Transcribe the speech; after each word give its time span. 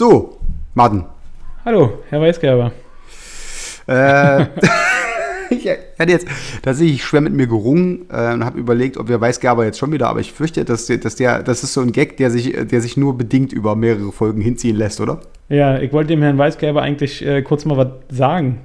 So, 0.00 0.36
Martin. 0.74 1.04
Hallo, 1.64 2.00
Herr 2.10 2.20
Weißgerber. 2.20 2.70
Äh, 3.86 4.40
ich 5.50 5.66
hatte 5.98 6.12
jetzt 6.12 6.26
tatsächlich 6.62 7.02
schwer 7.02 7.22
mit 7.22 7.32
mir 7.32 7.46
gerungen 7.46 8.04
äh, 8.12 8.34
und 8.34 8.44
habe 8.44 8.58
überlegt, 8.60 8.98
ob 8.98 9.08
wir 9.08 9.18
Weißgerber 9.18 9.64
jetzt 9.64 9.78
schon 9.78 9.90
wieder, 9.92 10.08
aber 10.08 10.20
ich 10.20 10.34
fürchte, 10.34 10.66
dass, 10.66 10.84
der- 10.84 10.98
dass 10.98 11.16
der, 11.16 11.42
das 11.42 11.62
ist 11.62 11.72
so 11.72 11.80
ein 11.80 11.92
Gag, 11.92 12.18
der 12.18 12.30
sich, 12.30 12.54
der 12.66 12.82
sich 12.82 12.98
nur 12.98 13.16
bedingt 13.16 13.54
über 13.54 13.74
mehrere 13.74 14.12
Folgen 14.12 14.42
hinziehen 14.42 14.76
lässt, 14.76 15.00
oder? 15.00 15.20
Ja, 15.48 15.78
ich 15.78 15.94
wollte 15.94 16.08
dem 16.08 16.20
Herrn 16.20 16.36
Weißgerber 16.36 16.82
eigentlich 16.82 17.24
äh, 17.24 17.40
kurz 17.40 17.64
mal 17.64 17.78
was 17.78 17.88
sagen. 18.14 18.58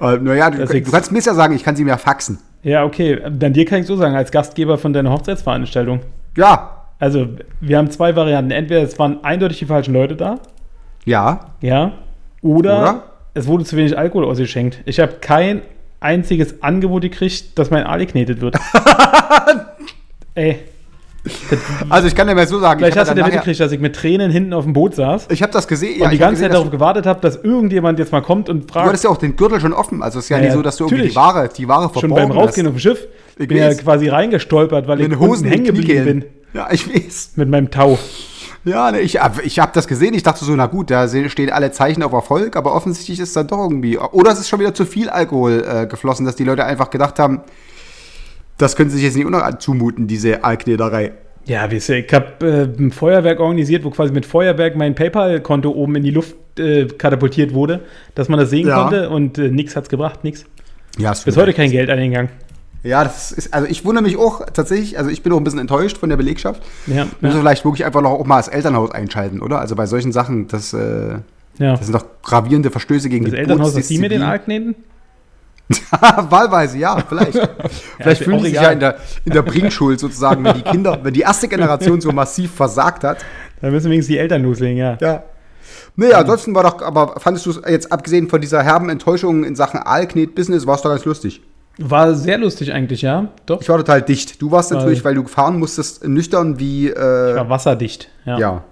Äh, 0.00 0.16
naja, 0.16 0.48
du, 0.50 0.64
du 0.64 0.90
kannst 0.90 1.12
mir 1.12 1.20
ja 1.20 1.34
sagen, 1.34 1.54
ich 1.54 1.64
kann 1.64 1.76
sie 1.76 1.84
mir 1.84 1.98
faxen. 1.98 2.38
Ja, 2.62 2.84
okay, 2.86 3.20
dann 3.30 3.52
dir 3.52 3.66
kann 3.66 3.80
ich 3.82 3.86
so 3.86 3.96
sagen, 3.96 4.14
als 4.16 4.32
Gastgeber 4.32 4.78
von 4.78 4.94
deiner 4.94 5.12
Hochzeitsveranstaltung. 5.12 6.00
Ja, 6.34 6.86
Also, 6.98 7.28
wir 7.60 7.76
haben 7.76 7.90
zwei 7.90 8.16
Varianten. 8.16 8.52
Entweder 8.52 8.82
es 8.82 8.98
waren 8.98 9.22
eindeutig 9.22 9.58
die 9.58 9.66
falschen 9.66 9.92
Leute 9.92 10.16
da, 10.16 10.38
ja, 11.08 11.40
ja, 11.60 11.92
oder, 12.42 12.80
Oder? 12.80 13.02
es 13.34 13.46
wurde 13.46 13.64
zu 13.64 13.76
wenig 13.76 13.96
Alkohol 13.98 14.24
ausgeschenkt. 14.24 14.80
Ich 14.84 15.00
habe 15.00 15.14
kein 15.20 15.62
einziges 16.00 16.62
Angebot 16.62 17.02
gekriegt, 17.02 17.58
dass 17.58 17.70
mein 17.70 17.84
Aal 17.84 17.98
geknetet 17.98 18.40
wird. 18.40 18.56
Ey, 20.34 20.58
also 21.88 22.06
ich 22.08 22.14
kann 22.14 22.26
dir 22.28 22.34
mal 22.34 22.46
so 22.46 22.58
sagen, 22.60 22.78
vielleicht 22.78 22.94
ich 22.94 22.98
hast 23.00 23.08
du 23.08 23.10
habe 23.10 23.20
dir 23.20 23.26
mitgekriegt, 23.26 23.60
dass 23.60 23.72
ich 23.72 23.80
mit 23.80 23.94
Tränen 23.96 24.30
hinten 24.30 24.52
auf 24.52 24.64
dem 24.64 24.72
Boot 24.72 24.94
saß 24.94 25.26
ich 25.30 25.42
hab 25.42 25.50
das 25.50 25.66
gesehen. 25.66 26.00
und 26.02 26.10
die 26.10 26.14
ich 26.14 26.20
ganze 26.20 26.34
gesehen, 26.36 26.50
Zeit 26.50 26.54
darauf 26.54 26.70
gewartet 26.70 27.06
habe, 27.06 27.20
dass 27.20 27.36
irgendjemand 27.36 27.98
jetzt 27.98 28.12
mal 28.12 28.22
kommt 28.22 28.48
und 28.48 28.68
Du 28.68 28.72
fragt. 28.72 28.88
hattest 28.88 29.04
ja 29.04 29.10
auch 29.10 29.16
den 29.16 29.36
Gürtel 29.36 29.60
schon 29.60 29.72
offen, 29.72 30.02
also 30.02 30.18
es 30.18 30.26
ist 30.26 30.28
ja, 30.30 30.36
Ja, 30.36 30.42
nicht 30.42 30.50
ja, 30.50 30.56
so, 30.56 30.62
dass 30.62 30.76
du 30.76 30.84
irgendwie 30.84 31.08
die. 31.08 31.16
Ware, 31.16 31.48
die 31.54 31.68
Ware 31.68 31.90
schon 31.92 32.00
verborgen 32.00 32.28
beim 32.28 32.38
Rausgehen 32.38 32.66
auf 32.66 32.74
dem 32.74 32.78
Schiff 32.78 33.06
Ich 33.36 33.48
bin 33.48 33.58
ja 33.58 33.72
quasi 33.74 34.08
reingestolpert, 34.08 34.86
weil 34.86 35.00
ich 35.00 35.08
Mit 35.08 35.18
unten 35.18 35.30
Hosen 35.32 35.48
hängen 35.48 35.64
geblieben 35.64 36.04
bin. 36.04 36.24
Ja, 36.54 36.68
ich 36.70 36.88
weiß. 36.88 37.32
mit 37.36 37.48
meinem 37.48 37.70
Tau. 37.70 37.98
Ja, 38.68 38.90
ne, 38.92 39.00
ich, 39.00 39.20
hab- 39.20 39.44
ich 39.44 39.58
habe 39.58 39.72
das 39.74 39.86
gesehen. 39.88 40.14
Ich 40.14 40.22
dachte 40.22 40.44
so, 40.44 40.54
na 40.54 40.66
gut, 40.66 40.90
da 40.90 41.08
stehen 41.08 41.50
alle 41.50 41.72
Zeichen 41.72 42.02
auf 42.02 42.12
Erfolg, 42.12 42.56
aber 42.56 42.74
offensichtlich 42.74 43.18
ist 43.20 43.28
es 43.28 43.34
dann 43.34 43.46
doch 43.46 43.58
irgendwie. 43.58 43.98
Oder 43.98 44.30
es 44.32 44.40
ist 44.40 44.48
schon 44.48 44.60
wieder 44.60 44.74
zu 44.74 44.84
viel 44.84 45.08
Alkohol 45.08 45.64
äh, 45.66 45.86
geflossen, 45.86 46.26
dass 46.26 46.36
die 46.36 46.44
Leute 46.44 46.64
einfach 46.64 46.90
gedacht 46.90 47.18
haben, 47.18 47.40
das 48.58 48.76
können 48.76 48.90
sie 48.90 48.96
sich 48.96 49.04
jetzt 49.06 49.16
nicht 49.16 49.26
unter 49.26 49.58
zumuten, 49.58 50.06
diese 50.06 50.44
Alknederei. 50.44 51.12
Ja, 51.46 51.70
wisst 51.70 51.88
ihr, 51.88 51.98
ich 52.04 52.12
habe 52.12 52.46
äh, 52.46 52.82
ein 52.82 52.90
Feuerwerk 52.92 53.40
organisiert, 53.40 53.84
wo 53.84 53.90
quasi 53.90 54.12
mit 54.12 54.26
Feuerwerk 54.26 54.76
mein 54.76 54.94
PayPal-Konto 54.94 55.70
oben 55.70 55.96
in 55.96 56.02
die 56.02 56.10
Luft 56.10 56.36
äh, 56.58 56.86
katapultiert 56.86 57.54
wurde, 57.54 57.80
dass 58.14 58.28
man 58.28 58.38
das 58.38 58.50
sehen 58.50 58.68
Ja. 58.68 58.82
konnte 58.82 59.08
und 59.08 59.38
äh, 59.38 59.48
nichts 59.48 59.74
hat's 59.76 59.88
gebracht, 59.88 60.24
nichts. 60.24 60.44
Ja, 60.98 61.12
es 61.12 61.22
Bis 61.22 61.36
heute 61.36 61.52
kein 61.54 61.70
Geld 61.70 61.88
eingegangen. 61.88 62.30
Ja, 62.82 63.02
das 63.02 63.32
ist, 63.32 63.52
also 63.52 63.66
ich 63.66 63.84
wundere 63.84 64.04
mich 64.04 64.16
auch 64.16 64.44
tatsächlich, 64.46 64.98
also 64.98 65.10
ich 65.10 65.22
bin 65.22 65.32
auch 65.32 65.38
ein 65.38 65.44
bisschen 65.44 65.58
enttäuscht 65.58 65.98
von 65.98 66.08
der 66.08 66.16
Belegschaft. 66.16 66.62
Ja, 66.86 67.04
Müssen 67.04 67.16
wir 67.20 67.30
ja, 67.30 67.40
vielleicht 67.40 67.64
wirklich 67.64 67.84
einfach 67.84 68.02
noch 68.02 68.12
auch 68.12 68.24
mal 68.24 68.36
das 68.36 68.48
Elternhaus 68.48 68.92
einschalten, 68.92 69.40
oder? 69.40 69.58
Also 69.58 69.74
bei 69.74 69.86
solchen 69.86 70.12
Sachen, 70.12 70.46
das, 70.46 70.72
äh, 70.72 71.18
ja. 71.58 71.72
das 71.72 71.86
sind 71.86 71.92
doch 71.92 72.06
gravierende 72.22 72.70
Verstöße 72.70 73.08
gegen 73.08 73.24
Das 73.24 73.34
die 73.34 73.38
Elternhaus, 73.38 73.74
dass 73.74 73.88
die 73.88 73.98
mir 73.98 74.08
den. 74.08 74.22
Arg 74.22 74.44
kneten? 74.44 74.76
Wahlweise, 76.30 76.78
ja, 76.78 77.02
vielleicht. 77.06 77.32
vielleicht 77.98 78.20
ist 78.20 78.24
fühlen 78.24 78.38
sie 78.40 78.50
sich 78.50 78.54
ja 78.54 78.70
in 78.70 78.80
der, 78.80 78.96
in 79.24 79.32
der 79.32 79.42
Bringschuld 79.42 80.00
sozusagen, 80.00 80.42
wenn 80.44 80.54
die 80.54 80.62
Kinder, 80.62 81.00
wenn 81.02 81.12
die 81.12 81.20
erste 81.20 81.48
Generation 81.48 82.00
so 82.00 82.12
massiv 82.12 82.52
versagt 82.52 83.04
hat. 83.04 83.18
Da 83.60 83.70
müssen 83.70 83.90
wenigstens 83.90 84.14
die 84.14 84.18
Eltern 84.18 84.42
loslegen, 84.44 84.78
ja. 84.78 84.96
Ja. 85.00 85.24
Nee, 85.96 86.12
ansonsten 86.12 86.54
war 86.54 86.62
doch, 86.62 86.80
aber 86.80 87.18
fandest 87.18 87.44
du 87.44 87.50
es 87.50 87.60
jetzt 87.68 87.92
abgesehen 87.92 88.28
von 88.28 88.40
dieser 88.40 88.62
herben 88.62 88.88
Enttäuschung 88.88 89.44
in 89.44 89.56
Sachen 89.56 89.80
Aalknet-Business, 89.80 90.66
war 90.66 90.76
es 90.76 90.82
doch 90.82 90.90
ganz 90.90 91.04
lustig. 91.04 91.42
War 91.78 92.14
sehr 92.14 92.38
lustig 92.38 92.72
eigentlich, 92.72 93.02
ja. 93.02 93.28
Doch. 93.46 93.60
Ich 93.60 93.68
war 93.68 93.76
total 93.78 94.02
dicht. 94.02 94.42
Du 94.42 94.50
warst 94.50 94.72
natürlich, 94.72 95.04
weil 95.04 95.14
du 95.14 95.26
fahren 95.26 95.58
musstest, 95.58 96.06
nüchtern 96.06 96.58
wie, 96.58 96.88
Ich 96.88 96.96
äh, 96.96 97.36
war 97.36 97.48
wasserdicht, 97.48 98.08
ja. 98.24 98.38
ja. 98.38 98.64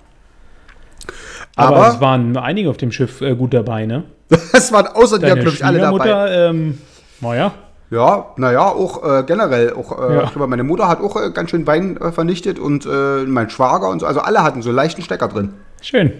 Aber, 1.54 1.76
Aber- 1.76 1.88
es 1.94 2.00
waren 2.00 2.36
einige 2.36 2.68
auf 2.68 2.76
dem 2.76 2.92
Schiff 2.92 3.20
äh, 3.20 3.34
gut 3.34 3.54
dabei, 3.54 3.86
ne? 3.86 4.04
Es 4.52 4.72
waren 4.72 4.88
außer 4.88 5.18
dir, 5.18 5.34
glaube 5.34 5.50
ich, 5.50 5.64
alle 5.64 5.78
dabei. 5.78 5.98
Schwiegermutter, 6.04 6.48
ähm, 6.50 6.78
naja, 7.20 7.52
Ja, 7.90 8.26
naja, 8.36 8.62
auch 8.66 9.04
äh, 9.20 9.22
generell. 9.24 9.72
Auch, 9.74 9.98
äh, 10.10 10.14
Ja. 10.16 10.22
ich 10.24 10.30
glaube, 10.32 10.48
meine 10.48 10.64
Mutter 10.64 10.88
hat 10.88 11.00
auch 11.00 11.16
äh, 11.16 11.30
ganz 11.30 11.50
schön 11.50 11.66
Wein 11.66 11.96
äh, 11.98 12.10
vernichtet 12.10 12.58
und 12.58 12.84
äh, 12.86 13.24
mein 13.24 13.48
Schwager 13.50 13.88
und 13.88 14.00
so. 14.00 14.06
Also 14.06 14.20
alle 14.20 14.42
hatten 14.42 14.60
so 14.62 14.70
einen 14.70 14.76
leichten 14.76 15.02
Stecker 15.02 15.28
drin. 15.28 15.54
schön. 15.80 16.12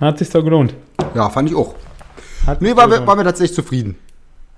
Hat 0.00 0.18
sich 0.18 0.28
doch 0.28 0.42
gelohnt. 0.42 0.74
Ja, 1.14 1.30
fand 1.30 1.48
ich 1.48 1.54
auch. 1.56 1.76
Hat 2.48 2.60
Nee, 2.60 2.68
sich 2.70 2.76
war, 2.76 2.88
doch 2.88 2.98
wir- 3.00 3.06
waren 3.06 3.18
wir 3.18 3.24
tatsächlich 3.24 3.54
zufrieden. 3.54 3.96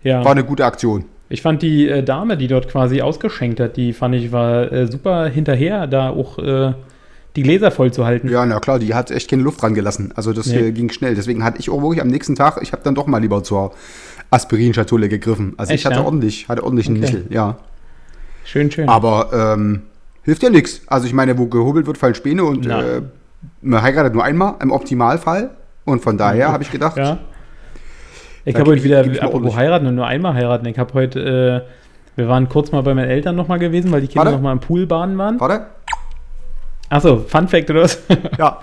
ja. 0.02 0.24
War 0.24 0.32
eine 0.32 0.42
gute 0.44 0.64
Aktion. 0.64 1.04
Ich 1.28 1.42
fand 1.42 1.62
die 1.62 1.88
äh, 1.88 2.02
Dame, 2.02 2.36
die 2.36 2.46
dort 2.46 2.68
quasi 2.68 3.00
ausgeschenkt 3.02 3.58
hat, 3.60 3.76
die 3.76 3.92
fand 3.92 4.14
ich 4.14 4.30
war 4.32 4.70
äh, 4.72 4.86
super 4.86 5.26
hinterher, 5.26 5.86
da 5.86 6.10
auch 6.10 6.38
äh, 6.38 6.72
die 7.34 7.42
Gläser 7.42 7.70
voll 7.70 7.92
zu 7.92 8.06
halten. 8.06 8.28
Ja, 8.28 8.46
na 8.46 8.60
klar, 8.60 8.78
die 8.78 8.94
hat 8.94 9.10
echt 9.10 9.28
keine 9.28 9.42
Luft 9.42 9.60
dran 9.60 9.74
gelassen. 9.74 10.12
Also 10.14 10.32
das 10.32 10.46
Nee. 10.46 10.68
äh, 10.68 10.72
ging 10.72 10.90
schnell. 10.90 11.14
Deswegen 11.14 11.42
hatte 11.44 11.58
ich 11.58 11.68
auch 11.68 11.82
wirklich 11.82 12.00
am 12.00 12.08
nächsten 12.08 12.34
Tag, 12.34 12.58
ich 12.62 12.72
habe 12.72 12.82
dann 12.84 12.94
doch 12.94 13.06
mal 13.06 13.18
lieber 13.18 13.42
zur 13.42 13.72
Aspirinschatulle 14.30 15.08
gegriffen. 15.08 15.54
Also 15.56 15.72
Echt, 15.72 15.80
ich 15.80 15.86
hatte 15.86 15.96
ja? 15.96 16.04
ordentlich, 16.04 16.48
hatte 16.48 16.62
ordentlich 16.64 16.86
einen 16.88 17.02
Okay. 17.02 17.12
Michel, 17.12 17.26
ja. 17.30 17.58
Schön, 18.44 18.70
schön. 18.70 18.88
Aber 18.88 19.30
ähm, 19.32 19.82
hilft 20.22 20.42
ja 20.42 20.50
nichts. 20.50 20.82
Also 20.86 21.06
ich 21.06 21.12
meine, 21.12 21.36
wo 21.38 21.46
gehobelt 21.46 21.86
wird, 21.86 21.98
fallen 21.98 22.14
Späne 22.14 22.44
und 22.44 22.66
äh, 22.66 23.02
man 23.62 23.82
heiratet 23.82 24.14
nur 24.14 24.24
einmal, 24.24 24.54
im 24.62 24.70
Optimalfall. 24.70 25.50
Und 25.84 26.02
von 26.02 26.16
daher 26.18 26.52
habe 26.52 26.62
ich 26.62 26.70
gedacht, 26.70 26.96
ja. 26.96 27.18
Ich 28.46 28.54
habe 28.54 28.70
heute 28.70 28.78
ich- 28.78 28.84
wieder, 28.84 29.04
ich 29.04 29.22
apropos 29.22 29.54
heiraten 29.56 29.86
und 29.86 29.96
nur 29.96 30.06
einmal 30.06 30.32
heiraten. 30.34 30.66
Ich 30.66 30.78
habe 30.78 30.94
heute, 30.94 31.64
äh, 31.66 32.18
wir 32.18 32.28
waren 32.28 32.48
kurz 32.48 32.72
mal 32.72 32.82
bei 32.82 32.94
meinen 32.94 33.10
Eltern 33.10 33.36
nochmal 33.36 33.58
gewesen, 33.58 33.92
weil 33.92 34.00
die 34.00 34.06
Kinder 34.08 34.30
nochmal 34.30 34.52
im 34.54 34.60
Pool 34.60 34.86
baden 34.86 35.18
waren. 35.18 35.38
warte, 35.40 35.66
Achso, 36.88 37.18
Fun 37.18 37.48
Fact 37.48 37.68
oder 37.70 37.82
was? 37.82 38.00
ja, 38.38 38.60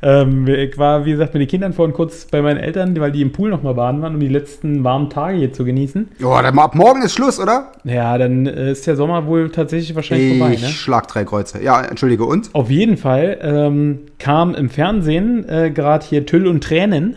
ähm, 0.00 0.48
ich 0.48 0.78
war, 0.78 1.04
wie 1.04 1.10
gesagt, 1.12 1.34
mit 1.34 1.42
den 1.42 1.48
Kindern 1.48 1.72
vorhin 1.74 1.94
kurz 1.94 2.24
bei 2.24 2.40
meinen 2.40 2.56
Eltern, 2.56 2.98
weil 2.98 3.12
die 3.12 3.20
im 3.20 3.30
Pool 3.32 3.50
nochmal 3.50 3.74
baden 3.74 4.00
waren, 4.00 4.14
um 4.14 4.20
die 4.20 4.28
letzten 4.28 4.82
warmen 4.82 5.10
Tage 5.10 5.36
hier 5.36 5.52
zu 5.52 5.64
genießen. 5.66 6.08
ja, 6.18 6.40
dann 6.42 6.58
ab 6.58 6.74
morgen 6.74 7.02
ist 7.02 7.12
Schluss, 7.14 7.38
oder? 7.38 7.72
Ja, 7.84 8.16
dann 8.16 8.46
äh, 8.46 8.72
ist 8.72 8.86
der 8.86 8.96
Sommer 8.96 9.26
wohl 9.26 9.50
tatsächlich 9.50 9.94
wahrscheinlich 9.94 10.38
vorbei, 10.38 10.54
Ich 10.54 10.62
ne? 10.62 10.68
schlag 10.68 11.06
drei 11.08 11.24
Kreuze. 11.24 11.62
Ja, 11.62 11.82
entschuldige, 11.82 12.24
und? 12.24 12.48
Auf 12.54 12.70
jeden 12.70 12.96
Fall 12.96 13.38
ähm, 13.42 13.98
kam 14.18 14.54
im 14.54 14.70
Fernsehen 14.70 15.46
äh, 15.48 15.70
gerade 15.70 16.06
hier 16.06 16.24
Tüll 16.24 16.46
und 16.46 16.64
Tränen, 16.64 17.16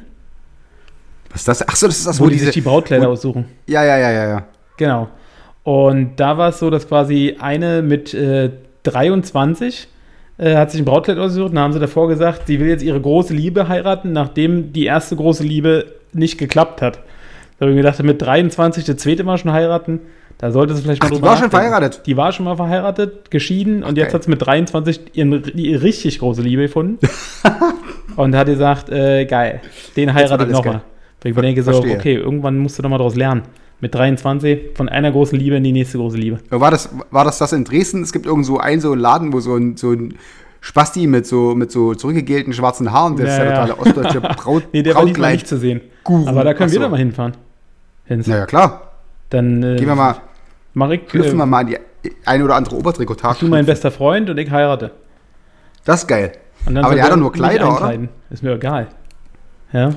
Was 1.36 1.42
ist 1.42 1.48
das? 1.50 1.68
Achso, 1.68 1.86
das 1.88 1.98
ist 1.98 2.08
das, 2.08 2.20
wo 2.20 2.28
die 2.28 2.40
sich 2.40 2.52
die 2.52 2.62
Brautkleider 2.62 3.08
wo- 3.08 3.12
aussuchen. 3.12 3.46
Ja, 3.68 3.84
ja, 3.84 3.98
ja, 3.98 4.10
ja, 4.12 4.28
ja. 4.30 4.44
Genau. 4.78 5.10
Und 5.64 6.16
da 6.18 6.38
war 6.38 6.50
es 6.50 6.60
so, 6.60 6.70
dass 6.70 6.88
quasi 6.88 7.36
eine 7.40 7.82
mit 7.82 8.14
äh, 8.14 8.50
23 8.84 9.88
äh, 10.38 10.56
hat 10.56 10.72
sich 10.72 10.82
ein 10.82 10.86
Brautkleid 10.86 11.18
ausgesucht 11.18 11.52
und 11.52 11.60
haben 11.60 11.74
sie 11.74 11.80
davor 11.80 12.08
gesagt, 12.08 12.48
sie 12.48 12.60
will 12.60 12.68
jetzt 12.70 12.84
ihre 12.84 13.00
große 13.02 13.34
Liebe 13.34 13.68
heiraten, 13.68 14.12
nachdem 14.12 14.74
die 14.74 14.86
erste 14.86 15.16
große 15.16 15.44
Liebe 15.44 15.86
nicht 16.14 16.38
geklappt 16.38 16.82
hat. 16.82 16.96
Da 17.58 17.66
habe 17.66 17.72
ich 17.72 17.76
mir 17.76 17.84
gedacht, 17.84 18.02
mit 18.04 18.22
23 18.22 18.84
das 18.86 18.98
zweite 18.98 19.24
Mal 19.24 19.38
schon 19.38 19.52
heiraten, 19.52 20.00
da 20.38 20.52
sollte 20.52 20.74
sie 20.76 20.82
vielleicht 20.84 21.02
mal 21.02 21.08
Ach, 21.08 21.12
die 21.12 21.16
drüber 21.18 21.28
war 21.30 21.36
schon 21.38 21.46
nachdenken. 21.48 21.68
verheiratet? 21.68 22.02
Die 22.06 22.18
war 22.18 22.32
schon 22.32 22.46
mal 22.46 22.56
verheiratet, 22.58 23.32
geschieden 23.32 23.84
und 23.84 23.92
Okay. 23.92 24.02
jetzt 24.02 24.14
hat 24.14 24.24
sie 24.24 24.30
mit 24.30 24.46
23 24.46 25.02
ihren, 25.14 25.44
ihre 25.56 25.82
richtig 25.82 26.20
große 26.20 26.42
Liebe 26.42 26.64
gefunden. 26.64 27.00
und 28.18 28.36
hat 28.36 28.48
gesagt, 28.48 28.90
äh, 28.90 29.26
geil, 29.26 29.62
den 29.96 30.14
heiratet 30.14 30.52
nochmal. 30.52 30.82
Weil 31.26 31.32
ich 31.32 31.36
mir 31.38 31.42
denke 31.42 31.64
so, 31.64 31.72
Verstehe. 31.72 31.96
okay, 31.98 32.14
irgendwann 32.18 32.60
musst 32.60 32.78
du 32.78 32.84
doch 32.84 32.90
mal 32.90 33.00
daraus 33.00 33.16
lernen. 33.16 33.42
Mit 33.82 33.96
23 33.96 34.76
von 34.76 34.88
einer 34.90 35.12
großen 35.12 35.38
Liebe 35.40 35.56
in 35.56 35.64
die 35.64 35.72
nächste 35.72 35.98
große 35.98 36.18
Liebe. 36.18 36.38
War 36.52 36.70
das, 36.70 36.90
war 37.10 37.26
das 37.26 37.40
das 37.40 37.52
in 37.52 37.64
Dresden? 37.64 38.04
Es 38.04 38.14
gibt 38.14 38.28
irgend 38.28 38.46
so 38.46 38.60
einen 38.60 38.80
so 38.80 38.92
einen 38.92 39.02
Laden, 39.02 39.34
wo 39.34 39.40
so 39.40 39.56
ein, 39.56 39.76
so 39.76 39.92
ein 39.92 40.14
Spasti 40.62 41.08
mit 41.08 41.26
so, 41.26 41.56
mit 41.56 41.72
so 41.72 41.96
zurückgegelten 41.96 42.54
schwarzen 42.54 42.92
Haaren, 42.92 43.16
der 43.16 43.26
ist 43.26 43.38
Ja, 43.40 43.44
ja. 43.44 43.66
totale 43.66 43.78
ostdeutsche 43.80 44.22
Braut, 44.38 44.64
Nee, 44.72 44.84
der 44.84 44.94
war 44.94 45.04
nicht 45.04 45.48
zu 45.48 45.58
sehen. 45.58 45.82
Guru. 46.04 46.28
Aber 46.28 46.44
da 46.44 46.54
können 46.54 46.70
Ach 46.70 46.74
wir 46.74 46.80
doch 46.80 46.90
mal 46.92 46.98
hinfahren. 46.98 47.34
Hins. 48.06 48.28
Naja, 48.28 48.46
klar. 48.46 48.92
Dann 49.32 49.64
äh, 49.64 49.78
Gehen 49.78 49.88
wir 49.88 49.96
mal, 49.96 50.18
mach 50.76 50.92
ich, 50.92 51.02
schlüpfen 51.10 51.34
äh, 51.34 51.38
wir 51.40 51.46
mal 51.48 51.62
in 51.62 51.68
die 52.04 52.12
eine 52.24 52.44
oder 52.44 52.56
andere 52.56 52.76
Obertrikotage. 52.76 53.40
du 53.40 53.48
mein 53.48 53.66
bester 53.66 53.90
Freund 53.90 54.30
und 54.30 54.38
ich 54.38 54.52
heirate. 54.52 54.92
Das 55.86 56.02
ist 56.04 56.08
geil. 56.08 56.34
Aber 56.68 56.94
der 56.94 57.04
hat 57.04 57.12
doch 57.14 57.18
nur 57.18 57.32
Kleider, 57.32 57.76
oder? 57.76 57.98
Ist 58.30 58.44
mir 58.44 58.54
egal. 58.54 58.90
Ja. 59.74 59.90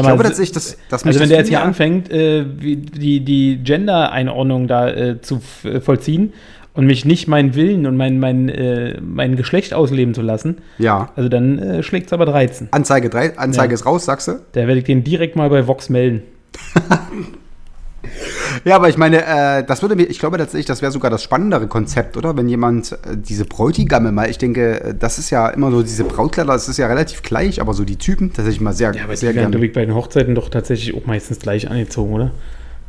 Ich 0.00 0.02
mal, 0.02 0.08
glaube 0.10 0.24
tatsächlich, 0.24 0.52
dass, 0.52 0.76
dass 0.88 1.04
Also 1.04 1.20
wenn 1.20 1.28
der 1.28 1.38
jetzt 1.38 1.48
hier 1.48 1.62
anfängt, 1.62 2.10
äh, 2.10 2.44
die, 2.44 3.20
die 3.24 3.58
Gender-Einordnung 3.62 4.66
da 4.66 4.88
äh, 4.90 5.20
zu 5.20 5.40
äh, 5.64 5.80
vollziehen 5.80 6.32
und 6.74 6.86
mich 6.86 7.04
nicht 7.04 7.28
meinen 7.28 7.54
Willen 7.54 7.86
und 7.86 7.96
mein, 7.96 8.18
mein, 8.18 8.48
äh, 8.48 9.00
mein 9.00 9.36
Geschlecht 9.36 9.72
ausleben 9.74 10.12
zu 10.14 10.22
lassen, 10.22 10.58
Ja. 10.78 11.10
also 11.14 11.28
dann 11.28 11.58
äh, 11.58 11.82
schlägt 11.82 12.06
es 12.08 12.12
aber 12.12 12.26
13. 12.26 12.68
Anzeige, 12.72 13.08
drei, 13.10 13.38
Anzeige 13.38 13.72
Ja. 13.72 13.74
ist 13.74 13.86
raus, 13.86 14.04
sagst 14.04 14.26
du? 14.28 14.32
Da 14.52 14.60
werde 14.66 14.78
ich 14.78 14.84
den 14.84 15.04
direkt 15.04 15.36
mal 15.36 15.48
bei 15.50 15.66
Vox 15.66 15.88
melden. 15.88 16.22
Ja, 18.64 18.76
aber 18.76 18.88
ich 18.88 18.96
meine, 18.96 19.24
äh, 19.24 19.64
das 19.64 19.82
würde 19.82 19.96
mir, 19.96 20.04
ich 20.04 20.18
glaube 20.18 20.38
tatsächlich, 20.38 20.66
das 20.66 20.82
wäre 20.82 20.92
sogar 20.92 21.10
das 21.10 21.22
spannendere 21.22 21.66
Konzept, 21.66 22.16
oder? 22.16 22.36
Wenn 22.36 22.48
jemand 22.48 22.92
äh, 22.92 23.16
diese 23.16 23.44
Bräutigamme 23.44 24.12
mal, 24.12 24.30
ich 24.30 24.38
denke, 24.38 24.80
äh, 24.80 24.94
das 24.94 25.18
ist 25.18 25.30
ja 25.30 25.48
immer 25.48 25.70
so, 25.70 25.82
diese 25.82 26.04
Brautkleider, 26.04 26.52
das 26.52 26.68
ist 26.68 26.78
ja 26.78 26.86
relativ 26.86 27.22
gleich, 27.22 27.60
aber 27.60 27.74
so 27.74 27.84
die 27.84 27.96
Typen, 27.96 28.32
tatsächlich 28.32 28.60
mal 28.60 28.72
sehr, 28.72 28.94
Ja, 28.94 29.04
aber 29.04 29.16
sehr 29.16 29.30
die 29.30 29.36
werden, 29.36 29.50
glaube 29.50 29.66
gerne. 29.66 29.66
ich, 29.66 29.72
bei 29.72 29.84
den 29.84 29.94
Hochzeiten 29.94 30.34
doch 30.34 30.48
tatsächlich 30.48 30.94
auch 30.96 31.06
meistens 31.06 31.38
gleich 31.38 31.70
angezogen, 31.70 32.12
oder? 32.12 32.30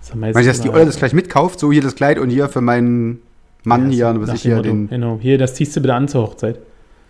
Das 0.01 0.09
ja 0.09 0.15
Meinst 0.15 0.39
du, 0.39 0.43
dass 0.45 0.61
die 0.61 0.69
Olle 0.69 0.85
das 0.85 0.97
gleich 0.97 1.13
mitkauft? 1.13 1.59
So 1.59 1.71
hier 1.71 1.81
das 1.81 1.95
Kleid 1.95 2.19
und 2.19 2.29
hier 2.29 2.47
für 2.47 2.61
meinen 2.61 3.21
Mann 3.63 3.89
hier, 3.89 4.13
nach 4.13 4.21
was 4.21 4.33
ich 4.35 4.43
hier 4.43 4.57
Motto, 4.57 4.69
den. 4.69 4.89
Genau, 4.89 5.17
hier, 5.19 5.37
das 5.37 5.55
ziehst 5.55 5.75
du 5.75 5.81
bitte 5.81 5.93
an 5.95 6.07
zur 6.07 6.23
Hochzeit. 6.23 6.59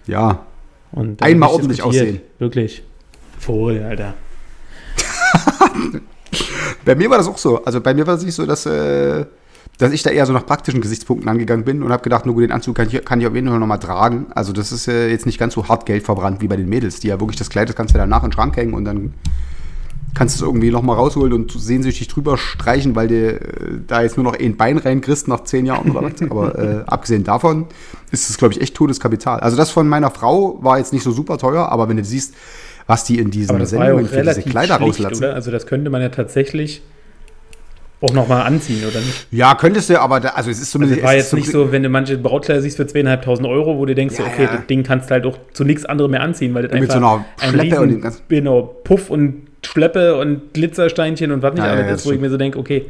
Ja. 0.07 0.45
Und 0.91 1.19
dann 1.19 1.29
Einmal 1.29 1.49
ordentlich 1.49 1.83
aussehen. 1.83 2.21
Wirklich. 2.39 2.83
Voll, 3.37 3.83
Alter. 3.83 4.13
Bei 6.85 6.95
mir 6.95 7.09
war 7.09 7.17
das 7.17 7.27
auch 7.27 7.37
so. 7.37 7.63
Also 7.65 7.81
bei 7.81 7.93
mir 7.93 8.07
war 8.07 8.15
es 8.15 8.23
nicht 8.23 8.35
so, 8.35 8.45
dass, 8.45 8.65
äh, 8.65 9.25
dass 9.77 9.91
ich 9.91 10.03
da 10.03 10.11
eher 10.11 10.25
so 10.25 10.33
nach 10.33 10.45
praktischen 10.45 10.81
Gesichtspunkten 10.81 11.27
angegangen 11.27 11.65
bin 11.65 11.83
und 11.83 11.91
habe 11.91 12.03
gedacht, 12.03 12.25
nur 12.25 12.35
gut, 12.35 12.43
den 12.43 12.51
Anzug 12.51 12.75
kann 12.75 12.87
ich, 12.87 13.03
kann 13.03 13.19
ich 13.19 13.27
auf 13.27 13.35
jeden 13.35 13.49
Fall 13.49 13.59
nochmal 13.59 13.79
tragen. 13.79 14.27
Also 14.33 14.53
das 14.53 14.71
ist 14.71 14.87
äh, 14.87 15.09
jetzt 15.09 15.25
nicht 15.25 15.39
ganz 15.39 15.55
so 15.55 15.67
hart 15.67 15.85
Geld 15.85 16.03
verbrannt 16.03 16.41
wie 16.41 16.47
bei 16.47 16.55
den 16.55 16.69
Mädels, 16.69 16.99
die 16.99 17.07
ja 17.07 17.19
wirklich 17.19 17.37
das 17.37 17.49
Kleid, 17.49 17.67
das 17.67 17.75
kannst 17.75 17.93
du 17.93 17.97
danach 17.97 18.23
in 18.23 18.29
den 18.29 18.33
Schrank 18.33 18.55
hängen 18.55 18.73
und 18.73 18.85
dann 18.85 19.13
kannst 20.13 20.39
du 20.39 20.45
es 20.45 20.47
irgendwie 20.47 20.71
nochmal 20.71 20.95
rausholen 20.95 21.33
und 21.33 21.51
sehnsüchtig 21.51 22.07
drüber 22.07 22.37
streichen, 22.37 22.95
weil 22.95 23.07
du 23.07 23.33
äh, 23.33 23.39
da 23.85 24.01
jetzt 24.01 24.17
nur 24.17 24.23
noch 24.23 24.39
ein 24.39 24.55
Bein 24.55 24.77
reinkriegst 24.77 25.27
nach 25.27 25.43
zehn 25.43 25.65
Jahren 25.65 25.91
oder 25.91 26.03
was. 26.03 26.21
Aber 26.29 26.57
äh, 26.57 26.83
abgesehen 26.87 27.23
davon 27.23 27.65
ist 28.11 28.29
es, 28.29 28.37
glaube 28.37 28.53
ich, 28.53 28.61
echt 28.61 28.75
totes 28.75 28.99
Kapital. 28.99 29.41
Also 29.41 29.57
das 29.57 29.69
von 29.69 29.87
meiner 29.87 30.09
Frau 30.11 30.63
war 30.63 30.77
jetzt 30.77 30.93
nicht 30.93 31.03
so 31.03 31.11
super 31.11 31.37
teuer, 31.37 31.69
aber 31.69 31.89
wenn 31.89 31.97
du 31.97 32.05
siehst, 32.05 32.33
was 32.87 33.03
die 33.03 33.17
in 33.19 33.31
diesen 33.31 33.57
ja 33.59 33.65
Sendungen 33.65 34.07
für 34.07 34.21
diese 34.21 34.41
Kleider 34.43 34.75
schlicht, 34.75 34.81
rauslassen. 34.99 35.17
oder? 35.23 35.33
Also 35.35 35.51
das 35.51 35.65
könnte 35.67 35.89
man 35.89 36.01
ja 36.01 36.09
tatsächlich 36.09 36.81
auch 38.01 38.13
nochmal 38.13 38.43
anziehen, 38.45 38.83
oder 38.87 38.99
nicht? 38.99 39.27
Ja, 39.31 39.55
könntest 39.55 39.89
du, 39.89 39.99
aber 39.99 40.19
da, 40.19 40.29
also 40.29 40.49
es 40.51 40.57
ist 40.57 40.63
Also 40.63 40.71
zumindest. 40.73 40.99
es 40.99 41.05
war 41.05 41.15
jetzt 41.15 41.33
nicht 41.33 41.49
so, 41.49 41.71
wenn 41.71 41.81
du 41.81 41.89
manche 41.89 42.17
Brautkleider 42.17 42.61
siehst 42.61 42.77
für 42.77 42.85
zweieinhalbtausend 42.85 43.47
Euro, 43.47 43.77
wo 43.77 43.85
du 43.85 43.95
denkst, 43.95 44.19
Ja, 44.19 44.25
okay, 44.25 44.43
ja. 44.43 44.57
das 44.57 44.67
Ding 44.67 44.83
kannst 44.83 45.09
du 45.09 45.13
halt 45.13 45.25
auch 45.25 45.39
zu 45.53 45.63
nichts 45.63 45.85
anderem 45.85 46.11
mehr 46.11 46.21
anziehen, 46.21 46.53
weil 46.53 46.63
das 46.63 46.73
Mit 46.73 46.81
einfach 46.83 46.93
so 46.93 46.99
einer 46.99 47.25
ein 47.41 47.49
Schleppe 47.49 47.75
und 47.77 47.83
riesen, 47.83 47.89
dem 47.89 48.01
ganzen- 48.01 48.21
genau, 48.27 48.61
Puff 48.83 49.09
und 49.09 49.47
Schleppe 49.65 50.15
und 50.19 50.53
Glitzersteinchen 50.53 51.31
und 51.31 51.41
was 51.41 51.53
nicht 51.55 51.63
Ja, 51.63 51.71
alles 51.71 51.87
ja, 51.87 51.93
ist, 51.95 52.05
wo 52.05 52.11
ich 52.11 52.19
mir 52.19 52.29
so 52.29 52.37
denke, 52.37 52.59
okay. 52.59 52.85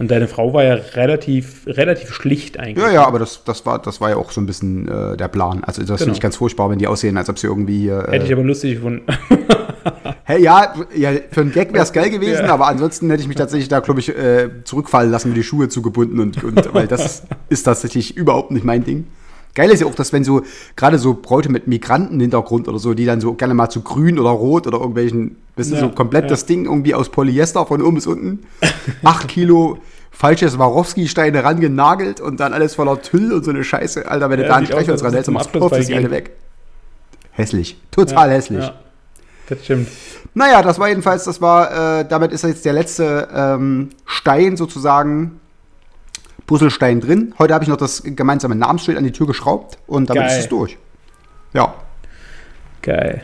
Und 0.00 0.10
deine 0.10 0.26
Frau 0.26 0.52
war 0.52 0.64
ja 0.64 0.74
relativ, 0.74 1.66
relativ 1.66 2.12
schlicht 2.12 2.58
eigentlich. 2.58 2.84
Ja, 2.84 2.90
ja, 2.92 3.06
aber 3.06 3.20
das, 3.20 3.44
das, 3.44 3.64
war, 3.64 3.80
das 3.80 4.00
war 4.00 4.10
ja 4.10 4.16
auch 4.16 4.32
so 4.32 4.40
ein 4.40 4.46
bisschen 4.46 4.88
äh, 4.88 5.16
der 5.16 5.28
Plan. 5.28 5.62
Also 5.62 5.82
das 5.82 5.86
Genau. 5.88 5.98
finde 5.98 6.12
ich 6.14 6.20
ganz 6.20 6.36
furchtbar, 6.36 6.68
wenn 6.70 6.78
die 6.80 6.88
aussehen, 6.88 7.16
als 7.16 7.28
ob 7.30 7.38
sie 7.38 7.46
irgendwie 7.46 7.78
hier. 7.82 8.04
Hätte 8.10 8.24
ich 8.24 8.30
Äh, 8.30 8.34
aber 8.34 8.42
lustig 8.42 8.74
gefunden. 8.74 9.02
hey, 10.24 10.42
ja, 10.42 10.74
ja, 10.96 11.10
für 11.30 11.42
einen 11.42 11.52
Gag 11.52 11.72
wäre 11.72 11.84
es 11.84 11.92
geil 11.92 12.10
gewesen, 12.10 12.44
Ja. 12.46 12.54
aber 12.54 12.66
ansonsten 12.66 13.08
hätte 13.10 13.22
ich 13.22 13.28
mich 13.28 13.36
tatsächlich 13.36 13.68
da, 13.68 13.80
glaube 13.80 14.00
ich, 14.00 14.08
äh, 14.08 14.48
zurückfallen 14.64 15.10
lassen, 15.12 15.28
mir 15.28 15.34
die 15.34 15.44
Schuhe 15.44 15.68
zugebunden 15.68 16.18
und, 16.18 16.42
und 16.42 16.74
weil 16.74 16.86
das 16.88 17.22
ist 17.48 17.62
tatsächlich 17.62 18.16
überhaupt 18.16 18.50
nicht 18.50 18.64
mein 18.64 18.82
Ding. 18.84 19.06
Geil 19.54 19.70
ist 19.70 19.80
ja 19.80 19.86
auch, 19.86 19.94
dass 19.94 20.12
wenn 20.12 20.24
so, 20.24 20.42
gerade 20.76 20.98
so 20.98 21.14
Bräute 21.14 21.48
mit 21.48 21.68
Migrantenhintergrund 21.68 22.66
oder 22.66 22.78
so, 22.78 22.92
die 22.94 23.04
dann 23.04 23.20
so 23.20 23.34
gerne 23.34 23.54
mal 23.54 23.68
zu 23.68 23.82
grün 23.82 24.18
oder 24.18 24.30
rot 24.30 24.66
oder 24.66 24.78
irgendwelchen, 24.78 25.36
du, 25.56 25.62
Ja, 25.62 25.80
so 25.80 25.88
komplett 25.90 26.24
ja. 26.24 26.28
das 26.30 26.46
Ding 26.46 26.64
irgendwie 26.64 26.94
aus 26.94 27.08
Polyester 27.08 27.64
von 27.64 27.80
oben 27.80 27.94
bis 27.94 28.06
unten, 28.06 28.40
acht 29.04 29.28
Kilo 29.28 29.78
falsche 30.10 30.48
Swarovski-Steine 30.48 31.42
rangenagelt 31.42 32.20
und 32.20 32.38
dann 32.40 32.52
alles 32.52 32.76
voller 32.76 33.02
Tüll 33.02 33.32
und 33.32 33.44
so 33.44 33.50
eine 33.50 33.64
Scheiße. 33.64 34.08
Alter, 34.08 34.30
wenn 34.30 34.38
du 34.38 34.42
Ja, 34.44 34.48
da 34.50 34.54
ein 34.56 34.66
sieht 34.66 34.74
aus, 34.74 34.82
Streichholz 34.82 35.00
dran 35.00 35.12
hältst, 35.12 35.30
bei 35.70 35.78
ist 35.78 35.88
die 35.88 35.94
gehen. 35.94 36.10
weg. 36.10 36.30
Hässlich. 37.32 37.76
Total 37.90 38.30
hässlich. 38.30 38.62
Ja, 38.64 38.74
das 39.48 39.64
stimmt. 39.64 39.88
Naja, 40.34 40.62
das 40.62 40.78
war 40.78 40.88
jedenfalls, 40.88 41.24
das 41.24 41.40
war, 41.40 42.00
äh, 42.00 42.04
damit 42.08 42.32
ist 42.32 42.42
jetzt 42.44 42.64
der 42.64 42.72
letzte 42.72 43.28
ähm, 43.34 43.90
Stein 44.04 44.56
sozusagen, 44.56 45.40
Puzzlestein 46.46 47.00
drin. 47.00 47.34
Heute 47.38 47.54
habe 47.54 47.64
ich 47.64 47.68
noch 47.70 47.76
das 47.76 48.02
gemeinsame 48.04 48.54
Namensschild 48.54 48.98
an 48.98 49.04
die 49.04 49.12
Tür 49.12 49.26
geschraubt 49.26 49.78
und 49.86 50.10
damit 50.10 50.24
Geil. 50.24 50.30
ist 50.32 50.44
es 50.44 50.48
durch. 50.48 50.76
Ja, 51.54 51.74
Geil. 52.82 53.22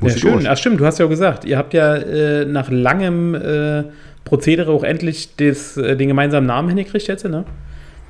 muss 0.00 0.12
ja, 0.14 0.18
schön. 0.18 0.32
durch. 0.34 0.48
Ach 0.50 0.56
stimmt, 0.56 0.80
du 0.80 0.86
hast 0.86 0.98
ja 0.98 1.06
auch 1.06 1.10
gesagt, 1.10 1.44
ihr 1.44 1.56
habt 1.56 1.72
ja 1.74 1.94
äh, 1.96 2.44
nach 2.44 2.70
langem 2.70 3.34
äh, 3.34 3.84
Prozedere 4.24 4.72
auch 4.72 4.82
endlich 4.84 5.36
des, 5.36 5.76
äh, 5.76 5.96
den 5.96 6.08
gemeinsamen 6.08 6.46
Namen 6.46 6.68
hingekriegt 6.70 7.06
jetzt, 7.06 7.24
ne? 7.24 7.44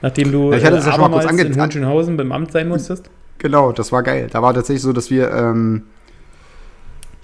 Nachdem 0.03 0.33
du 0.33 0.51
Ja, 0.53 0.59
ich 0.59 0.65
hatte 0.65 0.77
das 0.77 0.87
ja 0.87 0.93
schon 0.93 1.01
mal 1.01 1.11
kurz 1.11 1.27
ange- 1.27 1.45
in 1.45 1.59
Hohenschönhausen 1.61 2.17
beim 2.17 2.31
Amt 2.33 2.53
sein 2.53 2.69
musstest. 2.69 3.09
Genau, 3.39 3.73
das 3.73 3.91
war 3.93 4.03
geil. 4.03 4.29
Da 4.31 4.43
war 4.43 4.53
tatsächlich 4.55 4.83
so, 4.83 4.93
dass 4.93 5.11
wir, 5.11 5.31
ähm, 5.33 5.83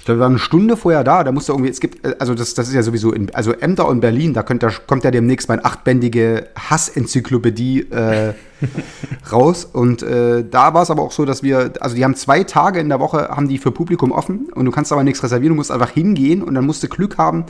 ich 0.00 0.06
glaube, 0.06 0.18
wir 0.18 0.22
waren 0.22 0.32
eine 0.32 0.38
Stunde 0.38 0.78
vorher 0.78 1.04
da. 1.04 1.24
Da 1.24 1.30
musste 1.30 1.52
irgendwie, 1.52 1.70
es 1.70 1.78
gibt, 1.78 2.06
äh, 2.06 2.16
also 2.18 2.34
das, 2.34 2.54
das 2.54 2.68
ist 2.68 2.74
ja 2.74 2.82
sowieso, 2.82 3.12
in, 3.12 3.34
also 3.34 3.52
Ämter 3.52 3.86
und 3.86 4.00
Berlin, 4.00 4.32
da, 4.32 4.42
könnt, 4.42 4.62
da 4.62 4.70
kommt 4.70 5.04
ja 5.04 5.10
demnächst 5.10 5.50
meine 5.50 5.62
achtbändige 5.62 6.48
Hassenzyklopädie 6.56 7.80
äh, 7.90 8.32
raus. 9.30 9.66
Und 9.66 10.02
äh, 10.02 10.42
da 10.50 10.72
war 10.72 10.84
es 10.84 10.90
aber 10.90 11.02
auch 11.02 11.12
so, 11.12 11.26
dass 11.26 11.42
wir, 11.42 11.74
also 11.80 11.96
die 11.96 12.02
haben 12.02 12.14
zwei 12.14 12.44
Tage 12.44 12.80
in 12.80 12.88
der 12.88 12.98
Woche, 12.98 13.28
haben 13.28 13.46
die 13.46 13.58
für 13.58 13.72
Publikum 13.72 14.10
offen 14.10 14.48
und 14.54 14.64
du 14.64 14.70
kannst 14.70 14.90
aber 14.90 15.04
nichts 15.04 15.22
reservieren, 15.22 15.52
du 15.52 15.56
musst 15.56 15.70
einfach 15.70 15.90
hingehen 15.90 16.42
und 16.42 16.54
dann 16.54 16.64
musst 16.64 16.82
du 16.82 16.88
Glück 16.88 17.18
haben, 17.18 17.44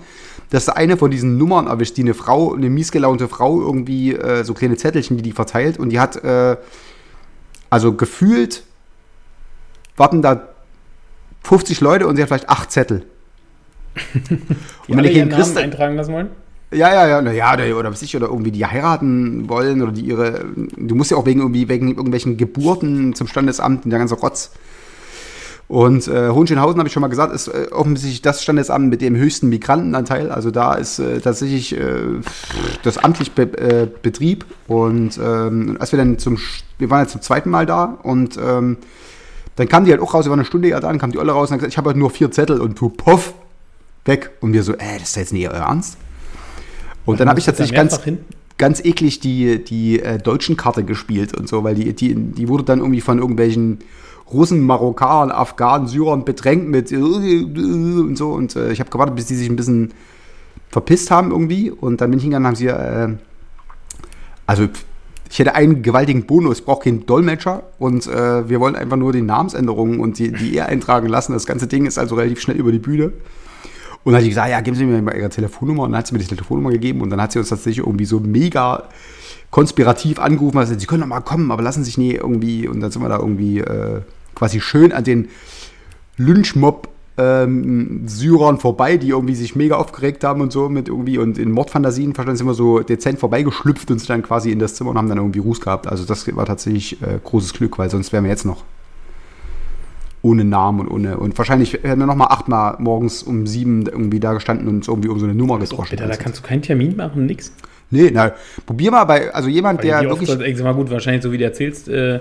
dass 0.51 0.65
du 0.65 0.77
eine 0.77 0.97
von 0.97 1.13
diesen 1.13 1.39
Nummern 1.39 1.69
erwischt, 1.69 1.97
die 1.99 2.03
eine 2.03 2.15
Frau, 2.15 2.53
eine 2.55 2.69
miesgelaunte 2.69 3.29
Frau 3.29 3.61
irgendwie, 3.61 4.17
äh, 4.17 4.43
so 4.43 4.55
kleine 4.55 4.77
Zettelchen, 4.77 5.17
die 5.17 5.23
die 5.23 5.33
verteilt 5.33 5.79
und 5.79 5.91
die 5.91 6.01
hat, 6.01 6.17
äh, 6.25 6.57
also 7.71 7.93
gefühlt 7.93 8.65
warten 9.97 10.21
da 10.21 10.50
50 11.43 11.81
Leute 11.81 12.07
und 12.07 12.17
sie 12.17 12.23
hat 12.23 12.29
vielleicht 12.29 12.49
acht 12.49 12.71
Zettel. 12.71 13.05
Und 14.89 14.97
wenn 14.97 15.05
du 15.05 15.11
ihren 15.11 15.29
kriegst, 15.31 15.57
eintragen 15.57 15.97
lassen 15.97 16.13
wollen. 16.13 16.31
ja, 16.73 16.93
ja, 16.93 17.09
ja, 17.09 17.23
na 17.23 17.33
ja, 17.33 17.55
oder, 17.55 17.77
oder 17.77 17.91
was 17.91 18.03
ich, 18.03 18.15
oder 18.17 18.29
irgendwie 18.29 18.53
die 18.53 18.65
heiraten 18.65 19.49
wollen 19.49 19.83
oder 19.83 19.91
die 19.93 20.03
ihre, 20.03 20.45
du 20.77 20.95
musst 20.95 21.11
ja 21.11 21.17
auch 21.17 21.27
wegen 21.27 21.41
irgendwie, 21.41 21.69
wegen 21.69 21.89
irgendwelchen 21.89 22.37
Geburten 22.37 23.15
zum 23.15 23.27
Standesamt 23.27 23.85
und 23.85 23.91
der 23.91 23.99
ganze 23.99 24.15
Rotz. 24.15 24.53
Und 25.71 26.09
äh, 26.09 26.31
Hohenschönhausen, 26.31 26.81
habe 26.81 26.89
ich 26.89 26.93
schon 26.93 27.01
mal 27.01 27.07
gesagt, 27.07 27.33
ist 27.33 27.47
äh, 27.47 27.69
offensichtlich 27.71 28.23
das 28.23 28.43
Standesamt 28.43 28.91
mit 28.91 29.01
dem 29.01 29.15
höchsten 29.15 29.49
Migrantenanteil. 29.49 30.33
Also 30.33 30.51
da 30.51 30.75
ist 30.75 30.99
äh, 30.99 31.21
tatsächlich 31.21 31.79
äh, 31.79 32.01
das 32.83 32.99
amtlich 32.99 33.31
Be 33.33 33.43
äh, 33.57 33.87
Betrieb. 34.03 34.47
Und 34.67 35.17
ähm, 35.23 35.77
als 35.79 35.93
wir 35.93 35.97
dann 35.97 36.19
zum, 36.19 36.39
wir 36.79 36.91
waren 36.91 37.03
jetzt 37.03 37.13
zum 37.13 37.23
zweiten 37.23 37.51
Mal 37.51 37.67
da 37.67 37.85
und 38.03 38.37
ähm, 38.37 38.79
dann 39.61 39.69
kam 39.69 39.85
die 39.85 39.91
halt 39.91 40.01
auch 40.01 40.15
raus, 40.15 40.25
waren 40.25 40.39
eine 40.39 40.47
Stunde 40.47 40.71
da, 40.71 40.81
dann 40.81 40.99
kam 40.99 41.13
die 41.13 41.19
Olle 41.19 41.33
raus 41.33 41.51
und 41.51 41.55
hat 41.55 41.59
gesagt, 41.59 41.75
ich 41.75 41.77
habe 41.77 41.91
halt 41.91 41.99
nur 41.99 42.09
vier 42.09 42.31
Zettel 42.31 42.63
und 42.63 42.77
tu 42.77 42.89
puff, 42.89 43.35
weg. 44.07 44.31
Und 44.41 44.55
wir 44.55 44.63
so, 44.63 44.73
äh, 44.73 44.99
das 44.99 45.11
ist 45.11 45.17
jetzt 45.17 45.33
nicht 45.35 45.49
euer 45.51 45.57
Ernst. 45.57 45.99
Und 47.05 47.21
dann 47.21 47.29
habe 47.29 47.39
ich 47.39 47.45
du 47.45 47.51
tatsächlich 47.51 47.77
ganz, 47.77 48.03
hin? 48.03 48.19
ganz 48.57 48.83
eklig 48.83 49.21
die, 49.21 49.63
die 49.63 50.01
äh, 50.01 50.19
deutschen 50.19 50.57
Karte 50.57 50.83
gespielt 50.83 51.37
und 51.37 51.47
so, 51.47 51.63
weil 51.63 51.75
die, 51.75 51.93
die, 51.93 52.15
die 52.15 52.49
wurde 52.49 52.65
dann 52.65 52.79
irgendwie 52.79 53.03
von 53.03 53.19
irgendwelchen 53.19 53.81
Russen, 54.33 54.63
Marokkanern, 54.63 55.31
Afghanen, 55.31 55.89
Syrern 55.89 56.25
bedrängt 56.25 56.67
mit 56.67 56.91
äh, 56.91 56.97
und 56.97 58.17
so. 58.17 58.31
Und 58.31 58.57
äh, 58.57 58.73
ich 58.73 58.81
habe 58.81 58.89
gewartet, 58.89 59.15
bis 59.15 59.27
die 59.27 59.35
sich 59.35 59.51
ein 59.51 59.57
bisschen 59.57 59.93
verpisst 60.71 61.11
haben 61.11 61.33
irgendwie. 61.33 61.71
Und 61.71 62.01
dann 62.01 62.09
bin 62.11 62.19
ich 62.19 62.23
hingegangen 62.23 62.47
und 62.47 62.49
haben 62.49 62.57
sie, 62.57 62.69
äh, 62.69 63.15
also 64.47 64.69
ich 65.31 65.39
hätte 65.39 65.55
einen 65.55 65.83
gewaltigen 65.83 66.27
Bonus, 66.27 66.61
brauche 66.61 66.85
keinen 66.85 67.07
Dolmetscher 67.07 67.63
und 67.79 68.05
äh, 68.09 68.49
wir 68.49 68.59
wollen 68.59 68.75
einfach 68.75 68.97
nur 68.97 69.13
die 69.13 69.23
Namensänderungen 69.23 70.01
und 70.01 70.19
die, 70.19 70.33
die 70.33 70.57
er 70.57 70.67
eintragen 70.67 71.09
lassen. 71.09 71.33
Das 71.33 71.47
ganze 71.47 71.69
Ding 71.69 71.87
ist 71.87 71.99
also 71.99 72.17
relativ 72.17 72.41
schnell 72.41 72.57
über 72.57 72.73
die 72.73 72.81
Bühne. 72.81 73.13
Und 74.03 74.13
dann 74.13 74.17
hat 74.17 74.23
sie 74.23 74.31
gesagt, 74.31 74.51
ja, 74.51 74.61
geben 74.61 74.77
Sie 74.77 74.85
mir 74.85 75.01
mal 75.01 75.17
Ihre 75.17 75.29
Telefonnummer. 75.29 75.85
Und 75.85 75.93
dann 75.93 75.99
hat 75.99 76.09
sie 76.09 76.15
mir 76.15 76.21
die 76.21 76.27
Telefonnummer 76.27 76.71
gegeben 76.71 77.01
und 77.01 77.11
dann 77.11 77.23
hat 77.23 77.31
sie 77.31 77.39
uns 77.39 77.51
tatsächlich 77.51 77.87
irgendwie 77.87 78.07
so 78.07 78.19
mega 78.19 78.89
konspirativ 79.51 80.19
angerufen. 80.19 80.59
Also, 80.59 80.77
sie 80.77 80.87
können 80.87 81.03
doch 81.03 81.09
mal 81.09 81.21
kommen, 81.21 81.51
aber 81.53 81.63
lassen 81.63 81.85
sich 81.85 81.97
nie 81.97 82.15
irgendwie. 82.15 82.67
Und 82.67 82.81
dann 82.81 82.91
sind 82.91 83.03
wir 83.03 83.09
da 83.09 83.19
irgendwie 83.19 83.61
äh, 83.61 84.01
quasi 84.35 84.61
schön 84.61 84.93
an 84.93 85.05
den 85.05 85.29
Lynchmob 86.17 86.89
ähm, 87.19 88.03
Syrern 88.07 88.59
vorbei, 88.59 88.97
die 88.97 89.09
irgendwie 89.11 89.35
sich 89.35 89.55
mega 89.57 89.77
aufgeregt 89.77 90.25
haben 90.25 90.41
und 90.41 90.53
so 90.53 90.69
mit 90.69 90.89
irgendwie 90.89 91.19
und 91.19 91.39
in 91.39 91.51
Mordfantasien 91.51 92.15
verstanden 92.15 92.39
sind 92.39 92.47
wir 92.47 92.55
so 92.55 92.81
dezent 92.81 93.19
vorbeigeschlüpft 93.19 93.91
und 93.91 93.99
sind 93.99 94.09
dann 94.11 94.23
quasi 94.23 94.51
in 94.51 94.59
das 94.59 94.75
Zimmer 94.75 94.91
und 94.91 94.99
haben 94.99 95.09
dann 95.09 95.19
irgendwie 95.19 95.41
Ruß 95.41 95.61
gehabt. 95.61 95.87
Also 95.87 96.05
das 96.05 96.35
war 96.35 96.47
tatsächlich 96.47 97.01
äh, 97.03 97.19
großes 97.23 97.53
Glück, 97.53 97.79
weil 97.79 97.91
sonst 97.91 98.13
wären 98.13 98.25
wir 98.25 98.31
jetzt 98.31 98.45
noch 98.47 98.65
ohne 100.23 100.45
Namen 100.45 100.81
und 100.81 100.89
ohne 100.89 101.17
und 101.17 101.37
wahrscheinlich 101.39 101.73
hätten 101.75 101.99
wir 101.99 102.07
noch 102.07 102.15
mal 102.15 102.27
achtmal 102.27 102.77
morgens 102.79 103.23
um 103.23 103.47
sieben 103.47 103.87
irgendwie 103.87 104.21
da 104.21 104.35
gestanden 104.35 104.69
und 104.69 104.77
uns 104.77 104.89
irgendwie 104.89 105.09
um 105.09 105.19
so 105.19 105.25
eine 105.25 105.35
Nummer 105.35 105.59
gedroschen. 105.59 105.97
Bitte, 105.97 106.07
da 106.09 106.17
kannst 106.17 106.41
du 106.41 106.43
keinen 106.47 106.63
Termin 106.63 106.95
machen, 106.97 107.25
nix. 107.27 107.53
nee, 107.91 108.11
na, 108.13 108.33
probier 108.67 108.91
mal 108.91 109.05
bei, 109.05 109.33
also 109.35 109.49
jemand, 109.49 109.83
der 109.83 109.99
Weil 109.99 110.07
oft 110.09 110.21
wirklich 110.21 110.31
soll- 110.31 110.47
ich 110.47 110.57
sag 110.59 110.65
mal 110.65 110.75
gut, 110.75 110.91
wahrscheinlich, 110.91 111.23
so 111.23 111.33
wie 111.33 111.39
du 111.39 111.45
erzählst, 111.45 111.89
äh, 111.89 112.21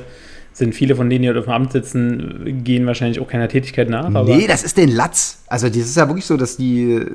sind 0.53 0.75
viele 0.75 0.95
von 0.95 1.09
denen, 1.09 1.21
die 1.21 1.27
dort 1.27 1.39
auf 1.39 1.45
dem 1.45 1.53
Amt 1.53 1.71
sitzen, 1.71 2.61
gehen 2.63 2.85
wahrscheinlich 2.85 3.19
auch 3.19 3.27
keiner 3.27 3.47
Tätigkeit 3.47 3.89
nach. 3.89 4.05
Aber 4.05 4.23
Nee, 4.23 4.47
das 4.47 4.63
ist 4.63 4.77
den 4.77 4.89
Latz. 4.89 5.39
Also 5.47 5.67
das 5.67 5.77
ist 5.77 5.95
ja 5.97 6.07
wirklich 6.07 6.25
so, 6.25 6.37
dass 6.37 6.57
die 6.57 6.93
äh, 6.93 7.05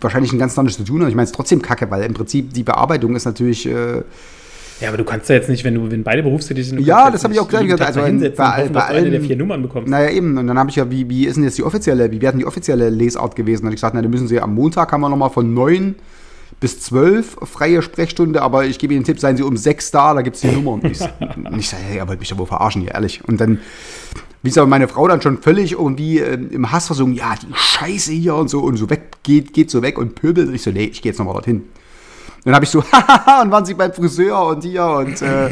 wahrscheinlich 0.00 0.32
ein 0.32 0.38
ganz 0.38 0.58
anderes 0.58 0.76
zu 0.76 0.84
tun 0.84 1.00
haben. 1.00 1.08
Ich 1.08 1.14
meine, 1.14 1.24
es 1.24 1.30
ist 1.30 1.36
trotzdem 1.36 1.62
kacke, 1.62 1.90
weil 1.90 2.02
im 2.02 2.14
Prinzip 2.14 2.52
die 2.52 2.62
Bearbeitung 2.62 3.14
ist 3.14 3.24
natürlich, 3.24 3.66
äh, 3.66 4.02
Ja, 4.80 4.88
aber 4.88 4.96
du 4.96 5.04
kannst 5.04 5.28
ja 5.28 5.36
jetzt 5.36 5.48
nicht, 5.48 5.64
wenn 5.64 5.74
du 5.74 5.90
wenn 5.90 6.02
beide 6.02 6.22
berufstätig 6.22 6.68
sind. 6.68 6.80
Ja, 6.80 7.10
das 7.10 7.22
habe 7.24 7.34
ich 7.34 7.40
auch 7.40 7.48
gleich 7.48 7.64
gesagt. 7.64 7.82
Also 7.82 8.04
hinsetzen 8.04 8.36
bei, 8.36 8.62
hoffen, 8.62 8.72
du 8.72 8.84
eine 8.84 9.02
der 9.02 9.12
allen, 9.12 9.24
vier 9.24 9.36
Nummern 9.36 9.62
bekommst. 9.62 9.88
Naja, 9.88 10.10
eben. 10.10 10.36
Und 10.36 10.46
dann 10.46 10.58
habe 10.58 10.70
ich 10.70 10.76
ja, 10.76 10.90
wie, 10.90 11.08
wie 11.08 11.26
ist 11.26 11.36
denn 11.36 11.44
jetzt 11.44 11.58
die 11.58 11.62
offizielle, 11.62 12.10
wie 12.10 12.20
werden 12.20 12.38
die 12.38 12.46
offizielle 12.46 12.90
Lesart 12.90 13.36
gewesen? 13.36 13.62
Dann 13.62 13.66
habe 13.68 13.74
ich 13.74 13.80
gesagt, 13.80 13.94
na, 13.94 14.02
dann 14.02 14.10
müssen 14.10 14.28
sie 14.28 14.40
am 14.40 14.54
Montag 14.54 14.90
haben 14.92 15.00
wir 15.02 15.08
nochmal 15.08 15.30
von 15.30 15.54
9 15.54 15.94
bis 16.60 16.80
12 16.80 17.36
freie 17.42 17.82
Sprechstunde, 17.82 18.40
aber 18.40 18.64
ich 18.64 18.78
gebe 18.78 18.94
Ihnen 18.94 19.02
den 19.02 19.06
Tipp, 19.06 19.20
seien 19.20 19.36
Sie 19.36 19.42
um 19.42 19.56
6 19.56 19.90
da, 19.90 20.14
da 20.14 20.22
gibt 20.22 20.36
es 20.36 20.42
die 20.42 20.48
Nummer. 20.48 20.72
Und 20.72 20.84
ich, 20.84 21.00
ich 21.58 21.68
sage, 21.68 21.82
hey, 21.82 21.96
ihr 21.98 22.08
wollt 22.08 22.18
mich 22.18 22.28
doch 22.28 22.38
wohl 22.38 22.46
verarschen 22.46 22.82
hier, 22.82 22.92
ehrlich. 22.92 23.22
Und 23.26 23.40
dann, 23.40 23.60
wie 24.42 24.48
ist 24.48 24.58
aber 24.58 24.66
meine 24.66 24.88
Frau 24.88 25.06
dann 25.06 25.20
schon 25.20 25.38
völlig 25.38 25.72
irgendwie 25.72 26.18
ähm, 26.18 26.50
im 26.50 26.72
Hass 26.72 26.86
versungen, 26.86 27.14
ja, 27.14 27.34
die 27.40 27.52
Scheiße 27.52 28.12
hier 28.12 28.34
und 28.34 28.48
so 28.48 28.60
und 28.60 28.76
so 28.76 28.88
weg, 28.88 29.18
geht, 29.22 29.52
geht 29.52 29.70
so 29.70 29.82
weg 29.82 29.98
und 29.98 30.14
pöbelt. 30.14 30.48
Und 30.48 30.54
ich 30.54 30.62
so, 30.62 30.70
nee, 30.70 30.84
ich 30.84 31.02
gehe 31.02 31.12
jetzt 31.12 31.18
nochmal 31.18 31.34
dorthin. 31.34 31.64
Dann 32.44 32.54
habe 32.54 32.64
ich 32.64 32.70
so, 32.70 32.82
hahaha, 32.92 33.42
und 33.42 33.50
waren 33.50 33.66
sie 33.66 33.74
beim 33.74 33.92
Friseur 33.92 34.46
und 34.46 34.64
hier 34.64 34.84
und 34.86 35.20
äh, 35.20 35.50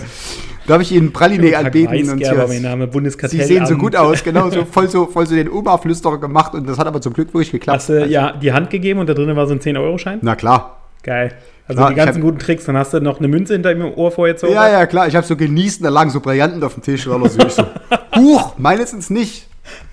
da 0.66 0.74
habe 0.74 0.82
ich 0.82 0.92
ihnen 0.92 1.12
Praline 1.12 1.58
anbeten. 1.58 2.08
Und 2.08 2.18
hier, 2.18 2.46
mein 2.48 2.62
Name, 2.62 2.88
Sie 3.28 3.42
sehen 3.42 3.66
so 3.66 3.76
gut 3.76 3.94
aus, 3.94 4.24
genau, 4.24 4.48
so 4.48 4.64
voll 4.70 4.88
so, 4.88 5.06
voll 5.06 5.26
so 5.26 5.34
den 5.34 5.50
Oma-Flüsterer 5.50 6.18
gemacht 6.18 6.54
und 6.54 6.66
das 6.66 6.78
hat 6.78 6.86
aber 6.86 7.02
zum 7.02 7.12
Glück 7.12 7.34
wirklich 7.34 7.50
geklappt. 7.50 7.80
Hast 7.80 7.88
du 7.90 8.06
ja 8.06 8.32
die 8.32 8.52
Hand 8.52 8.70
gegeben 8.70 9.00
und 9.00 9.08
da 9.08 9.12
drinnen 9.12 9.36
war 9.36 9.46
so 9.46 9.52
ein 9.52 9.60
10-Euro-Schein? 9.60 10.20
Na 10.22 10.36
klar. 10.36 10.83
Geil. 11.04 11.32
Also 11.68 11.80
Ja, 11.80 11.88
die 11.90 11.94
ganzen 11.94 12.16
hab- 12.16 12.22
guten 12.22 12.38
Tricks. 12.38 12.64
Dann 12.64 12.76
hast 12.76 12.92
du 12.92 13.00
noch 13.00 13.18
eine 13.20 13.28
Münze 13.28 13.52
hinter 13.52 13.72
dem 13.72 13.84
Ohr 13.96 14.10
vorher 14.10 14.34
gezogen. 14.34 14.52
Ja, 14.54 14.68
ja, 14.68 14.86
klar. 14.86 15.06
Ich 15.06 15.14
habe 15.16 15.24
so 15.26 15.36
genießt, 15.36 15.84
da 15.84 15.88
lagen 15.90 16.10
so 16.10 16.18
Brillanten 16.20 16.62
auf 16.64 16.74
dem 16.74 16.82
Tisch. 16.82 17.06
Oder 17.06 17.28
so. 17.28 17.38
Ich 17.46 17.52
so, 17.52 17.64
Huch, 18.16 18.54
meine 18.58 18.86
sind's 18.86 19.08
nicht. 19.10 19.46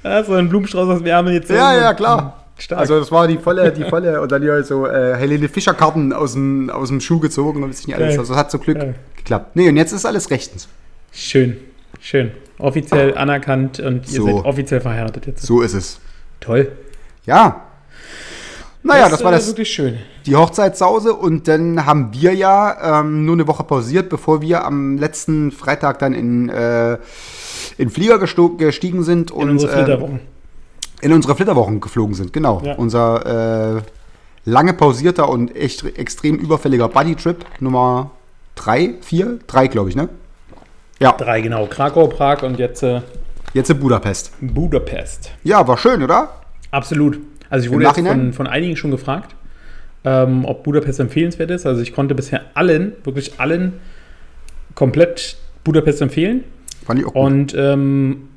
Ja, 0.04 0.24
so 0.24 0.34
ein 0.34 0.50
Blumenstrauß 0.50 0.90
aus 0.90 0.98
dem 0.98 1.08
Ärmel 1.08 1.34
jetzt. 1.36 1.50
Ja, 1.50 1.76
ja, 1.78 1.94
klar. 1.94 2.46
Stark. 2.58 2.80
Also 2.82 3.00
das 3.00 3.12
war 3.12 3.28
die 3.28 3.38
volle, 3.38 3.72
die 3.72 3.84
volle 3.86 4.22
und 4.22 4.32
dann 4.32 4.42
hier 4.44 4.64
so 4.64 4.86
äh, 4.86 5.16
Helene 5.16 5.48
Fischer 5.50 5.74
Karten 5.74 6.14
aus 6.14 6.34
dem, 6.34 6.70
aus 6.70 6.90
dem 6.90 7.00
Schuh 7.02 7.20
gezogen 7.20 7.64
und 7.64 7.70
nicht 7.70 7.96
alles. 7.96 8.20
Also 8.20 8.34
das 8.34 8.40
hat 8.40 8.52
zum 8.52 8.62
Glück 8.62 8.78
Geil. 8.80 8.96
geklappt. 9.16 9.56
Nee, 9.56 9.68
und 9.70 9.78
jetzt 9.78 9.94
ist 9.94 10.06
alles 10.06 10.30
rechtens. 10.30 10.68
Schön. 11.12 11.58
Schön. 12.00 12.32
Offiziell 12.60 13.18
anerkannt 13.18 13.80
und 13.80 14.08
ihr 14.12 14.22
So. 14.22 14.26
seid 14.26 14.46
offiziell 14.46 14.80
verheiratet 14.82 15.26
jetzt. 15.26 15.44
So 15.46 15.62
ist 15.62 15.74
es. 15.74 16.00
Toll. 16.40 16.72
Ja. 17.26 17.64
Naja, 18.84 19.10
das, 19.10 19.24
war 19.24 19.32
äh, 19.32 19.36
das, 19.36 19.48
wirklich 19.48 19.70
schön. 19.70 19.98
die 20.26 20.36
Hochzeitssause 20.36 21.14
und 21.14 21.48
dann 21.48 21.86
haben 21.86 22.10
wir 22.14 22.34
ja 22.34 23.02
ähm, 23.02 23.26
nur 23.26 23.36
eine 23.36 23.48
Woche 23.48 23.64
pausiert, 23.64 24.10
bevor 24.10 24.42
wir 24.42 24.66
am 24.66 24.98
letzten 24.98 25.52
Freitag 25.52 26.00
dann 26.00 26.14
in, 26.14 26.50
äh, 26.50 26.98
in 27.78 27.90
Flieger 27.90 28.18
gestiegen 28.18 29.04
sind 29.04 29.32
In 29.32 29.38
und 29.38 29.50
unsere 29.52 29.72
äh, 29.72 29.76
Flitterwochen. 29.76 30.20
in 31.02 31.14
unsere 31.14 31.36
Flitterwochen 31.36 31.80
geflogen 31.80 32.16
sind. 32.16 32.34
Genau. 32.34 32.62
Ja. 32.66 32.74
Unser 32.76 33.78
äh, 33.78 33.82
lange 34.46 34.74
pausierter 34.74 35.30
und 35.30 35.56
echt 35.56 35.86
extrem 35.98 36.38
überfälliger 36.38 36.88
Buddy-Trip 36.88 37.46
Nummer 37.60 38.12
drei, 38.56 38.96
vier, 39.02 39.40
drei, 39.48 39.68
glaube 39.68 39.90
ich, 39.90 39.96
ne? 39.96 40.10
Ja, 41.00 41.14
Drei, 41.14 41.42
genau. 41.42 41.66
Krakau, 41.66 42.06
Prag 42.06 42.44
und 42.44 42.60
jetzt 42.60 42.84
äh, 42.84 43.02
jetzt 43.54 43.72
in 43.72 43.80
Budapest. 43.80 44.32
Budapest. 44.40 45.32
Ja, 45.44 45.68
war 45.68 45.76
schön, 45.78 46.04
oder? 46.04 46.30
Absolut. 46.70 47.20
Also 47.52 47.68
ich 47.68 47.72
wurde 47.72 47.86
jetzt 47.86 48.00
von, 48.00 48.34
von 48.34 48.48
einigen 48.48 48.76
schon 48.76 48.90
gefragt, 48.90 49.36
ähm, 50.04 50.46
ob 50.46 50.64
Budapest 50.64 51.00
empfehlenswert 51.00 51.52
ist. 51.52 51.68
Also 51.68 51.82
ich 51.82 51.94
konnte 51.94 52.16
bisher 52.16 52.42
allen, 52.56 52.94
wirklich 53.04 53.40
allen, 53.40 53.74
komplett 54.74 55.38
Budapest 55.64 56.02
empfehlen. 56.02 56.44
Fand 56.86 57.00
ich 57.00 57.06
auch 57.06 57.14
gut. 57.14 57.22
Und 57.22 57.56
ähm, 57.56 58.30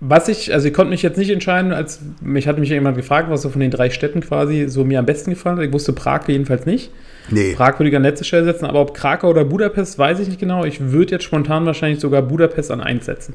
was 0.00 0.28
ich, 0.28 0.52
also 0.52 0.68
ich 0.68 0.74
konnte 0.74 0.90
mich 0.90 1.02
jetzt 1.02 1.16
nicht 1.16 1.30
entscheiden, 1.30 1.72
als 1.72 2.00
mich 2.20 2.46
hatte 2.46 2.60
mich 2.60 2.68
jemand 2.68 2.96
gefragt, 2.96 3.30
was 3.30 3.42
so 3.42 3.48
von 3.48 3.60
den 3.60 3.70
drei 3.70 3.88
Städten 3.88 4.20
quasi 4.20 4.68
so 4.68 4.84
mir 4.84 4.98
am 4.98 5.06
besten 5.06 5.30
gefallen 5.30 5.56
hat. 5.56 5.64
Ich 5.64 5.72
wusste 5.72 5.92
Prag 5.92 6.26
jedenfalls 6.26 6.66
nicht. 6.66 6.90
Nee. 7.30 7.54
Prag 7.54 7.78
würde 7.78 7.88
ich 7.88 7.96
an 7.96 8.02
letzte 8.02 8.24
Stelle 8.24 8.44
setzen, 8.44 8.66
aber 8.66 8.80
ob 8.80 8.94
Krakau 8.94 9.30
oder 9.30 9.44
Budapest, 9.44 9.98
weiß 9.98 10.18
ich 10.20 10.28
nicht 10.28 10.40
genau. 10.40 10.64
Ich 10.64 10.80
würde 10.90 11.12
jetzt 11.12 11.24
spontan 11.24 11.64
wahrscheinlich 11.66 12.00
sogar 12.00 12.22
Budapest 12.22 12.70
an 12.70 12.80
1 12.80 13.06
setzen. 13.06 13.34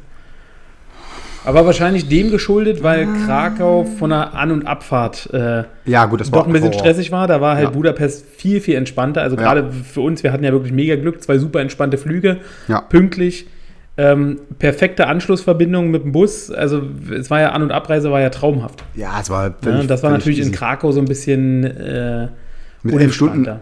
Aber 1.45 1.65
wahrscheinlich 1.65 2.07
dem 2.07 2.29
geschuldet, 2.29 2.83
weil 2.83 3.07
Krakau 3.25 3.83
von 3.83 4.11
der 4.11 4.33
An- 4.35 4.51
und 4.51 4.67
Abfahrt 4.67 5.29
äh, 5.33 5.63
Ja, 5.85 6.05
gut, 6.05 6.21
das 6.21 6.31
war 6.31 6.39
doch 6.39 6.47
ein 6.47 6.53
bisschen 6.53 6.69
Horror. 6.69 6.79
stressig 6.79 7.11
war. 7.11 7.27
Da 7.27 7.41
war 7.41 7.55
halt 7.55 7.65
Ja. 7.65 7.69
Budapest 7.71 8.25
viel, 8.25 8.61
viel 8.61 8.75
entspannter. 8.75 9.21
Also 9.21 9.35
Ja. 9.37 9.41
gerade 9.41 9.71
für 9.71 10.01
uns, 10.01 10.21
wir 10.23 10.31
hatten 10.31 10.43
ja 10.43 10.51
wirklich 10.51 10.71
mega 10.73 10.95
Glück, 10.95 11.21
zwei 11.23 11.37
super 11.39 11.59
entspannte 11.61 11.97
Flüge, 11.97 12.37
Ja. 12.67 12.81
pünktlich, 12.81 13.47
ähm, 13.97 14.39
perfekte 14.59 15.07
Anschlussverbindung 15.07 15.89
mit 15.91 16.03
dem 16.03 16.11
Bus. 16.11 16.51
Also 16.51 16.83
es 17.11 17.29
war 17.29 17.41
ja 17.41 17.51
An- 17.53 17.63
und 17.63 17.71
Abreise 17.71 18.11
war 18.11 18.21
ja 18.21 18.29
traumhaft. 18.29 18.83
Ja, 18.95 19.19
es 19.19 19.29
war 19.29 19.49
Ne? 19.49 19.55
völlig, 19.61 19.87
Das 19.87 20.03
war 20.03 20.11
völlig 20.11 20.25
natürlich 20.25 20.45
in. 20.47 20.51
Krakau 20.53 20.91
so 20.91 20.99
ein 20.99 21.05
bisschen 21.05 21.63
äh, 21.63 22.27
Mit 22.83 22.95
elf 22.99 23.13
Stunden, 23.13 23.41
Ne? 23.43 23.59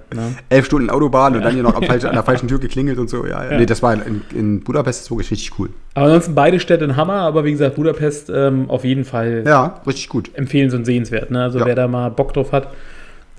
elf 0.49 0.65
Stunden 0.65 0.89
Autobahn 0.89 1.35
und 1.35 1.41
dann 1.43 1.53
hier 1.53 1.63
noch 1.63 1.75
am 1.75 1.83
falschen- 1.83 2.07
an 2.07 2.13
der 2.15 2.23
falschen 2.23 2.47
Tür 2.47 2.59
geklingelt 2.59 2.97
und 2.99 3.09
so. 3.09 3.25
Ja, 3.25 3.43
ja. 3.43 3.51
Ja. 3.51 3.57
Nee, 3.57 3.65
das 3.65 3.83
war 3.83 3.93
in, 3.93 4.21
in 4.33 4.61
Budapest 4.63 5.01
ist 5.03 5.11
wirklich 5.11 5.29
richtig 5.31 5.59
cool. 5.59 5.69
Aber 5.93 6.05
ansonsten 6.05 6.35
beide 6.35 6.59
Städte 6.59 6.85
ein 6.85 6.95
Hammer, 6.95 7.15
aber 7.21 7.43
wie 7.43 7.51
gesagt, 7.51 7.75
Budapest 7.75 8.29
ähm, 8.33 8.69
auf 8.69 8.85
jeden 8.85 9.03
Fall 9.03 9.43
Ja, 9.45 9.81
richtig 9.85 10.07
gut. 10.09 10.31
empfehlens- 10.35 10.73
und 10.73 10.85
sehenswert. 10.85 11.31
Ne? 11.31 11.43
Also 11.43 11.59
Ja. 11.59 11.65
wer 11.65 11.75
da 11.75 11.88
mal 11.89 12.09
Bock 12.09 12.33
drauf 12.33 12.51
hat, 12.53 12.67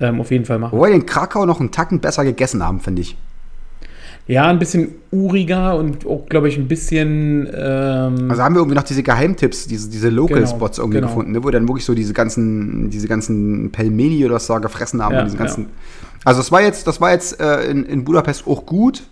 ähm, 0.01 0.21
auf 0.21 0.31
jeden 0.31 0.45
Fall 0.45 0.59
machen. 0.59 0.77
Wobei 0.77 0.89
wir 0.89 0.97
in 0.97 1.07
Krakau 1.07 1.47
noch 1.47 1.61
einen 1.61 1.71
Tacken 1.71 2.01
besser 2.01 2.25
gegessen 2.25 2.63
haben, 2.67 2.81
finde 2.81 3.03
ich. 3.03 3.17
Ja, 4.31 4.47
ein 4.47 4.61
bisschen 4.61 4.95
uriger 5.11 5.75
und 5.77 6.07
auch, 6.07 6.27
glaube 6.29 6.49
ich, 6.49 6.57
ein 6.57 6.69
bisschen. 6.69 7.49
Ähm, 7.53 8.31
Also 8.31 8.45
haben 8.45 8.55
wir 8.55 8.61
irgendwie 8.61 8.77
noch 8.77 8.85
diese 8.85 9.03
Geheimtipps, 9.03 9.67
diese, 9.67 9.91
diese 9.91 10.09
Local-Spots 10.09 10.77
Genau, 10.77 10.85
irgendwie 10.85 10.99
genau. 10.99 11.09
gefunden, 11.09 11.33
ne, 11.33 11.43
wo 11.43 11.51
dann 11.51 11.67
wirklich 11.67 11.85
so 11.85 11.95
diese 11.95 12.13
ganzen, 12.13 12.91
diese 12.91 13.09
ganzen 13.09 13.73
Pelmeni 13.73 14.25
oder 14.25 14.37
was 14.37 14.47
da 14.47 14.59
gefressen 14.59 15.03
haben. 15.03 15.15
Ja, 15.15 15.21
und 15.23 15.27
diese 15.27 15.37
ganzen, 15.37 15.67
Also 16.25 16.41
das 16.41 16.53
war 16.53 16.63
jetzt, 16.63 16.87
das 16.87 17.01
war 17.01 17.11
jetzt 17.11 17.41
äh, 17.41 17.65
in, 17.65 17.85
in 17.85 18.05
Budapest 18.05 18.47
auch 18.47 18.65
gut. 18.67 19.03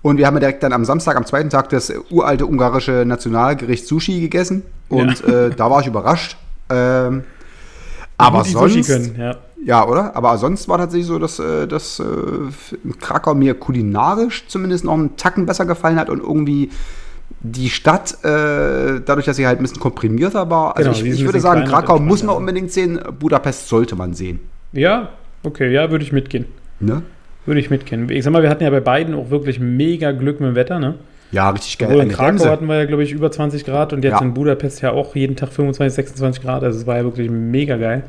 Und 0.00 0.18
wir 0.18 0.28
haben 0.28 0.34
ja 0.34 0.40
direkt 0.40 0.62
dann 0.62 0.72
am 0.72 0.84
Samstag, 0.84 1.16
am 1.16 1.26
zweiten 1.26 1.50
Tag, 1.50 1.68
das 1.70 1.92
uralte 2.10 2.46
ungarische 2.46 3.04
Nationalgericht 3.04 3.84
Sushi 3.84 4.20
gegessen. 4.20 4.62
Und 4.88 5.24
äh, 5.24 5.50
da 5.50 5.70
war 5.70 5.80
ich 5.80 5.88
überrascht. 5.88 6.36
Ähm, 6.70 7.24
aber 8.16 8.44
die 8.44 8.50
Sushi 8.50 8.82
sonst, 8.84 8.86
können, 8.86 9.16
ja. 9.18 9.36
Ja, 9.64 9.86
oder? 9.86 10.16
Aber 10.16 10.36
sonst 10.38 10.68
war 10.68 10.78
tatsächlich 10.78 11.06
so, 11.06 11.18
dass, 11.18 11.38
äh, 11.38 11.66
dass 11.66 12.00
äh, 12.00 12.04
Krakau 13.00 13.34
mir 13.34 13.54
kulinarisch 13.54 14.44
zumindest 14.48 14.84
noch 14.84 14.94
einen 14.94 15.16
Tacken 15.16 15.46
besser 15.46 15.66
gefallen 15.66 15.98
hat 15.98 16.10
und 16.10 16.20
irgendwie 16.22 16.70
die 17.40 17.70
Stadt, 17.70 18.22
äh, 18.24 19.00
dadurch, 19.04 19.24
dass 19.26 19.36
sie 19.36 19.46
halt 19.46 19.58
ein 19.58 19.62
bisschen 19.62 19.80
komprimierter 19.80 20.48
war. 20.50 20.76
Also 20.76 20.90
Genau, 20.92 21.04
ich, 21.04 21.20
ich 21.20 21.24
würde 21.24 21.40
sagen, 21.40 21.64
Krakau 21.64 21.98
muss 21.98 22.22
man 22.22 22.36
unbedingt 22.36 22.70
sehen, 22.72 23.00
Budapest 23.18 23.68
sollte 23.68 23.96
man 23.96 24.14
sehen. 24.14 24.40
Ja, 24.72 25.08
okay, 25.42 25.72
ja, 25.72 25.90
würde 25.90 26.04
ich 26.04 26.12
mitgehen. 26.12 26.44
Ne? 26.80 27.02
Würde 27.46 27.60
ich 27.60 27.70
mitgehen. 27.70 28.08
Ich 28.10 28.22
sag 28.24 28.32
mal, 28.32 28.42
wir 28.42 28.50
hatten 28.50 28.62
ja 28.62 28.70
bei 28.70 28.80
beiden 28.80 29.14
auch 29.14 29.30
wirklich 29.30 29.58
mega 29.58 30.12
Glück 30.12 30.40
mit 30.40 30.50
dem 30.50 30.54
Wetter, 30.54 30.78
ne? 30.78 30.94
Ja, 31.32 31.48
richtig 31.50 31.78
geil. 31.78 31.88
Obwohl 31.88 32.02
in 32.02 32.08
Krakau 32.10 32.24
Bremse. 32.28 32.50
hatten 32.50 32.66
wir 32.66 32.76
ja, 32.76 32.84
glaube 32.84 33.02
ich, 33.02 33.10
über 33.12 33.30
20 33.30 33.64
Grad 33.64 33.92
und 33.92 34.04
jetzt 34.04 34.20
Ja. 34.20 34.22
in 34.22 34.34
Budapest 34.34 34.82
ja 34.82 34.92
auch 34.92 35.14
jeden 35.16 35.34
Tag 35.34 35.48
25, 35.52 35.94
26 35.94 36.42
Grad. 36.42 36.62
Also 36.62 36.78
es 36.80 36.86
war 36.86 36.98
ja 36.98 37.04
wirklich 37.04 37.30
mega 37.30 37.76
geil. 37.78 38.04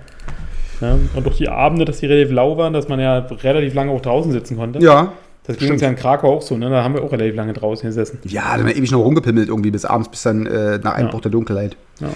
Ja, 0.83 0.97
und 1.15 1.27
auch 1.27 1.35
die 1.35 1.47
Abende, 1.49 1.85
dass 1.85 1.99
die 1.99 2.07
relativ 2.07 2.33
lau 2.33 2.57
waren, 2.57 2.73
dass 2.73 2.89
man 2.89 2.99
ja 2.99 3.19
relativ 3.19 3.73
lange 3.73 3.91
auch 3.91 4.01
draußen 4.01 4.31
sitzen 4.31 4.57
konnte. 4.57 4.79
Ja. 4.79 5.13
Das 5.45 5.57
ging 5.57 5.71
uns 5.71 5.81
ja 5.81 5.89
in 5.89 5.95
Krakau 5.95 6.37
auch 6.37 6.41
so, 6.41 6.57
ne? 6.57 6.69
Da 6.69 6.83
haben 6.83 6.93
wir 6.93 7.01
auch 7.03 7.11
relativ 7.11 7.35
lange 7.35 7.53
draußen 7.53 7.87
gesessen. 7.87 8.19
Ja, 8.25 8.41
da 8.43 8.49
haben 8.59 8.67
wir 8.67 8.75
ewig 8.75 8.91
noch 8.91 8.99
rumgepimmelt 8.99 9.49
irgendwie 9.49 9.71
bis 9.71 9.83
abends, 9.85 10.09
bis 10.09 10.23
dann 10.23 10.45
äh, 10.45 10.79
nach 10.81 10.93
Einbruch 10.93 11.15
Ja. 11.19 11.21
der 11.21 11.31
Dunkelheit. 11.31 11.75
Ja. 11.99 12.07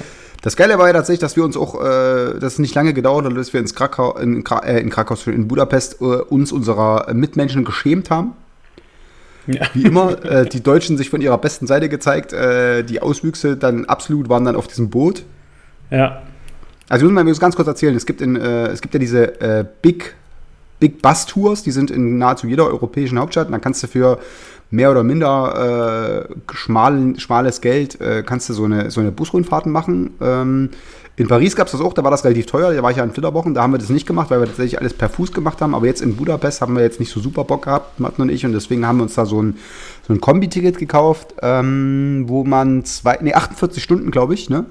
Das 0.42 0.56
Geile 0.56 0.78
war 0.78 0.88
ja 0.88 0.94
tatsächlich, 0.94 1.20
dass 1.20 1.36
wir 1.36 1.44
uns 1.44 1.58
auch, 1.58 1.84
äh, 1.84 2.40
das 2.40 2.60
nicht 2.60 2.74
lange 2.76 2.94
gedauert 2.94 3.26
hat, 3.26 3.36
dass 3.36 3.52
wir 3.54 3.60
ins 3.60 3.74
Krakau, 3.76 4.18
in, 4.18 4.44
Kra 4.44 4.60
äh, 4.60 4.80
in 4.80 4.90
Krakau, 4.90 5.16
in 5.30 5.48
Budapest 5.48 6.02
äh, 6.02 6.06
uns 6.06 6.52
unserer 6.52 7.12
Mitmenschen 7.14 7.66
geschämt 7.66 8.10
haben. 8.10 8.34
Ja. 9.48 9.62
Wie 9.74 9.84
immer, 9.84 10.24
äh, 10.26 10.46
die 10.46 10.62
Deutschen 10.62 10.98
sich 10.98 11.10
von 11.10 11.22
ihrer 11.22 11.38
besten 11.38 11.68
Seite 11.68 11.90
gezeigt, 11.90 12.34
äh, 12.34 12.84
die 12.84 13.02
Auswüchse 13.02 13.58
dann 13.58 13.86
absolut 13.86 14.30
waren 14.30 14.46
dann 14.46 14.56
auf 14.56 14.68
diesem 14.68 14.90
Boot. 14.90 15.24
Ja, 15.90 16.22
Also 16.90 17.06
ich 17.06 17.12
muss 17.12 17.24
mal 17.24 17.34
ganz 17.34 17.56
kurz 17.56 17.68
erzählen, 17.68 17.96
es 17.96 18.06
gibt, 18.06 18.22
in, 18.22 18.36
äh, 18.36 18.68
es 18.68 18.82
gibt 18.82 18.94
ja 18.94 19.00
diese 19.00 19.42
äh, 19.42 19.66
Big, 19.82 20.16
Big 20.80 21.02
Bus 21.02 21.26
Tours, 21.26 21.64
die 21.64 21.72
sind 21.72 21.92
in 21.92 22.18
nahezu 22.18 22.48
jeder 22.48 22.66
europäischen 22.68 23.20
Hauptstadt. 23.20 23.48
Und 23.48 23.52
dann 23.52 23.62
kannst 23.62 23.84
du 23.84 23.88
für 23.88 24.20
mehr 24.70 24.92
oder 24.92 25.04
minder 25.04 26.28
äh, 26.30 26.54
schmalen, 26.54 27.20
schmales 27.20 27.62
Geld, 27.62 28.00
äh, 28.00 28.24
kannst 28.24 28.50
du 28.50 28.54
so 28.54 28.66
eine, 28.66 28.92
so 28.92 29.02
eine 29.02 29.12
Busrundfahrten 29.12 29.72
machen. 29.72 30.12
Ähm, 30.22 30.70
in 31.16 31.28
Paris 31.28 31.56
gab 31.56 31.66
es 31.66 31.72
das 31.72 31.82
auch, 31.82 31.94
da 31.94 32.04
war 32.04 32.12
das 32.12 32.24
relativ 32.24 32.46
teuer, 32.46 32.72
da 32.72 32.84
war 32.84 32.92
ich 32.92 32.98
ja 32.98 33.04
in 33.04 33.12
Flitterwochen, 33.12 33.56
da 33.56 33.64
haben 33.64 33.74
wir 33.74 33.80
das 33.80 33.90
nicht 33.90 34.06
gemacht, 34.06 34.30
weil 34.30 34.40
wir 34.40 34.46
tatsächlich 34.46 34.80
alles 34.80 34.94
per 34.94 35.10
Fuß 35.10 35.32
gemacht 35.32 35.62
haben. 35.62 35.74
Aber 35.74 35.88
jetzt 35.88 36.02
in 36.02 36.16
Budapest 36.16 36.62
haben 36.62 36.76
wir 36.76 36.84
jetzt 36.84 37.00
nicht 37.00 37.12
so 37.12 37.20
super 37.20 37.44
Bock 37.44 37.64
gehabt, 37.64 38.00
Martin 38.00 38.22
und 38.22 38.30
ich, 38.30 38.46
und 38.46 38.54
deswegen 38.54 38.86
haben 38.86 38.98
wir 38.98 39.04
uns 39.04 39.16
da 39.16 39.26
so 39.26 39.42
ein, 39.42 39.58
so 40.08 40.14
ein 40.14 40.22
Kombi-Ticket 40.22 40.78
gekauft, 40.78 41.34
ähm, 41.42 42.26
wo 42.28 42.44
man 42.44 42.86
zwei, 42.86 43.18
nee, 43.22 43.34
48 43.34 43.82
Stunden, 43.82 44.12
glaube 44.12 44.36
ich, 44.36 44.50
ne? 44.50 44.66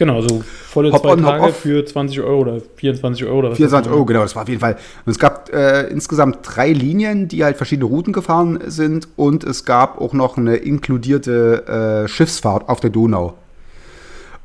Genau, 0.00 0.20
so 0.20 0.42
volle 0.44 0.90
Hop 0.90 1.02
zwei 1.02 1.12
on, 1.12 1.22
Tage 1.22 1.52
für 1.52 1.84
20 1.84 2.20
Euro 2.20 2.40
oder 2.40 2.60
24 2.76 3.24
Euro. 3.26 3.38
Oder 3.38 3.50
was 3.50 3.56
24 3.58 3.84
das 3.84 3.90
war. 3.90 3.96
Euro, 3.96 4.04
genau, 4.06 4.22
das 4.22 4.34
war 4.34 4.42
auf 4.42 4.48
jeden 4.48 4.60
Fall. 4.60 4.76
Und 5.06 5.10
es 5.12 5.18
gab 5.20 5.52
äh, 5.54 5.86
insgesamt 5.86 6.38
drei 6.42 6.72
Linien, 6.72 7.28
die 7.28 7.44
halt 7.44 7.56
verschiedene 7.56 7.84
Routen 7.88 8.12
gefahren 8.12 8.58
sind 8.66 9.06
und 9.14 9.44
es 9.44 9.64
gab 9.64 10.00
auch 10.00 10.12
noch 10.12 10.36
eine 10.36 10.56
inkludierte 10.56 12.02
äh, 12.04 12.08
Schiffsfahrt 12.08 12.68
auf 12.68 12.80
der 12.80 12.90
Donau. 12.90 13.34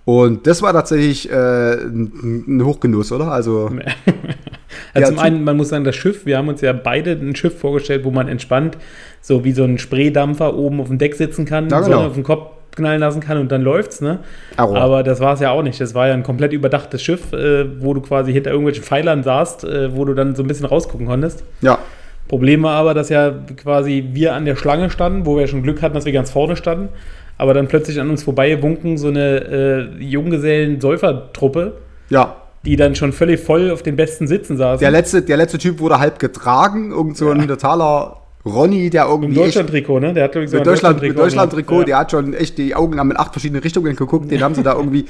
Und 0.06 0.46
das 0.46 0.62
war 0.62 0.72
tatsächlich 0.74 1.32
äh, 1.32 1.34
ein, 1.34 2.62
Hochgenuss, 2.64 3.12
oder? 3.12 3.32
Also, 3.32 3.72
Also 4.94 5.08
zum 5.08 5.18
zu- 5.18 5.24
einen, 5.24 5.44
man 5.44 5.58
muss 5.58 5.70
sagen, 5.70 5.84
das 5.84 5.96
Schiff, 5.96 6.26
wir 6.28 6.38
haben 6.38 6.48
uns 6.48 6.62
ja 6.62 6.74
beide 6.74 7.14
ein 7.14 7.36
Schiff 7.36 7.58
vorgestellt, 7.58 8.04
wo 8.04 8.12
man 8.12 8.28
entspannt 8.28 8.78
so 9.22 9.44
wie 9.44 9.52
so 9.54 9.64
ein 9.64 9.80
Spraydampfer 9.80 10.56
oben 10.56 10.80
auf 10.80 10.90
dem 10.90 11.00
Deck 11.00 11.16
sitzen 11.16 11.46
kann, 11.46 11.70
Ja, 11.70 11.80
genau. 11.80 11.92
Sonne 11.98 12.08
auf 12.10 12.14
den 12.14 12.24
Kopf 12.24 12.52
knallen 12.76 13.00
lassen 13.00 13.20
kann 13.22 13.38
und 13.38 13.52
dann 13.52 13.62
läuft's, 13.62 14.02
ne? 14.02 14.20
Arrow. 14.58 14.76
Aber 14.76 15.04
das 15.04 15.20
war 15.20 15.34
es 15.34 15.40
ja 15.40 15.52
auch 15.52 15.64
nicht. 15.64 15.80
Das 15.82 15.94
war 15.96 16.08
ja 16.08 16.14
ein 16.14 16.24
komplett 16.24 16.54
überdachtes 16.54 17.02
Schiff, 17.02 17.34
äh, 17.34 17.82
wo 17.82 17.94
du 17.94 18.02
quasi 18.02 18.32
hinter 18.34 18.52
irgendwelchen 18.52 18.84
Pfeilern 18.84 19.24
saßt, 19.24 19.64
äh, 19.64 19.96
wo 19.96 20.06
du 20.06 20.14
dann 20.14 20.36
so 20.36 20.44
ein 20.44 20.48
bisschen 20.48 20.66
rausgucken 20.66 21.08
konntest. 21.08 21.44
Ja. 21.62 21.80
Problem 22.28 22.64
war 22.64 22.76
aber, 22.76 22.94
dass 22.96 23.10
ja 23.10 23.34
quasi 23.62 24.10
wir 24.14 24.34
an 24.34 24.46
der 24.46 24.56
Schlange 24.56 24.90
standen, 24.90 25.26
wo 25.26 25.38
wir 25.38 25.48
schon 25.48 25.62
Glück 25.62 25.82
hatten, 25.84 25.94
dass 25.94 26.06
wir 26.06 26.12
ganz 26.14 26.32
vorne 26.32 26.56
standen, 26.56 26.90
aber 27.38 27.54
dann 27.54 27.68
plötzlich 27.68 28.00
an 28.02 28.10
uns 28.10 28.24
vorbei 28.24 28.62
wunken 28.64 28.98
so 28.98 29.10
eine 29.10 29.90
äh, 30.00 30.04
Junggesellen-Säufertruppe, 30.04 31.74
Ja. 32.10 32.36
die 32.66 32.76
dann 32.76 32.96
schon 32.96 33.14
völlig 33.14 33.40
voll 33.40 33.70
auf 33.72 33.84
den 33.84 33.96
besten 33.96 34.28
Sitzen 34.28 34.58
saßen. 34.58 34.80
Der 34.80 34.92
letzte, 34.92 35.22
der 35.22 35.38
letzte 35.38 35.58
Typ 35.58 35.80
wurde 35.80 36.00
halb 36.00 36.18
getragen. 36.20 36.92
Irgend 36.92 37.18
so 37.18 37.30
ein 37.30 37.48
totaler 37.48 38.18
Ronny, 38.46 38.90
der 38.92 39.06
Im 39.06 39.10
irgendwie. 39.10 39.30
echt- 39.40 39.48
Deutschland-Trikot, 39.48 40.00
ne? 40.00 40.14
Der 40.14 40.26
hat, 40.26 40.32
glaube 40.34 40.46
ich, 40.46 40.52
so 40.52 40.58
Mit 40.58 40.62
ein 40.68 40.72
Deutschland, 40.72 41.02
mit 41.02 41.18
Deutschland-Trikot, 41.18 41.80
Ja. 41.80 41.86
der 41.86 41.98
hat 41.98 42.12
schon 42.12 42.34
echt, 42.36 42.58
die 42.60 42.76
Augen 42.76 43.00
haben 43.00 43.10
in 43.12 43.18
acht 43.18 43.32
verschiedene 43.34 43.64
Richtungen 43.64 43.96
geguckt, 43.96 44.30
den 44.30 44.42
haben 44.44 44.54
sie 44.54 44.62
da 44.64 44.74
irgendwie, 44.76 45.06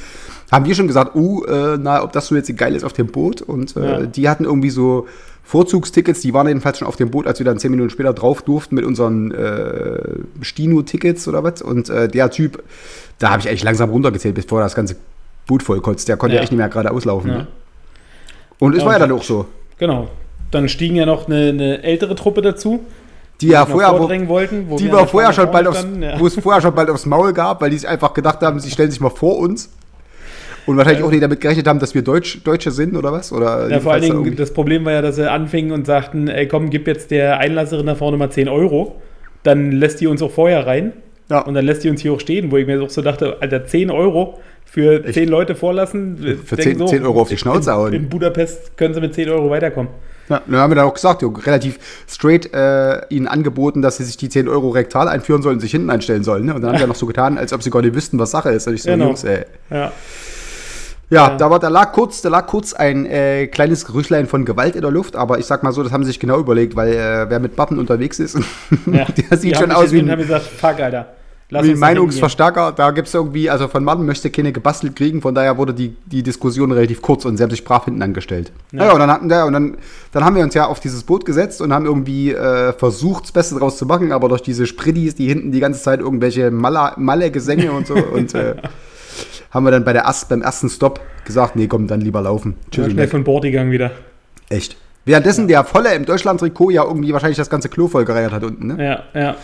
haben 0.51 0.65
wir 0.65 0.73
schon 0.75 0.87
gesagt, 0.87 1.15
uh, 1.15 1.43
äh, 1.43 1.77
na, 1.79 2.01
ob 2.03 2.13
das 2.13 2.27
so 2.27 2.35
jetzt 2.35 2.55
geil 2.57 2.75
ist 2.75 2.83
auf 2.85 2.93
dem 2.93 3.07
Boot. 3.07 3.41
Und 3.41 3.75
äh, 3.75 3.79
Ja. 3.85 4.01
die 4.05 4.29
hatten 4.29 4.45
irgendwie 4.45 4.69
so 4.69 5.05
Vorzugstickets, 5.43 6.21
die 6.21 6.33
waren 6.33 6.47
jedenfalls 6.47 6.79
schon 6.79 6.87
auf 6.87 6.95
dem 6.95 7.11
Boot, 7.11 7.27
als 7.27 7.39
wir 7.39 7.45
dann 7.45 7.59
zehn 7.59 7.71
Minuten 7.71 7.89
später 7.89 8.13
drauf 8.13 8.41
durften 8.41 8.73
mit 8.75 8.85
unseren 8.85 9.31
äh, 9.31 9.99
Stino-Tickets 10.41 11.27
oder 11.27 11.43
was. 11.43 11.61
Und 11.61 11.89
äh, 11.89 12.07
der 12.07 12.31
Typ, 12.31 12.63
da 13.19 13.29
habe 13.31 13.41
ich 13.41 13.49
eigentlich 13.49 13.63
langsam 13.63 13.89
runtergezählt, 13.89 14.33
bevor 14.35 14.61
das 14.61 14.75
ganze 14.75 14.95
Boot 15.45 15.61
voll 15.61 15.81
kotzt. 15.81 16.07
Der 16.07 16.17
konnte 16.17 16.37
Ja. 16.37 16.41
echt 16.41 16.51
nicht 16.51 16.57
mehr 16.57 16.69
gerade 16.69 16.89
auslaufen. 16.89 17.29
Ja. 17.29 17.37
Ne? 17.39 17.47
Und 18.59 18.75
es 18.75 18.83
war 18.85 18.93
ja 18.93 18.99
dann 18.99 19.11
auch 19.11 19.21
so. 19.23 19.45
Genau. 19.77 20.07
Dann 20.51 20.69
stiegen 20.69 20.95
ja 20.95 21.05
noch 21.05 21.27
eine, 21.27 21.49
eine 21.49 21.83
ältere 21.83 22.15
Truppe 22.15 22.41
dazu, 22.41 22.79
Die 23.41 23.47
ja 23.47 23.65
vorher, 23.65 23.91
wo, 23.93 24.07
wollten. 24.27 24.69
wo 24.69 24.77
die 24.77 24.89
wir 24.91 25.05
vorher 25.07 25.33
schon 25.33 25.51
bald 25.51 25.67
aufs, 25.67 25.85
ja. 25.99 26.19
wo 26.19 26.27
es 26.27 26.35
vorher 26.35 26.61
schon 26.61 26.73
bald 26.73 26.89
aufs 26.89 27.05
Maul 27.05 27.33
gab, 27.33 27.61
weil 27.61 27.69
die 27.69 27.77
sich 27.77 27.87
einfach 27.87 28.13
gedacht 28.13 28.41
haben, 28.41 28.59
sie 28.59 28.71
stellen 28.71 28.91
sich 28.91 29.01
mal 29.01 29.09
vor 29.09 29.37
uns. 29.37 29.69
Und 30.65 30.77
wahrscheinlich 30.77 31.03
auch 31.03 31.11
nicht 31.11 31.21
damit 31.21 31.41
gerechnet 31.41 31.67
haben, 31.67 31.79
dass 31.79 31.93
wir 31.93 32.01
Deutsch, 32.01 32.41
Deutsche 32.43 32.71
sind 32.71 32.95
oder 32.95 33.11
was? 33.11 33.31
Oder 33.31 33.69
Ja, 33.69 33.79
vor 33.79 33.93
allen 33.93 34.01
Dingen, 34.01 34.15
irgendwie- 34.15 34.35
das 34.35 34.51
Problem 34.51 34.83
war 34.85 34.93
ja, 34.93 35.01
dass 35.01 35.15
sie 35.15 35.29
anfingen 35.29 35.71
und 35.71 35.85
sagten, 35.85 36.27
ey 36.27 36.47
komm, 36.47 36.69
gib 36.71 36.87
jetzt 36.87 37.11
der 37.11 37.37
Einlasserin 37.39 37.85
da 37.85 37.93
vorne 37.95 38.17
mal 38.17 38.31
10 38.31 38.49
Euro. 38.49 38.95
Dann 39.43 39.71
lässt 39.71 40.01
die 40.01 40.07
uns 40.07 40.23
auch 40.23 40.31
vorher 40.31 40.65
rein. 40.65 40.93
Ja. 41.29 41.41
Und 41.41 41.53
dann 41.53 41.65
lässt 41.65 41.83
die 41.83 41.89
uns 41.89 42.01
hier 42.01 42.13
auch 42.13 42.19
stehen, 42.19 42.51
wo 42.51 42.57
ich 42.57 42.65
mir 42.65 42.81
auch 42.81 42.89
so 42.89 43.01
dachte, 43.01 43.37
Alter, 43.41 43.65
10 43.65 43.91
Euro 43.91 44.39
für 44.65 45.03
10 45.03 45.29
Leute 45.29 45.55
vorlassen. 45.55 46.17
Für 46.43 46.55
Denk 46.55 46.77
10 46.79 46.87
10 46.87 47.03
Euro 47.05 47.21
auf 47.21 47.29
die 47.29 47.37
Schnauze 47.37 47.69
in, 47.69 47.75
hauen. 47.75 47.93
in 47.93 48.09
Budapest 48.09 48.75
können 48.77 48.93
sie 48.93 49.01
mit 49.01 49.13
10 49.13 49.29
Euro 49.29 49.49
weiterkommen. 49.49 49.91
Ja, 50.29 50.41
dann 50.45 50.59
haben 50.59 50.71
wir 50.71 50.75
dann 50.75 50.85
auch 50.85 50.93
gesagt, 50.93 51.21
jo, 51.21 51.29
relativ 51.29 51.79
straight 52.07 52.51
äh, 52.53 53.05
ihnen 53.09 53.27
angeboten, 53.27 53.81
dass 53.81 53.97
sie 53.97 54.03
sich 54.03 54.17
die 54.17 54.29
10 54.29 54.47
Euro 54.47 54.69
rektal 54.69 55.07
einführen 55.07 55.41
sollen 55.41 55.55
und 55.55 55.61
sich 55.61 55.71
hinten 55.71 55.89
einstellen 55.89 56.23
sollen. 56.23 56.45
Ne? 56.45 56.55
Und 56.55 56.61
dann 56.61 56.73
haben 56.73 56.79
wir 56.79 56.87
noch 56.87 56.95
so 56.95 57.05
getan, 57.05 57.37
als 57.37 57.53
ob 57.53 57.61
sie 57.61 57.69
gar 57.69 57.81
nicht 57.81 57.93
wüssten, 57.95 58.17
was 58.17 58.31
Sache 58.31 58.49
ist. 58.49 58.67
Und 58.67 58.73
ich 58.73 58.83
so, 58.83 58.89
Genau. 58.89 59.07
Jungs, 59.07 59.23
ey. 59.23 59.45
Ja. 59.69 59.91
Ja, 61.09 61.27
Ja. 61.27 61.37
Da, 61.37 61.51
war, 61.51 61.59
da, 61.59 61.67
lag 61.67 61.91
kurz, 61.91 62.21
da 62.21 62.29
lag 62.29 62.47
kurz 62.47 62.73
ein 62.73 63.05
äh, 63.05 63.47
kleines 63.47 63.85
Gerüchlein 63.85 64.25
von 64.25 64.43
Gewalt 64.45 64.75
in 64.75 64.81
der 64.81 64.91
Luft, 64.91 65.15
aber 65.15 65.37
ich 65.37 65.45
sag 65.45 65.61
mal 65.61 65.71
so, 65.71 65.83
das 65.83 65.91
haben 65.91 66.03
sie 66.03 66.09
sich 66.09 66.19
genau 66.19 66.39
überlegt, 66.39 66.75
weil 66.75 66.93
äh, 66.93 67.29
wer 67.29 67.39
mit 67.39 67.55
Bappen 67.55 67.77
unterwegs 67.77 68.19
ist, 68.19 68.37
ja. 68.91 69.05
der 69.05 69.37
sieht 69.37 69.57
schon 69.57 69.71
aus 69.71 69.91
wie 69.91 69.99
ein, 69.99 70.09
haben 70.09 70.21
gesagt, 70.21 70.45
fuck, 70.45 70.79
Alter. 70.79 71.07
Lass 71.49 71.65
wie. 71.65 71.75
Meinungsverstärker. 71.75 72.71
Da 72.71 72.89
gibt 72.91 73.07
es 73.07 73.13
irgendwie, 73.13 73.49
also 73.49 73.67
von 73.67 73.83
Mann 73.83 74.03
möchte 74.05 74.31
keine 74.31 74.51
gebastelt 74.51 74.95
kriegen, 74.95 75.21
von 75.21 75.35
daher 75.35 75.57
wurde 75.57 75.73
die, 75.73 75.95
die 76.05 76.23
Diskussion 76.23 76.71
relativ 76.71 77.01
kurz 77.01 77.23
und 77.25 77.37
sie 77.37 77.43
haben 77.43 77.51
sich 77.51 77.63
brav 77.63 77.85
hinten 77.85 78.01
angestellt. 78.01 78.51
Ja, 78.71 78.91
und, 78.91 78.99
dann, 78.99 79.11
hatten, 79.11 79.29
ja, 79.29 79.45
und 79.45 79.53
dann, 79.53 79.77
dann 80.11 80.25
haben 80.25 80.35
wir 80.35 80.43
uns 80.43 80.55
ja 80.55 80.65
auf 80.65 80.79
dieses 80.79 81.03
Boot 81.03 81.23
gesetzt 81.23 81.61
und 81.61 81.71
haben 81.71 81.85
irgendwie 81.85 82.31
äh, 82.31 82.73
versucht, 82.73 83.25
das 83.25 83.31
Beste 83.31 83.55
draus 83.55 83.77
zu 83.77 83.85
machen, 83.85 84.11
aber 84.11 84.27
durch 84.27 84.41
diese 84.41 84.65
Sprittis, 84.65 85.13
die 85.15 85.27
hinten 85.27 85.51
die 85.51 85.59
ganze 85.59 85.81
Zeit 85.81 85.99
irgendwelche 85.99 86.49
Malle- 86.49 86.93
Malle-Gesänge 86.97 87.71
und 87.71 87.85
so 87.85 87.93
und 88.13 88.33
äh, 88.33 88.55
haben 89.51 89.63
wir 89.65 89.71
dann 89.71 89.85
bei 89.85 89.93
der 89.93 90.05
erst, 90.05 90.27
beim 90.29 90.41
ersten 90.41 90.67
Stopp 90.69 90.99
gesagt, 91.25 91.55
nee, 91.55 91.67
komm, 91.67 91.87
dann 91.87 92.01
lieber 92.01 92.21
laufen. 92.21 92.55
Ja, 92.73 92.83
Tschüss. 92.83 92.91
schnell 92.93 93.07
von 93.07 93.23
Bord 93.23 93.43
gegangen 93.43 93.71
wieder. 93.71 93.91
Echt. 94.49 94.77
Währenddessen 95.05 95.47
der 95.47 95.63
Volle 95.63 95.93
im 95.93 96.05
Deutschland-Trikot 96.05 96.71
ja 96.71 96.83
irgendwie 96.83 97.13
wahrscheinlich 97.13 97.37
das 97.37 97.49
ganze 97.51 97.69
Klo 97.69 97.87
vollgereiert 97.87 98.31
hat 98.31 98.43
unten, 98.43 98.67
ne? 98.75 99.03
Ja, 99.13 99.19
ja. 99.21 99.35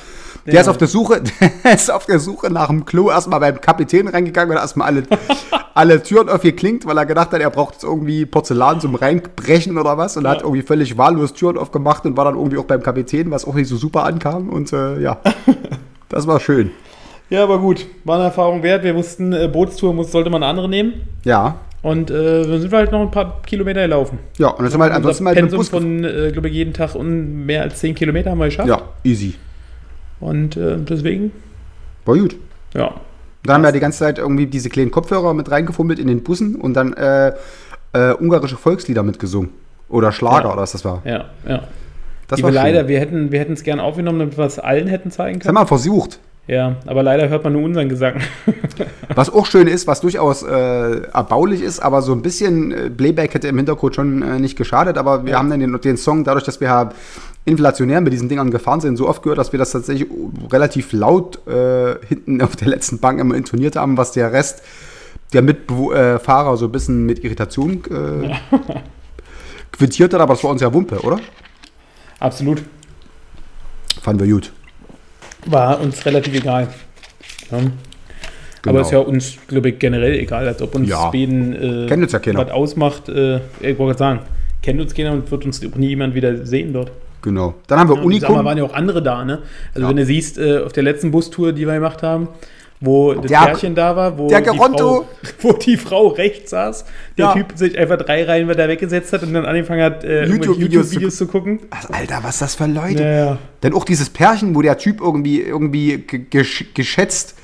Der 0.45 0.61
ist 0.61 0.67
auf 0.67 0.77
der 0.77 0.87
Suche, 0.87 1.21
der 1.63 1.73
ist 1.73 1.91
auf 1.91 2.05
der 2.05 2.19
Suche 2.19 2.51
nach 2.51 2.67
dem 2.67 2.85
Klo 2.85 3.09
erstmal 3.09 3.39
beim 3.39 3.61
Kapitän 3.61 4.07
reingegangen 4.07 4.51
und 4.51 4.55
hat 4.55 4.63
erstmal 4.63 4.87
alle, 4.87 5.03
alle 5.73 6.01
Türen 6.01 6.29
aufgeklinkt, 6.29 6.85
weil 6.85 6.97
er 6.97 7.05
gedacht 7.05 7.31
hat, 7.31 7.41
er 7.41 7.49
braucht 7.49 7.75
jetzt 7.75 7.83
irgendwie 7.83 8.25
Porzellan 8.25 8.79
zum 8.81 8.95
Reinbrechen 8.95 9.77
oder 9.77 9.97
was 9.97 10.17
und 10.17 10.27
hat 10.27 10.41
irgendwie 10.41 10.63
völlig 10.63 10.97
wahllos 10.97 11.33
Türen 11.33 11.57
aufgemacht 11.57 12.05
und 12.05 12.17
war 12.17 12.25
dann 12.25 12.35
irgendwie 12.35 12.57
auch 12.57 12.65
beim 12.65 12.81
Kapitän, 12.81 13.29
was 13.29 13.45
auch 13.45 13.53
nicht 13.53 13.67
so 13.67 13.77
super 13.77 14.03
ankam 14.03 14.49
und 14.49 14.73
äh, 14.73 14.99
ja, 14.99 15.17
das 16.09 16.25
war 16.27 16.39
schön. 16.39 16.71
Ja, 17.29 17.43
aber 17.43 17.59
gut, 17.59 17.85
war 18.03 18.15
eine 18.15 18.25
Erfahrung 18.25 18.61
wert. 18.61 18.83
Wir 18.83 18.93
wussten, 18.95 19.31
äh, 19.31 19.47
Bootstour 19.47 19.93
muss, 19.93 20.11
sollte 20.11 20.29
man 20.29 20.43
eine 20.43 20.49
andere 20.49 20.67
nehmen. 20.67 20.93
Ja, 21.23 21.55
Und 21.81 22.11
äh, 22.11 22.43
dann 22.43 22.59
sind 22.59 22.71
wir 22.71 22.79
halt 22.79 22.91
noch 22.91 22.99
ein 22.99 23.11
paar 23.11 23.41
Kilometer 23.43 23.81
gelaufen. 23.83 24.19
ja, 24.37 24.49
und 24.49 24.59
dann 24.63 24.69
sind 24.69 24.79
wir 24.79 24.83
halt, 24.85 24.93
ansonsten 24.95 25.23
mal 25.23 25.29
mit 25.29 25.37
dem 25.39 25.43
Pensum 25.43 25.57
Bus 25.59 25.69
von, 25.69 26.03
äh, 26.03 26.31
glaube 26.33 26.49
ich, 26.49 26.55
jeden 26.55 26.73
Tag 26.73 26.95
un 26.95 27.45
mehr 27.45 27.61
als 27.61 27.79
10 27.79 27.95
Kilometer 27.95 28.31
haben 28.31 28.39
wir 28.39 28.45
geschafft. 28.47 28.67
Ja, 28.67 28.81
easy. 29.05 29.35
Und 30.21 30.55
äh, 30.55 30.77
deswegen, 30.77 31.31
War 32.05 32.15
gut. 32.17 32.35
ja. 32.73 32.93
Dann 33.43 33.55
haben 33.55 33.63
wir 33.63 33.71
die 33.71 33.79
ganze 33.79 33.97
Zeit 33.99 34.19
irgendwie 34.19 34.45
diese 34.45 34.69
kleinen 34.69 34.91
Kopfhörer 34.91 35.33
mit 35.33 35.49
reingefummelt 35.49 35.97
in 35.97 36.05
den 36.07 36.21
Bussen 36.21 36.55
und 36.55 36.75
dann 36.75 36.93
äh, 36.93 37.33
äh, 37.93 38.13
ungarische 38.13 38.55
Volkslieder 38.55 39.01
mitgesungen. 39.01 39.49
Oder 39.89 40.11
Schlager 40.11 40.43
Ja. 40.45 40.53
oder 40.53 40.61
was 40.61 40.73
das 40.73 40.85
war. 40.85 41.01
Ja, 41.05 41.25
ja. 41.47 41.63
Das 42.27 42.37
die 42.37 42.43
war 42.43 42.51
schön. 42.51 42.61
leider, 42.61 42.87
wir 42.87 42.99
hätten 42.99 43.31
wir 43.31 43.49
es 43.49 43.63
gern 43.63 43.79
aufgenommen, 43.79 44.19
damit 44.19 44.37
wir 44.37 44.45
es 44.45 44.59
allen 44.59 44.87
hätten 44.87 45.09
zeigen 45.09 45.39
Das 45.39 45.47
haben 45.47 45.55
können. 45.55 45.63
wir 45.65 45.67
versucht. 45.67 46.19
Ja, 46.47 46.75
aber 46.85 47.01
leider 47.03 47.29
hört 47.29 47.43
man 47.43 47.53
nur 47.53 47.63
unseren 47.63 47.89
Gesang. 47.89 48.15
Was 49.15 49.29
auch 49.31 49.45
schön 49.45 49.67
ist, 49.67 49.87
was 49.87 50.01
durchaus 50.01 50.41
äh, 50.43 51.01
erbaulich 51.13 51.61
ist, 51.61 51.79
aber 51.81 52.01
so 52.01 52.13
ein 52.13 52.21
bisschen 52.21 52.71
äh, 52.71 52.89
Playback 52.89 53.33
hätte 53.33 53.47
im 53.47 53.57
Hintergrund 53.57 53.95
schon 53.95 54.21
äh, 54.21 54.39
nicht 54.39 54.57
geschadet. 54.57 54.97
Aber 54.97 55.25
wir 55.25 55.37
haben 55.37 55.49
dann 55.49 55.59
den, 55.59 55.79
den 55.81 55.97
Song, 55.97 56.23
dadurch, 56.23 56.43
dass 56.45 56.59
wir 56.59 56.67
ja 56.67 56.89
inflationär 57.45 58.01
mit 58.01 58.13
diesen 58.13 58.29
Dingern 58.29 58.51
gefahren 58.51 58.81
sind, 58.81 58.97
so 58.97 59.07
oft 59.07 59.23
gehört, 59.23 59.39
dass 59.39 59.51
wir 59.51 59.59
das 59.59 59.71
tatsächlich 59.71 60.07
relativ 60.51 60.93
laut 60.93 61.45
äh, 61.47 61.95
hinten 62.07 62.41
auf 62.41 62.55
der 62.55 62.67
letzten 62.67 62.99
Bank 62.99 63.19
immer 63.19 63.35
intoniert 63.35 63.75
haben, 63.75 63.97
was 63.97 64.11
der 64.11 64.31
Rest 64.31 64.63
der 65.33 65.41
Mitfahrer 65.41 66.57
so 66.57 66.65
ein 66.65 66.71
bisschen 66.71 67.05
mit 67.05 67.23
Irritation 67.23 67.81
äh, 67.89 68.35
quittiert 69.71 70.13
hat. 70.13 70.21
Aber 70.21 70.33
das 70.33 70.43
war 70.43 70.51
uns 70.51 70.61
ja 70.61 70.73
Wumpe, 70.73 70.99
oder? 70.99 71.19
Absolut. 72.19 72.61
Fanden 74.01 74.23
wir 74.23 74.33
gut. 74.33 74.51
War 75.45 75.79
uns 75.79 76.05
relativ 76.05 76.35
egal. 76.35 76.67
Ja. 77.51 77.59
Genau. 78.61 78.75
Aber 78.75 78.81
ist 78.81 78.91
ja 78.91 78.99
uns, 78.99 79.37
glaube 79.47 79.69
ich, 79.69 79.79
generell 79.79 80.19
egal, 80.19 80.47
als 80.47 80.61
ob 80.61 80.75
uns 80.75 80.87
Ja. 80.87 81.09
Schweden 81.09 81.53
äh, 81.53 81.87
ja 81.87 82.37
was 82.37 82.51
ausmacht. 82.51 83.09
Äh, 83.09 83.37
ich 83.59 83.79
wollte 83.79 83.97
gerade 83.97 83.97
sagen, 83.97 84.19
kennt 84.61 84.79
uns 84.79 84.93
keiner 84.93 85.13
und 85.13 85.31
wird 85.31 85.45
uns 85.45 85.65
auch 85.65 85.75
nie 85.75 85.87
jemand 85.87 86.13
wieder 86.13 86.45
sehen 86.45 86.73
dort. 86.73 86.91
Genau. 87.21 87.53
Dann 87.67 87.79
haben 87.79 87.89
wir 87.89 87.97
Ja, 87.97 88.01
Unikum. 88.03 88.43
waren 88.45 88.57
ja 88.57 88.63
auch 88.63 88.73
andere 88.73 89.01
da, 89.03 89.23
ne? 89.23 89.39
Also 89.73 89.81
Ja. 89.83 89.89
wenn 89.89 89.97
du 89.97 90.05
siehst, 90.05 90.37
äh, 90.37 90.59
auf 90.65 90.73
der 90.73 90.83
letzten 90.83 91.11
Bustour, 91.11 91.51
die 91.53 91.65
wir 91.67 91.73
gemacht 91.75 92.01
haben, 92.03 92.27
wo 92.83 93.13
das 93.13 93.27
Der- 93.27 93.39
Pärchen 93.41 93.75
da 93.75 93.95
war, 93.95 94.17
wo, 94.17 94.27
der 94.27 94.41
die. 94.41 94.57
Frau, 94.57 95.05
wo 95.41 95.53
die 95.53 95.77
Frau 95.77 96.07
rechts 96.07 96.49
saß, 96.49 96.83
der 97.17 97.25
Ja. 97.25 97.33
Typ 97.33 97.51
sich 97.55 97.77
einfach 97.77 97.97
drei 97.97 98.23
Reihen 98.23 98.47
weiter 98.47 98.67
weggesetzt 98.67 99.13
hat 99.13 99.21
und 99.21 99.33
dann 99.33 99.45
angefangen 99.45 99.83
hat, 99.83 100.03
äh, 100.03 100.25
YouTube-Videos 100.25 100.55
zu 100.57 100.59
YouTube-Videos 100.95 101.15
zu 101.17 101.27
gucken. 101.27 101.59
Alter, 101.91 102.19
was 102.23 102.39
das 102.39 102.55
für 102.55 102.65
Leute? 102.65 103.03
Ja, 103.03 103.11
ja. 103.25 103.37
Dann 103.61 103.73
auch 103.73 103.85
dieses 103.85 104.09
Pärchen, 104.09 104.55
wo 104.55 104.63
der 104.63 104.77
Typ 104.79 104.99
irgendwie, 104.99 105.41
irgendwie 105.41 105.99
ge- 105.99 106.25
gesch 106.27 106.65
geschätzt 106.73 107.35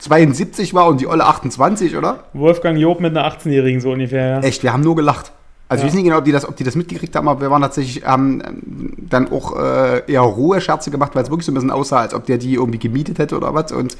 72 0.00 0.72
war 0.74 0.88
und 0.88 1.00
die 1.00 1.06
Olle 1.06 1.24
28, 1.24 1.96
oder? 1.96 2.24
Wolfgang 2.32 2.78
Job 2.78 3.00
mit 3.00 3.16
einer 3.16 3.26
18-Jährigen 3.30 3.80
so 3.80 3.92
ungefähr, 3.92 4.26
ja. 4.28 4.40
Echt, 4.40 4.62
wir 4.62 4.72
haben 4.72 4.82
nur 4.82 4.96
gelacht. 4.96 5.30
Also 5.70 5.82
Ja. 5.82 5.86
ich 5.86 5.92
weiß 5.92 5.94
nicht 5.98 6.04
genau, 6.04 6.18
ob 6.18 6.24
die 6.24 6.32
das, 6.32 6.48
ob 6.48 6.56
die 6.56 6.64
das 6.64 6.74
mitgekriegt 6.74 7.14
haben, 7.14 7.28
aber 7.28 7.40
wir 7.42 7.50
waren 7.52 7.62
tatsächlich, 7.62 8.04
haben 8.04 8.42
ähm, 8.44 8.92
dann 8.98 9.30
auch 9.30 9.56
äh, 9.56 10.02
eher 10.10 10.20
rohe 10.22 10.60
Scherze 10.60 10.90
gemacht, 10.90 11.14
weil 11.14 11.22
es 11.22 11.30
wirklich 11.30 11.46
so 11.46 11.52
ein 11.52 11.54
bisschen 11.54 11.70
aussah, 11.70 12.00
als 12.00 12.12
ob 12.12 12.26
der 12.26 12.38
die 12.38 12.54
irgendwie 12.54 12.80
gemietet 12.80 13.20
hätte 13.20 13.36
oder 13.36 13.54
was. 13.54 13.70
Und 13.70 13.96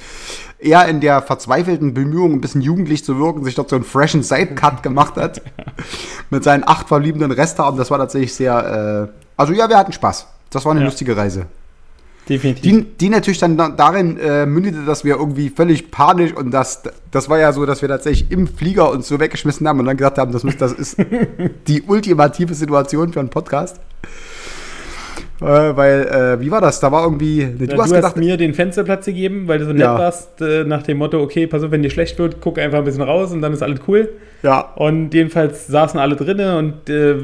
er 0.58 0.88
in 0.88 1.00
der 1.00 1.22
verzweifelten 1.22 1.94
Bemühung, 1.94 2.32
ein 2.32 2.40
bisschen 2.40 2.60
jugendlich 2.60 3.04
zu 3.04 3.18
wirken, 3.20 3.44
sich 3.44 3.54
dort 3.54 3.70
so 3.70 3.76
einen 3.76 3.84
freshen 3.84 4.24
Sidecut 4.24 4.82
gemacht 4.82 5.14
hat. 5.16 5.42
mit 6.28 6.42
seinen 6.42 6.66
acht 6.66 6.88
verbliebenen 6.88 7.30
Resthaaren. 7.30 7.76
Das 7.76 7.90
war 7.92 7.98
tatsächlich 7.98 8.34
sehr, 8.34 9.08
äh, 9.08 9.20
also 9.36 9.52
ja, 9.52 9.68
wir 9.68 9.78
hatten 9.78 9.92
Spaß. 9.92 10.26
Das 10.50 10.64
war 10.64 10.72
eine 10.72 10.80
Ja. 10.80 10.86
lustige 10.86 11.16
Reise. 11.16 11.46
Definitiv. 12.30 12.62
Die, 12.62 12.84
die 12.98 13.08
natürlich 13.10 13.38
dann 13.40 13.56
da- 13.58 13.68
darin 13.70 14.16
äh, 14.18 14.46
mündete, 14.46 14.84
dass 14.86 15.04
wir 15.04 15.16
irgendwie 15.16 15.50
völlig 15.50 15.90
panisch 15.90 16.32
und 16.32 16.52
das, 16.52 16.82
das 17.10 17.28
war 17.28 17.38
ja 17.38 17.52
so, 17.52 17.66
dass 17.66 17.82
wir 17.82 17.88
tatsächlich 17.88 18.30
im 18.30 18.46
Flieger 18.46 18.90
uns 18.90 19.08
so 19.08 19.18
weggeschmissen 19.20 19.66
haben 19.68 19.80
und 19.80 19.86
dann 19.86 19.96
gesagt 19.96 20.16
haben, 20.16 20.30
das, 20.32 20.44
muss, 20.44 20.56
das 20.56 20.72
ist 20.72 20.96
die 21.66 21.82
ultimative 21.82 22.54
Situation 22.54 23.12
für 23.12 23.20
einen 23.20 23.30
Podcast. 23.30 23.80
Äh, 25.40 25.44
weil, 25.44 26.02
äh, 26.06 26.40
wie 26.40 26.50
war 26.50 26.60
das? 26.60 26.80
Da 26.80 26.92
war 26.92 27.02
irgendwie. 27.04 27.46
Nee, 27.58 27.64
Ja, 27.66 27.74
du 27.76 27.82
hast 27.82 27.92
gedacht, 27.94 28.16
mir 28.18 28.36
den 28.36 28.52
Fensterplatz 28.52 29.06
gegeben, 29.06 29.48
weil 29.48 29.58
du 29.58 29.64
so 29.64 29.72
nett 29.72 29.80
Ja. 29.80 29.98
warst, 29.98 30.40
äh, 30.42 30.64
nach 30.64 30.82
dem 30.82 30.98
Motto, 30.98 31.18
okay, 31.22 31.46
pass 31.46 31.62
auf, 31.62 31.70
wenn 31.70 31.82
dir 31.82 31.88
schlecht 31.90 32.18
wird, 32.18 32.42
guck 32.42 32.58
einfach 32.58 32.78
ein 32.78 32.84
bisschen 32.84 33.00
raus 33.02 33.32
und 33.32 33.40
dann 33.40 33.52
ist 33.54 33.62
alles 33.62 33.80
cool. 33.88 34.10
ja, 34.42 34.60
Und 34.76 35.14
jedenfalls 35.14 35.66
saßen 35.66 35.98
alle 35.98 36.14
drinnen 36.16 36.56
und 36.58 36.90
äh, 36.90 37.14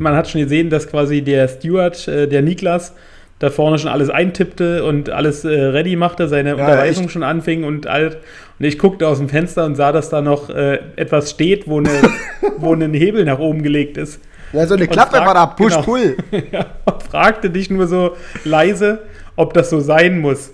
man 0.00 0.14
hat 0.16 0.28
schon 0.28 0.40
gesehen, 0.40 0.70
dass 0.70 0.88
quasi 0.88 1.22
der 1.22 1.46
Steward, 1.46 2.08
äh, 2.08 2.26
der 2.26 2.42
Niklas, 2.42 2.92
da 3.38 3.50
vorne 3.50 3.78
schon 3.78 3.90
alles 3.90 4.08
eintippte 4.08 4.84
und 4.84 5.10
alles 5.10 5.44
äh, 5.44 5.48
ready 5.48 5.96
machte, 5.96 6.28
seine 6.28 6.56
Unterweisung 6.56 7.04
echt. 7.04 7.12
schon 7.12 7.22
anfing 7.22 7.64
und 7.64 7.86
alt. 7.86 8.18
Und 8.58 8.64
ich 8.64 8.78
guckte 8.78 9.06
aus 9.06 9.18
dem 9.18 9.28
Fenster 9.28 9.66
und 9.66 9.74
sah, 9.74 9.92
dass 9.92 10.08
da 10.08 10.22
noch 10.22 10.48
äh, 10.48 10.78
etwas 10.96 11.30
steht, 11.30 11.68
wo, 11.68 11.78
eine, 11.78 11.90
wo 12.58 12.72
ein 12.72 12.94
Hebel 12.94 13.24
nach 13.24 13.38
oben 13.38 13.62
gelegt 13.62 13.98
ist. 13.98 14.20
ja, 14.52 14.66
so 14.66 14.74
eine 14.74 14.88
Klappe 14.88 15.18
war 15.18 15.34
da, 15.34 15.46
Push, 15.46 15.74
genau. 15.74 15.82
Pull. 15.82 16.16
ja, 16.52 16.66
fragte 17.10 17.50
dich 17.50 17.68
nur 17.70 17.86
so 17.86 18.16
leise, 18.44 19.00
ob 19.36 19.52
das 19.52 19.68
so 19.68 19.80
sein 19.80 20.20
muss. 20.20 20.52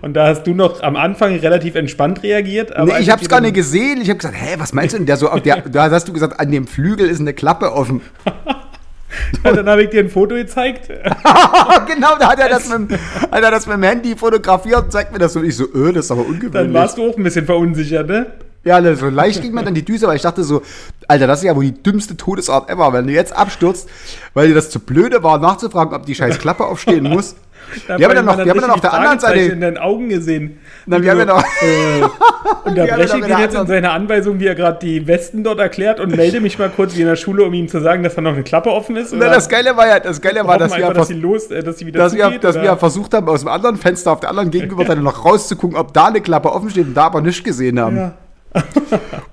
Und 0.00 0.14
da 0.14 0.28
hast 0.28 0.46
du 0.46 0.54
noch 0.54 0.82
am 0.82 0.94
Anfang 0.94 1.34
relativ 1.36 1.74
entspannt 1.74 2.22
reagiert. 2.22 2.76
Aber 2.76 2.92
Nee, 2.92 3.00
ich 3.00 3.10
hab's 3.10 3.22
dir 3.22 3.28
gar 3.28 3.40
nicht 3.40 3.54
gesehen. 3.54 4.00
Ich 4.00 4.10
hab 4.10 4.18
gesagt, 4.18 4.36
hä, 4.38 4.54
was 4.58 4.72
meinst 4.72 4.92
du 4.92 4.98
denn? 4.98 5.06
Der 5.06 5.16
so, 5.16 5.28
der, 5.38 5.62
da 5.62 5.90
hast 5.90 6.06
du 6.06 6.12
gesagt, 6.12 6.38
an 6.38 6.52
dem 6.52 6.66
Flügel 6.68 7.08
ist 7.08 7.20
eine 7.20 7.34
Klappe 7.34 7.72
offen. 7.72 8.02
Ja, 9.44 9.52
dann 9.52 9.68
habe 9.68 9.84
ich 9.84 9.90
dir 9.90 10.00
ein 10.00 10.10
Foto 10.10 10.34
gezeigt. 10.34 10.88
genau, 11.86 12.16
da 12.18 12.30
hat 12.30 12.38
er, 12.40 12.48
das 12.48 12.68
mit, 12.68 12.90
dem- 12.90 12.98
hat 13.30 13.42
er 13.42 13.50
das 13.50 13.66
mit 13.66 13.76
dem 13.76 13.82
Handy 13.82 14.16
fotografiert 14.16 14.84
und 14.84 14.92
zeigt 14.92 15.12
mir 15.12 15.18
das 15.18 15.32
so. 15.32 15.40
Und 15.40 15.46
ich 15.46 15.56
so, 15.56 15.64
öh, 15.74 15.92
das 15.92 16.06
ist 16.06 16.10
aber 16.10 16.22
ungewöhnlich. 16.22 16.52
Dann 16.52 16.74
warst 16.74 16.98
du 16.98 17.08
auch 17.10 17.16
ein 17.16 17.22
bisschen 17.22 17.46
verunsichert, 17.46 18.06
ne? 18.08 18.26
Ja, 18.64 18.82
so 18.96 19.08
leicht 19.08 19.40
ging 19.40 19.54
mir 19.54 19.62
dann 19.62 19.72
die 19.74 19.84
Düse, 19.84 20.06
weil 20.06 20.16
ich 20.16 20.22
dachte 20.22 20.42
so, 20.44 20.62
Alter, 21.06 21.26
das 21.26 21.38
ist 21.38 21.44
ja 21.44 21.56
wohl 21.56 21.64
die 21.64 21.82
dümmste 21.82 22.16
Todesart 22.16 22.68
ever, 22.68 22.92
wenn 22.92 23.06
du 23.06 23.12
jetzt 23.12 23.34
abstürzt, 23.34 23.88
weil 24.34 24.48
dir 24.48 24.54
das 24.54 24.68
zu 24.68 24.80
blöde 24.80 25.22
war, 25.22 25.38
nachzufragen, 25.38 25.94
ob 25.94 26.04
die 26.04 26.14
scheiß 26.14 26.38
Klappe 26.38 26.66
aufstehen 26.66 27.04
muss. 27.04 27.36
Da 27.86 27.98
Wir 27.98 28.06
haben 28.08 28.14
ja 28.16 28.22
noch- 28.22 28.38
wir 28.38 28.50
haben 28.50 28.60
noch 28.60 28.68
auf 28.70 28.80
der 28.80 28.92
anderen 28.94 29.18
Seite- 29.20 29.40
in 29.40 29.60
deinen 29.60 29.78
Augen 29.78 30.08
gesehen. 30.08 30.58
Na, 30.86 31.02
wir 31.02 31.10
haben 31.10 31.18
ja 31.18 31.24
noch- 31.26 31.42
äh, 31.42 32.00
Wir 32.74 32.82
unterbreche 32.84 33.18
ihn 33.18 33.38
jetzt 33.38 33.54
in 33.54 33.66
seiner 33.66 33.92
Anweisung, 33.92 34.40
wie 34.40 34.46
er 34.46 34.54
gerade 34.54 34.78
die 34.80 35.06
Westen 35.06 35.42
dort 35.44 35.58
erklärt 35.58 36.00
und 36.00 36.14
melde 36.16 36.40
mich 36.40 36.58
mal 36.58 36.70
kurz 36.70 36.96
wie 36.96 37.00
in 37.02 37.06
der 37.06 37.16
Schule, 37.16 37.44
um 37.44 37.52
ihm 37.54 37.68
zu 37.68 37.80
sagen, 37.80 38.02
dass 38.02 38.14
da 38.14 38.20
noch 38.20 38.32
eine 38.34 38.42
Klappe 38.42 38.70
offen 38.70 38.96
ist. 38.96 39.12
Na, 39.14 39.28
das 39.28 39.48
Geile 39.48 39.76
war 39.76 39.86
ja, 39.86 40.00
das 40.00 40.20
Geile 40.20 40.46
war, 40.46 40.58
dass 40.58 40.76
wir, 40.76 40.88
einfach, 40.88 41.06
dass 41.06 41.10
los, 41.12 41.50
äh, 41.50 41.62
dass 41.62 41.76
dass 41.76 42.14
wir, 42.14 42.24
zugeht, 42.26 42.44
dass 42.44 42.56
oder? 42.56 42.62
wir 42.64 42.76
versucht 42.76 43.14
haben, 43.14 43.28
aus 43.28 43.40
dem 43.40 43.48
anderen 43.48 43.76
Fenster 43.76 44.12
auf 44.12 44.20
der 44.20 44.30
anderen 44.30 44.50
Gegenüberseite 44.50 45.00
noch 45.02 45.24
rauszugucken, 45.24 45.76
ob 45.76 45.92
da 45.94 46.06
eine 46.06 46.20
Klappe 46.20 46.52
offen 46.52 46.70
steht 46.70 46.86
und 46.88 46.94
da 46.94 47.04
aber 47.04 47.20
nichts 47.20 47.42
gesehen 47.42 47.78
haben. 47.80 47.96
Ja. 47.96 48.14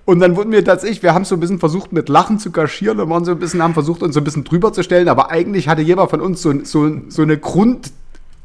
Und 0.05 0.19
dann 0.19 0.35
wurden 0.35 0.51
wir 0.51 0.63
tatsächlich, 0.63 1.01
wir 1.01 1.13
haben 1.13 1.23
so 1.25 1.35
ein 1.35 1.39
bisschen 1.39 1.57
versucht, 1.57 1.93
mit 1.93 2.09
Lachen 2.09 2.37
zu 2.37 2.51
kaschieren 2.51 2.99
und 2.99 3.09
waren 3.09 3.25
so 3.25 3.31
ein 3.31 3.39
bisschen, 3.39 3.63
haben 3.63 3.73
versucht, 3.73 4.03
uns 4.03 4.13
so 4.13 4.19
ein 4.19 4.23
bisschen 4.23 4.43
drüber 4.43 4.71
zu 4.73 4.83
stellen, 4.83 5.07
aber 5.07 5.31
eigentlich 5.31 5.67
hatte 5.67 5.81
jeder 5.81 6.07
von 6.07 6.21
uns 6.21 6.41
so, 6.41 6.53
so, 6.63 6.91
so 7.07 7.21
eine 7.23 7.37
Grund, 7.37 7.91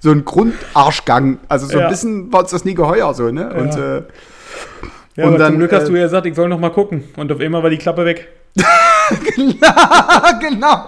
so 0.01 0.11
einen 0.11 0.25
Grundarschgang. 0.25 1.39
Also 1.49 1.67
so 1.67 1.79
Ja. 1.79 1.85
ein 1.85 1.91
bisschen 1.91 2.33
war 2.33 2.41
uns 2.41 2.51
das 2.51 2.65
nie 2.65 2.75
geheuer, 2.75 3.15
so, 3.15 3.31
ne? 3.31 3.53
Und, 3.55 3.77
äh, 3.77 4.03
Ja, 5.17 5.25
Und 5.25 5.31
aber 5.35 5.39
dann, 5.39 5.53
zum 5.53 5.59
Glück 5.59 5.73
hast 5.73 5.85
äh, 5.85 5.87
du 5.93 5.97
ja 5.97 6.05
gesagt, 6.05 6.27
ich 6.27 6.35
soll 6.35 6.49
noch 6.49 6.59
mal 6.61 6.71
gucken. 6.71 7.05
Und 7.17 7.31
auf 7.33 7.41
einmal 7.41 7.63
war 7.63 7.71
die 7.71 7.79
Klappe 7.79 8.05
weg. 8.05 8.29
genau. 10.41 10.85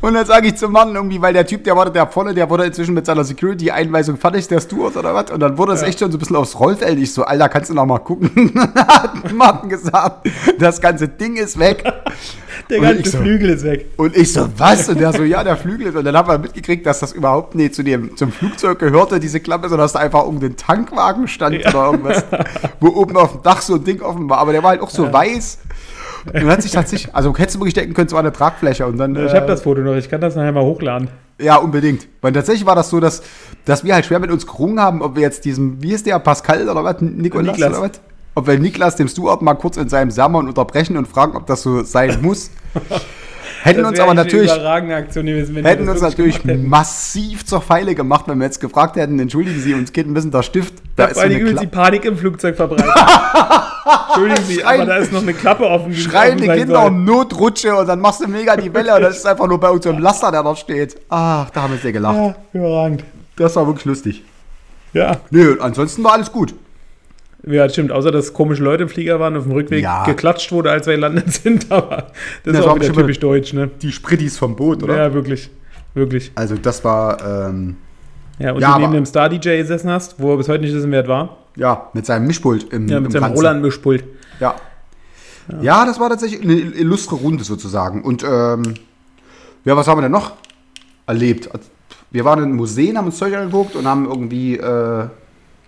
Und 0.00 0.14
dann 0.14 0.26
sage 0.26 0.48
ich 0.48 0.56
zum 0.56 0.72
Mann 0.72 0.94
irgendwie, 0.94 1.20
weil 1.20 1.32
der 1.32 1.46
Typ, 1.46 1.64
der 1.64 1.76
war 1.76 1.90
da 1.90 2.06
vorne, 2.06 2.34
der 2.34 2.48
wurde 2.50 2.64
inzwischen 2.64 2.94
mit 2.94 3.06
seiner 3.06 3.24
Security-Einweisung 3.24 4.16
fertig, 4.16 4.48
der 4.48 4.60
Steward 4.60 4.96
oder 4.96 5.14
was. 5.14 5.30
Und 5.30 5.40
dann 5.40 5.56
wurde 5.58 5.72
es 5.72 5.82
echt 5.82 5.98
schon 5.98 6.10
so 6.10 6.16
ein 6.16 6.20
bisschen 6.20 6.36
aufs 6.36 6.58
Rollfeld. 6.58 6.98
Ich 6.98 7.12
so, 7.12 7.24
Alter, 7.24 7.48
kannst 7.48 7.70
du 7.70 7.74
noch 7.74 7.86
mal 7.86 7.98
gucken? 7.98 8.52
Hat 8.76 9.32
Martin 9.32 9.68
gesagt, 9.70 10.28
das 10.58 10.80
ganze 10.80 11.08
Ding 11.08 11.36
ist 11.36 11.58
weg. 11.58 11.84
Der 12.70 12.80
ganze 12.80 13.10
so- 13.10 13.18
Flügel 13.18 13.50
ist 13.50 13.64
weg. 13.64 13.86
Und 13.96 14.16
ich 14.16 14.32
so, 14.32 14.48
was? 14.56 14.88
Und 14.88 14.98
der 14.98 15.12
so, 15.12 15.22
ja, 15.22 15.44
der 15.44 15.56
Flügel 15.58 15.88
ist. 15.88 15.94
Und 15.96 16.04
dann 16.04 16.16
haben 16.16 16.26
wir 16.28 16.38
mitgekriegt, 16.38 16.86
dass 16.86 17.00
das 17.00 17.12
überhaupt 17.12 17.54
nicht 17.54 17.74
zu 17.74 17.82
dem, 17.84 18.16
zum 18.16 18.32
Flugzeug 18.32 18.78
gehörte, 18.78 19.20
diese 19.20 19.40
Klappe, 19.40 19.68
sondern 19.68 19.84
dass 19.84 19.92
da 19.92 19.98
einfach 19.98 20.24
irgendein 20.24 20.56
Tankwagen 20.56 21.28
stand 21.28 21.58
oder 21.66 21.86
irgendwas, 21.90 22.24
wo 22.80 22.88
oben 22.88 23.16
auf 23.18 23.32
dem 23.32 23.42
Dach 23.42 23.60
so 23.60 23.74
ein 23.74 23.84
Ding 23.84 24.00
offen 24.00 24.28
war. 24.30 24.38
Aber 24.38 24.52
der 24.52 24.62
war 24.62 24.70
halt 24.70 24.80
auch 24.80 24.90
so 24.90 25.12
weiß. 25.12 25.58
Und 26.34 26.46
hat 26.46 26.62
sich 26.62 26.72
tatsächlich, 26.72 27.14
also 27.14 27.36
hättest 27.36 27.56
du 27.56 27.60
wirklich 27.60 27.74
denken 27.74 27.94
können, 27.94 28.10
war 28.12 28.20
eine 28.20 28.32
Tragfläche. 28.32 28.86
Und 28.86 28.98
dann, 28.98 29.14
Ich 29.14 29.32
äh, 29.32 29.36
habe 29.36 29.46
das 29.46 29.62
Foto 29.62 29.80
noch, 29.80 29.94
ich 29.94 30.08
kann 30.08 30.20
das 30.20 30.34
nachher 30.36 30.52
mal 30.52 30.62
hochladen. 30.64 31.08
ja, 31.40 31.56
unbedingt. 31.56 32.08
Weil 32.20 32.32
tatsächlich 32.32 32.66
war 32.66 32.74
das 32.74 32.90
so, 32.90 33.00
dass, 33.00 33.22
dass 33.64 33.84
wir 33.84 33.94
halt 33.94 34.06
schwer 34.06 34.18
mit 34.18 34.30
uns 34.30 34.46
gerungen 34.46 34.80
haben, 34.80 35.02
ob 35.02 35.16
wir 35.16 35.22
jetzt 35.22 35.44
diesem, 35.44 35.82
wie 35.82 35.92
ist 35.92 36.06
der, 36.06 36.18
Pascal 36.18 36.68
oder 36.68 36.82
was? 36.84 37.00
Nikolas 37.00 37.56
Niklas. 37.56 37.78
oder 37.78 37.82
was? 37.90 38.00
Ob 38.34 38.46
wir 38.46 38.58
Niklas 38.58 38.96
dem 38.96 39.08
Stuart 39.08 39.40
mal 39.42 39.54
kurz 39.54 39.76
in 39.76 39.88
seinem 39.88 40.10
Sermon 40.10 40.46
unterbrechen 40.46 40.96
und 40.96 41.08
fragen, 41.08 41.36
ob 41.36 41.46
das 41.46 41.62
so 41.62 41.82
sein 41.82 42.18
muss. 42.22 42.50
Hätten 43.62 43.84
uns 43.84 43.98
aber 43.98 44.14
natürlich, 44.14 44.52
Aktion 44.52 45.26
hätten 45.26 45.88
uns 45.88 46.00
natürlich 46.00 46.44
hätten. 46.44 46.68
massiv 46.68 47.44
zur 47.46 47.60
Pfeile 47.60 47.94
gemacht, 47.94 48.24
wenn 48.28 48.38
wir 48.38 48.44
jetzt 48.44 48.60
gefragt 48.60 48.96
hätten, 48.96 49.18
entschuldigen 49.18 49.58
Sie, 49.60 49.74
uns 49.74 49.92
geht 49.92 50.06
ein 50.06 50.14
bisschen 50.14 50.30
der 50.30 50.42
Stift. 50.42 50.74
Da 50.94 51.04
Da 51.04 51.10
ist 51.10 51.16
so 51.16 51.22
eine 51.22 51.34
übelst 51.38 51.62
die 51.62 51.66
Panik 51.66 52.04
im 52.04 52.16
Flugzeug 52.16 52.56
verbreitet. 52.56 52.86
Entschuldigen 54.08 54.44
Sie, 54.44 54.54
Schreien- 54.60 54.80
aber 54.82 54.90
da 54.90 54.96
ist 54.96 55.12
noch 55.12 55.22
eine 55.22 55.34
Klappe 55.34 55.64
offen. 55.68 55.90
die 55.92 55.98
offen 55.98 56.10
schreiende 56.10 56.46
sein 56.46 56.58
Kinder, 56.58 56.82
soll. 56.82 56.90
Notrutsche 56.90 57.74
und 57.76 57.86
dann 57.86 58.00
machst 58.00 58.20
du 58.20 58.28
mega 58.28 58.56
die 58.56 58.72
Welle 58.72 58.94
und 58.96 59.02
das 59.02 59.16
ist 59.18 59.26
einfach 59.26 59.46
nur 59.46 59.60
bei 59.60 59.70
uns 59.70 59.84
so 59.84 59.92
Laster, 59.92 60.30
der 60.30 60.42
dort 60.42 60.58
steht. 60.58 60.96
Ach, 61.08 61.48
da 61.50 61.62
haben 61.62 61.72
wir 61.72 61.78
sehr 61.78 61.92
gelacht. 61.92 62.16
Ja, 62.16 62.34
überragend. 62.52 63.04
Das 63.36 63.54
war 63.56 63.66
wirklich 63.66 63.84
lustig. 63.84 64.24
Ja. 64.92 65.18
Nö, 65.30 65.56
ansonsten 65.60 66.02
war 66.04 66.12
alles 66.14 66.32
gut. 66.32 66.54
ja, 67.46 67.68
stimmt. 67.68 67.92
Außer, 67.92 68.10
dass 68.10 68.32
komische 68.32 68.62
Leute 68.64 68.84
im 68.84 68.88
Flieger 68.88 69.20
waren, 69.20 69.36
auf 69.36 69.44
dem 69.44 69.52
Rückweg 69.52 69.82
Ja. 69.82 70.04
geklatscht 70.04 70.50
wurde, 70.52 70.70
als 70.70 70.86
wir 70.86 70.94
gelandet 70.94 71.32
sind. 71.32 71.66
Aber 71.70 71.96
das, 71.96 72.06
Das 72.44 72.54
ist 72.54 72.64
war 72.64 72.72
auch 72.72 72.76
wieder 72.76 72.92
typisch 72.92 73.20
deutsch, 73.20 73.52
ne? 73.52 73.70
Die 73.82 73.92
Sprittis 73.92 74.36
vom 74.38 74.56
Boot, 74.56 74.82
oder? 74.82 74.96
Ja, 74.96 75.12
wirklich. 75.14 75.50
Wirklich. 75.94 76.32
Also 76.34 76.56
das 76.56 76.82
war, 76.84 77.18
ähm, 77.48 77.76
Ja, 78.38 78.52
und 78.52 78.60
Ja, 78.60 78.74
du 78.74 78.80
neben 78.80 78.92
dem 78.94 79.06
Star-DJ 79.06 79.58
gesessen 79.58 79.90
hast, 79.90 80.16
wo 80.18 80.32
er 80.32 80.36
bis 80.38 80.48
heute 80.48 80.62
nicht 80.64 80.74
wissen, 80.74 80.90
wer 80.90 81.02
es 81.02 81.08
war. 81.08 81.36
Ja, 81.56 81.88
mit 81.92 82.06
seinem 82.06 82.26
Mischpult 82.26 82.72
im 82.72 82.86
Ja, 82.88 83.00
mit 83.00 83.12
seinem. 83.12 83.32
Roland-Mischpult. 83.32 84.04
Ja. 84.40 84.54
ja. 85.60 85.84
das 85.84 85.98
war 85.98 86.08
tatsächlich 86.08 86.42
eine 86.42 86.54
illustre 86.54 87.16
Runde 87.16 87.44
sozusagen. 87.44 88.02
Und 88.02 88.22
ähm, 88.22 88.74
ja, 89.64 89.76
was 89.76 89.88
haben 89.88 89.98
wir 89.98 90.02
denn 90.02 90.12
noch 90.12 90.32
erlebt? 91.06 91.48
Wir 92.10 92.24
waren 92.24 92.42
in 92.42 92.52
Museen, 92.52 92.96
haben 92.96 93.06
uns 93.06 93.18
Zeug 93.18 93.34
angeguckt 93.34 93.74
und 93.74 93.86
haben 93.86 94.06
irgendwie, 94.06 94.56
äh, 94.56 95.08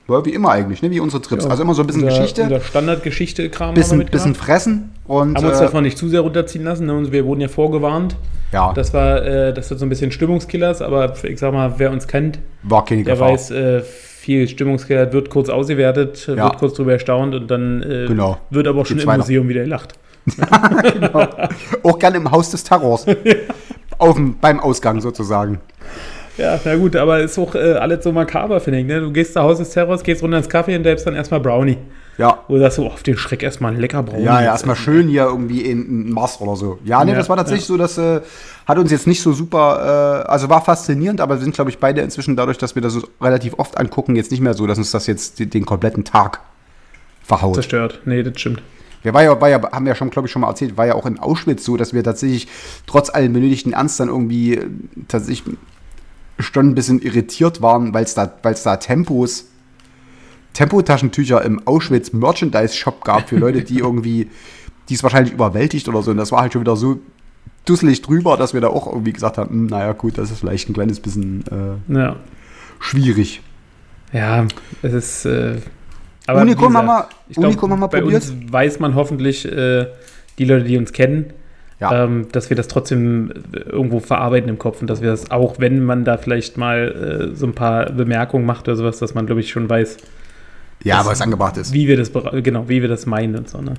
ja, 0.08 0.24
wie 0.24 0.30
immer 0.32 0.50
eigentlich, 0.50 0.82
ne? 0.82 0.90
wie 0.90 1.00
unsere 1.00 1.20
Trips. 1.20 1.44
also 1.44 1.62
immer 1.62 1.74
so 1.74 1.82
ein 1.82 1.86
bisschen 1.86 2.04
unser, 2.04 2.16
Geschichte, 2.16 2.42
Unser 2.44 2.60
Standardgeschichte-Kram 2.60 3.74
bisschen, 3.74 4.06
bisschen 4.06 4.34
fressen 4.34 4.92
und 5.06 5.36
Haben 5.36 5.46
uns 5.46 5.58
äh, 5.58 5.62
davon 5.64 5.82
nicht 5.82 5.98
zu 5.98 6.08
sehr 6.08 6.20
runterziehen 6.20 6.64
lassen. 6.64 6.86
Ne? 6.86 6.94
Und 6.94 7.12
wir 7.12 7.24
wurden 7.24 7.40
ja 7.40 7.48
vorgewarnt. 7.48 8.16
ja, 8.52 8.72
Das 8.72 8.94
war, 8.94 9.22
äh, 9.22 9.52
das 9.52 9.68
wird 9.68 9.80
so 9.80 9.86
ein 9.86 9.88
bisschen 9.88 10.12
Stimmungskillers, 10.12 10.80
aber 10.80 11.14
ich 11.24 11.38
sag 11.38 11.52
mal, 11.52 11.74
wer 11.78 11.90
uns 11.90 12.06
kennt, 12.06 12.38
war 12.62 12.84
keine 12.84 13.04
der 13.04 13.14
Gefahr. 13.14 13.32
weiß, 13.32 13.50
äh, 13.50 13.82
viel 14.28 14.46
Stimmungskiller 14.46 15.10
wird 15.14 15.30
kurz 15.30 15.48
ausgewertet, 15.48 16.26
Ja. 16.26 16.44
wird 16.44 16.58
kurz 16.58 16.74
drüber 16.74 16.92
erstaunt 16.92 17.34
und 17.34 17.50
dann 17.50 17.82
äh, 17.82 18.04
Genau. 18.08 18.36
wird 18.50 18.66
aber 18.68 18.82
auch 18.82 18.86
schon 18.86 18.96
Geht's 18.98 19.04
im 19.04 19.08
weiter. 19.08 19.18
Museum 19.20 19.48
wieder 19.48 19.62
gelacht. 19.62 19.94
Auch 21.82 21.98
gerne 21.98 22.18
im 22.18 22.30
Haus 22.30 22.50
des 22.50 22.62
Terrors. 22.62 23.06
Auf 23.98 24.16
dem, 24.16 24.38
beim 24.38 24.60
Ausgang 24.60 25.00
sozusagen. 25.00 25.60
Ja, 26.36 26.60
na 26.62 26.76
gut, 26.76 26.94
aber 26.94 27.20
ist 27.20 27.38
auch 27.38 27.54
äh, 27.54 27.72
alles 27.72 28.04
so 28.04 28.12
makaber, 28.12 28.60
finde 28.60 28.80
ich. 28.80 28.86
Ne? 28.86 29.00
Du 29.00 29.10
gehst 29.10 29.32
zu 29.32 29.40
Haus 29.40 29.58
des 29.58 29.70
Terrors, 29.70 30.04
gehst 30.04 30.22
runter 30.22 30.36
ins 30.36 30.48
Kaffee 30.50 30.76
und 30.76 30.84
selbst 30.84 31.06
dann 31.06 31.14
erstmal 31.16 31.40
Brownie. 31.40 31.78
Ja. 32.18 32.40
Du 32.48 32.58
sagst, 32.58 32.76
so, 32.76 32.84
oh, 32.84 32.88
auf 32.88 33.04
den 33.04 33.16
Schreck 33.16 33.44
erstmal 33.44 33.72
ein 33.72 33.80
lecker 33.80 34.02
Brownie. 34.02 34.24
Ja, 34.24 34.40
ja, 34.40 34.50
erstmal 34.50 34.74
schön 34.74 35.08
hier 35.08 35.24
irgendwie 35.24 35.62
in, 35.62 35.86
in 35.86 36.12
Mars 36.12 36.40
oder 36.40 36.56
so. 36.56 36.78
Ja, 36.84 37.04
nee, 37.04 37.12
Ja, 37.12 37.16
das 37.16 37.28
war 37.28 37.36
tatsächlich 37.36 37.66
so, 37.66 37.76
das 37.76 37.96
äh, 37.96 38.20
hat 38.66 38.76
uns 38.76 38.90
jetzt 38.90 39.06
nicht 39.06 39.22
so 39.22 39.32
super, 39.32 40.24
äh, 40.26 40.28
also 40.28 40.48
war 40.48 40.64
faszinierend, 40.64 41.20
aber 41.20 41.36
wir 41.36 41.42
sind, 41.42 41.54
glaube 41.54 41.70
ich, 41.70 41.78
beide 41.78 42.00
inzwischen 42.00 42.34
dadurch, 42.34 42.58
dass 42.58 42.74
wir 42.74 42.82
das 42.82 42.94
so 42.94 43.08
relativ 43.20 43.54
oft 43.58 43.78
angucken, 43.78 44.16
jetzt 44.16 44.32
nicht 44.32 44.40
mehr 44.40 44.54
so, 44.54 44.66
dass 44.66 44.78
uns 44.78 44.90
das 44.90 45.06
jetzt 45.06 45.38
den, 45.38 45.50
den 45.50 45.64
kompletten 45.64 46.04
Tag 46.04 46.40
verhaut. 47.22 47.54
Zerstört. 47.54 48.00
Nee, 48.04 48.24
das 48.24 48.40
stimmt. 48.40 48.62
Wir 49.02 49.14
war 49.14 49.22
ja, 49.22 49.40
war 49.40 49.48
ja, 49.48 49.62
haben 49.70 49.86
wir 49.86 49.94
schon, 49.94 50.10
glaube 50.10 50.26
ich, 50.26 50.32
schon 50.32 50.42
mal 50.42 50.48
erzählt, 50.48 50.76
war 50.76 50.86
ja 50.86 50.94
auch 50.94 51.06
in 51.06 51.20
Auschwitz 51.20 51.64
so, 51.64 51.76
dass 51.76 51.92
wir 51.94 52.02
tatsächlich 52.02 52.48
trotz 52.88 53.10
allen 53.10 53.32
benötigten 53.32 53.74
Ernst 53.74 54.00
dann 54.00 54.08
irgendwie 54.08 54.54
äh, 54.54 54.66
tatsächlich 55.06 55.56
schon 56.40 56.70
ein 56.70 56.74
bisschen 56.74 57.00
irritiert 57.00 57.62
waren, 57.62 57.94
weil 57.94 58.04
es 58.04 58.14
da, 58.14 58.32
weil's 58.42 58.64
da 58.64 58.76
Tempos, 58.76 59.46
Tempotaschentücher 60.54 61.42
im 61.44 61.66
Auschwitz 61.66 62.12
Merchandise 62.12 62.74
Shop 62.76 63.04
gab 63.04 63.28
für 63.28 63.36
Leute, 63.36 63.62
die 63.62 63.78
irgendwie, 63.78 64.28
die 64.88 64.94
es 64.94 65.02
wahrscheinlich 65.02 65.32
überwältigt 65.32 65.88
oder 65.88 66.02
so. 66.02 66.10
Und 66.10 66.16
das 66.16 66.32
war 66.32 66.42
halt 66.42 66.52
schon 66.52 66.62
wieder 66.62 66.76
so 66.76 66.98
dusselig 67.64 68.02
drüber, 68.02 68.36
dass 68.36 68.54
wir 68.54 68.60
da 68.60 68.68
auch 68.68 68.86
irgendwie 68.86 69.12
gesagt 69.12 69.38
haben, 69.38 69.50
hm, 69.50 69.66
naja 69.66 69.92
gut, 69.92 70.18
das 70.18 70.30
ist 70.30 70.40
vielleicht 70.40 70.68
ein 70.68 70.72
kleines 70.74 71.00
bisschen 71.00 71.44
äh, 71.90 71.92
Ja. 71.94 72.16
schwierig. 72.80 73.42
Ja, 74.12 74.46
es 74.82 74.92
ist. 74.94 75.24
Äh, 75.26 75.56
Unikum 76.30 76.72
wie 76.72 76.76
haben 76.76 76.86
wir- 76.86 77.08
ich 77.28 77.36
glaub, 77.36 77.60
haben 77.70 77.80
wir 77.80 77.88
bei 77.88 78.00
probiert. 78.00 78.22
uns 78.22 78.34
weiß 78.52 78.80
man 78.80 78.94
hoffentlich, 78.94 79.44
äh, 79.50 79.86
die 80.38 80.44
Leute, 80.44 80.64
die 80.64 80.76
uns 80.78 80.92
kennen, 80.92 81.32
Ja. 81.80 82.04
ähm, 82.04 82.26
dass 82.32 82.50
wir 82.50 82.56
das 82.56 82.68
trotzdem 82.68 83.32
irgendwo 83.52 84.00
verarbeiten 84.00 84.48
im 84.48 84.58
Kopf 84.58 84.80
und 84.80 84.88
dass 84.88 85.00
wir 85.02 85.10
das 85.10 85.30
auch, 85.30 85.58
wenn 85.58 85.84
man 85.84 86.04
da 86.04 86.16
vielleicht 86.18 86.56
mal 86.58 87.30
äh, 87.32 87.36
so 87.36 87.46
ein 87.46 87.54
paar 87.54 87.86
Bemerkungen 87.92 88.44
macht 88.46 88.66
oder 88.68 88.76
sowas, 88.76 88.98
dass 88.98 89.14
man, 89.14 89.26
glaube 89.26 89.40
ich, 89.40 89.50
schon 89.50 89.68
weiß, 89.70 89.96
Ja, 90.84 91.00
aber 91.00 91.12
es 91.12 91.20
angebracht 91.20 91.56
ist. 91.56 91.72
wie 91.72 91.88
wir 91.88 91.96
das 91.96 92.12
genau, 92.42 92.68
wie 92.68 92.80
wir 92.82 92.88
das 92.88 93.06
meinen 93.06 93.34
und 93.36 93.48
so. 93.48 93.60
Ne? 93.60 93.74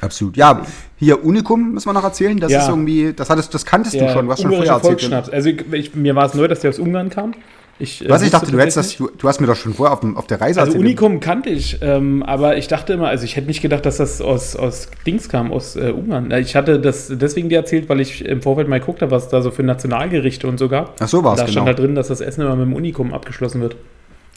Absolut. 0.00 0.36
Ja, 0.36 0.62
hier 0.96 1.24
Unikum 1.24 1.72
müssen 1.72 1.88
wir 1.88 1.92
noch 1.94 2.04
erzählen. 2.04 2.38
Das 2.38 2.52
Ja. 2.52 2.60
ist 2.62 2.68
irgendwie, 2.68 3.12
das 3.14 3.30
hattest, 3.30 3.54
das 3.54 3.64
kanntest 3.64 3.94
du 3.94 4.00
Der 4.00 4.10
schon, 4.10 4.28
was 4.28 4.42
schon 4.42 4.50
vorher 4.52 4.74
erzählt. 4.74 5.32
Also 5.32 5.48
ich, 5.72 5.94
mir 5.94 6.14
war 6.14 6.26
es 6.26 6.34
neu, 6.34 6.48
dass 6.48 6.60
der 6.60 6.70
aus 6.70 6.78
Ungarn 6.78 7.08
kam. 7.10 7.32
Ich, 7.78 8.04
äh, 8.04 8.08
Was 8.08 8.22
ich 8.22 8.30
dachte, 8.30 8.50
du 8.50 8.58
hättest 8.58 8.78
das, 8.78 8.96
du, 8.96 9.10
du 9.18 9.28
hast 9.28 9.38
mir 9.38 9.46
doch 9.46 9.56
schon 9.56 9.74
vorher 9.74 9.92
auf, 9.92 10.00
dem, 10.00 10.16
auf 10.16 10.26
der 10.26 10.40
Reise 10.40 10.60
Also 10.60 10.72
erzählt. 10.72 10.84
Unikum 10.86 11.20
kannte 11.20 11.50
ich, 11.50 11.78
ähm, 11.82 12.22
aber 12.22 12.56
ich 12.56 12.68
dachte 12.68 12.94
immer, 12.94 13.08
also 13.08 13.24
ich 13.24 13.36
hätte 13.36 13.46
nicht 13.48 13.60
gedacht, 13.60 13.84
dass 13.84 13.98
das 13.98 14.22
aus, 14.22 14.56
aus 14.56 14.88
Dings 15.06 15.28
kam, 15.28 15.52
aus 15.52 15.76
äh, 15.76 15.90
Ungarn. 15.90 16.30
Ich 16.30 16.56
hatte 16.56 16.80
das 16.80 17.08
deswegen 17.12 17.50
dir 17.50 17.56
erzählt, 17.58 17.90
weil 17.90 18.00
ich 18.00 18.24
im 18.24 18.40
Vorfeld 18.40 18.68
mal 18.68 18.80
geguckt 18.80 19.02
habe, 19.02 19.10
was 19.10 19.28
da 19.28 19.42
so 19.42 19.50
für 19.50 19.62
Nationalgerichte 19.62 20.46
und 20.46 20.56
so 20.58 20.68
gab. 20.70 20.96
Ach 21.00 21.08
so 21.08 21.22
war's, 21.22 21.36
Da 21.38 21.42
genau. 21.44 21.52
stand 21.52 21.66
halt 21.66 21.78
drin, 21.78 21.94
dass 21.94 22.08
das 22.08 22.22
Essen 22.22 22.40
immer 22.42 22.56
mit 22.56 22.66
dem 22.66 22.72
Unikum 22.74 23.12
abgeschlossen 23.12 23.60
wird. 23.60 23.76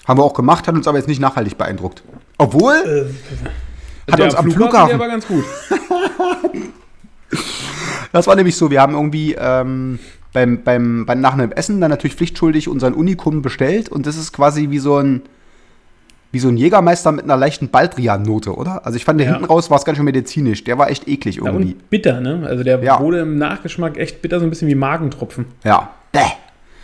Haben 0.09 0.17
wir 0.19 0.23
auch 0.23 0.33
gemacht, 0.33 0.67
hat 0.67 0.73
uns 0.73 0.87
aber 0.87 0.97
jetzt 0.97 1.07
nicht 1.07 1.21
nachhaltig 1.21 1.55
beeindruckt. 1.55 2.01
Obwohl, 2.39 3.11
hat 4.09 4.17
Der 4.17 4.25
uns 4.25 4.33
am 4.33 4.45
Der 4.47 4.55
Flughafen, 4.55 4.97
war 4.97 5.07
ganz 5.07 5.27
gut. 5.27 5.43
das 8.11 8.25
war 8.25 8.35
nämlich 8.35 8.55
so, 8.55 8.71
wir 8.71 8.81
haben 8.81 8.95
irgendwie 8.95 9.35
ähm, 9.39 9.99
beim, 10.33 10.63
beim, 10.63 11.05
beim, 11.05 11.21
nach 11.21 11.33
einem 11.33 11.51
Essen 11.51 11.79
dann 11.79 11.91
natürlich 11.91 12.15
pflichtschuldig 12.15 12.67
unseren 12.67 12.95
Unikum 12.95 13.43
bestellt 13.43 13.89
und 13.89 14.07
das 14.07 14.17
ist 14.17 14.33
quasi 14.33 14.71
wie 14.71 14.79
so 14.79 14.97
ein, 14.97 15.21
wie 16.31 16.39
so 16.39 16.47
ein 16.49 16.57
Jägermeister 16.57 17.11
mit 17.11 17.25
einer 17.25 17.37
leichten 17.37 17.69
Baldrian-Note, 17.69 18.55
oder? 18.55 18.87
Also 18.87 18.95
ich 18.97 19.05
fand, 19.05 19.19
der 19.19 19.27
Ja. 19.27 19.33
hinten 19.33 19.45
raus 19.45 19.69
war 19.69 19.77
es 19.77 19.85
ganz 19.85 19.97
schön 19.97 20.05
medizinisch. 20.05 20.63
Der 20.63 20.79
war 20.79 20.89
echt 20.89 21.07
eklig 21.07 21.35
Ja, 21.35 21.45
irgendwie. 21.45 21.73
und 21.73 21.89
bitter, 21.91 22.19
ne? 22.19 22.47
Also 22.47 22.63
der 22.63 22.81
Ja. 22.83 22.99
wurde 22.99 23.19
im 23.19 23.37
Nachgeschmack 23.37 23.97
echt 23.97 24.23
bitter, 24.23 24.39
so 24.39 24.45
ein 24.47 24.49
bisschen 24.49 24.69
wie 24.69 24.75
Magentropfen. 24.75 25.45
Ja. 25.63 25.91
Bäh. 26.11 26.21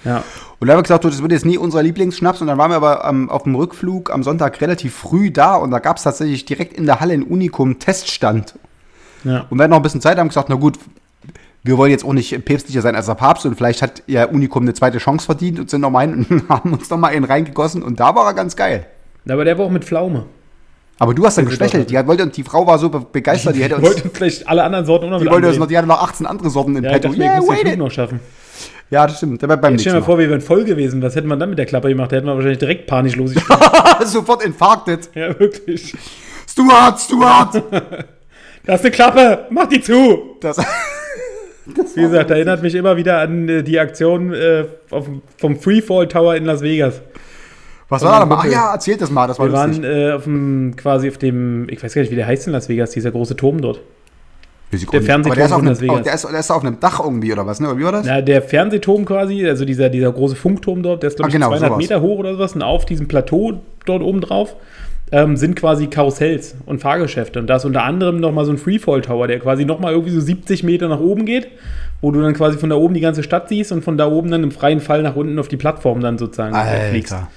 Ja. 0.06 0.24
Und 0.60 0.68
da 0.68 0.74
haben 0.74 0.80
wir 0.80 0.84
gesagt, 0.84 1.04
das 1.04 1.22
wird 1.22 1.32
jetzt 1.32 1.46
nie 1.46 1.58
unser 1.58 1.84
Lieblingsschnaps. 1.84 2.40
Und 2.42 2.48
dann 2.48 2.58
waren 2.58 2.72
wir 2.72 2.78
aber 2.78 3.04
ähm, 3.06 3.30
auf 3.30 3.44
dem 3.44 3.56
Rückflug 3.56 4.12
am 4.14 4.24
Sonntag 4.24 4.62
relativ 4.62 4.94
früh 4.96 5.32
da 5.32 5.56
und 5.56 5.72
da 5.72 5.80
gab 5.80 5.98
es 5.98 6.04
tatsächlich 6.04 6.46
direkt 6.46 6.74
in 6.78 6.86
der 6.86 7.00
Halle 7.00 7.14
in 7.14 7.24
Unikum 7.24 7.80
Teststand. 7.80 8.56
ja. 9.24 9.46
Und 9.50 9.58
wir 9.58 9.64
hatten 9.64 9.72
noch 9.72 9.78
ein 9.80 9.84
bisschen 9.84 10.02
Zeit, 10.02 10.18
haben 10.18 10.30
gesagt, 10.30 10.48
na 10.50 10.56
gut, 10.56 10.78
wir 11.64 11.78
wollen 11.80 11.90
jetzt 11.90 12.06
auch 12.06 12.14
nicht 12.14 12.46
päpstlicher 12.46 12.82
sein 12.84 12.96
als 12.96 13.08
der 13.08 13.16
Papst 13.16 13.46
und 13.48 13.56
vielleicht 13.56 13.82
hat 13.82 14.04
ja 14.06 14.26
Unikum 14.26 14.62
eine 14.64 14.74
zweite 14.76 15.00
Chance 15.00 15.26
verdient 15.26 15.60
und 15.60 15.70
sind 15.70 15.82
noch 15.82 15.90
mal 15.90 16.02
hin 16.08 16.26
und 16.30 16.48
haben 16.50 16.74
uns 16.74 16.90
noch 16.90 16.98
mal 17.00 17.08
einen 17.08 17.26
reingegossen 17.26 17.82
und 17.82 18.00
da 18.00 18.16
war 18.16 18.28
er 18.28 18.34
ganz 18.36 18.56
geil. 18.56 18.86
Aber 19.28 19.44
der 19.44 19.58
war 19.58 19.66
auch 19.66 19.72
mit 19.72 19.84
Pflaume. 19.84 20.26
Aber 21.00 21.14
du 21.16 21.26
hast 21.26 21.38
dann 21.40 21.46
doch. 21.48 21.86
Die, 21.86 21.98
hat- 21.98 22.08
wollte, 22.08 22.28
die 22.28 22.44
Frau 22.44 22.66
war 22.68 22.78
so 22.78 22.90
be- 22.90 23.06
begeistert, 23.12 23.56
die 23.56 23.64
hätte 23.64 23.76
uns, 23.78 23.84
wollte 23.86 24.10
vielleicht 24.14 24.48
alle 24.48 24.64
anderen 24.64 24.86
Sorten 24.86 25.08
auch 25.08 25.10
noch 25.10 25.20
die, 25.20 25.26
wollte 25.30 25.48
uns 25.50 25.58
noch, 25.58 25.68
die 25.68 25.78
hatte 25.78 25.88
noch 25.88 26.02
18 26.02 26.26
andere 26.28 26.50
Sorten 26.52 26.76
in 26.78 26.84
Ja, 26.84 26.92
ich 26.92 26.96
petto. 27.02 27.08
dachte 27.10 27.22
Yeah, 27.22 27.40
ich 27.42 27.50
wait 27.50 27.60
Flug 27.62 27.74
it. 27.74 27.80
noch 27.80 27.92
schaffen. 27.92 28.20
Ja, 28.92 29.08
das 29.08 29.18
stimmt. 29.18 29.44
Aber 29.44 29.58
beim 29.58 29.74
Jetzt 29.74 29.82
stell 29.82 29.94
dir 29.94 30.00
mal 30.00 30.06
vor, 30.06 30.20
wir 30.20 30.30
wären 30.30 30.42
voll 30.42 30.64
gewesen. 30.64 31.02
Was 31.02 31.16
hätten 31.16 31.28
wir 31.28 31.36
dann 31.38 31.50
mit 31.50 31.58
der 31.58 31.66
Klappe 31.66 31.90
gemacht? 31.90 32.12
Da 32.12 32.18
hätten 32.18 32.28
wir 32.28 32.36
wahrscheinlich 32.36 32.60
direkt 32.60 32.86
panisch 32.88 33.16
losgespielt. 33.16 33.60
Sofort 34.06 34.44
infarktet. 34.46 35.10
ja, 35.16 35.38
wirklich. 35.40 35.94
Stuart, 36.50 37.00
Stuart! 37.00 37.64
Da 38.68 38.74
ist 38.74 38.82
eine 38.82 38.90
Klappe, 38.90 39.46
mach 39.52 39.68
die 39.68 39.80
zu! 39.80 40.38
Das, 40.42 40.58
Wie 41.96 42.02
gesagt, 42.02 42.32
erinnert 42.32 42.64
mich 42.64 42.74
immer 42.74 42.98
wieder 42.98 43.20
an 43.20 43.48
äh, 43.48 43.62
die 43.64 43.80
Aktion 43.80 44.34
äh, 44.34 44.66
auf, 44.90 45.08
vom 45.38 45.60
Freefall 45.60 46.08
Tower 46.08 46.36
in 46.36 46.46
Las 46.46 46.62
Vegas. 46.62 47.00
was 47.90 48.02
war 48.04 48.20
da 48.22 48.26
mal? 48.26 48.36
Kumpel. 48.38 48.54
ja, 48.54 48.74
erzählt 48.74 49.02
das 49.02 49.12
mal, 49.12 49.28
das 49.28 49.38
war 49.38 49.46
Wir 49.46 49.54
waren 49.54 49.70
lustig. 49.70 49.86
äh, 49.86 50.12
auf 50.14 50.24
dem, 50.24 50.76
quasi 50.76 51.10
auf 51.10 51.20
dem, 51.20 51.68
ich 51.70 51.84
weiß 51.84 51.94
gar 51.94 52.02
nicht, 52.02 52.10
wie 52.12 52.16
der 52.16 52.26
heißt 52.26 52.48
in 52.48 52.54
Las 52.54 52.68
Vegas, 52.68 52.90
dieser 52.90 53.12
große 53.12 53.36
Turm 53.36 53.62
dort. 53.62 53.82
Der. 54.72 55.02
Fernsehturm 55.02 55.36
der 55.36 55.46
ist, 55.46 55.52
auf 55.52 55.60
einem, 55.60 55.68
Las 55.68 55.82
Vegas. 55.82 56.02
der, 56.04 56.14
ist, 56.16 56.24
der 56.30 56.40
ist 56.40 56.52
auf 56.52 56.64
einem 56.64 56.80
Dach 56.80 57.00
irgendwie, 57.02 57.32
oder 57.32 57.46
was, 57.46 57.60
ne? 57.60 57.70
Oder 57.70 57.78
Wie 57.80 57.84
war 57.84 57.92
das? 57.94 58.08
Ja, 58.08 58.22
der 58.22 58.42
Fernsehturm 58.42 59.06
quasi, 59.06 59.48
also 59.48 59.64
dieser, 59.64 59.90
dieser 59.90 60.12
große 60.12 60.36
Funkturm 60.36 60.84
dort, 60.84 61.04
der 61.04 61.10
ist, 61.10 61.16
glaube 61.16 61.28
Ah, 61.28 61.30
ich, 61.30 61.34
genau, 61.34 61.48
200 61.50 61.70
sowas. 61.70 61.78
Meter 61.78 62.02
hoch 62.02 62.18
oder 62.20 62.34
sowas. 62.34 62.56
Und 62.56 62.62
auf 62.62 62.86
diesem 62.86 63.08
Plateau 63.08 63.62
dort 63.86 64.02
oben 64.02 64.22
drauf 64.22 64.56
ähm, 65.12 65.38
sind 65.38 65.56
quasi 65.56 65.88
Karussells 65.88 66.56
und 66.66 66.80
Fahrgeschäfte. 66.80 67.40
Und 67.40 67.48
da 67.48 67.58
ist 67.58 67.66
unter 67.66 67.84
anderem 67.84 68.20
nochmal 68.20 68.44
so 68.46 68.52
ein 68.52 68.58
Freefall-Tower, 68.58 69.28
der 69.28 69.40
quasi 69.40 69.64
nochmal 69.64 69.94
irgendwie 69.94 70.12
so 70.12 70.20
70 70.20 70.64
Meter 70.64 70.88
nach 70.90 71.00
oben 71.00 71.26
geht, 71.26 71.48
wo 72.02 72.12
du 72.12 72.22
dann 72.22 72.34
quasi 72.34 72.58
von 72.58 72.70
da 72.70 72.76
oben 72.76 72.96
die 72.96 73.02
ganze 73.02 73.24
Stadt 73.24 73.48
siehst 73.48 73.72
und 73.72 73.84
von 73.84 73.98
da 73.98 74.08
oben 74.08 74.30
dann 74.32 74.44
im 74.44 74.52
freien 74.52 74.82
Fall 74.82 75.04
nach 75.04 75.16
unten 75.16 75.38
auf 75.40 75.48
die 75.48 75.58
Plattform 75.58 76.02
dann 76.02 76.18
sozusagen 76.18 76.56
äh, 76.56 76.90
fliegst. 76.90 77.14
Alter. 77.14 77.28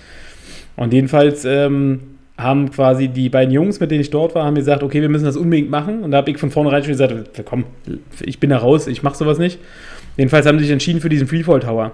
Und 0.76 0.92
jedenfalls 0.94 1.44
ähm, 1.44 2.00
haben 2.38 2.70
quasi 2.70 3.08
die 3.08 3.28
beiden 3.28 3.52
Jungs, 3.52 3.80
mit 3.80 3.90
denen 3.90 4.00
ich 4.00 4.10
dort 4.10 4.34
war, 4.36 4.44
haben 4.44 4.54
gesagt, 4.54 4.84
okay, 4.84 5.02
wir 5.02 5.08
müssen 5.08 5.24
das 5.24 5.36
unbedingt 5.36 5.70
machen. 5.70 6.04
Und 6.04 6.12
da 6.12 6.18
habe 6.18 6.30
ich 6.30 6.38
von 6.38 6.52
vornherein 6.52 6.84
schon 6.84 6.92
gesagt, 6.92 7.12
komm, 7.44 7.64
ich 8.20 8.38
bin 8.38 8.50
da 8.50 8.58
raus, 8.58 8.86
ich 8.86 9.02
mache 9.02 9.16
sowas 9.16 9.38
nicht. 9.38 9.58
Jedenfalls 10.16 10.46
haben 10.46 10.58
sie 10.58 10.64
sich 10.64 10.72
entschieden 10.72 11.00
für 11.00 11.08
diesen 11.08 11.26
Freefall 11.26 11.60
Tower. 11.60 11.92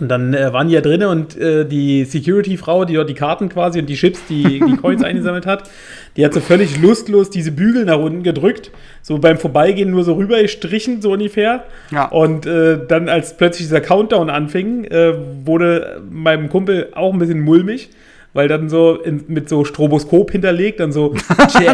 Und 0.00 0.08
dann 0.08 0.32
äh, 0.32 0.52
waren 0.54 0.68
die 0.68 0.74
ja 0.74 0.80
drinnen 0.80 1.06
und 1.06 1.36
äh, 1.36 1.66
die 1.66 2.04
Security-Frau, 2.04 2.86
die 2.86 2.94
dort 2.94 3.10
die 3.10 3.14
Karten 3.14 3.50
quasi 3.50 3.78
und 3.78 3.86
die 3.86 3.94
Chips, 3.94 4.20
die 4.26 4.58
die 4.58 4.76
Coins 4.76 5.02
eingesammelt 5.04 5.44
hat, 5.44 5.68
die 6.16 6.24
hat 6.24 6.32
so 6.32 6.40
völlig 6.40 6.80
lustlos 6.80 7.28
diese 7.28 7.52
Bügel 7.52 7.84
nach 7.84 7.98
unten 7.98 8.22
gedrückt, 8.22 8.70
so 9.02 9.18
beim 9.18 9.36
Vorbeigehen 9.36 9.90
nur 9.90 10.02
so 10.02 10.14
rüber 10.14 10.40
gestrichen, 10.40 11.02
so 11.02 11.12
ungefähr. 11.12 11.64
Ja. 11.90 12.06
Und 12.06 12.46
äh, 12.46 12.78
dann, 12.88 13.10
als 13.10 13.36
plötzlich 13.36 13.68
dieser 13.68 13.82
Countdown 13.82 14.30
anfing, 14.30 14.84
äh, 14.84 15.12
wurde 15.44 16.02
meinem 16.10 16.48
Kumpel 16.48 16.88
auch 16.94 17.12
ein 17.12 17.18
bisschen 17.18 17.40
mulmig, 17.40 17.90
weil 18.32 18.48
dann 18.48 18.68
so 18.68 18.96
in, 18.96 19.24
mit 19.28 19.48
so 19.48 19.64
Stroboskop 19.64 20.30
hinterlegt, 20.30 20.80
dann 20.80 20.92
so 20.92 21.14
10, 21.48 21.66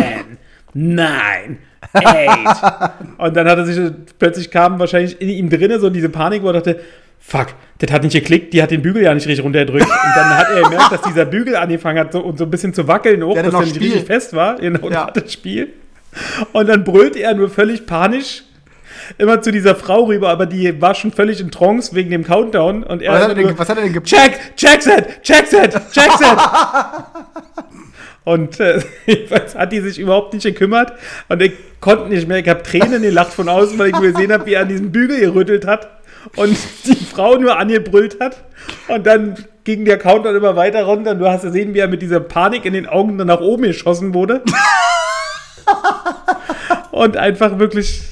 9, 0.75 1.59
8. 1.92 2.92
Und 3.18 3.37
dann 3.37 3.49
hat 3.49 3.59
er 3.59 3.66
sich 3.66 3.92
plötzlich 4.18 4.51
kam 4.51 4.79
wahrscheinlich 4.79 5.21
in 5.21 5.29
ihm 5.29 5.49
drinne 5.51 5.81
so 5.81 5.90
diese 5.90 6.09
Panik, 6.09 6.42
wo 6.42 6.49
er 6.49 6.55
dachte, 6.55 6.81
fuck, 7.18 7.49
das 7.79 7.90
hat 7.92 8.03
nicht 8.03 8.12
geklickt, 8.12 8.53
die 8.53 8.62
hat 8.62 8.71
den 8.71 8.83
Bügel 8.83 9.03
ja 9.03 9.14
nicht 9.14 9.27
richtig 9.27 9.44
runtergedrückt. 9.44 9.85
Und 9.87 10.16
dann 10.16 10.37
hat 10.37 10.49
er 10.55 10.62
gemerkt, 10.62 10.92
dass 10.92 11.03
dieser 11.03 11.25
Bügel 11.25 11.57
angefangen 11.57 11.99
hat 11.99 12.12
so, 12.12 12.21
und 12.21 12.38
so 12.38 12.44
ein 12.44 12.51
bisschen 12.51 12.75
zu 12.75 12.87
wackeln 12.88 13.23
auch, 13.23 13.35
dass 13.35 13.53
er 13.53 13.61
nicht 13.61 13.81
richtig 13.81 14.05
fest 14.05 14.35
war. 14.35 14.57
Genau, 14.57 14.88
Ja. 14.90 15.11
das 15.11 15.33
Spiel. 15.33 15.68
Und 16.53 16.68
dann 16.68 16.85
brüllte 16.85 17.21
er 17.21 17.35
nur 17.35 17.51
völlig 17.51 17.87
panisch 17.87 18.44
immer 19.16 19.40
zu 19.40 19.51
dieser 19.51 19.75
Frau 19.75 20.05
rüber, 20.05 20.29
aber 20.29 20.47
die 20.47 20.81
war 20.81 20.94
schon 20.94 21.12
völlig 21.12 21.40
in 21.40 21.51
Trance 21.51 21.94
wegen 21.94 22.11
dem 22.11 22.25
Countdown. 22.25 22.83
Und 22.83 23.03
er 23.03 23.12
Was 23.12 23.23
hat, 23.23 23.29
er 23.31 23.35
denn, 23.35 23.59
was 23.59 23.68
hat 23.68 23.77
er 23.79 23.85
denn 23.85 23.92
gepackt? 23.92 24.11
Check, 24.11 24.57
check 24.57 24.83
set, 24.83 25.23
check 25.23 25.47
set, 25.47 25.73
check 25.92 26.12
set. 26.12 26.38
Und 28.25 28.61
äh, 28.61 28.81
hat 29.57 29.73
die 29.73 29.81
sich 29.81 29.99
überhaupt 29.99 30.35
nicht 30.35 30.42
gekümmert 30.42 30.92
und 31.29 31.40
ich 31.40 31.53
konnte 31.81 32.09
nicht 32.09 32.29
mehr. 32.29 32.38
Ich 32.38 32.49
habe 32.49 32.62
Tränen 32.62 33.01
gelacht 33.01 33.33
von 33.33 33.49
außen, 33.49 33.79
weil 33.79 33.88
ich 33.88 33.99
gesehen 33.99 34.33
habe, 34.33 34.44
wie 34.44 34.55
er 34.55 34.62
an 34.62 34.68
diesem 34.68 34.92
Bügel 34.92 35.21
gerüttelt 35.21 35.66
hat 35.66 35.88
und 36.37 36.57
die 36.85 36.94
Frau 36.94 37.37
nur 37.37 37.59
angebrüllt 37.59 38.21
hat. 38.21 38.44
Und 38.88 39.07
dann 39.07 39.37
ging 39.64 39.85
der 39.85 39.99
Countdown 39.99 40.37
immer 40.37 40.57
weiter 40.57 40.85
runter 40.85 41.12
und 41.12 41.18
du 41.18 41.29
hast 41.29 41.42
gesehen, 41.42 41.75
wie 41.75 41.79
er 41.79 41.88
mit 41.88 42.03
dieser 42.03 42.21
Panik 42.21 42.64
in 42.64 42.73
den 42.73 42.87
Augen 42.87 43.18
dann 43.18 43.27
nach 43.27 43.40
oben 43.40 43.64
geschossen 43.64 44.14
wurde. 44.14 44.42
und 46.90 47.16
einfach 47.16 47.59
wirklich, 47.59 48.03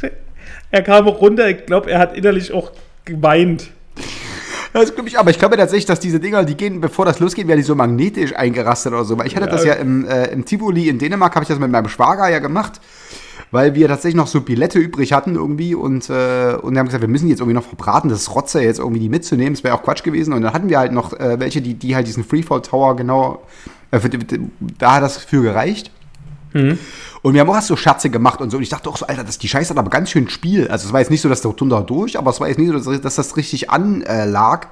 er 0.76 0.82
kam 0.82 1.08
auch 1.08 1.20
runter. 1.20 1.48
Ich 1.48 1.66
glaube, 1.66 1.90
er 1.90 1.98
hat 1.98 2.16
innerlich 2.16 2.52
auch 2.52 2.70
geweint. 3.04 3.70
Das 4.72 4.94
glaube 4.94 5.08
ich, 5.08 5.18
aber 5.18 5.30
ich 5.30 5.38
glaube 5.38 5.56
tatsächlich, 5.56 5.86
dass 5.86 6.00
diese 6.00 6.20
Dinger, 6.20 6.44
die 6.44 6.54
gehen, 6.54 6.82
bevor 6.82 7.06
das 7.06 7.18
losgeht, 7.18 7.48
werden 7.48 7.58
die 7.60 7.64
so 7.64 7.74
magnetisch 7.74 8.36
eingerastet 8.36 8.92
oder 8.92 9.04
so. 9.04 9.16
Weil 9.16 9.26
ich 9.26 9.34
hatte 9.34 9.46
Ja. 9.46 9.52
das 9.52 9.64
ja 9.64 9.72
im, 9.74 10.06
äh, 10.06 10.26
im 10.26 10.44
Tivoli 10.44 10.90
in 10.90 10.98
Dänemark, 10.98 11.34
habe 11.34 11.44
ich 11.44 11.48
das 11.48 11.58
mit 11.58 11.70
meinem 11.70 11.88
Schwager 11.88 12.28
ja 12.28 12.40
gemacht, 12.40 12.80
weil 13.50 13.74
wir 13.74 13.88
tatsächlich 13.88 14.16
noch 14.16 14.26
so 14.26 14.42
Billette 14.42 14.78
übrig 14.78 15.14
hatten 15.14 15.34
irgendwie 15.34 15.74
und, 15.74 16.10
äh, 16.10 16.56
und 16.60 16.74
wir 16.74 16.80
haben 16.80 16.86
gesagt, 16.86 17.00
wir 17.00 17.08
müssen 17.08 17.28
jetzt 17.28 17.40
irgendwie 17.40 17.54
noch 17.54 17.64
verbraten, 17.64 18.10
das 18.10 18.34
Rotze 18.34 18.60
jetzt 18.60 18.78
irgendwie 18.78 19.00
die 19.00 19.08
mitzunehmen, 19.08 19.54
das 19.54 19.64
wäre 19.64 19.74
auch 19.74 19.82
Quatsch 19.82 20.02
gewesen. 20.02 20.34
Und 20.34 20.42
dann 20.42 20.52
hatten 20.52 20.68
wir 20.68 20.78
halt 20.78 20.92
noch 20.92 21.14
äh, 21.14 21.40
welche, 21.40 21.62
die, 21.62 21.72
die 21.72 21.94
halt 21.96 22.06
diesen 22.06 22.22
Freefall 22.24 22.60
Tower 22.60 22.96
genau, 22.96 23.42
äh, 23.92 23.98
für, 23.98 24.10
da 24.78 24.96
hat 24.96 25.02
das 25.02 25.16
für 25.16 25.40
gereicht. 25.40 25.90
Und 27.22 27.34
wir 27.34 27.40
haben 27.40 27.50
auch 27.50 27.60
so 27.60 27.76
Scherze 27.76 28.10
gemacht 28.10 28.40
und 28.40 28.50
so. 28.50 28.56
Und 28.56 28.62
ich 28.62 28.68
dachte 28.68 28.88
auch 28.88 28.96
so, 28.96 29.06
Alter, 29.06 29.24
das, 29.24 29.38
die 29.38 29.48
Scheiße 29.48 29.70
hat 29.70 29.78
aber 29.78 29.90
ganz 29.90 30.10
schön 30.10 30.28
Spiel. 30.28 30.68
Also 30.68 30.86
es 30.86 30.92
war 30.92 31.00
jetzt 31.00 31.10
nicht 31.10 31.20
so, 31.20 31.28
dass 31.28 31.40
der 31.40 31.54
Thunder 31.54 31.82
durch, 31.82 32.18
aber 32.18 32.30
es 32.30 32.40
war 32.40 32.48
jetzt 32.48 32.58
nicht 32.58 32.72
so, 32.82 32.96
dass, 32.96 33.14
das 33.16 33.36
richtig 33.36 33.70
anlag. 33.70 34.68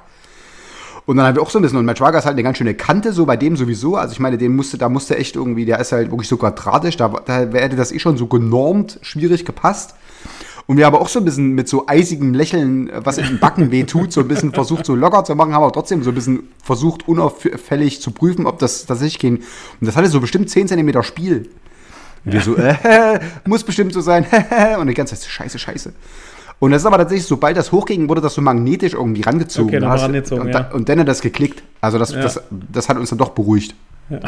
Und 1.05 1.17
dann 1.17 1.27
haben 1.27 1.35
wir 1.35 1.41
auch 1.41 1.49
so 1.49 1.59
ein 1.59 1.61
bisschen, 1.61 1.77
und 1.77 1.85
mein 1.85 1.95
Schwager 1.95 2.17
ist 2.17 2.25
halt 2.25 2.33
eine 2.33 2.43
ganz 2.43 2.57
schöne 2.57 2.73
Kante, 2.73 3.13
so 3.13 3.25
bei 3.25 3.37
dem 3.37 3.55
sowieso. 3.55 3.95
Also 3.95 4.13
ich 4.13 4.19
meine, 4.19 4.37
den 4.37 4.55
musste, 4.55 4.77
da 4.77 4.89
musste 4.89 5.17
echt 5.17 5.35
irgendwie, 5.35 5.65
der 5.65 5.79
ist 5.79 5.91
halt 5.91 6.09
wirklich 6.09 6.27
so 6.27 6.37
quadratisch, 6.37 6.97
da, 6.97 7.09
da 7.09 7.41
hätte 7.41 7.75
das 7.75 7.91
eh 7.91 7.99
schon 7.99 8.17
so 8.17 8.25
genormt 8.25 8.99
schwierig 9.01 9.45
gepasst. 9.45 9.95
Und 10.67 10.77
wir 10.77 10.85
haben 10.85 10.95
auch 10.95 11.09
so 11.09 11.19
ein 11.19 11.25
bisschen 11.25 11.53
mit 11.53 11.69
so 11.69 11.87
eisigem 11.87 12.33
Lächeln, 12.33 12.89
äh, 12.89 13.01
was 13.03 13.17
in 13.17 13.25
den 13.25 13.39
Backen 13.39 13.71
weh 13.71 13.83
tut, 13.83 14.11
so 14.11 14.21
ein 14.21 14.27
bisschen 14.27 14.51
versucht, 14.51 14.85
so 14.85 14.95
locker 14.95 15.23
zu 15.23 15.35
machen, 15.35 15.53
haben 15.53 15.63
aber 15.63 15.73
trotzdem 15.73 16.03
so 16.03 16.09
ein 16.09 16.15
bisschen 16.15 16.49
versucht, 16.63 17.07
unauffällig 17.07 18.01
zu 18.01 18.11
prüfen, 18.11 18.47
ob 18.47 18.59
das 18.59 18.85
tatsächlich 18.85 19.19
ging. 19.19 19.35
Und 19.37 19.87
das 19.87 19.95
hatte 19.95 20.07
so 20.07 20.19
bestimmt 20.19 20.49
10 20.49 20.67
cm 20.69 21.03
Spiel. 21.03 21.49
Und 22.25 22.33
wir 22.33 22.41
so, 22.41 22.55
äh, 22.55 23.19
muss 23.45 23.63
bestimmt 23.63 23.93
so 23.93 24.01
sein, 24.01 24.25
und 24.79 24.87
die 24.87 24.93
ganze 24.93 25.15
Zeit, 25.15 25.29
scheiße, 25.29 25.59
scheiße. 25.59 25.93
Und 26.59 26.71
das 26.71 26.81
ist 26.81 26.85
aber 26.85 26.97
tatsächlich, 26.97 27.27
sobald 27.27 27.57
das 27.57 27.71
hochging, 27.71 28.07
wurde 28.09 28.21
das 28.21 28.33
so 28.33 28.41
magnetisch 28.41 28.93
irgendwie 28.93 29.21
rangezogen. 29.21 29.69
Okay, 29.69 29.79
dann 29.79 29.89
Hast- 29.89 30.03
rangezogen, 30.03 30.41
und, 30.47 30.53
ja. 30.53 30.69
und 30.71 30.87
dann 30.89 30.99
hat 30.99 31.07
das 31.07 31.21
geklickt. 31.21 31.63
Also 31.81 31.97
das, 31.99 32.11
Ja. 32.13 32.21
das, 32.21 32.41
das 32.49 32.89
hat 32.89 32.97
uns 32.97 33.09
dann 33.09 33.19
doch 33.19 33.29
beruhigt. 33.29 33.75
Und 34.09 34.21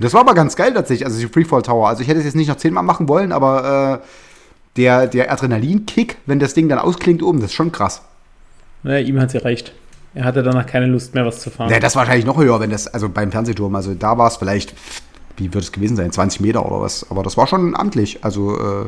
das 0.00 0.12
war 0.12 0.20
aber 0.20 0.34
ganz 0.34 0.54
geil 0.54 0.74
tatsächlich, 0.74 1.06
also 1.06 1.18
die 1.18 1.28
Freefall 1.32 1.62
Tower. 1.62 1.88
Also 1.88 2.02
ich 2.02 2.08
hätte 2.08 2.18
es 2.18 2.26
jetzt 2.26 2.36
nicht 2.36 2.48
noch 2.48 2.56
zehnmal 2.56 2.82
machen 2.84 3.08
wollen, 3.08 3.32
aber 3.32 4.02
äh, 4.02 4.06
der, 4.76 5.06
der 5.06 5.32
Adrenalinkick, 5.32 6.18
wenn 6.26 6.38
das 6.38 6.52
Ding 6.52 6.68
dann 6.68 6.78
ausklingt 6.78 7.22
oben, 7.22 7.40
das 7.40 7.50
ist 7.50 7.54
schon 7.54 7.72
krass. 7.72 8.02
Naja, 8.82 9.04
ihm 9.06 9.18
hat 9.18 9.28
es 9.28 9.32
gereicht. 9.40 9.72
Er 10.14 10.24
hatte 10.24 10.42
danach 10.42 10.66
keine 10.66 10.86
Lust 10.86 11.14
mehr, 11.14 11.24
was 11.24 11.40
zu 11.40 11.48
fahren. 11.50 11.70
Ja, 11.70 11.80
das 11.80 11.96
war 11.96 12.02
wahrscheinlich 12.02 12.26
noch 12.26 12.36
höher, 12.38 12.60
wenn 12.60 12.68
das, 12.70 12.86
also 12.86 13.08
beim 13.08 13.32
Fernsehturm, 13.32 13.74
also 13.74 13.94
da 13.94 14.18
war 14.18 14.28
es 14.28 14.36
vielleicht 14.36 14.74
wie 15.38 15.52
wird 15.54 15.64
es 15.64 15.72
gewesen 15.72 15.96
sein? 15.96 16.10
20 16.12 16.40
Meter 16.40 16.64
oder 16.66 16.80
was? 16.80 17.10
Aber 17.10 17.22
das 17.22 17.36
war 17.36 17.46
schon 17.46 17.74
amtlich. 17.76 18.24
Also, 18.24 18.54
äh, 18.56 18.86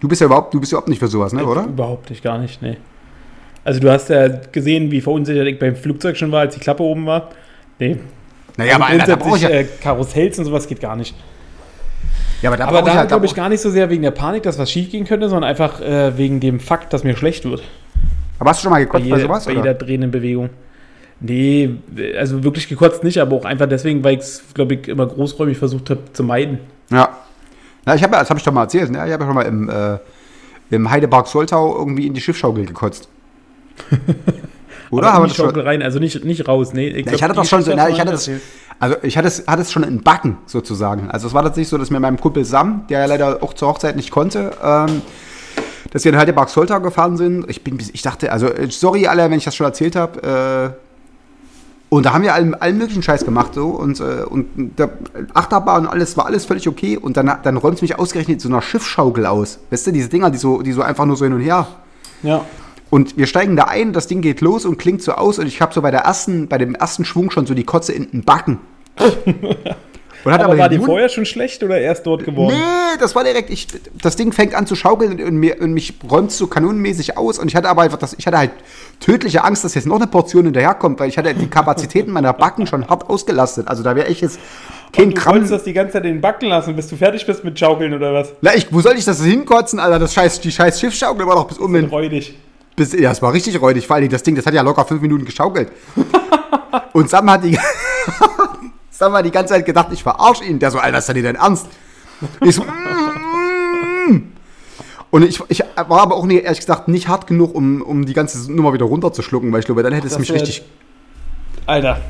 du 0.00 0.08
bist 0.08 0.20
ja 0.20 0.26
überhaupt, 0.26 0.54
du 0.54 0.60
bist 0.60 0.72
überhaupt 0.72 0.88
nicht 0.88 0.98
für 0.98 1.08
sowas, 1.08 1.32
ne, 1.32 1.44
oder? 1.44 1.64
Überhaupt 1.64 2.10
nicht, 2.10 2.22
gar 2.22 2.38
nicht, 2.38 2.62
nee. 2.62 2.76
Also 3.64 3.80
du 3.80 3.90
hast 3.90 4.08
ja 4.08 4.28
gesehen, 4.28 4.90
wie 4.90 5.00
verunsichert 5.00 5.46
ich 5.46 5.58
beim 5.58 5.76
Flugzeug 5.76 6.16
schon 6.16 6.32
war, 6.32 6.40
als 6.40 6.54
die 6.54 6.60
Klappe 6.60 6.82
oben 6.82 7.04
war. 7.06 7.30
Nee. 7.78 7.98
Naja, 8.56 8.76
aber, 8.76 8.86
also 8.86 9.00
Alter, 9.12 9.16
da 9.16 9.36
ich 9.36 9.42
ja, 9.42 9.48
äh, 9.50 9.64
Karussells 9.82 10.38
und 10.38 10.46
sowas 10.46 10.66
geht 10.66 10.80
gar 10.80 10.96
nicht. 10.96 11.14
ja, 12.42 12.50
aber 12.50 12.56
da 12.56 12.66
Aber 12.66 12.82
da 12.82 12.94
halt, 12.94 13.08
glaube 13.08 13.26
ich 13.26 13.34
gar 13.34 13.48
nicht 13.48 13.60
so 13.60 13.70
sehr 13.70 13.90
wegen 13.90 14.02
der 14.02 14.10
Panik, 14.10 14.42
dass 14.42 14.58
was 14.58 14.70
schief 14.70 14.90
gehen 14.90 15.04
könnte, 15.04 15.28
sondern 15.28 15.48
einfach 15.48 15.80
äh, 15.80 16.16
wegen 16.16 16.40
dem 16.40 16.58
Fakt, 16.60 16.92
dass 16.92 17.04
mir 17.04 17.16
schlecht 17.16 17.44
wird. 17.44 17.62
aber 18.38 18.50
hast 18.50 18.60
du 18.60 18.64
schon 18.64 18.70
mal 18.72 18.78
Bei, 18.78 18.84
gekotzt 18.84 19.02
bei, 19.10 19.16
jeder, 19.16 19.28
sowas? 19.28 19.44
bei 19.44 19.52
jeder 19.52 19.74
drehenden 19.74 20.10
Bewegung. 20.10 20.50
Nee, 21.20 21.76
also 22.18 22.42
wirklich 22.42 22.68
gekotzt 22.68 23.04
nicht, 23.04 23.18
aber 23.18 23.36
auch 23.36 23.44
einfach 23.44 23.68
deswegen, 23.68 24.02
weil 24.02 24.14
ich 24.14 24.20
es, 24.20 24.42
glaube 24.54 24.74
ich, 24.74 24.88
immer 24.88 25.06
großräumig 25.06 25.58
versucht 25.58 25.90
habe 25.90 26.00
zu 26.12 26.22
meiden. 26.24 26.60
Ja. 26.90 27.18
Na, 27.84 27.94
ich 27.94 28.02
habe 28.02 28.14
ja, 28.14 28.20
das 28.20 28.30
habe 28.30 28.38
ich 28.38 28.44
doch 28.44 28.52
mal 28.52 28.62
erzählt, 28.62 28.90
ne? 28.90 29.06
Ich 29.06 29.12
habe 29.12 29.22
ja 29.22 29.28
schon 29.28 29.34
mal 29.34 29.42
im, 29.42 29.68
äh, 29.68 29.98
im 30.70 30.90
Heidepark 30.90 31.26
Soltau 31.26 31.76
irgendwie 31.76 32.06
in 32.06 32.14
die 32.14 32.20
Schiffschaukel 32.20 32.64
gekotzt. 32.64 33.08
Oder? 34.90 35.08
Aber 35.08 35.14
Haben 35.14 35.22
wir 35.22 35.26
nicht 35.28 35.36
Schaukel 35.36 35.62
rein, 35.62 35.82
also 35.82 35.98
nicht, 35.98 36.24
nicht 36.24 36.48
raus. 36.48 36.72
Nee, 36.72 36.88
Ja, 36.88 37.02
glaub, 37.02 37.14
ich 37.14 37.22
hatte 37.22 37.34
doch 37.34 37.44
schon 37.44 37.62
so, 37.62 37.72
na, 37.74 37.88
ich 37.88 38.00
hatte 38.00 38.10
das, 38.12 38.30
also 38.80 38.96
ich 39.02 39.16
hatte 39.16 39.28
es, 39.28 39.46
hatte 39.46 39.62
es 39.62 39.70
schon 39.70 39.82
in 39.82 40.02
Backen 40.02 40.38
sozusagen. 40.46 41.10
Also 41.10 41.28
es 41.28 41.34
war 41.34 41.42
tatsächlich 41.42 41.68
so, 41.68 41.78
dass 41.78 41.90
mir 41.90 42.00
meinem 42.00 42.18
Kumpel 42.18 42.44
Sam, 42.44 42.86
der 42.88 43.00
ja 43.00 43.06
leider 43.06 43.42
auch 43.42 43.52
zur 43.52 43.68
Hochzeit 43.68 43.94
nicht 43.94 44.10
konnte, 44.10 44.52
ähm, 44.62 45.02
dass 45.92 46.04
wir 46.04 46.12
in 46.12 46.18
Heidepark 46.18 46.48
Soltau 46.48 46.80
gefahren 46.80 47.16
sind. 47.16 47.48
Ich 47.48 47.62
bin, 47.62 47.78
ich 47.78 48.02
dachte, 48.02 48.32
also 48.32 48.48
äh, 48.48 48.70
sorry 48.70 49.06
alle, 49.06 49.24
wenn 49.30 49.38
ich 49.38 49.44
das 49.44 49.54
schon 49.54 49.66
erzählt 49.66 49.96
habe. 49.96 50.74
Äh, 50.76 50.89
und 51.90 52.06
da 52.06 52.14
haben 52.14 52.22
wir 52.22 52.32
allen, 52.34 52.54
allen 52.54 52.78
möglichen 52.78 53.02
Scheiß 53.02 53.24
gemacht 53.26 53.52
so 53.54 53.66
und, 53.68 54.00
äh, 54.00 54.24
und 54.24 54.46
der 54.78 54.90
Achterbahn 55.34 55.82
und 55.86 55.92
alles 55.92 56.16
war 56.16 56.24
alles 56.24 56.46
völlig 56.46 56.66
okay 56.68 56.96
und 56.96 57.16
dann, 57.18 57.30
dann 57.42 57.56
räumt 57.58 57.74
es 57.76 57.82
mich 57.82 57.98
ausgerechnet 57.98 58.40
so 58.40 58.48
einer 58.48 58.62
Schiffschaukel 58.62 59.26
aus. 59.26 59.58
Weißt 59.70 59.88
du, 59.88 59.92
diese 59.92 60.08
Dinger, 60.08 60.30
die 60.30 60.38
so, 60.38 60.62
die 60.62 60.72
so 60.72 60.80
einfach 60.82 61.04
nur 61.04 61.16
so 61.16 61.24
hin 61.24 61.34
und 61.34 61.40
her 61.40 61.66
Ja. 62.22 62.44
und 62.88 63.18
wir 63.18 63.26
steigen 63.26 63.56
da 63.56 63.64
ein, 63.64 63.92
das 63.92 64.06
Ding 64.06 64.22
geht 64.22 64.40
los 64.40 64.64
und 64.64 64.78
klingt 64.78 65.02
so 65.02 65.12
aus 65.12 65.38
und 65.38 65.46
ich 65.46 65.60
habe 65.60 65.74
so 65.74 65.82
bei 65.82 65.90
der 65.90 66.00
ersten, 66.02 66.48
bei 66.48 66.58
dem 66.58 66.74
ersten 66.74 67.04
Schwung 67.04 67.30
schon 67.30 67.44
so 67.44 67.54
die 67.54 67.64
Kotze 67.64 67.92
in 67.92 68.10
den 68.10 68.24
Backen. 68.24 68.58
Und 70.24 70.32
hat 70.32 70.42
Aber, 70.42 70.58
war 70.58 70.68
den 70.68 70.72
die 70.72 70.78
Mund- 70.78 70.86
vorher 70.90 71.08
schon 71.08 71.24
schlecht 71.24 71.62
oder 71.62 71.78
erst 71.80 72.06
dort 72.06 72.24
geworden? 72.24 72.54
Nee, 72.54 72.98
das 73.00 73.14
war 73.14 73.24
direkt, 73.24 73.48
ich, 73.50 73.66
das 74.02 74.16
Ding 74.16 74.32
fängt 74.32 74.54
an 74.54 74.66
zu 74.66 74.74
schaukeln 74.76 75.22
und, 75.22 75.36
mir, 75.36 75.60
und 75.60 75.72
mich 75.72 75.94
räumt 76.10 76.30
so 76.32 76.46
kanonenmäßig 76.46 77.16
aus 77.16 77.38
und 77.38 77.48
ich 77.48 77.56
hatte 77.56 77.68
aber 77.68 77.82
einfach, 77.82 77.98
das, 77.98 78.14
ich 78.18 78.26
hatte 78.26 78.38
halt 78.38 78.50
tödliche 79.00 79.44
Angst, 79.44 79.64
dass 79.64 79.74
jetzt 79.74 79.86
noch 79.86 79.96
eine 79.96 80.06
Portion 80.06 80.44
hinterherkommt, 80.44 81.00
weil 81.00 81.08
ich 81.08 81.16
hatte 81.18 81.32
die 81.34 81.46
Kapazitäten 81.48 82.10
meiner 82.12 82.32
Backen 82.32 82.66
schon 82.66 82.88
hart 82.88 83.08
ausgelastet. 83.08 83.68
Also 83.68 83.82
da 83.82 83.96
wäre 83.96 84.08
ich 84.08 84.20
jetzt 84.20 84.38
kein 84.92 85.06
Und 85.06 85.16
du 85.16 85.20
Gramm. 85.22 85.32
wolltest 85.34 85.52
das 85.52 85.64
die 85.64 85.72
ganze 85.72 85.94
Zeit 85.94 86.04
in 86.04 86.14
den 86.14 86.20
Backen 86.20 86.46
lassen, 86.48 86.74
bis 86.76 86.88
du 86.88 86.96
fertig 86.96 87.24
bist 87.24 87.44
mit 87.44 87.58
Schaukeln 87.58 87.94
oder 87.94 88.12
was? 88.12 88.32
Na, 88.42 88.54
ich, 88.54 88.72
wo 88.72 88.80
soll 88.80 88.96
ich 88.96 89.04
das 89.04 89.22
hinkotzen, 89.22 89.78
Alter? 89.78 89.98
Das 89.98 90.12
scheiß, 90.12 90.40
die 90.40 90.50
scheiß 90.50 90.80
Schiffsschaukel 90.80 91.26
war 91.26 91.36
doch 91.36 91.46
bis 91.46 91.58
den 91.58 91.84
Räudig. 91.86 92.36
Bis, 92.76 92.92
ja, 92.92 93.10
es 93.10 93.22
war 93.22 93.32
richtig 93.32 93.60
räudig. 93.60 93.86
Vor 93.86 93.96
allem 93.96 94.08
das 94.08 94.22
Ding, 94.22 94.34
das 94.34 94.44
hat 94.46 94.54
ja 94.54 94.62
locker 94.62 94.84
fünf 94.84 95.00
Minuten 95.00 95.24
geschaukelt. 95.24 95.70
Und 96.92 97.08
Sam 97.08 97.30
hat 97.30 97.44
die, 97.44 97.58
Sam 99.00 99.14
hat 99.14 99.24
die 99.24 99.30
ganze 99.30 99.54
Zeit 99.54 99.64
gedacht, 99.64 99.88
ich 99.92 100.02
verarsche 100.02 100.44
ihn. 100.44 100.58
Der 100.58 100.70
so, 100.70 100.78
Alter, 100.78 100.98
ist 100.98 101.08
das 101.08 101.14
denn 101.14 101.24
dein 101.24 101.36
Ernst? 101.36 101.66
Ich 102.42 102.54
so, 102.54 102.62
mm. 102.62 104.22
Und 105.10 105.22
ich, 105.22 105.40
ich 105.48 105.60
war 105.74 106.02
aber 106.02 106.16
auch 106.16 106.26
nicht, 106.26 106.44
ehrlich 106.44 106.60
gesagt 106.60 106.86
nicht 106.86 107.08
hart 107.08 107.26
genug, 107.26 107.54
um, 107.54 107.80
um 107.80 108.04
die 108.04 108.12
ganze 108.12 108.52
Nummer 108.52 108.74
wieder 108.74 108.84
runterzuschlucken, 108.84 109.50
weil 109.52 109.60
ich 109.60 109.64
glaube, 109.66 109.82
dann 109.82 109.94
hätte 109.94 110.06
es 110.06 110.18
mich 110.18 110.30
richtig. 110.30 110.62
Alter, 111.64 112.02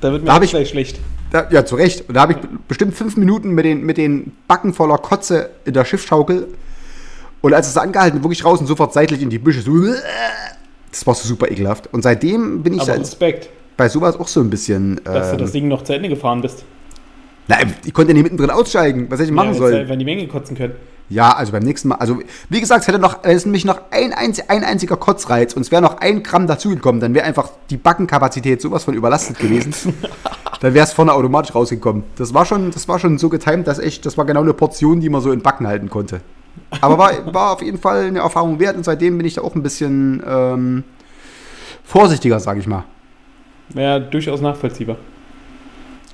da 0.00 0.12
wird 0.12 0.22
mir 0.22 0.26
Da 0.28 0.34
hab 0.34 0.40
auch 0.40 0.44
ich- 0.44 0.50
gleich 0.50 0.68
schlecht. 0.68 1.00
Da, 1.32 1.48
ja, 1.50 1.66
zu 1.66 1.74
Recht. 1.74 2.08
Und 2.08 2.14
da 2.14 2.20
habe 2.20 2.34
ich 2.34 2.38
bestimmt 2.68 2.94
fünf 2.94 3.16
Minuten 3.16 3.50
mit 3.50 3.64
den, 3.64 3.82
mit 3.84 3.98
den 3.98 4.32
Backen 4.46 4.72
voller 4.72 4.96
Kotze 4.96 5.50
in 5.64 5.74
der 5.74 5.84
Schiffschaukel. 5.84 6.46
Und 7.40 7.52
als 7.52 7.68
es 7.68 7.76
angehalten, 7.76 8.22
wirklich 8.22 8.44
raus 8.44 8.60
und 8.60 8.66
sofort 8.68 8.92
seitlich 8.94 9.20
in 9.22 9.28
die 9.28 9.38
Büsche. 9.40 9.60
So, 9.60 9.72
das 10.92 11.04
war 11.04 11.14
so 11.16 11.26
super 11.26 11.50
ekelhaft. 11.50 11.92
Und 11.92 12.02
seitdem 12.02 12.62
bin 12.62 12.74
ich 12.74 12.82
Aber 12.82 12.92
da 12.92 12.98
Respekt, 12.98 13.50
bei 13.78 13.88
sowas 13.88 14.20
auch 14.20 14.28
so 14.28 14.40
ein 14.40 14.50
bisschen. 14.50 15.00
dass 15.04 15.28
du 15.28 15.36
Ähm, 15.36 15.38
das 15.38 15.52
Ding 15.52 15.68
noch 15.68 15.82
zu 15.84 15.94
Ende 15.94 16.10
gefahren 16.10 16.42
bist. 16.42 16.64
na, 17.46 17.56
ich 17.86 17.94
konnte 17.94 18.12
nicht 18.12 18.24
mittendrin 18.24 18.50
aussteigen. 18.50 19.06
Was 19.08 19.18
hätte 19.20 19.30
ich 19.30 19.34
machen 19.34 19.52
ja, 19.52 19.54
sollen? 19.54 19.88
Wenn 19.88 19.98
die 19.98 20.04
Menge 20.04 20.26
kotzen 20.28 20.54
können. 20.56 20.74
Ja, 21.10 21.32
also 21.32 21.52
beim 21.52 21.62
nächsten 21.62 21.88
Mal. 21.88 21.94
Also, 21.94 22.18
wie 22.50 22.60
gesagt, 22.60 22.82
es 22.82 22.88
hätte 22.88 22.98
noch, 22.98 23.20
es 23.22 23.36
ist 23.36 23.44
nämlich 23.46 23.64
noch 23.64 23.80
ein, 23.90 24.12
einzi- 24.12 24.46
ein 24.48 24.62
einziger 24.62 24.98
Kotzreiz 24.98 25.54
und 25.54 25.62
es 25.62 25.70
wäre 25.70 25.80
noch 25.80 25.98
ein 26.00 26.22
Gramm 26.22 26.46
dazugekommen. 26.46 27.00
Dann 27.00 27.14
wäre 27.14 27.24
einfach 27.24 27.48
die 27.70 27.78
Backenkapazität 27.78 28.60
sowas 28.60 28.84
von 28.84 28.92
überlastet 28.92 29.38
gewesen. 29.38 29.72
dann 30.60 30.74
wäre 30.74 30.84
es 30.84 30.92
vorne 30.92 31.14
automatisch 31.14 31.54
rausgekommen. 31.54 32.02
Das 32.16 32.34
war 32.34 32.44
schon, 32.44 32.72
das 32.72 32.88
war 32.88 32.98
schon 32.98 33.16
so 33.16 33.30
getimt, 33.30 33.66
dass 33.68 33.78
echt, 33.78 34.04
das 34.04 34.18
war 34.18 34.26
genau 34.26 34.42
eine 34.42 34.52
Portion, 34.52 35.00
die 35.00 35.08
man 35.08 35.22
so 35.22 35.32
in 35.32 35.40
Backen 35.40 35.66
halten 35.66 35.88
konnte. 35.88 36.20
Aber 36.82 36.98
war, 36.98 37.12
war 37.32 37.52
auf 37.52 37.62
jeden 37.62 37.78
Fall 37.78 38.04
eine 38.08 38.18
Erfahrung 38.18 38.58
wert 38.60 38.76
und 38.76 38.84
seitdem 38.84 39.16
bin 39.16 39.26
ich 39.26 39.34
da 39.34 39.40
auch 39.42 39.54
ein 39.54 39.62
bisschen 39.62 40.22
ähm, 40.26 40.84
vorsichtiger, 41.84 42.38
sage 42.40 42.60
ich 42.60 42.66
mal. 42.66 42.84
Wäre 43.70 44.00
durchaus 44.00 44.40
nachvollziehbar. 44.40 44.96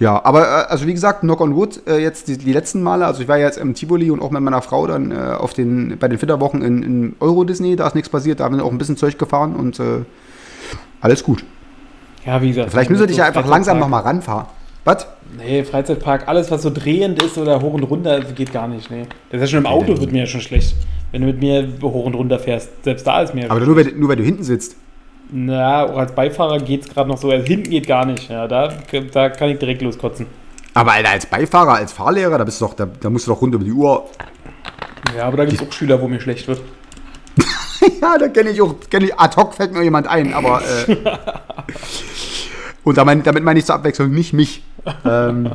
Ja, 0.00 0.24
aber 0.24 0.42
äh, 0.42 0.64
also 0.68 0.86
wie 0.86 0.94
gesagt, 0.94 1.20
Knock 1.20 1.40
on 1.40 1.54
Wood, 1.54 1.86
äh, 1.86 1.98
jetzt 1.98 2.28
die, 2.28 2.36
die 2.36 2.52
letzten 2.52 2.82
Male, 2.82 3.06
also 3.06 3.22
ich 3.22 3.28
war 3.28 3.38
ja 3.38 3.46
jetzt 3.46 3.58
im 3.58 3.74
Tivoli 3.74 4.10
und 4.10 4.20
auch 4.20 4.30
mit 4.30 4.42
meiner 4.42 4.62
Frau 4.62 4.86
dann 4.86 5.12
äh, 5.12 5.14
auf 5.14 5.54
den, 5.54 5.96
bei 5.98 6.08
den 6.08 6.18
Flitterwochen 6.18 6.62
in, 6.62 6.82
in 6.82 7.16
Euro 7.20 7.44
Disney, 7.44 7.76
da 7.76 7.86
ist 7.86 7.94
nichts 7.94 8.08
passiert, 8.08 8.40
da 8.40 8.44
haben 8.44 8.56
wir 8.56 8.64
auch 8.64 8.72
ein 8.72 8.78
bisschen 8.78 8.96
Zeug 8.96 9.18
gefahren 9.18 9.54
und 9.54 9.78
äh, 9.78 10.04
alles 11.00 11.22
gut. 11.22 11.44
Ja, 12.26 12.42
wie 12.42 12.48
gesagt. 12.48 12.70
Vielleicht 12.70 12.90
müssen 12.90 13.02
wir 13.02 13.06
dich 13.06 13.18
ja 13.18 13.26
einfach 13.26 13.46
langsam 13.46 13.78
nochmal 13.78 14.02
ranfahren. 14.02 14.46
Was? 14.84 15.06
Nee, 15.38 15.64
Freizeitpark, 15.64 16.28
alles 16.28 16.50
was 16.50 16.62
so 16.62 16.70
drehend 16.70 17.22
ist 17.22 17.38
oder 17.38 17.60
hoch 17.60 17.72
und 17.72 17.84
runter, 17.84 18.20
geht 18.20 18.52
gar 18.52 18.68
nicht. 18.68 18.90
Nee. 18.90 19.06
Das 19.30 19.40
ist 19.40 19.48
ja 19.48 19.58
schon 19.58 19.60
im 19.60 19.66
Auto, 19.66 19.98
wird 19.98 20.12
mir 20.12 20.20
ja 20.20 20.26
schon 20.26 20.40
schlecht. 20.40 20.74
Wenn 21.10 21.22
du 21.22 21.26
mit 21.28 21.40
mir 21.40 21.68
hoch 21.82 22.04
und 22.04 22.14
runter 22.14 22.38
fährst. 22.38 22.70
Selbst 22.82 23.06
da 23.06 23.22
ist 23.22 23.34
mir. 23.34 23.50
Aber 23.50 23.60
nur 23.60 23.76
weil, 23.76 23.92
nur 23.96 24.08
weil 24.08 24.16
du 24.16 24.24
hinten 24.24 24.42
sitzt. 24.42 24.76
Na, 25.36 25.86
auch 25.86 25.96
als 25.96 26.14
Beifahrer 26.14 26.60
geht 26.60 26.82
es 26.82 26.88
gerade 26.88 27.08
noch 27.08 27.18
so. 27.18 27.28
Also 27.28 27.44
hinten 27.44 27.68
geht 27.68 27.88
gar 27.88 28.06
nicht. 28.06 28.30
Ja, 28.30 28.46
da, 28.46 28.72
da 29.12 29.28
kann 29.30 29.48
ich 29.48 29.58
direkt 29.58 29.82
loskotzen. 29.82 30.26
Aber 30.74 30.92
Alter, 30.92 31.10
als 31.10 31.26
Beifahrer, 31.26 31.74
als 31.74 31.92
Fahrlehrer, 31.92 32.38
da 32.38 32.44
bist 32.44 32.60
du 32.60 32.66
doch, 32.66 32.74
da, 32.74 32.86
da 32.86 33.10
musst 33.10 33.26
du 33.26 33.32
doch 33.32 33.40
rund 33.40 33.52
um 33.52 33.64
die 33.64 33.72
Uhr. 33.72 34.08
Ja, 35.16 35.24
aber 35.24 35.38
da 35.38 35.44
gibt 35.44 35.60
es 35.60 35.68
auch 35.68 35.72
Schüler, 35.72 36.00
wo 36.00 36.06
mir 36.06 36.20
schlecht 36.20 36.46
wird. 36.46 36.60
ja, 38.00 38.16
da 38.16 38.28
kenne 38.28 38.50
ich 38.50 38.62
auch, 38.62 38.76
kenne 38.88 39.06
ich, 39.06 39.18
ad 39.18 39.34
hoc 39.36 39.54
fällt 39.54 39.72
mir 39.72 39.82
jemand 39.82 40.06
ein, 40.06 40.34
aber 40.34 40.62
äh, 40.86 40.96
und 42.84 42.96
da 42.96 43.04
mein, 43.04 43.24
damit 43.24 43.42
meine 43.42 43.58
ich 43.58 43.66
zur 43.66 43.74
Abwechslung 43.74 44.12
nicht 44.12 44.34
mich. 44.34 44.62
Ähm, 45.04 45.50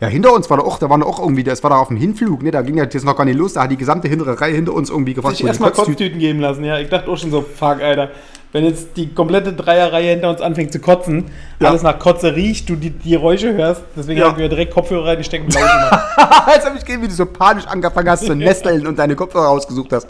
ja, 0.00 0.08
hinter 0.08 0.32
uns 0.32 0.48
war 0.48 0.56
da 0.56 0.62
auch, 0.62 0.78
da 0.78 0.88
waren 0.88 1.02
auch 1.02 1.20
irgendwie, 1.20 1.44
das 1.44 1.62
war 1.62 1.68
da 1.68 1.76
auf 1.76 1.88
dem 1.88 1.98
Hinflug, 1.98 2.42
ne, 2.42 2.50
da 2.50 2.62
ging 2.62 2.78
ja 2.78 2.84
jetzt 2.84 3.04
noch 3.04 3.16
gar 3.16 3.24
nicht 3.24 3.36
los, 3.36 3.52
da 3.52 3.64
hat 3.64 3.70
die 3.70 3.76
gesamte 3.76 4.08
hintere 4.08 4.40
Reihe 4.40 4.54
hinter 4.54 4.72
uns 4.72 4.88
irgendwie 4.88 5.12
gefragt, 5.12 5.38
die 5.38 5.44
erstmal 5.44 5.72
Kotztüten 5.72 6.18
geben 6.18 6.40
lassen, 6.40 6.64
ja. 6.64 6.78
Ich 6.78 6.88
dachte 6.88 7.10
auch 7.10 7.18
schon 7.18 7.30
so, 7.30 7.42
fuck, 7.42 7.82
Alter. 7.82 8.10
Wenn 8.56 8.64
jetzt 8.64 8.96
die 8.96 9.12
komplette 9.12 9.52
Dreierreihe 9.52 10.12
hinter 10.12 10.30
uns 10.30 10.40
anfängt 10.40 10.72
zu 10.72 10.78
kotzen, 10.78 11.24
Ja. 11.60 11.68
alles 11.68 11.82
nach 11.82 11.98
Kotze 11.98 12.34
riecht, 12.34 12.70
du 12.70 12.74
die, 12.76 12.88
die 12.88 13.10
Geräusche 13.10 13.52
hörst, 13.52 13.82
deswegen 13.94 14.18
Ja. 14.20 14.28
habe 14.28 14.36
ich 14.38 14.44
mir 14.44 14.48
direkt 14.48 14.72
Kopfhörer 14.72 15.08
reingesteckt 15.08 15.44
und 15.44 15.52
laut 15.52 15.62
gemacht. 15.90 16.04
Als 16.46 16.64
habe 16.64 16.78
ich 16.78 16.82
gesehen, 16.86 17.02
wie 17.02 17.08
du 17.08 17.12
so 17.12 17.26
panisch 17.26 17.66
angefangen 17.66 18.08
hast 18.08 18.24
zu 18.24 18.34
nesteln 18.34 18.86
und 18.86 18.98
deine 18.98 19.14
Kopfhörer 19.14 19.48
rausgesucht 19.48 19.92
hast. 19.92 20.08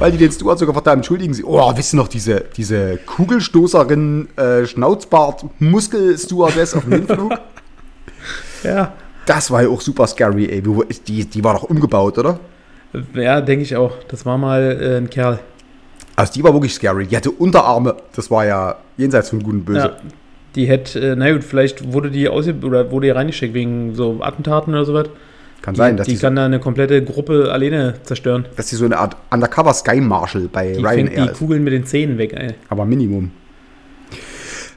Weil 0.00 0.10
die 0.10 0.18
den 0.18 0.32
Stuart 0.32 0.58
sogar 0.58 0.74
haben, 0.74 0.88
entschuldigen 0.98 1.32
Sie, 1.34 1.44
oh, 1.44 1.72
wisst 1.76 1.94
ihr 1.94 1.98
noch, 1.98 2.08
diese, 2.08 2.46
diese 2.56 2.96
Kugelstoßerin, 2.96 4.26
äh, 4.36 4.66
Schnauzbart, 4.66 5.44
Muskel-Stewardess 5.60 6.74
auf 6.74 6.82
dem 6.82 6.92
Hinflug? 6.94 7.32
ja. 8.64 8.92
Das 9.24 9.52
war 9.52 9.62
ja 9.62 9.68
auch 9.68 9.80
super 9.82 10.08
scary, 10.08 10.46
ey. 10.48 10.62
Die, 11.06 11.26
die 11.26 11.44
war 11.44 11.54
doch 11.54 11.62
umgebaut, 11.62 12.18
oder? 12.18 12.40
Ja, 13.14 13.40
denke 13.40 13.62
ich 13.62 13.76
auch. 13.76 13.92
Das 14.08 14.26
war 14.26 14.36
mal 14.36 14.78
äh, 14.82 14.96
ein 14.96 15.08
Kerl. 15.10 15.38
Also 16.18 16.32
die 16.32 16.42
war 16.42 16.52
wirklich 16.52 16.74
scary. 16.74 17.06
Die 17.06 17.16
hatte 17.16 17.30
Unterarme. 17.30 17.94
Das 18.16 18.28
war 18.28 18.44
ja 18.44 18.74
jenseits 18.96 19.30
von 19.30 19.40
Gut 19.40 19.54
und 19.54 19.64
Böse. 19.64 19.78
Ja. 19.78 19.96
Die 20.56 20.66
hätte, 20.66 20.98
äh, 20.98 21.14
na 21.16 21.30
gut, 21.30 21.44
vielleicht 21.44 21.92
wurde 21.92 22.10
die 22.10 22.28
aus 22.28 22.48
oder 22.48 22.90
wurde 22.90 23.06
die 23.06 23.10
reingesteckt 23.12 23.54
wegen 23.54 23.94
so 23.94 24.18
Attentaten 24.20 24.74
oder 24.74 24.84
sowas. 24.84 25.06
Kann 25.62 25.74
Die, 25.74 25.78
sein, 25.78 25.96
dass 25.96 26.06
die 26.06 26.14
die, 26.14 26.16
so, 26.16 26.26
kann 26.26 26.34
da 26.34 26.44
eine 26.46 26.58
komplette 26.58 27.04
Gruppe 27.04 27.50
alleine 27.52 27.94
zerstören. 28.02 28.46
dass 28.56 28.66
die 28.66 28.74
so 28.74 28.84
eine 28.84 28.98
Art 28.98 29.16
Undercover 29.30 29.72
Sky 29.74 30.00
Marshal 30.00 30.48
bei 30.52 30.72
Die 30.72 30.82
fängt 30.82 31.10
die 31.10 31.14
Ryanair 31.14 31.30
ist. 31.30 31.38
Kugeln 31.38 31.62
mit 31.62 31.72
den 31.72 31.84
Zähnen 31.86 32.18
weg, 32.18 32.32
ey. 32.32 32.54
Aber 32.68 32.84
Minimum. 32.84 33.30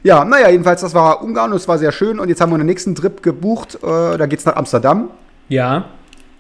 Ja, 0.03 0.23
naja, 0.25 0.49
jedenfalls, 0.49 0.81
das 0.81 0.93
war 0.93 1.23
Ungarn 1.23 1.51
und 1.51 1.57
es 1.57 1.67
war 1.67 1.79
sehr 1.79 1.91
schön. 1.91 2.19
Und 2.19 2.29
jetzt 2.29 2.39
haben 2.41 2.51
wir 2.51 2.55
einen 2.55 2.65
nächsten 2.67 2.93
Trip 2.93 3.23
gebucht. 3.23 3.79
Äh, 3.81 4.17
da 4.17 4.27
geht's 4.27 4.45
nach 4.45 4.55
Amsterdam. 4.57 5.09
Ja, 5.49 5.85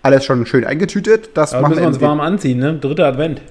Alles 0.03 0.25
schon 0.25 0.45
schön 0.45 0.63
eingetütet. 0.63 1.31
Das 1.35 1.53
aber 1.53 1.63
machen 1.63 1.71
müssen 1.71 1.81
wir 1.81 1.87
uns 1.87 2.01
warm 2.01 2.19
anziehen, 2.19 2.59
ne? 2.59 2.75
Dritter 2.75 3.05
Advent. 3.07 3.41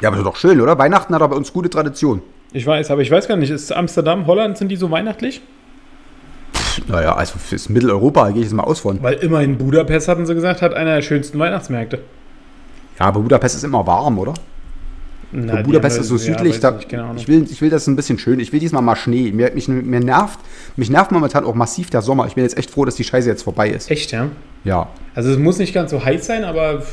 Ja, 0.00 0.08
aber 0.08 0.16
das 0.16 0.26
ist 0.26 0.26
doch 0.26 0.36
schön, 0.36 0.60
oder? 0.60 0.78
Weihnachten 0.78 1.14
hat 1.14 1.22
aber 1.22 1.34
bei 1.34 1.36
uns 1.36 1.52
gute 1.52 1.70
Tradition. 1.70 2.22
Ich 2.52 2.66
weiß, 2.66 2.90
aber 2.90 3.02
ich 3.02 3.10
weiß 3.10 3.28
gar 3.28 3.36
nicht, 3.36 3.50
ist 3.50 3.72
Amsterdam, 3.72 4.26
Holland, 4.26 4.58
sind 4.58 4.68
die 4.68 4.76
so 4.76 4.90
weihnachtlich? 4.90 5.42
Naja, 6.88 7.14
also 7.14 7.38
fürs 7.38 7.68
Mitteleuropa 7.68 8.28
gehe 8.30 8.38
ich 8.38 8.44
jetzt 8.44 8.54
mal 8.54 8.64
aus 8.64 8.80
von. 8.80 9.02
Weil 9.02 9.14
immerhin 9.14 9.58
Budapest, 9.58 10.08
hatten 10.08 10.26
sie 10.26 10.34
gesagt, 10.34 10.62
hat 10.62 10.74
einer 10.74 10.96
der 10.96 11.02
schönsten 11.02 11.38
Weihnachtsmärkte. 11.38 12.00
Ja, 12.98 13.06
aber 13.06 13.20
Budapest 13.20 13.56
ist 13.56 13.64
immer 13.64 13.86
warm, 13.86 14.18
oder? 14.18 14.34
Na, 15.32 15.60
Budapest 15.62 15.98
ist 15.98 16.08
so 16.08 16.16
ja, 16.16 16.20
südlich, 16.20 16.54
weiß 16.54 16.60
da, 16.60 16.98
Ahnung. 17.00 17.16
ich, 17.16 17.26
will, 17.26 17.46
ich 17.50 17.60
will 17.60 17.68
das 17.68 17.86
ein 17.86 17.96
bisschen 17.96 18.18
schön. 18.18 18.38
Ich 18.38 18.52
will 18.52 18.60
diesmal 18.60 18.82
mal 18.82 18.94
Schnee. 18.94 19.32
Mir, 19.32 19.50
mich, 19.52 19.66
mir, 19.68 20.00
nervt, 20.00 20.38
mich 20.76 20.88
nervt 20.88 21.10
momentan 21.10 21.44
auch 21.44 21.54
massiv 21.54 21.90
der 21.90 22.00
Sommer. 22.00 22.26
Ich 22.26 22.34
bin 22.34 22.44
jetzt 22.44 22.56
echt 22.56 22.70
froh, 22.70 22.84
dass 22.84 22.94
die 22.94 23.04
Scheiße 23.04 23.28
jetzt 23.28 23.42
vorbei 23.42 23.70
ist. 23.70 23.90
Echt, 23.90 24.12
ja? 24.12 24.28
Ja. 24.64 24.88
Also 25.14 25.30
es 25.30 25.38
muss 25.38 25.58
nicht 25.58 25.74
ganz 25.74 25.90
so 25.90 26.04
heiß 26.04 26.26
sein, 26.26 26.44
aber 26.44 26.84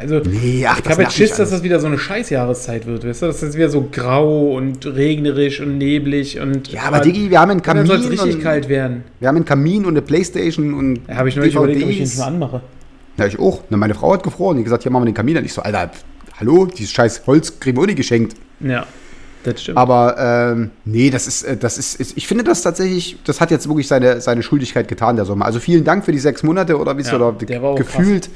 also 0.00 0.20
Nee, 0.20 0.66
ach, 0.66 0.80
ich 0.80 0.84
habe 0.88 1.02
jetzt 1.02 1.18
mich 1.18 1.28
Schiss, 1.28 1.36
dass 1.36 1.50
das 1.50 1.62
wieder 1.62 1.80
so 1.80 1.86
eine 1.86 1.98
Scheißjahreszeit 1.98 2.86
wird, 2.86 3.06
weißt 3.06 3.22
du? 3.22 3.26
Das 3.26 3.42
ist 3.42 3.56
wieder 3.56 3.68
so 3.68 3.88
grau 3.90 4.54
und 4.54 4.86
regnerisch 4.86 5.60
und 5.60 5.78
neblig 5.78 6.40
und 6.40 6.72
Ja, 6.72 6.82
aber 6.84 7.00
Digi, 7.00 7.30
wir 7.30 7.40
haben 7.40 7.50
einen 7.50 7.62
dann 7.62 7.76
Kamin. 7.76 7.86
soll 7.86 7.96
es 7.98 8.10
richtig 8.10 8.36
und, 8.36 8.42
kalt 8.42 8.68
werden. 8.68 9.04
Wir 9.20 9.28
haben 9.28 9.36
einen 9.36 9.44
Kamin 9.44 9.84
und 9.84 9.90
eine 9.92 10.02
Playstation 10.02 10.74
und 10.74 11.00
Da 11.06 11.16
habe 11.16 11.28
ich 11.28 11.36
neulich 11.36 11.54
überlegt, 11.54 11.82
ob 11.82 11.90
ich 11.90 11.98
den 11.98 12.06
schon 12.06 12.22
anmache. 12.22 12.62
Ja, 13.18 13.26
ich 13.26 13.38
auch. 13.38 13.62
Na, 13.68 13.76
meine 13.76 13.94
Frau 13.94 14.14
hat 14.14 14.22
gefroren. 14.22 14.56
Die 14.56 14.64
gesagt, 14.64 14.82
hier 14.84 14.92
machen 14.92 15.02
wir 15.02 15.10
den 15.10 15.14
Kamin 15.14 15.36
an. 15.36 15.44
Ich 15.44 15.52
so, 15.52 15.62
Alter, 15.62 15.90
hallo, 16.38 16.66
dieses 16.66 16.90
scheiß 16.92 17.22
Holz 17.26 17.60
kriegen 17.60 17.76
wir 17.76 17.82
auch 17.82 17.86
nicht 17.86 17.96
geschenkt. 17.96 18.36
Ja, 18.60 18.86
das 19.44 19.62
stimmt. 19.62 19.76
Aber 19.76 20.16
ähm, 20.18 20.70
nee, 20.84 21.10
das 21.10 21.26
ist, 21.26 21.42
äh, 21.42 21.56
das 21.56 21.78
ist, 21.78 22.16
ich 22.16 22.26
finde 22.26 22.44
das 22.44 22.62
tatsächlich, 22.62 23.18
das 23.24 23.40
hat 23.40 23.50
jetzt 23.50 23.68
wirklich 23.68 23.88
seine, 23.88 24.20
seine 24.20 24.42
Schuldigkeit 24.42 24.88
getan, 24.88 25.16
der 25.16 25.24
Sommer. 25.24 25.44
Also 25.44 25.60
vielen 25.60 25.84
Dank 25.84 26.04
für 26.04 26.12
die 26.12 26.18
sechs 26.18 26.42
Monate 26.42 26.78
oder 26.78 26.96
wie 26.96 27.02
es 27.02 27.10
Ja, 27.10 27.16
oder 27.16 27.32
gefühlt 27.74 28.30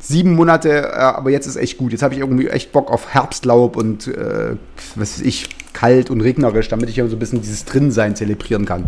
sieben 0.00 0.34
Monate, 0.34 0.70
äh, 0.70 0.92
aber 0.96 1.30
jetzt 1.30 1.46
ist 1.46 1.56
echt 1.56 1.78
gut. 1.78 1.92
Jetzt 1.92 2.02
habe 2.02 2.14
ich 2.14 2.20
irgendwie 2.20 2.48
echt 2.48 2.72
Bock 2.72 2.90
auf 2.90 3.12
Herbstlaub 3.14 3.76
und 3.76 4.06
äh, 4.08 4.56
was 4.96 5.18
weiß 5.18 5.20
ich, 5.20 5.48
kalt 5.72 6.10
und 6.10 6.20
regnerisch, 6.20 6.68
damit 6.68 6.88
ich 6.90 6.96
ja 6.96 7.06
so 7.06 7.16
ein 7.16 7.18
bisschen 7.18 7.40
dieses 7.40 7.64
Drinsein 7.64 8.16
zelebrieren 8.16 8.64
kann. 8.64 8.86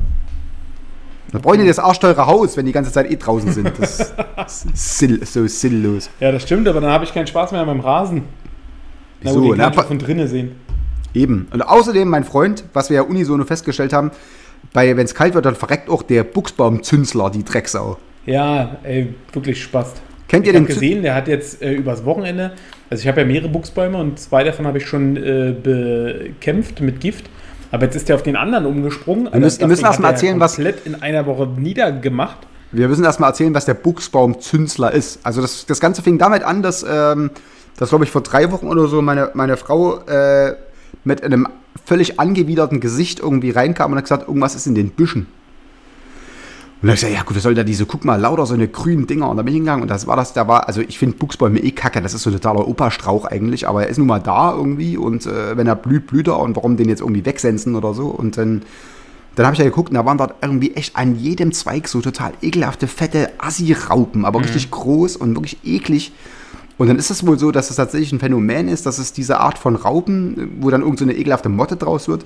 Da 1.31 1.39
brauche 1.39 1.55
ich 1.55 1.61
nicht 1.61 1.71
das 1.71 1.79
arschteure 1.79 2.27
Haus, 2.27 2.57
wenn 2.57 2.67
die 2.67 2.73
ganze 2.73 2.93
Zeit 2.93 3.11
eh 3.11 3.17
draußen 3.17 3.53
sind. 3.53 3.73
Das 3.79 4.01
ist 4.01 4.19
sill, 4.99 5.25
so 5.25 5.47
sinnlos. 5.47 6.11
ja, 6.21 6.31
das 6.33 6.43
stimmt, 6.43 6.69
aber 6.69 6.81
dann 6.81 6.91
habe 6.91 7.05
ich 7.05 7.15
keinen 7.15 7.27
Spaß 7.27 7.53
mehr 7.53 7.61
an 7.63 7.67
meinem 7.69 7.81
Rasen. 7.81 8.25
Na 9.23 9.31
Wieso? 9.31 9.41
gut, 9.41 9.57
Na, 9.57 9.71
pa- 9.71 9.83
auch 9.83 9.87
von 9.87 9.99
drinnen 9.99 10.29
sehen. 10.29 10.57
Eben. 11.15 11.47
Und 11.53 11.63
außerdem, 11.63 12.09
mein 12.09 12.25
Freund, 12.25 12.65
was 12.73 12.91
wir 12.91 12.97
ja 12.97 13.03
unisono 13.03 13.45
festgestellt 13.45 13.93
haben, 13.93 14.11
bei 14.73 14.95
wenn 14.97 15.05
es 15.05 15.15
kalt 15.15 15.35
wird, 15.35 15.45
dann 15.47 15.55
verreckt 15.55 15.89
auch 15.89 16.03
der 16.03 16.25
Buchsbaumzünsler, 16.25 17.31
die 17.31 17.45
Drecksau. 17.45 17.99
Ja, 18.27 18.77
ey, 18.83 19.15
wirklich 19.33 19.63
Spaß. 19.63 19.93
Kennt 20.33 20.47
ihr 20.47 20.53
Ich 20.53 20.59
den 20.59 20.67
gesehen, 20.67 21.03
der 21.03 21.15
hat 21.15 21.29
jetzt 21.29 21.63
äh, 21.63 21.73
übers 21.73 22.05
Wochenende, 22.05 22.53
also 22.91 23.01
ich 23.03 23.09
habe 23.09 23.21
ja 23.21 23.27
mehrere 23.27 23.49
Buchsbäume 23.49 23.99
und 23.99 24.19
zwei 24.19 24.43
davon 24.45 24.67
habe 24.67 24.79
ich 24.79 24.87
schon 24.87 25.17
äh, 25.17 25.55
bekämpft 25.63 26.81
mit 26.81 27.01
Gift. 27.01 27.27
Aber 27.71 27.85
jetzt 27.85 27.95
ist 27.97 28.09
der 28.09 28.17
auf 28.17 28.23
den 28.23 28.37
anderen 28.37 28.67
umgesprungen. 28.67 29.29
Wir 29.33 29.41
müssen- 29.41 29.61
wir 29.61 29.69
das 29.69 29.69
müssen 29.69 29.85
erst 29.87 30.01
mal 30.01 30.09
er 30.09 30.13
erzählen, 30.13 30.41
was- 30.41 30.55
komplett 30.57 30.87
in 30.87 31.01
einer 31.03 31.25
Woche 31.27 31.47
niedergemacht. 31.47 32.39
Wir 32.71 32.89
müssen 32.89 33.05
erstmal 33.05 33.31
erzählen, 33.31 33.55
was 33.55 33.65
der 33.67 33.75
Buchsbaumzünsler 33.75 34.93
ist. 34.93 35.21
Also 35.23 35.41
das, 35.43 35.67
das 35.67 35.81
Ganze 35.81 36.03
fing 36.03 36.19
damit 36.19 36.43
an, 36.43 36.63
dass, 36.63 36.83
ähm, 36.89 37.31
dass 37.79 37.91
glaube 37.91 38.05
ich, 38.05 38.11
vor 38.11 38.23
drei 38.23 38.51
Wochen 38.51 38.69
oder 38.69 38.89
so 38.89 39.01
meine, 39.03 39.31
meine 39.35 39.57
Frau 39.57 39.99
äh, 40.07 40.55
mit 41.05 41.23
einem 41.23 41.47
völlig 41.85 42.19
angewiderten 42.21 42.81
Gesicht 42.81 43.21
irgendwie 43.21 43.51
reinkam 43.51 43.93
und 43.93 43.99
hat 43.99 44.05
gesagt, 44.05 44.29
irgendwas 44.29 44.55
ist 44.55 44.67
in 44.67 44.75
den 44.75 44.91
Büschen. 44.91 45.27
Und 46.83 46.89
dann 46.89 46.97
hab 46.97 46.97
ich 46.97 47.01
gesagt, 47.03 47.15
ja 47.15 47.23
gut, 47.23 47.37
was 47.37 47.45
soll 47.45 47.55
da 47.55 47.63
diese, 47.63 47.87
guck 47.87 48.05
mal, 48.05 48.21
lauter 48.21 48.45
so 48.45 48.55
eine 48.55 48.67
grünen 48.67 49.07
Dinger. 49.07 49.31
Und 49.31 49.37
da 49.37 49.45
bin 49.45 49.53
ich 49.53 49.59
hingegangen 49.59 49.83
und 49.83 49.89
das 49.89 50.09
war 50.09 50.17
das, 50.17 50.33
da 50.33 50.49
war, 50.49 50.67
also 50.67 50.81
ich 50.81 50.99
finde 50.99 51.17
Buchsbäume 51.17 51.61
eh 51.61 51.71
kacke, 51.71 52.03
das 52.03 52.13
ist 52.13 52.25
so 52.25 52.31
ein 52.31 52.33
totaler 52.33 52.67
Operstrauch 52.67 53.25
eigentlich, 53.25 53.69
aber 53.69 53.85
er 53.85 53.89
ist 53.89 53.99
nun 53.99 54.09
mal 54.09 54.19
da 54.19 54.53
irgendwie 54.53 54.97
und 54.97 55.25
äh, 55.27 55.57
wenn 55.57 55.69
er 55.69 55.77
blüht, 55.77 56.09
blüht 56.09 56.27
er 56.27 56.41
und 56.41 56.57
warum 56.57 56.77
den 56.77 56.89
jetzt 56.89 57.01
irgendwie 57.01 57.25
wegsensen 57.25 57.77
oder 57.77 57.95
so. 57.95 58.09
Und 58.09 58.37
dann, 58.37 58.63
dann 59.37 59.47
habe 59.47 59.55
ich 59.55 59.61
ja 59.61 59.65
geguckt 59.65 59.91
und 59.91 59.95
da 59.95 60.05
waren 60.05 60.19
dort 60.19 60.35
irgendwie 60.43 60.75
echt 60.75 60.97
an 60.97 61.17
jedem 61.17 61.53
Zweig 61.53 61.87
so 61.87 62.01
total 62.01 62.33
ekelhafte, 62.43 62.89
fette 62.89 63.31
Assi-Raupen, 63.39 64.25
aber 64.25 64.41
richtig 64.41 64.73
groß 64.73 65.15
und 65.15 65.37
wirklich 65.37 65.59
eklig. 65.63 66.13
Und 66.79 66.89
dann 66.89 66.99
ist 66.99 67.13
es 67.13 67.25
wohl 67.25 67.39
so, 67.39 67.53
dass 67.53 67.71
es 67.71 67.77
tatsächlich 67.77 68.11
ein 68.11 68.19
Phänomen 68.19 68.67
ist, 68.67 68.87
dass 68.87 68.99
es 68.99 69.13
diese 69.13 69.39
Art 69.39 69.57
von 69.57 69.77
Raupen, 69.77 70.59
wo 70.59 70.69
dann 70.69 70.81
irgend 70.81 70.99
so 70.99 71.05
eine 71.05 71.15
ekelhafte 71.15 71.49
Motte 71.49 71.77
draus 71.77 72.09
wird, 72.09 72.25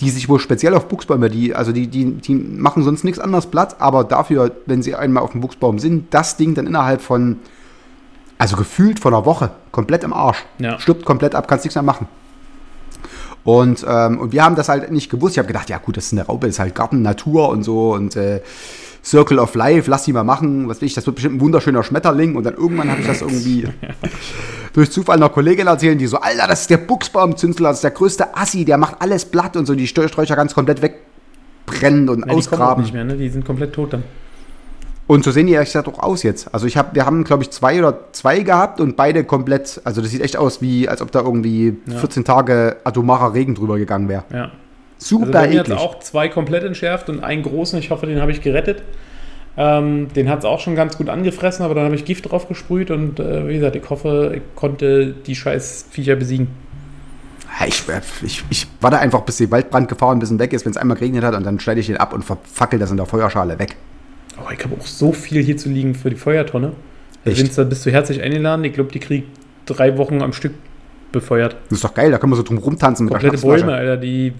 die 0.00 0.10
sich 0.10 0.28
wohl 0.28 0.40
speziell 0.40 0.74
auf 0.74 0.88
Buchsbäume, 0.88 1.30
die, 1.30 1.54
also 1.54 1.72
die, 1.72 1.86
die, 1.86 2.12
die 2.12 2.34
machen 2.34 2.82
sonst 2.82 3.04
nichts 3.04 3.20
anderes 3.20 3.46
platt, 3.46 3.76
aber 3.78 4.04
dafür, 4.04 4.50
wenn 4.66 4.82
sie 4.82 4.94
einmal 4.94 5.22
auf 5.22 5.32
dem 5.32 5.40
Buchsbaum 5.40 5.78
sind, 5.78 6.12
das 6.12 6.36
Ding 6.36 6.54
dann 6.54 6.66
innerhalb 6.66 7.00
von, 7.00 7.38
also 8.38 8.56
gefühlt 8.56 8.98
von 8.98 9.14
einer 9.14 9.24
Woche, 9.24 9.50
komplett 9.70 10.02
im 10.04 10.12
Arsch. 10.12 10.44
Ja. 10.58 10.78
Stirbt 10.80 11.04
komplett 11.04 11.34
ab, 11.34 11.46
kannst 11.46 11.64
nichts 11.64 11.76
mehr 11.76 11.82
machen. 11.82 12.08
Und, 13.44 13.84
ähm, 13.88 14.18
und 14.20 14.32
wir 14.32 14.44
haben 14.44 14.54
das 14.54 14.68
halt 14.68 14.90
nicht 14.90 15.10
gewusst. 15.10 15.34
Ich 15.34 15.38
habe 15.38 15.48
gedacht, 15.48 15.68
ja 15.68 15.78
gut, 15.78 15.96
das 15.96 16.06
ist 16.06 16.12
eine 16.12 16.26
Raupe, 16.26 16.46
das 16.46 16.56
ist 16.56 16.60
halt 16.60 16.74
Garten, 16.74 17.02
Natur 17.02 17.48
und 17.48 17.64
so 17.64 17.92
und 17.92 18.16
äh, 18.16 18.40
Circle 19.04 19.38
of 19.40 19.54
Life, 19.54 19.90
lass 19.90 20.04
die 20.04 20.12
mal 20.12 20.22
machen, 20.24 20.68
was 20.68 20.80
will 20.80 20.86
ich, 20.86 20.94
das 20.94 21.06
wird 21.06 21.16
bestimmt 21.16 21.36
ein 21.36 21.40
wunderschöner 21.40 21.82
Schmetterling 21.82 22.36
und 22.36 22.44
dann 22.44 22.54
irgendwann 22.54 22.90
habe 22.90 23.00
ich 23.00 23.06
das 23.06 23.20
irgendwie 23.20 23.66
durch 24.72 24.90
Zufall 24.92 25.16
einer 25.16 25.28
Kollegin 25.28 25.66
erzählen, 25.66 25.98
die 25.98 26.06
so, 26.06 26.18
Alter, 26.18 26.46
das 26.46 26.62
ist 26.62 26.70
der 26.70 26.76
Buchsbaumzünsler, 26.78 27.70
das 27.70 27.78
ist 27.78 27.84
der 27.84 27.90
größte 27.90 28.36
Assi, 28.36 28.64
der 28.64 28.78
macht 28.78 28.96
alles 29.00 29.24
platt 29.24 29.56
und 29.56 29.66
so, 29.66 29.74
die 29.74 29.86
Sträucher 29.88 30.36
ganz 30.36 30.54
komplett 30.54 30.82
wegbrennen 30.82 32.08
und 32.08 32.20
Ja, 32.20 32.26
die 32.26 32.30
ausgraben. 32.32 32.82
nicht 32.82 32.94
mehr, 32.94 33.04
ne? 33.04 33.16
Die 33.16 33.28
sind 33.28 33.44
komplett 33.44 33.72
tot 33.74 33.92
dann. 33.92 34.04
Und 35.08 35.24
so 35.24 35.32
sehen 35.32 35.46
die 35.48 35.52
ehrlich 35.52 35.68
gesagt 35.70 35.88
auch 35.88 35.98
aus 35.98 36.22
jetzt. 36.22 36.54
Also 36.54 36.66
ich 36.66 36.76
hab, 36.76 36.94
wir 36.94 37.04
haben, 37.04 37.24
glaube 37.24 37.42
ich, 37.42 37.50
zwei 37.50 37.78
oder 37.80 38.12
zwei 38.12 38.38
gehabt 38.38 38.80
und 38.80 38.96
beide 38.96 39.24
komplett, 39.24 39.80
also 39.84 40.00
das 40.00 40.10
sieht 40.10 40.22
echt 40.22 40.36
aus 40.36 40.62
wie, 40.62 40.88
als 40.88 41.02
ob 41.02 41.10
da 41.10 41.20
irgendwie 41.20 41.76
14 41.88 42.24
Tage 42.24 42.76
atomarer 42.84 43.34
Regen 43.34 43.54
drüber 43.56 43.78
gegangen 43.78 44.08
wäre. 44.08 44.24
Ja. 44.32 44.52
Super 45.02 45.40
Also 45.40 45.58
eklig. 45.58 45.78
auch 45.78 45.98
zwei 46.00 46.28
komplett 46.28 46.64
entschärft 46.64 47.08
und 47.08 47.22
einen 47.22 47.42
großen, 47.42 47.78
ich 47.78 47.90
hoffe, 47.90 48.06
den 48.06 48.20
habe 48.20 48.32
ich 48.32 48.40
gerettet. 48.40 48.82
Ähm, 49.56 50.08
den 50.14 50.30
hat 50.30 50.38
es 50.40 50.44
auch 50.46 50.60
schon 50.60 50.74
ganz 50.74 50.96
gut 50.96 51.08
angefressen, 51.10 51.64
aber 51.64 51.74
dann 51.74 51.84
habe 51.84 51.94
ich 51.94 52.04
Gift 52.06 52.30
drauf 52.30 52.48
gesprüht 52.48 52.90
und 52.90 53.20
äh, 53.20 53.46
wie 53.48 53.54
gesagt, 53.54 53.76
ich 53.76 53.88
hoffe, 53.90 54.32
ich 54.36 54.42
konnte 54.54 55.14
die 55.26 55.34
scheiß 55.36 55.86
Viecher 55.90 56.16
besiegen. 56.16 56.48
Ja, 57.60 57.66
Ich, 57.66 57.82
ich, 58.22 58.44
ich 58.48 58.66
warte 58.80 58.98
einfach, 58.98 59.20
bis 59.22 59.36
die 59.36 59.50
Waldbrandgefahr 59.50 60.12
ein 60.14 60.18
bisschen 60.20 60.38
weg 60.38 60.54
ist, 60.54 60.64
wenn 60.64 60.70
es 60.72 60.78
einmal 60.78 60.96
geregnet 60.96 61.22
hat 61.22 61.34
und 61.34 61.44
dann 61.44 61.60
schneide 61.60 61.80
ich 61.80 61.86
den 61.86 61.98
ab 61.98 62.14
und 62.14 62.24
verfackel 62.24 62.78
das 62.78 62.90
in 62.90 62.96
der 62.96 63.04
Feuerschale 63.04 63.58
weg. 63.58 63.76
Oh, 64.38 64.50
ich 64.50 64.64
habe 64.64 64.74
auch 64.80 64.86
so 64.86 65.12
viel 65.12 65.42
hier 65.42 65.58
zu 65.58 65.68
liegen 65.68 65.94
für 65.94 66.08
die 66.08 66.16
Feuertonne. 66.16 66.72
Echt? 67.26 67.56
Da 67.58 67.64
bist 67.64 67.84
du 67.84 67.90
herzlich 67.92 68.22
eingeladen. 68.22 68.64
Ich 68.64 68.72
glaube, 68.72 68.90
die 68.90 69.00
kriegt 69.00 69.28
drei 69.66 69.98
Wochen 69.98 70.22
am 70.22 70.32
Stück 70.32 70.54
befeuert. 71.12 71.56
Das 71.68 71.78
ist 71.78 71.84
doch 71.84 71.92
geil, 71.94 72.10
da 72.10 72.16
können 72.16 72.32
wir 72.32 72.36
so 72.36 72.42
drum 72.42 72.56
rumtanzen 72.56 73.04
mit 73.04 73.12
Komplette 73.12 73.36
der. 73.36 73.46
Bäume, 73.46 73.74
Alter, 73.74 73.96
die 73.98 74.32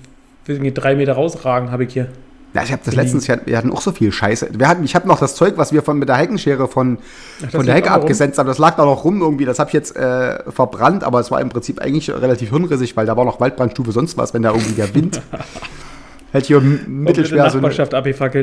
irgendwie 0.46 0.72
drei 0.72 0.94
Meter 0.94 1.14
rausragen, 1.14 1.70
habe 1.70 1.84
ich 1.84 1.92
hier. 1.92 2.08
Ja, 2.54 2.62
ich 2.62 2.70
habe 2.70 2.82
das 2.84 2.94
letztens, 2.94 3.26
ich 3.26 3.34
wir 3.46 3.56
hatten 3.56 3.72
auch 3.72 3.80
so 3.80 3.92
viel 3.92 4.12
Scheiße. 4.12 4.50
Wir 4.58 4.68
hatten, 4.68 4.84
ich 4.84 4.94
habe 4.94 5.08
noch 5.08 5.18
das 5.18 5.34
Zeug, 5.34 5.54
was 5.56 5.72
wir 5.72 5.82
von 5.82 5.98
mit 5.98 6.10
der 6.10 6.16
Heckenschere 6.16 6.68
von, 6.68 6.98
das 7.40 7.50
von 7.52 7.64
der 7.64 7.74
Hecke 7.76 7.90
abgesetzt 7.90 8.38
haben. 8.38 8.46
Das 8.46 8.58
lag 8.58 8.76
da 8.76 8.84
noch 8.84 9.04
rum 9.04 9.22
irgendwie. 9.22 9.46
Das 9.46 9.58
habe 9.58 9.68
ich 9.70 9.74
jetzt 9.74 9.96
äh, 9.96 10.38
verbrannt, 10.50 11.02
aber 11.02 11.20
es 11.20 11.30
war 11.30 11.40
im 11.40 11.48
Prinzip 11.48 11.80
eigentlich 11.80 12.10
relativ 12.10 12.50
hirnrissig, 12.50 12.94
weil 12.94 13.06
da 13.06 13.16
war 13.16 13.24
noch 13.24 13.40
Waldbrandstufe 13.40 13.92
sonst 13.92 14.18
was, 14.18 14.34
wenn 14.34 14.42
da 14.42 14.50
irgendwie 14.50 14.74
der 14.74 14.94
Wind 14.94 15.22
hätte 16.32 16.46
hier 16.46 16.58
m- 16.58 16.62
Komplette 16.62 16.90
mittelschwer 16.90 17.50
so 17.50 17.56
eine, 17.58 17.66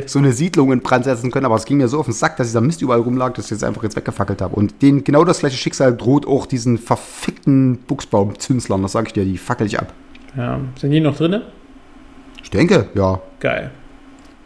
so 0.08 0.18
eine 0.18 0.32
Siedlung 0.32 0.72
in 0.72 0.80
Brand 0.80 1.04
setzen 1.04 1.30
können. 1.30 1.46
Aber 1.46 1.54
es 1.54 1.64
ging 1.64 1.76
mir 1.76 1.86
so 1.86 2.00
auf 2.00 2.06
den 2.06 2.14
Sack, 2.14 2.36
dass 2.36 2.48
dieser 2.48 2.60
Mist 2.60 2.82
überall 2.82 3.00
rumlag, 3.00 3.34
dass 3.34 3.44
ich 3.44 3.50
jetzt 3.52 3.62
einfach 3.64 3.84
jetzt 3.84 3.94
weggefackelt 3.94 4.42
habe. 4.42 4.56
Und 4.56 4.82
denen 4.82 5.04
genau 5.04 5.22
das 5.22 5.38
gleiche 5.38 5.56
Schicksal 5.56 5.96
droht 5.96 6.26
auch 6.26 6.46
diesen 6.46 6.78
verfickten 6.78 7.78
Buchsbaumzünslern. 7.86 8.82
Das 8.82 8.90
sage 8.90 9.06
ich 9.06 9.12
dir, 9.12 9.24
die 9.24 9.38
fackel 9.38 9.68
ich 9.68 9.78
ab. 9.78 9.92
Ja, 10.36 10.58
sind 10.80 10.90
die 10.90 10.98
noch 11.00 11.16
drinne? 11.16 11.42
Ich 12.42 12.50
denke, 12.50 12.88
ja. 12.94 13.20
Geil. 13.40 13.70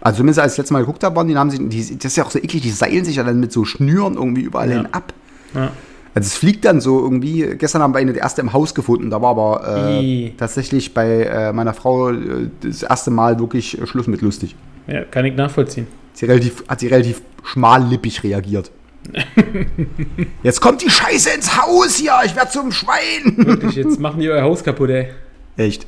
Also 0.01 0.19
zumindest 0.19 0.41
als 0.41 0.53
ich 0.53 0.57
das 0.57 0.65
letzte 0.65 0.73
Mal 0.75 0.81
geguckt 0.81 1.03
habe, 1.05 1.17
waren 1.17 1.29
die, 1.29 1.37
haben 1.37 1.51
sie, 1.51 1.67
die, 1.69 1.97
das 1.97 2.05
ist 2.13 2.17
ja 2.17 2.25
auch 2.25 2.31
so 2.31 2.39
eklig, 2.39 2.63
die 2.63 2.71
seilen 2.71 3.05
sich 3.05 3.17
ja 3.17 3.25
dann 3.25 3.41
mit 3.41 3.53
so 3.53 3.65
Schnüren 3.65 4.15
irgendwie 4.15 4.43
überall 4.43 4.69
Ja. 4.71 4.77
hin 4.79 4.89
ab. 4.93 5.13
Ja. 5.55 5.71
Also 6.15 6.27
es 6.29 6.35
fliegt 6.35 6.65
dann 6.65 6.81
so 6.81 7.01
irgendwie, 7.01 7.57
gestern 7.59 7.83
haben 7.83 7.93
wir 7.95 7.99
eine 7.99 8.13
der 8.13 8.23
erste 8.23 8.41
im 8.41 8.53
Haus 8.53 8.75
gefunden, 8.75 9.11
da 9.11 9.21
war 9.21 9.31
aber 9.31 9.99
äh, 10.01 10.31
tatsächlich 10.37 10.95
bei 10.95 11.23
äh, 11.25 11.53
meiner 11.53 11.75
Frau 11.75 12.11
äh, 12.11 12.51
das 12.61 12.83
erste 12.85 13.11
Mal 13.11 13.41
wirklich 13.41 13.81
äh, 13.81 13.87
Schluss 13.87 14.07
mit 14.07 14.21
lustig. 14.21 14.55
ja, 14.87 15.03
kann 15.05 15.25
ich 15.25 15.35
nachvollziehen. 15.35 15.87
Sie 16.13 16.27
relativ, 16.27 16.63
hat 16.69 16.79
sie 16.81 16.87
relativ 16.89 17.23
schmallippig 17.43 18.23
reagiert. 18.23 18.71
Jetzt 20.43 20.61
kommt 20.61 20.83
die 20.83 20.91
Scheiße 20.91 21.31
ins 21.35 21.61
Haus 21.61 21.97
hier, 21.97 22.13
ich 22.25 22.37
werde 22.37 22.51
zum 22.51 22.71
Schwein. 22.73 23.35
Wirklich, 23.37 23.75
jetzt 23.77 23.99
machen 24.01 24.21
die 24.21 24.29
euer 24.31 24.43
Haus 24.43 24.63
kaputt, 24.63 24.91
ey. 24.91 25.09
Echt. 25.57 25.87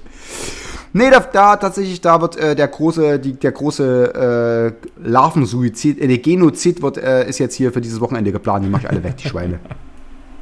Nee, 0.97 1.11
da, 1.11 1.21
da 1.21 1.57
tatsächlich, 1.57 2.01
da 2.01 2.23
wird 2.23 2.37
äh, 2.37 2.57
der 2.57 2.69
große, 2.69 3.19
die, 3.19 3.35
der 3.35 3.53
große 3.53 4.75
äh, 4.75 5.07
Larvensuizid, 5.07 6.01
äh, 6.01 6.09
der 6.09 6.17
Genozid 6.17 6.81
wird, 6.81 6.97
äh, 6.97 7.29
ist 7.29 7.39
jetzt 7.39 7.55
hier 7.55 7.71
für 7.71 7.83
dieses 7.83 8.01
Wochenende 8.01 8.33
geplant. 8.33 8.65
Die 8.65 8.71
mache 8.71 8.85
ich 8.85 8.91
alle 8.91 9.05
weg, 9.05 9.17
die 9.19 9.29
Schweine. 9.29 9.61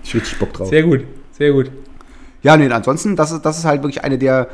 Ich 0.07 0.15
richtig 0.15 0.39
Bock 0.39 0.53
drauf. 0.53 0.69
Sehr 0.69 0.83
gut, 0.83 1.01
sehr 1.33 1.51
gut. 1.53 1.71
Ja, 2.43 2.59
nee, 2.59 2.69
ansonsten, 2.69 3.17
das 3.17 3.33
ist, 3.33 3.41
das 3.41 3.57
ist 3.57 3.65
halt 3.65 3.83
wirklich 3.83 4.05
eine 4.05 4.19
der, 4.19 4.49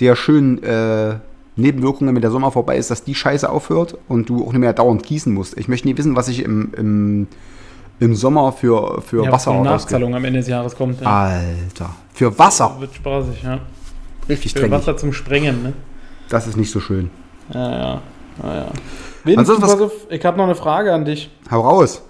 der 0.00 0.16
schönen 0.16 0.60
äh, 0.64 1.14
Nebenwirkungen, 1.54 2.12
wenn 2.12 2.20
der 2.20 2.32
Sommer 2.32 2.50
vorbei 2.50 2.76
ist, 2.76 2.90
dass 2.90 3.04
die 3.04 3.14
Scheiße 3.14 3.48
aufhört 3.48 3.96
und 4.08 4.28
du 4.28 4.44
auch 4.44 4.52
nicht 4.52 4.58
mehr 4.58 4.72
dauernd 4.72 5.04
gießen 5.04 5.32
musst. 5.32 5.56
Ich 5.56 5.68
möchte 5.68 5.86
nie 5.86 5.96
wissen, 5.96 6.16
was 6.16 6.26
ich 6.26 6.42
im, 6.42 6.74
im, 6.76 7.28
im 8.00 8.16
Sommer 8.16 8.50
für, 8.50 9.00
für 9.00 9.24
Ja, 9.24 9.30
Wasser 9.30 9.52
ausgebe. 9.52 9.70
Nachzahlung 9.70 10.14
am 10.16 10.24
Ende 10.24 10.40
des 10.40 10.48
Jahres 10.48 10.74
kommt. 10.74 11.00
Ja. 11.00 11.28
Alter. 11.28 11.94
Für 12.12 12.36
Wasser. 12.36 12.74
Wird 12.80 12.96
spaßig, 12.96 13.44
ja. 13.44 13.60
Richtig 14.30 14.54
dreckig. 14.54 14.70
Wasser 14.70 14.96
zum 14.96 15.12
Sprengen, 15.12 15.62
ne? 15.62 15.72
Das 16.28 16.46
ist 16.46 16.56
nicht 16.56 16.70
so 16.70 16.80
schön. 16.80 17.10
Ja, 17.52 17.70
ja. 17.70 18.02
ja, 18.42 18.54
ja. 19.26 19.36
Ansonsten, 19.36 19.62
was- 19.64 19.80
auf, 19.80 19.92
ich 20.08 20.24
habe 20.24 20.36
noch 20.38 20.44
eine 20.44 20.54
Frage 20.54 20.92
an 20.94 21.04
dich. 21.04 21.30
Hau 21.50 21.60
raus. 21.60 22.02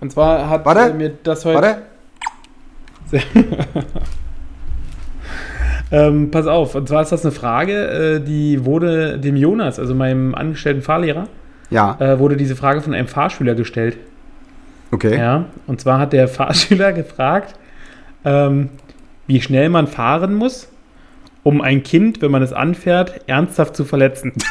Und 0.00 0.12
zwar 0.12 0.48
hat 0.48 0.64
Warte. 0.64 0.92
äh, 0.92 0.94
mir 0.94 1.10
das 1.22 1.44
heute. 1.44 1.60
Warte. 1.60 1.82
Ähm, 5.90 6.30
pass 6.30 6.46
auf, 6.46 6.74
und 6.74 6.86
zwar 6.86 7.00
ist 7.00 7.12
das 7.12 7.24
eine 7.24 7.32
Frage, 7.32 8.16
äh, 8.16 8.20
die 8.20 8.66
wurde 8.66 9.18
dem 9.18 9.36
Jonas, 9.36 9.78
also 9.78 9.94
meinem 9.94 10.34
angestellten 10.34 10.82
Fahrlehrer, 10.82 11.28
Ja, 11.70 11.96
äh, 11.98 12.18
wurde 12.18 12.36
diese 12.36 12.56
Frage 12.56 12.82
von 12.82 12.92
einem 12.92 13.08
Fahrschüler 13.08 13.54
gestellt. 13.54 13.96
okay. 14.90 15.16
Ja, 15.16 15.46
und 15.66 15.80
zwar 15.80 15.98
hat 15.98 16.12
der 16.12 16.28
Fahrschüler 16.28 16.92
gefragt, 16.92 17.54
ähm, 18.26 18.68
wie 19.26 19.40
schnell 19.40 19.70
man 19.70 19.86
fahren 19.86 20.34
muss, 20.34 20.68
um 21.42 21.60
ein 21.60 21.82
Kind, 21.82 22.20
wenn 22.22 22.30
man 22.30 22.42
es 22.42 22.52
anfährt, 22.52 23.22
ernsthaft 23.26 23.76
zu 23.76 23.84
verletzen. 23.84 24.32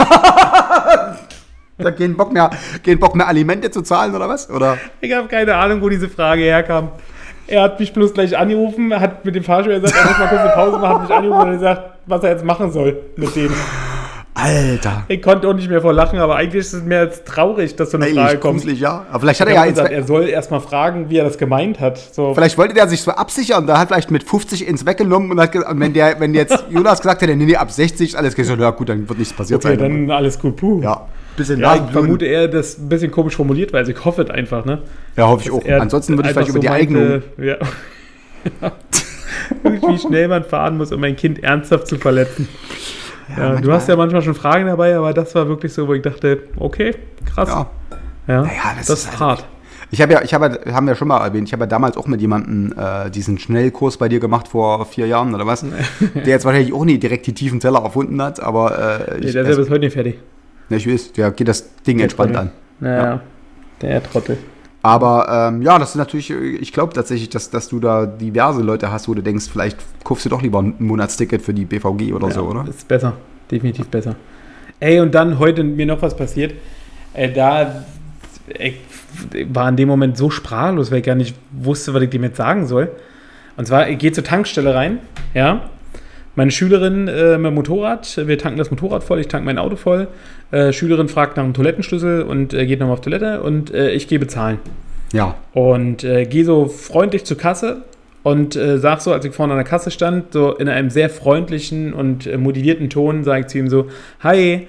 Da 1.79 1.91
gehen 1.91 2.17
Bock 2.17 2.33
mehr, 2.33 2.49
gehen 2.81 2.99
Bock 2.99 3.15
mehr 3.15 3.27
Alimente 3.27 3.69
zu 3.69 3.83
zahlen 3.83 4.15
oder 4.15 4.27
was? 4.27 4.49
Oder? 4.49 4.79
Ich 4.99 5.13
habe 5.13 5.27
keine 5.27 5.55
Ahnung, 5.55 5.81
wo 5.81 5.89
diese 5.89 6.09
Frage 6.09 6.41
herkam. 6.41 6.89
Er 7.45 7.61
hat 7.61 7.79
mich 7.79 7.93
bloß 7.93 8.13
gleich 8.13 8.35
angerufen, 8.35 8.99
hat 8.99 9.23
mit 9.23 9.35
dem 9.35 9.43
Fahrschüler 9.43 9.79
gesagt, 9.79 9.95
er 9.95 10.05
muss 10.07 10.17
mal 10.17 10.27
kurz 10.27 10.41
eine 10.41 10.51
Pause 10.51 10.79
machen, 10.79 10.95
hat 10.95 11.01
mich 11.03 11.11
angerufen 11.11 11.49
und 11.49 11.51
gesagt, 11.53 11.81
was 12.07 12.23
er 12.23 12.31
jetzt 12.31 12.43
machen 12.43 12.71
soll 12.71 12.99
mit 13.15 13.35
dem. 13.35 13.53
Alter. 14.38 15.05
Ich 15.07 15.21
konnte 15.21 15.47
auch 15.47 15.53
nicht 15.53 15.69
mehr 15.69 15.81
vor 15.81 15.93
lachen, 15.93 16.19
aber 16.19 16.35
eigentlich 16.35 16.61
ist 16.61 16.73
es 16.73 16.83
mir 16.83 17.03
jetzt 17.03 17.25
traurig, 17.25 17.75
dass 17.75 17.91
so 17.91 17.97
eine 17.97 18.05
Frage 18.07 18.19
Eigentlich 18.19 18.39
kommt. 18.39 18.59
gruselig, 18.59 18.79
ja. 18.79 19.05
Aber 19.09 19.21
vielleicht 19.21 19.41
hat 19.41 19.47
Er 19.47 19.55
ja 19.55 19.65
gesagt, 19.65 19.91
er 19.91 20.03
soll 20.03 20.29
erstmal 20.29 20.61
fragen, 20.61 21.09
wie 21.09 21.17
er 21.17 21.23
das 21.23 21.38
gemeint 21.38 21.79
hat. 21.79 21.97
So, 21.97 22.33
Vielleicht 22.35 22.57
wollte 22.57 22.75
der 22.75 22.88
sich 22.88 23.01
so 23.01 23.11
absichern, 23.11 23.65
da 23.65 23.79
hat 23.79 23.88
vielleicht 23.88 24.11
mit 24.11 24.23
50 24.23 24.67
ins 24.67 24.85
weggenommen 24.85 25.31
und 25.31 25.39
hat 25.39 25.55
und 25.55 25.79
wenn 25.79 25.93
der, 25.93 26.19
wenn 26.19 26.33
jetzt 26.35 26.65
Jonas 26.69 26.99
gesagt 27.01 27.21
hätte, 27.21 27.35
nee, 27.35 27.45
nee, 27.45 27.55
ab 27.55 27.71
60 27.71 28.09
ist 28.09 28.15
alles 28.15 28.35
gesagt, 28.35 28.61
ja 28.61 28.69
gut, 28.69 28.89
dann 28.89 29.09
wird 29.09 29.17
nichts 29.17 29.33
passiert 29.33 29.65
okay, 29.65 29.75
sein. 29.77 30.07
dann 30.07 30.11
alles 30.11 30.38
gut. 30.38 30.55
Puh. 30.55 30.81
ja, 30.81 31.07
bisschen 31.35 31.59
Ja, 31.59 31.75
ich 31.75 31.91
vermute 31.91 32.25
eher, 32.25 32.47
das 32.47 32.77
ein 32.77 32.89
bisschen 32.89 33.11
komisch 33.11 33.35
formuliert, 33.35 33.73
weil 33.73 33.79
also 33.79 33.91
ich 33.91 34.05
hoffe 34.05 34.21
es 34.21 34.29
einfach, 34.29 34.65
ne? 34.65 34.81
Ja, 35.15 35.27
hoffe 35.27 35.43
ich 35.45 35.51
auch. 35.51 35.63
Ansonsten 35.79 36.15
würde 36.15 36.29
ich 36.29 36.33
vielleicht 36.33 36.49
über 36.49 36.59
die 36.59 36.69
Eignung. 36.69 37.23
Ja. 37.38 37.57
Wie 39.63 39.97
schnell 39.97 40.27
man 40.27 40.43
fahren 40.43 40.77
muss, 40.77 40.91
um 40.91 41.03
ein 41.03 41.15
Kind 41.15 41.43
ernsthaft 41.43 41.88
zu 41.88 41.97
verletzen. 41.97 42.47
Ja, 43.36 43.55
du 43.55 43.71
hast 43.71 43.89
ja 43.89 43.95
manchmal 43.95 44.21
schon 44.21 44.36
Fragen 44.36 44.67
dabei, 44.67 44.95
aber 44.95 45.13
das 45.13 45.34
war 45.36 45.47
wirklich 45.47 45.73
so, 45.73 45.88
wo 45.88 45.93
ich 45.93 46.01
dachte, 46.01 46.43
okay, 46.57 46.95
krass. 47.25 47.49
Ja. 47.49 47.67
Ja, 48.28 48.41
Naja, 48.41 48.53
das 48.78 48.88
das, 48.88 48.99
ist 49.01 49.07
also- 49.13 49.19
hart. 49.25 49.45
Ich 49.89 50.01
habe 50.01 50.11
ja, 50.11 50.21
ich 50.21 50.34
habe, 50.34 50.59
haben 50.73 50.86
wir 50.86 50.95
schon 50.95 51.07
mal 51.07 51.25
erwähnt, 51.25 51.47
ich 51.47 51.53
habe 51.53 51.63
ja 51.63 51.67
damals 51.67 51.95
auch 51.95 52.07
mit 52.07 52.19
jemandem 52.19 52.73
äh, 52.78 53.09
diesen 53.09 53.39
Schnellkurs 53.39 53.95
bei 53.95 54.09
dir 54.09 54.19
gemacht 54.19 54.49
vor 54.49 54.86
vier 54.86 55.07
Jahren 55.07 55.34
oder 55.34 55.47
was, 55.47 55.61
der 56.13 56.25
jetzt 56.25 56.43
wahrscheinlich 56.43 56.73
auch 56.73 56.84
nie 56.84 56.97
direkt 56.97 57.25
die 57.25 57.34
tiefen 57.34 57.61
Teller 57.61 57.80
erfunden 57.84 58.21
hat, 58.21 58.41
aber 58.41 58.78
äh, 59.09 59.19
Nee, 59.21 59.28
ich, 59.28 59.32
der 59.32 59.43
ist 59.43 59.49
ja 59.51 59.55
bis 59.55 59.69
heute 59.69 59.80
nicht 59.80 59.93
fertig. 59.93 60.19
ne, 60.67 60.75
ich 60.75 60.89
weiß, 60.91 61.13
der 61.13 61.32
geht 61.32 61.47
das 61.47 61.73
Ding 61.84 61.99
entspannt 62.01 62.34
Trottel. 62.34 62.49
an. 62.49 62.53
Naja, 62.82 63.03
Ja. 63.05 63.21
der 63.82 64.03
Trottel. 64.03 64.38
Aber 64.84 65.49
ähm, 65.49 65.61
ja, 65.61 65.80
das 65.80 65.89
ist 65.89 65.95
natürlich, 65.95 66.30
äh, 66.32 66.36
ich 66.36 66.71
glaube 66.71 66.93
tatsächlich, 66.93 67.30
dass, 67.30 67.49
dass 67.49 67.67
du 67.67 67.80
da 67.80 68.05
diverse 68.05 68.61
Leute 68.61 68.91
hast, 68.91 69.07
wo 69.07 69.13
du 69.13 69.21
denkst, 69.21 69.47
vielleicht 69.51 69.78
kaufst 70.03 70.25
du 70.25 70.30
doch 70.30 70.41
lieber 70.41 70.61
ein 70.61 70.75
Monatsticket 70.80 71.41
für 71.41 71.53
die 71.53 71.65
BVG 71.65 72.13
oder 72.13 72.32
so, 72.32 72.43
oder? 72.43 72.65
Ist 72.67 72.88
besser, 72.88 73.13
definitiv 73.51 73.88
besser. 73.88 74.15
Ey, 74.80 74.99
und 74.99 75.13
dann 75.15 75.39
heute 75.39 75.63
mir 75.63 75.86
noch 75.86 76.01
was 76.01 76.15
passiert. 76.15 76.53
Äh, 77.13 77.32
da 77.32 77.84
ich 78.47 78.75
war 79.49 79.67
in 79.69 79.75
dem 79.75 79.88
Moment 79.88 80.17
so 80.17 80.30
sprachlos, 80.30 80.91
weil 80.91 80.99
ich 80.99 81.05
gar 81.05 81.15
nicht 81.15 81.36
wusste, 81.51 81.93
was 81.93 82.01
ich 82.03 82.09
dem 82.09 82.23
jetzt 82.23 82.38
sagen 82.38 82.67
soll. 82.67 82.91
Und 83.55 83.65
zwar, 83.65 83.89
ich 83.89 83.97
gehe 83.97 84.11
zur 84.11 84.23
Tankstelle 84.23 84.73
rein, 84.73 84.99
ja. 85.34 85.69
Meine 86.38 86.51
Schülerin 86.51 87.07
äh, 87.07 87.39
mit 87.39 87.47
dem 87.47 87.55
Motorrad, 87.55 88.21
wir 88.27 88.38
tanken 88.38 88.59
das 88.59 88.69
Motorrad 88.69 89.03
voll, 89.03 89.19
ich 89.19 89.27
tanke 89.27 89.47
mein 89.47 89.57
Auto 89.57 89.75
voll. 89.75 90.07
Äh, 90.51 90.71
Schülerin 90.71 91.07
fragt 91.07 91.35
nach 91.35 91.43
dem 91.43 91.55
Toilettenschlüssel 91.55 92.21
und 92.21 92.53
äh, 92.53 92.67
geht 92.67 92.79
nochmal 92.79 92.93
auf 92.93 93.01
Toilette 93.01 93.41
und 93.41 93.73
äh, 93.73 93.89
ich 93.89 94.07
gehe 94.07 94.19
bezahlen. 94.19 94.59
Ja. 95.13 95.33
Und 95.53 96.03
äh, 96.03 96.25
gehe 96.25 96.45
so 96.45 96.67
freundlich 96.67 97.25
zur 97.25 97.39
Kasse 97.39 97.81
und 98.21 98.55
äh, 98.55 98.77
sag 98.77 99.01
so, 99.01 99.13
als 99.13 99.25
ich 99.25 99.33
vorne 99.33 99.53
an 99.53 99.57
der 99.57 99.65
Kasse 99.65 99.89
stand, 99.89 100.31
so 100.31 100.53
in 100.53 100.69
einem 100.69 100.91
sehr 100.91 101.09
freundlichen 101.09 101.91
und 101.91 102.27
äh, 102.27 102.38
motivierten 102.38 102.91
Ton, 102.91 103.23
sage 103.23 103.41
ich 103.41 103.47
zu 103.47 103.57
ihm 103.57 103.67
so, 103.67 103.88
hi. 104.19 104.67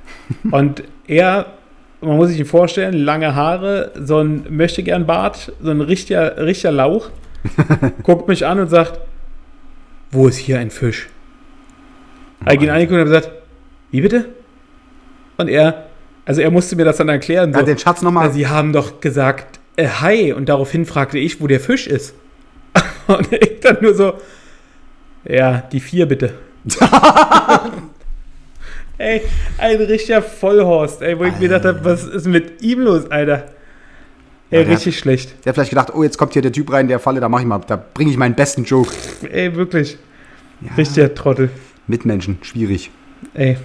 und 0.52 0.84
er, 1.08 1.46
man 2.00 2.16
muss 2.16 2.28
sich 2.28 2.38
ihn 2.38 2.46
vorstellen, 2.46 2.94
lange 2.94 3.34
Haare, 3.34 3.90
so 4.00 4.18
ein 4.18 4.44
möchtegern 4.50 5.04
Bart, 5.04 5.52
so 5.60 5.70
ein 5.72 5.80
richtiger, 5.80 6.36
richtiger 6.46 6.70
Lauch, 6.70 7.10
guckt 8.04 8.28
mich 8.28 8.46
an 8.46 8.60
und 8.60 8.68
sagt, 8.68 9.00
wo 10.10 10.28
ist 10.28 10.36
hier 10.36 10.58
ein 10.58 10.70
Fisch? 10.70 11.08
Habe 12.44 12.54
ich 12.56 12.62
ihn 12.62 12.70
angeguckt 12.70 12.94
und 12.94 13.00
habe 13.00 13.10
gesagt, 13.10 13.32
wie 13.90 14.00
bitte? 14.00 14.28
Und 15.36 15.48
er, 15.48 15.86
also 16.24 16.40
er 16.40 16.50
musste 16.50 16.76
mir 16.76 16.84
das 16.84 16.96
dann 16.98 17.08
erklären. 17.08 17.52
Ja, 17.52 17.62
den 17.62 17.78
Schatz 17.78 18.02
nochmal. 18.02 18.32
Sie 18.32 18.46
haben 18.46 18.72
doch 18.72 19.00
gesagt, 19.00 19.60
äh, 19.76 19.88
hi. 19.88 20.32
Und 20.32 20.48
daraufhin 20.48 20.86
fragte 20.86 21.18
ich, 21.18 21.40
wo 21.40 21.46
der 21.46 21.60
Fisch 21.60 21.86
ist. 21.86 22.14
Und 23.06 23.32
ich 23.32 23.60
dann 23.60 23.78
nur 23.80 23.94
so, 23.94 24.14
ja, 25.24 25.62
die 25.72 25.80
vier 25.80 26.06
bitte. 26.06 26.34
ey, 28.98 29.22
ein 29.58 29.76
richtiger 29.76 30.22
Vollhorst, 30.22 31.02
ey, 31.02 31.18
wo 31.18 31.24
ich 31.24 31.34
mir 31.34 31.48
gedacht 31.48 31.64
habe, 31.64 31.84
was 31.84 32.04
ist 32.04 32.26
mit 32.26 32.62
ihm 32.62 32.80
los, 32.80 33.10
Alter? 33.10 33.46
Ey, 34.50 34.62
Ja, 34.62 34.68
richtig 34.68 34.98
schlecht. 34.98 35.44
Der 35.44 35.50
hat 35.50 35.56
vielleicht 35.56 35.70
gedacht, 35.70 35.94
oh, 35.94 36.02
jetzt 36.02 36.16
kommt 36.16 36.32
hier 36.32 36.42
der 36.42 36.52
Typ 36.52 36.72
rein, 36.72 36.88
der 36.88 36.98
Falle, 36.98 37.20
da 37.20 37.28
mache 37.28 37.42
ich 37.42 37.48
mal, 37.48 37.60
da 37.66 37.76
bringe 37.76 38.10
ich 38.10 38.16
meinen 38.16 38.34
besten 38.34 38.64
Joke. 38.64 38.90
Ey, 39.30 39.54
wirklich. 39.54 39.98
Richtiger 40.76 41.14
Trottel. 41.14 41.50
Mitmenschen, 41.86 42.38
schwierig. 42.42 42.90
Ey. 43.34 43.56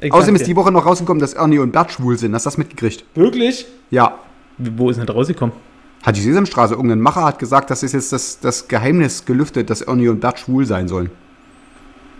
ich 0.00 0.12
Außerdem 0.12 0.36
ist 0.36 0.46
die 0.46 0.56
Woche 0.56 0.72
noch 0.72 0.86
rausgekommen, 0.86 1.20
dass 1.20 1.34
Ernie 1.34 1.58
und 1.58 1.72
Bert 1.72 1.92
schwul 1.92 2.18
sind. 2.18 2.34
Hast 2.34 2.46
du 2.46 2.48
das 2.48 2.58
mitgekriegt? 2.58 3.04
Wirklich? 3.14 3.66
Ja. 3.90 4.18
Wo 4.58 4.90
ist 4.90 4.96
denn 4.96 5.06
das 5.06 5.16
rausgekommen? 5.16 5.54
Hat 6.02 6.16
die 6.16 6.20
Sesamstraße, 6.20 6.74
irgendein 6.74 7.00
Macher 7.00 7.24
hat 7.24 7.38
gesagt, 7.38 7.70
das 7.70 7.82
ist 7.82 7.92
jetzt 7.92 8.12
das, 8.12 8.40
das 8.40 8.68
Geheimnis 8.68 9.24
gelüftet, 9.24 9.68
dass 9.68 9.82
Ernie 9.82 10.08
und 10.08 10.20
Bert 10.20 10.38
schwul 10.38 10.64
sein 10.64 10.88
sollen. 10.88 11.10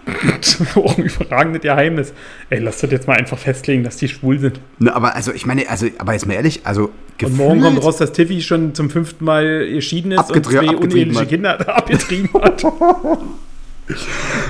oh, 0.75 0.93
ein 0.97 1.05
überragendes 1.05 1.63
Geheimnis. 1.63 2.13
Ey, 2.49 2.59
lass 2.61 2.79
das 2.79 2.91
jetzt 2.91 3.07
mal 3.07 3.17
einfach 3.17 3.39
festlegen, 3.39 3.85
dass 3.85 3.97
die 3.97 4.09
schwul 4.09 4.39
sind. 4.39 4.61
Ne, 4.79 4.95
aber 4.95 5.15
also, 5.15 5.33
ich 5.33 5.47
meine, 5.47 5.69
also, 5.69 5.87
aber 5.99 6.13
jetzt 6.15 6.27
mal 6.27 6.35
ehrlich, 6.35 6.63
also 6.65 6.91
Und 7.23 7.37
morgen 7.37 7.61
kommt 7.61 7.77
gefühlt- 7.77 7.85
raus, 7.85 7.97
dass 7.99 8.13
Tiffy 8.13 8.41
schon 8.43 8.75
zum 8.75 8.91
fünften 8.91 9.25
Mal 9.25 9.71
geschieden 9.73 10.13
ist 10.13 10.31
und 10.31 10.45
zwei 10.47 10.75
uneheliche. 10.77 11.27
Kinder 11.27 11.69
abgetrieben 11.77 12.31
hat. 12.43 12.65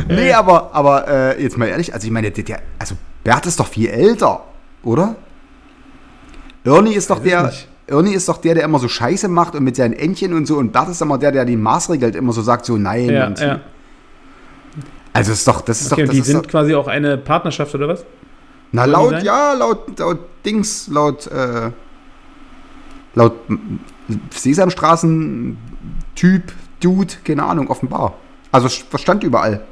Nee, 0.08 0.32
aber, 0.32 0.74
aber 0.74 1.08
äh, 1.08 1.42
jetzt 1.42 1.56
mal 1.56 1.66
ehrlich, 1.66 1.94
also 1.94 2.06
ich 2.06 2.12
meine, 2.12 2.30
der, 2.30 2.60
also 2.78 2.94
Bert 3.24 3.46
ist 3.46 3.58
doch 3.58 3.66
viel 3.68 3.88
älter, 3.88 4.44
oder? 4.82 5.16
Ernie 6.64 6.94
ist 6.94 7.08
doch 7.10 7.22
der, 7.22 7.44
nicht. 7.46 7.68
Ernie 7.86 8.12
ist 8.14 8.28
doch 8.28 8.36
der, 8.38 8.54
der 8.54 8.64
immer 8.64 8.78
so 8.78 8.88
Scheiße 8.88 9.28
macht 9.28 9.54
und 9.54 9.64
mit 9.64 9.76
seinen 9.76 9.94
Entchen 9.94 10.34
und 10.34 10.46
so 10.46 10.56
und 10.58 10.72
Bert 10.72 10.90
ist 10.90 11.00
immer 11.00 11.18
der, 11.18 11.32
der 11.32 11.44
den 11.44 11.60
Maßregelt 11.60 12.14
immer 12.16 12.32
so 12.32 12.42
sagt, 12.42 12.66
so 12.66 12.76
nein 12.76 13.08
ja, 13.08 13.26
und 13.26 13.40
ja. 13.40 13.60
Also 15.12 15.32
ist 15.32 15.46
doch, 15.46 15.60
das 15.62 15.80
ist 15.80 15.92
Okay, 15.92 16.02
doch, 16.02 16.06
das 16.08 16.14
die 16.14 16.20
ist 16.20 16.26
sind 16.26 16.44
doch, 16.44 16.50
quasi 16.50 16.74
auch 16.74 16.86
eine 16.86 17.18
Partnerschaft 17.18 17.74
oder 17.74 17.88
was? 17.88 18.04
na 18.72 18.84
die 18.84 18.92
laut, 18.92 19.22
ja, 19.22 19.52
laut, 19.54 19.98
laut 19.98 20.18
Dings, 20.44 20.88
laut, 20.88 21.26
äh, 21.26 21.70
laut 23.14 23.32
Sesamstraßen 24.30 25.56
Typ, 26.14 26.52
Dude, 26.80 27.14
keine 27.24 27.44
Ahnung, 27.44 27.68
offenbar. 27.68 28.14
Also 28.52 28.68
was 28.90 29.00
stand 29.00 29.22
überall. 29.24 29.62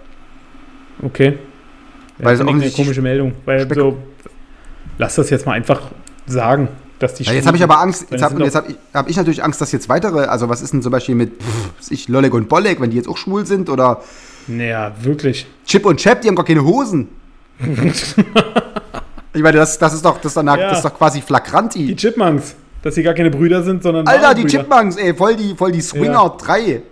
Okay. 1.02 1.38
Ja, 2.18 2.24
Weil 2.24 2.36
finde 2.36 2.52
ich 2.56 2.62
eine 2.62 2.72
komische 2.72 3.02
Meldung. 3.02 3.32
Weil 3.44 3.72
so, 3.72 3.96
lass 4.98 5.14
das 5.14 5.30
jetzt 5.30 5.46
mal 5.46 5.52
einfach 5.52 5.82
sagen, 6.26 6.68
dass 6.98 7.14
die 7.14 7.24
Ja, 7.24 7.32
jetzt 7.32 7.46
habe 7.46 7.56
ich 7.56 7.62
aber 7.62 7.78
Angst, 7.78 8.06
jetzt 8.10 8.22
habe 8.22 8.50
hab 8.52 8.68
ich, 8.68 8.76
hab 8.92 9.08
ich 9.08 9.16
natürlich 9.16 9.44
Angst, 9.44 9.60
dass 9.60 9.72
jetzt 9.72 9.88
weitere, 9.88 10.24
also 10.26 10.48
was 10.48 10.62
ist 10.62 10.72
denn 10.72 10.82
zum 10.82 10.92
Beispiel 10.92 11.14
mit 11.14 11.40
pff, 11.40 11.90
ich, 11.90 12.08
Lolek 12.08 12.34
und 12.34 12.48
Bolek, 12.48 12.80
wenn 12.80 12.90
die 12.90 12.96
jetzt 12.96 13.08
auch 13.08 13.16
schwul 13.16 13.46
sind 13.46 13.70
oder 13.70 14.02
Naja, 14.48 14.92
wirklich. 15.00 15.46
Chip 15.66 15.84
und 15.86 15.98
Chap, 16.00 16.20
die 16.22 16.28
haben 16.28 16.34
gar 16.36 16.44
keine 16.44 16.64
Hosen. 16.64 17.08
ich 19.34 19.42
meine, 19.42 19.58
das, 19.58 19.78
das 19.78 19.94
ist 19.94 20.04
doch, 20.04 20.16
das 20.18 20.26
ist 20.26 20.36
doch, 20.36 20.40
eine, 20.42 20.60
Ja. 20.60 20.68
das 20.70 20.78
ist 20.78 20.84
doch 20.84 20.94
quasi 20.96 21.20
Die 21.20 21.26
flagranti. 21.26 21.94
Chipmunks. 21.96 22.56
Dass 22.82 22.94
sie 22.94 23.02
gar 23.02 23.14
keine 23.14 23.30
Brüder 23.30 23.62
sind, 23.62 23.82
sondern 23.82 24.06
Alter, 24.06 24.34
die 24.34 24.42
Brüder. 24.42 24.58
Chipmunks, 24.60 24.96
ey, 24.96 25.12
voll 25.14 25.36
die, 25.36 25.54
voll 25.54 25.72
die 25.72 25.80
Swinger 25.80 26.12
Ja. 26.12 26.28
3. 26.38 26.82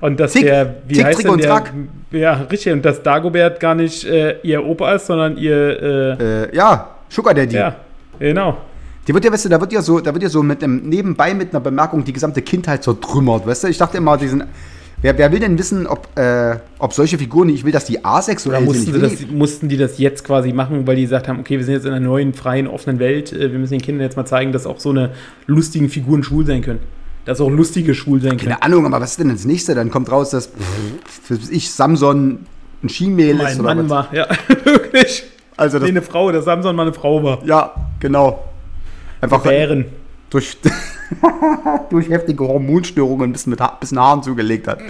Und 0.00 0.20
dass 0.20 0.32
Tick, 0.32 0.42
der, 0.44 0.76
wie 0.86 0.94
Tick, 0.94 1.04
heißt 1.04 1.16
Trick 1.16 1.24
denn 1.26 1.32
und 1.34 1.42
der? 1.42 1.50
Track. 1.50 1.72
Ja, 2.10 2.32
richtig. 2.50 2.72
Und 2.72 2.84
dass 2.84 3.02
Dagobert 3.02 3.60
gar 3.60 3.74
nicht 3.74 4.04
äh, 4.04 4.36
ihr 4.42 4.64
Opa 4.64 4.94
ist, 4.94 5.06
sondern 5.06 5.36
ihr, 5.36 5.82
äh, 6.18 6.44
Äh, 6.44 6.56
ja, 6.56 6.88
Sugar 7.08 7.34
Daddy. 7.34 7.56
ja, 7.56 7.76
genau. 8.18 8.58
Die 9.06 9.14
wird 9.14 9.24
ja, 9.24 9.32
weißt 9.32 9.44
du, 9.44 9.48
da 9.50 9.60
wird 9.60 9.72
ja 9.72 9.80
so, 9.80 10.00
da 10.00 10.12
wird 10.12 10.24
ja 10.24 10.28
so 10.28 10.42
mit 10.42 10.62
einem, 10.64 10.78
nebenbei 10.88 11.32
mit 11.32 11.50
einer 11.52 11.60
Bemerkung 11.60 12.02
die 12.02 12.12
gesamte 12.12 12.42
Kindheit 12.42 12.82
zertrümmert, 12.82 13.46
weißt 13.46 13.64
du? 13.64 13.68
Ich 13.68 13.78
dachte 13.78 13.98
immer, 13.98 14.16
diesen, 14.16 14.42
wer, 15.02 15.16
wer 15.18 15.32
will 15.32 15.40
denn 15.40 15.58
wissen, 15.58 15.86
ob, 15.86 16.08
äh, 16.18 16.56
ob 16.78 16.92
solche 16.92 17.18
Figuren, 17.18 17.48
ich 17.48 17.64
will, 17.64 17.72
dass 17.72 17.84
die 17.84 18.04
asexuell 18.04 18.62
Oder 18.62 18.72
sind. 18.72 18.92
mussten, 18.92 18.94
will 18.94 19.00
das, 19.00 19.26
mussten 19.30 19.68
die 19.68 19.76
das 19.76 19.98
jetzt 19.98 20.24
quasi 20.24 20.52
machen, 20.52 20.86
weil 20.86 20.96
die 20.96 21.02
gesagt 21.02 21.28
haben, 21.28 21.40
okay, 21.40 21.58
wir 21.58 21.64
sind 21.64 21.74
jetzt 21.74 21.86
in 21.86 21.92
einer 21.92 22.04
neuen, 22.06 22.34
freien, 22.34 22.66
offenen 22.66 22.98
Welt, 22.98 23.32
äh, 23.32 23.52
wir 23.52 23.58
müssen 23.58 23.72
den 23.72 23.82
Kindern 23.82 24.04
jetzt 24.04 24.16
mal 24.16 24.26
zeigen, 24.26 24.52
dass 24.52 24.66
auch 24.66 24.80
so 24.80 24.90
eine 24.90 25.12
lustigen 25.46 25.88
Figuren 25.88 26.22
schwul 26.22 26.46
sein 26.46 26.62
können. 26.62 26.80
Dass 27.24 27.40
auch 27.40 27.50
lustige 27.50 27.94
schwul 27.94 28.20
sein 28.20 28.36
können. 28.36 28.52
Keine 28.52 28.62
Ahnung, 28.62 28.86
aber 28.86 29.00
was 29.00 29.12
ist 29.12 29.20
denn 29.20 29.30
das 29.30 29.44
nächste? 29.44 29.74
Dann 29.74 29.90
kommt 29.90 30.10
raus, 30.12 30.30
dass 30.30 30.50
für 31.22 31.38
ich 31.50 31.72
Samson 31.72 32.46
ein 32.84 32.88
Skimehl 32.88 33.40
ist 33.40 33.58
oder 33.58 33.74
Mann 33.74 33.90
was? 33.90 33.90
war, 33.90 34.14
ja, 34.14 34.28
wirklich. 34.64 35.24
Also 35.56 35.78
das, 35.78 35.86
Nee, 35.86 35.90
eine 35.90 36.02
Frau, 36.02 36.30
dass 36.30 36.44
Samson 36.44 36.76
mal 36.76 36.82
eine 36.82 36.92
Frau 36.92 37.22
war. 37.24 37.44
ja, 37.44 37.72
genau. 37.98 38.44
Einfach 39.20 39.42
Bären. 39.42 39.86
Durch, 40.36 40.58
durch 41.90 42.10
heftige 42.10 42.46
Hormonstörungen 42.46 43.30
ein 43.30 43.32
bisschen 43.32 43.50
mit 43.50 43.60
ha 43.60 43.76
bisschen 43.80 43.98
Haaren 43.98 44.22
zugelegt 44.22 44.68
hat. 44.68 44.80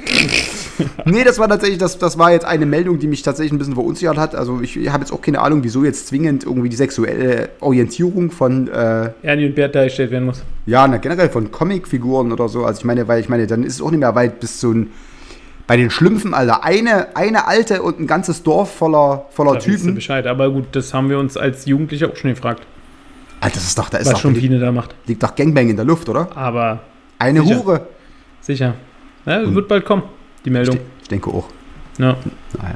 nee, 1.04 1.22
das 1.22 1.38
war 1.38 1.48
tatsächlich, 1.48 1.78
das, 1.78 1.98
das 1.98 2.18
war 2.18 2.32
jetzt 2.32 2.44
eine 2.44 2.66
Meldung, 2.66 2.98
die 2.98 3.06
mich 3.06 3.22
tatsächlich 3.22 3.52
ein 3.52 3.58
bisschen 3.58 3.74
verunsichert 3.74 4.16
hat. 4.16 4.34
Also 4.34 4.60
ich 4.60 4.76
habe 4.88 5.04
jetzt 5.04 5.12
auch 5.12 5.20
keine 5.20 5.40
Ahnung, 5.40 5.62
wieso 5.62 5.84
jetzt 5.84 6.08
zwingend 6.08 6.44
irgendwie 6.44 6.68
die 6.68 6.76
sexuelle 6.76 7.50
Orientierung 7.60 8.32
von, 8.32 8.68
äh, 8.68 9.10
Ernie 9.22 9.46
und 9.46 9.54
Bert 9.54 9.74
dargestellt 9.74 10.10
werden 10.10 10.24
muss. 10.24 10.42
ja, 10.66 10.86
na, 10.88 10.96
generell 10.96 11.28
von 11.28 11.52
Comicfiguren 11.52 12.32
oder 12.32 12.48
so. 12.48 12.64
Also 12.64 12.80
ich 12.80 12.84
meine, 12.84 13.06
weil 13.06 13.20
ich 13.20 13.28
meine, 13.28 13.46
dann 13.46 13.62
ist 13.62 13.74
es 13.74 13.82
auch 13.82 13.90
nicht 13.90 14.00
mehr 14.00 14.14
weit 14.14 14.40
bis 14.40 14.58
zu 14.58 14.72
ein, 14.72 14.90
bei 15.68 15.76
den 15.76 15.90
Schlümpfen, 15.90 16.34
Alter, 16.34 16.64
eine, 16.64 17.16
eine 17.16 17.46
alte 17.46 17.82
und 17.82 18.00
ein 18.00 18.06
ganzes 18.06 18.42
Dorf 18.42 18.72
voller, 18.74 19.26
voller 19.30 19.54
Da 19.54 19.58
Typen. 19.60 19.94
Bescheid. 19.94 20.26
Aber 20.26 20.50
gut, 20.50 20.66
das 20.72 20.92
haben 20.92 21.08
wir 21.08 21.18
uns 21.18 21.36
als 21.36 21.66
Jugendliche 21.66 22.08
auch 22.08 22.16
schon 22.16 22.30
gefragt, 22.30 22.66
Alter, 23.46 23.58
das 23.58 23.68
ist 23.68 23.78
doch, 23.78 23.88
da 23.88 23.98
ist 23.98 24.06
was 24.06 24.14
doch, 24.14 24.20
schon 24.22 24.34
Pine 24.34 24.58
da 24.58 24.72
macht. 24.72 24.96
liegt 25.06 25.22
doch 25.22 25.36
Gangbang 25.36 25.68
in 25.68 25.76
der 25.76 25.84
Luft, 25.84 26.08
oder? 26.08 26.36
Aber 26.36 26.80
Eine 27.16 27.42
Sicher. 27.42 27.64
Hure. 27.64 27.86
sicher. 28.40 28.74
Ja, 29.24 29.54
wird 29.54 29.68
bald 29.68 29.84
kommen, 29.84 30.02
die 30.44 30.50
Meldung. 30.50 30.78
Ich 31.00 31.06
denke 31.06 31.30
auch. 31.30 31.44
Ja. 31.96 32.16
Naja. 32.60 32.74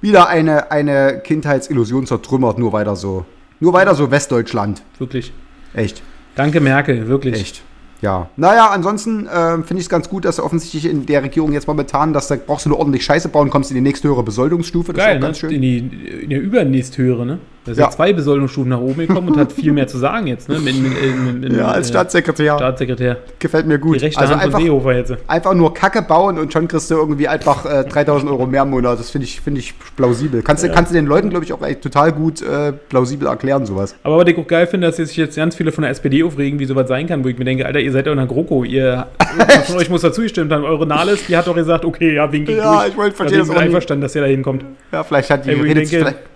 Wieder 0.00 0.28
eine, 0.28 0.72
eine 0.72 1.20
Kindheitsillusion 1.22 2.06
zertrümmert, 2.06 2.58
nur 2.58 2.72
weiter 2.72 2.96
so. 2.96 3.24
Nur 3.60 3.72
weiter 3.72 3.94
so 3.94 4.10
Westdeutschland. 4.10 4.82
Wirklich. 4.98 5.32
Echt. 5.74 6.02
Danke, 6.34 6.60
Merkel, 6.60 7.06
wirklich. 7.06 7.40
Echt. 7.40 7.62
Ja. 8.00 8.30
Naja, 8.36 8.66
ansonsten 8.70 9.28
äh, 9.28 9.52
finde 9.58 9.74
ich 9.74 9.82
es 9.82 9.88
ganz 9.88 10.08
gut, 10.08 10.24
dass 10.24 10.40
offensichtlich 10.40 10.86
in 10.86 11.06
der 11.06 11.22
Regierung 11.22 11.52
jetzt 11.52 11.68
momentan, 11.68 12.12
dass 12.12 12.26
da 12.26 12.34
brauchst 12.34 12.66
du 12.66 12.70
nur 12.70 12.80
ordentlich 12.80 13.04
Scheiße 13.04 13.28
bauen, 13.28 13.48
kommst 13.48 13.70
in 13.70 13.76
die 13.76 13.80
nächste 13.80 14.08
höhere 14.08 14.24
Besoldungsstufe. 14.24 14.92
Das 14.92 15.04
Geil, 15.04 15.12
ist 15.12 15.16
auch 15.18 15.20
ne? 15.20 15.26
ganz 15.26 15.38
schön. 15.38 15.50
In, 15.52 15.62
die, 15.62 15.78
in 16.24 16.30
der 16.30 16.40
übernächsthöhere, 16.40 17.24
ne? 17.24 17.38
Da 17.64 17.72
sind 17.74 17.80
Ja. 17.80 17.88
ja. 17.88 17.90
zwei 17.92 18.12
Besoldungsstufen 18.12 18.70
nach 18.70 18.80
oben 18.80 19.06
gekommen 19.06 19.28
und 19.28 19.36
hat 19.38 19.52
viel 19.52 19.72
mehr 19.72 19.86
zu 19.86 19.96
sagen 19.98 20.26
jetzt, 20.26 20.48
ne? 20.48 20.58
Mit, 20.58 20.74
mit, 20.82 21.40
mit, 21.40 21.52
Ja, 21.56 21.68
als 21.68 21.86
äh, 21.88 21.90
Staatssekretär. 21.90 22.56
Staatssekretär. 22.56 23.18
Gefällt 23.38 23.66
mir 23.66 23.74
Die 23.78 23.80
gut. 23.82 24.02
rechte 24.02 24.18
Also 24.20 24.32
Hand 24.34 24.42
einfach, 24.42 24.58
von 24.58 24.66
Seehofer 24.66 24.96
jetzt. 24.96 25.14
einfach 25.28 25.54
nur 25.54 25.72
Kacke 25.72 26.02
bauen 26.02 26.38
und 26.38 26.52
schon 26.52 26.66
kriegst 26.66 26.90
du 26.90 26.96
irgendwie 26.96 27.28
einfach 27.28 27.64
äh, 27.64 27.84
3000 27.84 28.30
Euro 28.32 28.46
mehr 28.46 28.62
im 28.62 28.70
Monat. 28.70 28.98
Das 28.98 29.10
finde 29.10 29.26
ich, 29.26 29.40
finde 29.40 29.60
ich 29.60 29.74
plausibel. 29.96 30.42
Kannst, 30.42 30.64
du 30.64 30.70
kannst 30.70 30.90
du 30.90 30.94
den 30.96 31.06
Leuten, 31.06 31.30
glaube 31.30 31.44
ich, 31.44 31.52
auch 31.52 31.62
echt 31.62 31.82
total 31.82 32.10
gut 32.12 32.42
äh, 32.42 32.72
plausibel 32.72 33.28
erklären, 33.28 33.64
sowas. 33.64 33.94
Aber 34.02 34.16
was 34.18 34.26
ich 34.26 34.36
auch 34.38 34.46
geil 34.46 34.66
finde, 34.66 34.88
dass 34.88 34.96
sich 34.96 35.16
jetzt 35.16 35.36
ganz 35.36 35.54
viele 35.54 35.70
von 35.70 35.82
der 35.82 35.90
SPD 35.92 36.24
aufregen, 36.24 36.58
wie 36.58 36.64
sowas 36.64 36.88
sein 36.88 37.06
kann, 37.06 37.22
wo 37.22 37.28
ich 37.28 37.38
mir 37.38 37.44
denke, 37.44 37.64
Alter, 37.64 37.78
ihr 37.78 37.92
seid 37.92 38.06
doch 38.08 38.12
in 38.12 38.18
der 38.18 38.26
GroKo. 38.26 38.64
Ihr, 38.64 39.06
von 39.66 39.76
euch 39.76 39.88
muss 39.88 40.00
dazu 40.02 40.22
gestimmt 40.22 40.50
haben. 40.52 40.64
Eure 40.64 40.86
Nahles, 40.86 41.26
die 41.26 41.36
hat 41.36 41.46
doch 41.46 41.54
gesagt, 41.54 41.84
okay, 41.84 42.14
ja, 42.14 42.30
wink 42.32 42.48
ich 42.48 42.56
Ja, 42.56 42.78
durch. 42.80 42.88
ich 42.88 42.96
wollte- 42.96 43.16
verstehe 43.16 43.38
Da 43.38 43.44
das 43.44 43.54
bin 43.54 43.62
einverstanden, 43.62 44.02
dass 44.02 44.14
ihr 44.16 44.22
da 44.22 44.26
hinkommt. 44.26 44.64
Ja, 44.90 45.04
vielleicht 45.04 45.30
hat 45.30 45.44
die 45.46 45.50
Ey, 45.50 45.56
ich 45.56 45.62
redet 45.62 45.76
denke- 45.76 45.88
vielleicht. 45.98 46.31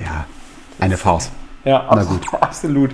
Ja, 0.00 0.26
eine 0.80 0.96
Farce. 0.96 1.30
Ja, 1.64 1.86
Na 1.94 2.02
gut. 2.04 2.20
absolut. 2.40 2.90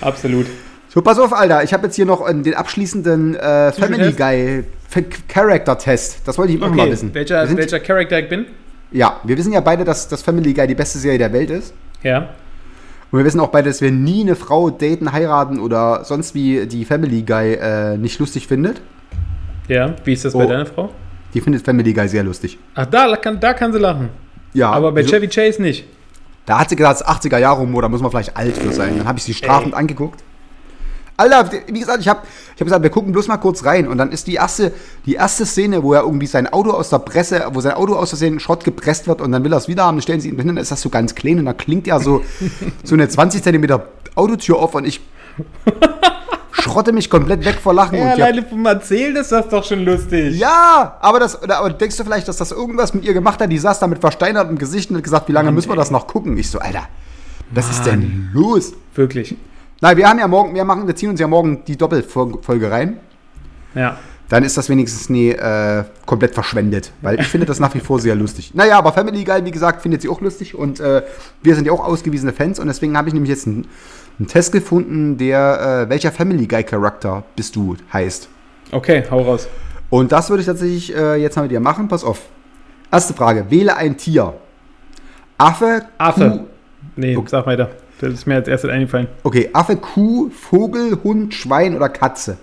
Absolut. 0.00 0.46
So, 0.88 1.02
pass 1.02 1.18
auf, 1.18 1.32
Alter. 1.32 1.62
Ich 1.64 1.72
habe 1.72 1.86
jetzt 1.86 1.96
hier 1.96 2.06
noch 2.06 2.26
äh, 2.28 2.34
den 2.34 2.54
abschließenden 2.54 3.34
äh, 3.36 3.72
Family? 3.72 4.12
Guy 4.12 4.64
Character 5.28 5.76
Test. 5.78 6.20
Das 6.26 6.38
wollte 6.38 6.52
ich 6.52 6.58
immer 6.58 6.68
mal 6.68 6.82
Okay, 6.82 6.92
wissen. 6.92 7.14
welcher, 7.14 7.46
sind, 7.46 7.56
welcher 7.56 7.80
Charakter 7.80 8.18
ich 8.20 8.28
bin? 8.28 8.46
Ja, 8.92 9.18
wir 9.24 9.36
wissen 9.36 9.52
ja 9.52 9.60
beide, 9.60 9.84
dass 9.84 10.06
das 10.08 10.22
Family 10.22 10.54
Guy 10.54 10.68
die 10.68 10.74
beste 10.76 10.98
Serie 10.98 11.18
der 11.18 11.32
Welt 11.32 11.50
ist. 11.50 11.74
Ja. 12.02 12.28
Und 13.10 13.18
wir 13.18 13.24
wissen 13.24 13.40
auch 13.40 13.48
beide, 13.48 13.70
dass 13.70 13.80
wir 13.80 13.90
nie 13.90 14.20
eine 14.22 14.36
Frau 14.36 14.70
daten, 14.70 15.12
heiraten 15.12 15.58
oder 15.58 16.04
sonst 16.04 16.34
wie 16.34 16.66
die 16.66 16.84
Family 16.84 17.22
Guy 17.22 17.54
äh, 17.54 17.96
nicht 17.96 18.18
lustig 18.20 18.46
findet. 18.46 18.80
Ja, 19.66 19.94
wie 20.04 20.12
ist 20.12 20.24
das 20.24 20.34
Oh. 20.34 20.38
bei 20.38 20.46
deiner 20.46 20.66
Frau? 20.66 20.90
Die 21.32 21.40
findet 21.40 21.64
Family 21.64 21.92
Guy 21.92 22.06
sehr 22.08 22.22
lustig. 22.22 22.58
Ach, 22.76 22.86
da 22.86 23.16
kann, 23.16 23.40
da 23.40 23.52
kann 23.54 23.72
sie 23.72 23.78
lachen. 23.80 24.10
Ja, 24.52 24.70
Aber 24.70 24.92
bei 24.92 25.02
Chevy 25.02 25.26
Chase 25.26 25.60
nicht. 25.60 25.86
Da 26.46 26.58
hat 26.58 26.68
sie 26.68 26.76
gesagt, 26.76 27.00
es 27.00 27.06
ist 27.06 27.08
80er 27.08 27.38
Jahre 27.38 27.60
Humor, 27.60 27.82
da 27.82 27.88
muss 27.88 28.02
man 28.02 28.10
vielleicht 28.10 28.36
alt 28.36 28.56
für 28.56 28.72
sein. 28.72 28.98
Dann 28.98 29.06
habe 29.06 29.18
ich 29.18 29.24
sie 29.24 29.34
strafend 29.34 29.74
angeguckt. 29.74 30.22
Alter, 31.16 31.48
wie 31.68 31.78
gesagt, 31.78 32.00
ich 32.00 32.08
habe 32.08 32.20
ich 32.54 32.60
hab 32.60 32.66
gesagt, 32.66 32.82
wir 32.82 32.90
gucken 32.90 33.12
bloß 33.12 33.28
mal 33.28 33.36
kurz 33.36 33.64
rein. 33.64 33.86
Und 33.86 33.98
dann 33.98 34.10
ist 34.10 34.26
die 34.26 34.34
erste, 34.34 34.72
die 35.06 35.14
erste 35.14 35.46
Szene, 35.46 35.82
wo 35.82 35.94
er 35.94 36.02
irgendwie 36.02 36.26
sein 36.26 36.52
Auto 36.52 36.70
aus 36.70 36.90
der 36.90 36.98
Presse, 36.98 37.46
wo 37.52 37.60
sein 37.60 37.74
Auto 37.74 37.94
aus 37.94 38.10
Versehen 38.10 38.40
Schrott 38.40 38.64
gepresst 38.64 39.06
wird 39.06 39.20
und 39.20 39.30
dann 39.30 39.44
will 39.44 39.52
er 39.52 39.58
es 39.58 39.68
wieder 39.68 39.84
haben, 39.84 39.96
dann 39.96 40.02
stellen 40.02 40.20
sie 40.20 40.30
ihn 40.30 40.36
hin, 40.36 40.48
dann 40.48 40.56
ist 40.56 40.72
das 40.72 40.80
so 40.80 40.90
ganz 40.90 41.14
klein 41.14 41.38
und 41.38 41.44
da 41.44 41.52
klingt 41.52 41.86
ja 41.86 42.00
so, 42.00 42.24
so 42.84 42.94
eine 42.94 43.08
20 43.08 43.42
Zentimeter 43.42 43.88
Autotür 44.16 44.58
auf 44.58 44.74
und 44.74 44.86
ich 44.86 45.00
schrotte 46.54 46.92
mich 46.92 47.10
komplett 47.10 47.44
weg 47.44 47.56
vor 47.60 47.74
Lachen. 47.74 47.98
Ja, 47.98 48.12
alleine 48.12 48.42
vom 48.42 48.64
Erzählen 48.64 49.16
ist 49.16 49.32
das 49.32 49.48
doch 49.48 49.64
schon 49.64 49.84
lustig. 49.84 50.38
ja, 50.38 50.96
aber, 51.00 51.20
das, 51.20 51.42
aber 51.42 51.70
denkst 51.70 51.96
du 51.96 52.04
vielleicht, 52.04 52.28
dass 52.28 52.36
das 52.36 52.52
irgendwas 52.52 52.94
mit 52.94 53.04
ihr 53.04 53.12
gemacht 53.12 53.40
hat? 53.40 53.50
Die 53.50 53.58
saß 53.58 53.80
da 53.80 53.86
mit 53.86 54.00
versteinertem 54.00 54.56
Gesicht 54.56 54.90
und 54.90 54.96
hat 54.96 55.04
gesagt, 55.04 55.28
wie 55.28 55.32
lange 55.32 55.52
müssen 55.52 55.68
wir 55.68 55.76
das 55.76 55.90
noch 55.90 56.06
gucken? 56.06 56.38
Ich 56.38 56.50
so, 56.50 56.58
Alter, 56.58 56.88
was 57.50 57.70
ist 57.70 57.84
denn 57.84 58.30
los? 58.32 58.72
Wirklich. 58.94 59.36
Nein, 59.80 59.96
wir 59.96 60.08
haben 60.08 60.18
ja 60.18 60.28
morgen, 60.28 60.54
wir 60.54 60.64
machen, 60.64 60.86
wir 60.86 60.96
ziehen 60.96 61.10
uns 61.10 61.20
ja 61.20 61.26
morgen 61.26 61.64
die 61.66 61.76
Doppelfolge 61.76 62.70
rein. 62.70 62.98
Ja. 63.74 63.98
Dann 64.28 64.42
ist 64.42 64.56
das 64.56 64.70
wenigstens 64.70 65.10
nie 65.10 65.30
äh, 65.30 65.84
komplett 66.06 66.32
verschwendet, 66.32 66.92
weil 67.02 67.20
ich 67.20 67.26
finde 67.26 67.46
das 67.46 67.60
nach 67.60 67.74
wie 67.74 67.80
vor 67.80 68.00
sehr 68.00 68.14
lustig. 68.14 68.54
Naja, 68.54 68.78
aber 68.78 68.92
Family 68.92 69.22
Guy, 69.22 69.44
wie 69.44 69.50
gesagt, 69.50 69.82
findet 69.82 70.00
sie 70.00 70.08
auch 70.08 70.20
lustig 70.22 70.54
und 70.54 70.80
äh, 70.80 71.02
wir 71.42 71.54
sind 71.54 71.66
ja 71.66 71.72
auch 71.72 71.84
ausgewiesene 71.84 72.32
Fans 72.32 72.58
und 72.58 72.66
deswegen 72.66 72.96
habe 72.96 73.08
ich 73.08 73.14
nämlich 73.14 73.28
jetzt 73.28 73.46
einen, 73.46 73.66
einen 74.18 74.28
Test 74.28 74.52
gefunden, 74.52 75.16
der 75.18 75.84
äh, 75.86 75.90
welcher 75.90 76.12
Family 76.12 76.46
Guy 76.46 76.62
Charakter 76.64 77.24
bist 77.36 77.56
du 77.56 77.76
heißt. 77.92 78.28
Okay, 78.72 79.04
hau 79.10 79.22
raus. 79.22 79.48
Und 79.90 80.12
das 80.12 80.30
würde 80.30 80.40
ich 80.40 80.46
tatsächlich 80.46 80.94
äh, 80.96 81.16
jetzt 81.16 81.36
mal 81.36 81.42
mit 81.42 81.50
dir 81.50 81.60
machen. 81.60 81.88
Pass 81.88 82.04
auf. 82.04 82.22
Erste 82.90 83.14
Frage: 83.14 83.50
Wähle 83.50 83.76
ein 83.76 83.96
Tier. 83.96 84.34
Affe, 85.38 85.82
Affe. 85.98 86.30
Kuh. 86.30 86.40
Nee, 86.96 87.16
Okay. 87.16 87.28
sag 87.28 87.46
weiter. 87.46 87.70
Das 88.00 88.12
ist 88.12 88.26
mir 88.26 88.34
als 88.36 88.48
erstes 88.48 88.70
eingefallen. 88.70 89.06
Okay, 89.22 89.50
Affe, 89.52 89.76
Kuh, 89.76 90.30
Vogel, 90.30 90.98
Hund, 91.04 91.32
Schwein 91.34 91.74
oder 91.76 91.88
Katze. 91.88 92.36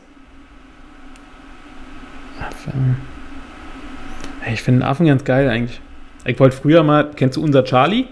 Hey, 4.39 4.53
ich 4.53 4.61
finde 4.63 4.83
einen 4.83 4.91
Affen 4.91 5.05
ganz 5.05 5.23
geil 5.23 5.47
eigentlich. 5.49 5.81
Ich 6.25 6.39
wollte 6.39 6.55
früher 6.55 6.83
mal, 6.83 7.11
kennst 7.15 7.37
du 7.37 7.43
unser 7.43 7.63
Charlie? 7.63 8.05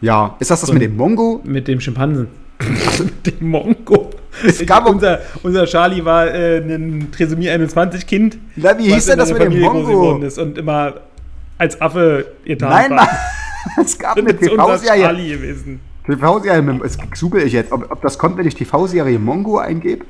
Ja, 0.00 0.36
ist 0.38 0.50
das 0.50 0.60
das 0.60 0.68
So 0.68 0.72
mit 0.72 0.82
dem 0.82 0.96
Mongo? 0.96 1.40
Mit 1.44 1.68
dem 1.68 1.80
Schimpansen. 1.80 2.28
Dem 2.58 3.50
Mongo. 3.50 4.10
Es 4.44 4.64
gab 4.66 4.88
unser, 4.88 5.20
unser 5.42 5.64
Charlie 5.66 6.04
war 6.04 6.26
äh, 6.26 6.58
ein 6.58 7.08
Trisomie 7.10 7.48
21 7.48 8.06
Kind. 8.06 8.38
Na, 8.56 8.78
wie 8.78 8.92
hieß 8.92 9.06
denn 9.06 9.18
das 9.18 9.30
mit 9.32 9.40
dem 9.40 9.52
Familie 9.52 9.68
geworden 9.70 9.92
Mongo? 9.92 10.26
ist 10.26 10.38
und 10.38 10.58
immer 10.58 10.94
als 11.58 11.80
Affe 11.80 12.26
getan 12.44 12.70
Nein, 12.70 12.90
war. 12.92 13.08
Es 13.82 13.98
gab 13.98 14.16
eine 14.16 14.36
TV-Serie. 14.36 15.36
Gewesen. 15.38 15.80
TV-Serie, 16.06 16.78
das 16.80 16.96
google 17.20 17.42
ich 17.42 17.52
jetzt, 17.52 17.72
ob, 17.72 17.90
ob 17.90 18.00
das 18.00 18.16
kommt, 18.16 18.36
wenn 18.36 18.46
ich 18.46 18.54
TV-Serie 18.54 19.18
Mongo 19.18 19.58
eingebe. 19.58 20.04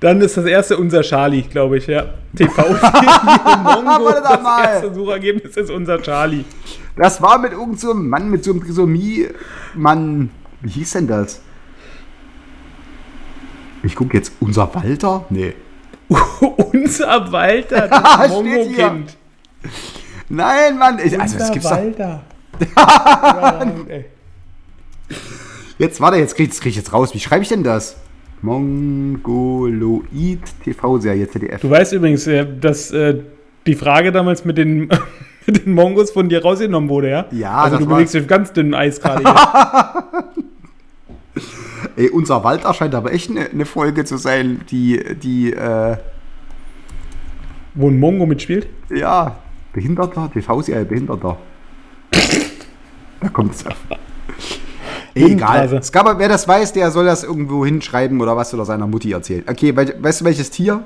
Dann 0.00 0.20
ist 0.22 0.36
das 0.36 0.46
erste 0.46 0.78
unser 0.78 1.02
Charlie, 1.02 1.42
glaube 1.42 1.76
ich, 1.76 1.88
ja. 1.88 2.06
TV-Serie 2.36 3.58
Mongo. 3.62 4.10
Das 4.12 4.42
mal. 4.42 4.64
erste 4.64 4.94
Suchergebnis 4.94 5.56
ist 5.56 5.70
unser 5.70 6.00
Charlie. 6.00 6.44
Das 6.96 7.20
war 7.20 7.38
mit 7.38 7.52
irgendeinem 7.52 7.78
so 7.78 7.94
Mann 7.94 8.30
mit 8.30 8.44
so 8.44 8.52
einem 8.52 8.64
Trisomie-Mann. 8.64 10.30
Wie 10.60 10.70
hieß 10.70 10.92
denn 10.92 11.06
das? 11.06 11.40
Ich 13.82 13.94
gucke 13.94 14.16
jetzt, 14.16 14.32
unser 14.40 14.74
Walter? 14.74 15.24
Nee. 15.30 15.54
unser 16.72 17.30
Walter, 17.30 17.88
das 17.88 18.28
Mongo-Kind. 18.30 19.16
Nein, 20.28 20.78
Mann. 20.78 20.98
Ich, 20.98 21.18
also, 21.18 21.38
das 21.38 21.48
Unser 21.48 21.52
gibt's. 21.52 21.70
Walter. 21.70 22.22
Jetzt, 25.78 26.00
warte, 26.00 26.16
jetzt 26.16 26.34
krieg, 26.34 26.48
das 26.50 26.60
krieg 26.60 26.70
ich 26.70 26.76
jetzt 26.76 26.92
raus. 26.92 27.14
Wie 27.14 27.20
schreibe 27.20 27.42
ich 27.42 27.48
denn 27.48 27.62
das? 27.62 27.96
Mongoloid 28.42 30.40
TV-Serie 30.64 31.28
ZDF. 31.28 31.60
Du 31.60 31.70
weißt 31.70 31.92
übrigens, 31.92 32.26
äh, 32.26 32.44
dass 32.60 32.90
äh, 32.90 33.20
die 33.64 33.76
Frage 33.76 34.10
damals 34.10 34.44
mit 34.44 34.58
den, 34.58 34.88
den 35.64 35.72
Mongos 35.74 36.10
von 36.10 36.28
dir 36.28 36.42
rausgenommen 36.42 36.88
wurde, 36.88 37.10
ja? 37.10 37.26
Ja, 37.32 37.52
Also 37.62 37.76
das 37.76 37.84
du 37.84 37.90
war- 37.90 37.96
bewegst 37.96 38.14
dich 38.14 38.22
auf 38.22 38.26
ganz 38.28 38.52
dünnem 38.52 38.74
Eis 38.74 39.00
gerade 39.00 39.22
hier. 39.22 40.04
Ey, 41.96 42.10
unser 42.10 42.42
Walter 42.44 42.72
scheint 42.74 42.94
aber 42.94 43.12
echt 43.12 43.30
eine, 43.30 43.46
eine 43.50 43.64
Folge 43.64 44.04
zu 44.04 44.16
sein, 44.16 44.60
die, 44.70 45.02
die, 45.20 45.52
äh, 45.52 45.96
Wo 47.74 47.88
ein 47.88 47.98
Mongo 47.98 48.26
mitspielt. 48.26 48.68
ja, 48.90 49.36
Behinderter, 49.72 50.30
TV-Serie 50.32 50.84
Behinderter. 50.84 51.36
da 53.20 53.28
kommt 53.28 53.54
es 53.54 53.66
auf. 53.66 53.76
Ey, 55.14 55.24
egal. 55.32 55.48
Hundenrase. 55.60 55.76
Es 55.78 55.92
gab, 55.92 56.06
aber- 56.08 56.18
wer 56.18 56.28
das 56.28 56.46
weiß, 56.48 56.72
der 56.72 56.90
soll 56.90 57.04
das 57.06 57.24
irgendwo 57.24 57.64
hinschreiben 57.64 58.20
oder 58.20 58.36
was 58.36 58.52
oder 58.54 58.64
seiner 58.64 58.86
Mutti 58.86 59.12
erzählen. 59.12 59.44
Okay, 59.48 59.76
we 59.76 59.94
weißt 60.00 60.20
du 60.20 60.24
welches 60.24 60.50
Tier? 60.50 60.82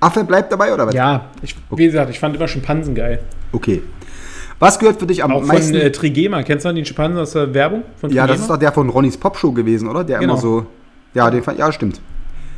Affe 0.00 0.24
bleibt 0.24 0.50
dabei 0.52 0.72
oder 0.72 0.86
was? 0.86 0.94
Ja, 0.94 1.26
ich, 1.42 1.54
wie 1.76 1.86
gesagt, 1.86 2.10
ich 2.10 2.18
fand 2.18 2.34
immer 2.36 2.48
Schimpansen 2.48 2.94
geil. 2.94 3.20
Okay. 3.52 3.82
Was 4.58 4.78
gehört 4.78 4.98
für 5.00 5.06
dich 5.06 5.22
am 5.24 5.32
Auch 5.32 5.42
meisten? 5.44 5.72
von 5.74 5.80
äh, 5.86 5.90
Trigema. 5.92 6.42
Kennst 6.42 6.64
du 6.66 6.72
den 6.72 6.84
Schimpansen 6.84 7.18
aus 7.20 7.32
der 7.32 7.52
Werbung? 7.54 7.82
Von 8.00 8.10
ja, 8.10 8.22
Trigema? 8.22 8.26
das 8.28 8.40
ist 8.42 8.50
doch 8.50 8.56
der 8.58 8.72
von 8.72 8.88
Ronnys 8.90 9.16
Popshow 9.16 9.52
gewesen, 9.52 9.88
oder? 9.88 10.04
Der 10.04 10.18
Genau. 10.18 10.34
immer 10.34 10.40
so. 10.42 10.66
Ja, 11.14 11.30
den 11.30 11.42
fand, 11.42 11.58
ja, 11.58 11.70
stimmt. 11.72 12.00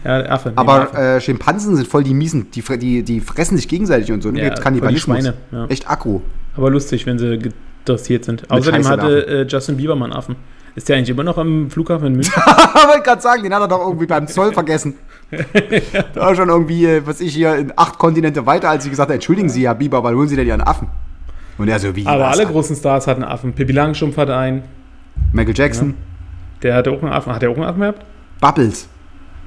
Ja, 0.04 0.22
der 0.22 0.32
Affe. 0.32 0.48
nee, 0.48 0.54
Aber 0.56 0.82
Affe. 0.82 0.96
äh, 0.96 1.20
Schimpansen 1.20 1.76
sind 1.76 1.86
voll 1.86 2.02
die 2.02 2.12
miesen, 2.14 2.50
die, 2.50 2.62
die, 2.78 3.02
die 3.04 3.20
fressen 3.20 3.56
sich 3.56 3.68
gegenseitig 3.68 4.10
und 4.10 4.20
so. 4.22 4.30
Ne? 4.32 4.40
Ja, 4.40 4.44
Gibt's 4.46 4.60
Kannibalismus. 4.60 5.18
Schweine, 5.18 5.34
ja. 5.52 5.66
Echt 5.66 5.88
aggro. 5.88 6.22
Aber 6.56 6.70
lustig, 6.70 7.06
wenn 7.06 7.18
sie 7.20 7.38
gedressiert 7.38 8.24
sind. 8.24 8.50
Außerdem 8.50 8.82
Scheiße 8.82 8.90
hatte 8.90 9.26
äh, 9.28 9.46
Justin 9.46 9.76
Bieber 9.76 9.94
mal 9.94 10.06
einen 10.06 10.14
Affen. 10.14 10.34
Ist 10.74 10.88
der 10.88 10.96
eigentlich 10.96 11.10
immer 11.10 11.22
noch 11.22 11.38
am 11.38 11.70
Flughafen 11.70 12.08
in 12.08 12.12
München? 12.14 12.32
Ich 12.36 12.44
wollte 12.88 13.02
gerade 13.02 13.22
sagen, 13.22 13.42
den 13.44 13.54
hat 13.54 13.60
er 13.60 13.68
doch 13.68 13.80
irgendwie 13.86 14.06
beim 14.06 14.26
Zoll 14.26 14.52
vergessen. 14.52 14.94
da 16.14 16.20
war 16.20 16.34
schon 16.34 16.48
irgendwie, 16.48 16.86
äh, 16.86 17.06
was 17.06 17.20
ich 17.20 17.34
hier, 17.34 17.56
in 17.56 17.72
acht 17.76 17.98
Kontinente 17.98 18.44
weiter, 18.46 18.70
als 18.70 18.84
ich 18.84 18.90
gesagt 18.90 19.08
habe, 19.08 19.14
entschuldigen 19.14 19.48
Sie, 19.48 19.66
Herr 19.66 19.74
Bieber, 19.74 20.02
wann 20.04 20.14
holen 20.14 20.28
Sie 20.28 20.36
denn 20.36 20.46
Ihren 20.46 20.60
Affen? 20.60 20.88
Und 21.58 21.68
er 21.68 21.78
so, 21.78 21.94
wie? 21.94 22.06
Aber 22.06 22.28
alle 22.28 22.46
großen 22.46 22.76
Stars 22.76 23.06
hatten 23.06 23.24
Affen. 23.24 23.52
Pippi 23.52 23.72
Langstrumpf 23.72 24.16
hatte 24.16 24.36
einen. 24.36 24.62
Michael 25.32 25.54
Jackson, 25.56 25.94
Der 26.62 26.74
hatte 26.74 26.90
auch 26.90 27.02
einen 27.02 27.12
Affen. 27.12 27.34
Hat 27.34 27.42
der 27.42 27.50
auch 27.50 27.56
einen 27.56 27.64
Affen 27.64 27.80
gehabt? 27.80 28.04
Bubbles. 28.40 28.88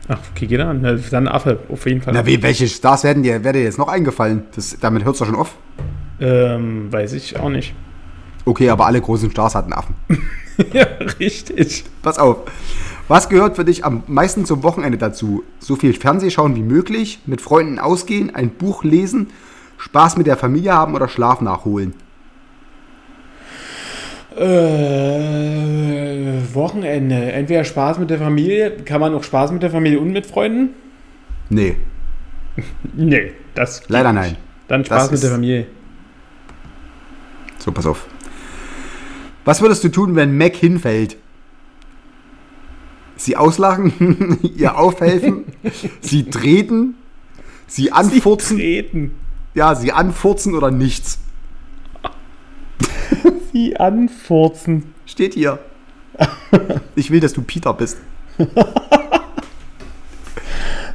Ach, 0.07 0.19
okay, 0.31 0.45
geht 0.45 0.59
an. 0.59 0.83
Dann 0.83 1.27
ein 1.27 1.27
Affe, 1.27 1.59
auf 1.69 1.85
jeden 1.85 2.01
Fall. 2.01 2.13
Na, 2.13 2.25
wie, 2.25 2.41
welche 2.43 2.67
Stars 2.67 3.03
werden 3.03 3.23
dir, 3.23 3.43
wäre 3.43 3.53
dir 3.53 3.63
jetzt 3.63 3.79
noch 3.79 3.87
eingefallen? 3.87 4.43
Das, 4.55 4.77
damit 4.79 5.03
hört 5.03 5.15
es 5.15 5.19
doch 5.19 5.25
schon 5.25 5.35
auf. 5.35 5.55
Ähm, 6.19 6.91
weiß 6.91 7.13
ich 7.13 7.39
auch 7.39 7.49
nicht. 7.49 7.73
Okay, 8.45 8.69
aber 8.69 8.85
alle 8.85 9.01
großen 9.01 9.31
Stars 9.31 9.55
hatten 9.55 9.73
Affen. 9.73 9.95
ja, 10.73 10.85
richtig. 11.19 11.85
Pass 12.03 12.19
auf. 12.19 12.43
Was 13.07 13.29
gehört 13.29 13.55
für 13.55 13.65
dich 13.65 13.85
am 13.85 14.01
meisten 14.07 14.45
zum 14.45 14.63
Wochenende 14.63 14.97
dazu? 14.97 15.43
So 15.59 15.75
viel 15.75 15.93
Fernsehschauen 15.93 16.55
wie 16.55 16.63
möglich, 16.63 17.19
mit 17.27 17.39
Freunden 17.39 17.77
ausgehen, 17.77 18.33
ein 18.33 18.49
Buch 18.49 18.83
lesen, 18.83 19.27
Spaß 19.77 20.17
mit 20.17 20.25
der 20.25 20.37
Familie 20.37 20.73
haben 20.73 20.95
oder 20.95 21.07
Schlaf 21.07 21.39
nachholen? 21.41 21.93
Äh, 24.35 26.41
Wochenende. 26.53 27.31
Entweder 27.31 27.63
Spaß 27.63 27.99
mit 27.99 28.09
der 28.09 28.17
Familie. 28.17 28.71
Kann 28.83 28.99
man 29.01 29.13
auch 29.13 29.23
Spaß 29.23 29.51
mit 29.51 29.61
der 29.63 29.69
Familie 29.69 29.99
und 29.99 30.11
mit 30.11 30.25
Freunden? 30.25 30.69
Nee, 31.49 31.77
Nee, 32.95 33.33
das. 33.53 33.83
leider 33.87 34.11
nicht. 34.13 34.21
nein. 34.23 34.37
Dann 34.67 34.81
Das 34.81 34.87
Spaß 34.87 35.05
mit 35.11 35.13
ist- 35.15 35.23
der 35.23 35.31
Familie. 35.31 35.67
So, 37.59 37.71
pass 37.71 37.85
auf. 37.85 38.07
Was 39.45 39.61
würdest 39.61 39.83
du 39.83 39.89
tun, 39.89 40.15
wenn 40.15 40.35
Mac 40.37 40.55
hinfällt? 40.55 41.17
Sie 43.17 43.37
auslachen, 43.37 44.37
ihr 44.57 44.77
aufhelfen, 44.77 45.45
sie 46.01 46.29
treten, 46.29 46.95
sie 47.67 47.91
anfurzen, 47.91 48.57
Treten. 48.57 49.11
ja, 49.53 49.73
sie 49.75 49.91
anfurzen 49.91 50.53
oder 50.55 50.71
nichts. 50.71 51.19
Sie 53.53 53.77
anfurzen. 53.77 54.93
Steht 55.05 55.33
hier. 55.33 55.59
Ich 56.95 57.09
will, 57.09 57.21
dass 57.21 57.31
du 57.31 57.41
Peter 57.41 57.73
bist. 57.73 57.97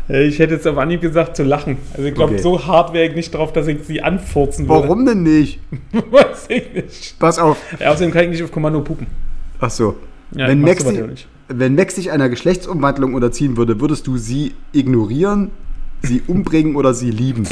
Ich 0.08 0.38
hätte 0.40 0.54
jetzt 0.54 0.66
auf 0.66 0.76
Anhieb 0.76 1.00
gesagt, 1.00 1.36
zu 1.36 1.42
lachen. 1.44 1.78
Also 1.94 2.04
ich 2.06 2.14
glaube, 2.14 2.34
Okay. 2.34 2.42
so 2.42 2.66
hart 2.66 2.92
wäre 2.92 3.06
ich 3.08 3.14
nicht 3.14 3.32
drauf, 3.32 3.52
dass 3.52 3.66
ich 3.68 3.84
sie 3.84 4.02
anfurzen 4.02 4.68
würde. 4.68 4.82
Warum 4.82 5.06
denn 5.06 5.22
nicht? 5.22 5.60
Weiß 5.92 6.46
ich 6.48 6.72
nicht. 6.74 7.18
Pass 7.18 7.38
auf. 7.38 7.56
Ja, 7.78 7.92
außerdem 7.92 8.10
kann 8.12 8.24
ich 8.24 8.30
nicht 8.30 8.42
auf 8.42 8.50
Kommando 8.52 8.80
pupen. 8.82 9.06
Ach 9.60 9.70
so. 9.70 9.96
Ja, 10.32 10.48
wenn, 10.48 10.60
Max 10.60 10.84
nicht. 10.84 11.28
wenn 11.48 11.74
Max 11.74 11.96
sich 11.96 12.10
einer 12.10 12.28
Geschlechtsumwandlung 12.28 13.14
unterziehen 13.14 13.56
würde, 13.56 13.80
würdest 13.80 14.06
du 14.06 14.16
sie 14.16 14.54
ignorieren, 14.72 15.50
sie 16.02 16.22
umbringen 16.26 16.76
oder 16.76 16.94
sie 16.94 17.10
lieben? 17.10 17.46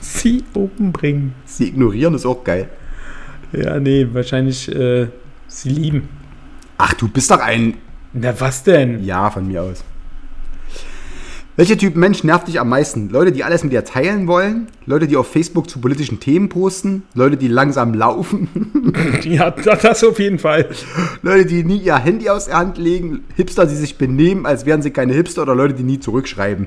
Sie 0.00 0.44
umbringen. 0.54 1.34
Sie 1.44 1.68
ignorieren 1.68 2.14
ist 2.14 2.24
auch 2.24 2.44
geil. 2.44 2.68
Ja, 3.52 3.78
nee, 3.78 4.06
wahrscheinlich 4.12 4.74
äh, 4.74 5.08
sie 5.46 5.68
lieben. 5.68 6.08
Ach, 6.78 6.94
du 6.94 7.08
bist 7.08 7.30
doch 7.30 7.40
ein. 7.40 7.74
Na, 8.12 8.38
was 8.40 8.62
denn? 8.62 9.04
Ja, 9.04 9.30
von 9.30 9.46
mir 9.46 9.62
aus. 9.62 9.84
Welcher 11.56 11.78
Typ 11.78 11.94
Mensch 11.94 12.24
nervt 12.24 12.48
dich 12.48 12.58
am 12.58 12.68
meisten? 12.68 13.10
Leute, 13.10 13.30
die 13.30 13.44
alles 13.44 13.62
mit 13.62 13.72
dir 13.72 13.84
teilen 13.84 14.26
wollen? 14.26 14.66
Leute, 14.86 15.06
die 15.06 15.16
auf 15.16 15.30
Facebook 15.30 15.70
zu 15.70 15.78
politischen 15.78 16.18
Themen 16.18 16.48
posten? 16.48 17.04
Leute, 17.14 17.36
die 17.36 17.46
langsam 17.46 17.94
laufen? 17.94 18.48
Ja, 19.22 19.50
das, 19.50 19.80
das 19.82 20.04
auf 20.04 20.18
jeden 20.18 20.38
Fall. 20.38 20.68
Leute, 21.22 21.46
die 21.46 21.64
nie 21.64 21.78
ihr 21.78 21.96
Handy 21.96 22.28
aus 22.28 22.46
der 22.46 22.58
Hand 22.58 22.76
legen? 22.76 23.24
Hipster, 23.36 23.66
die 23.66 23.74
sich 23.74 23.96
benehmen, 23.96 24.46
als 24.46 24.66
wären 24.66 24.82
sie 24.82 24.90
keine 24.90 25.14
Hipster? 25.14 25.42
Oder 25.42 25.54
Leute, 25.54 25.74
die 25.74 25.82
nie 25.84 25.98
zurückschreiben? 26.00 26.66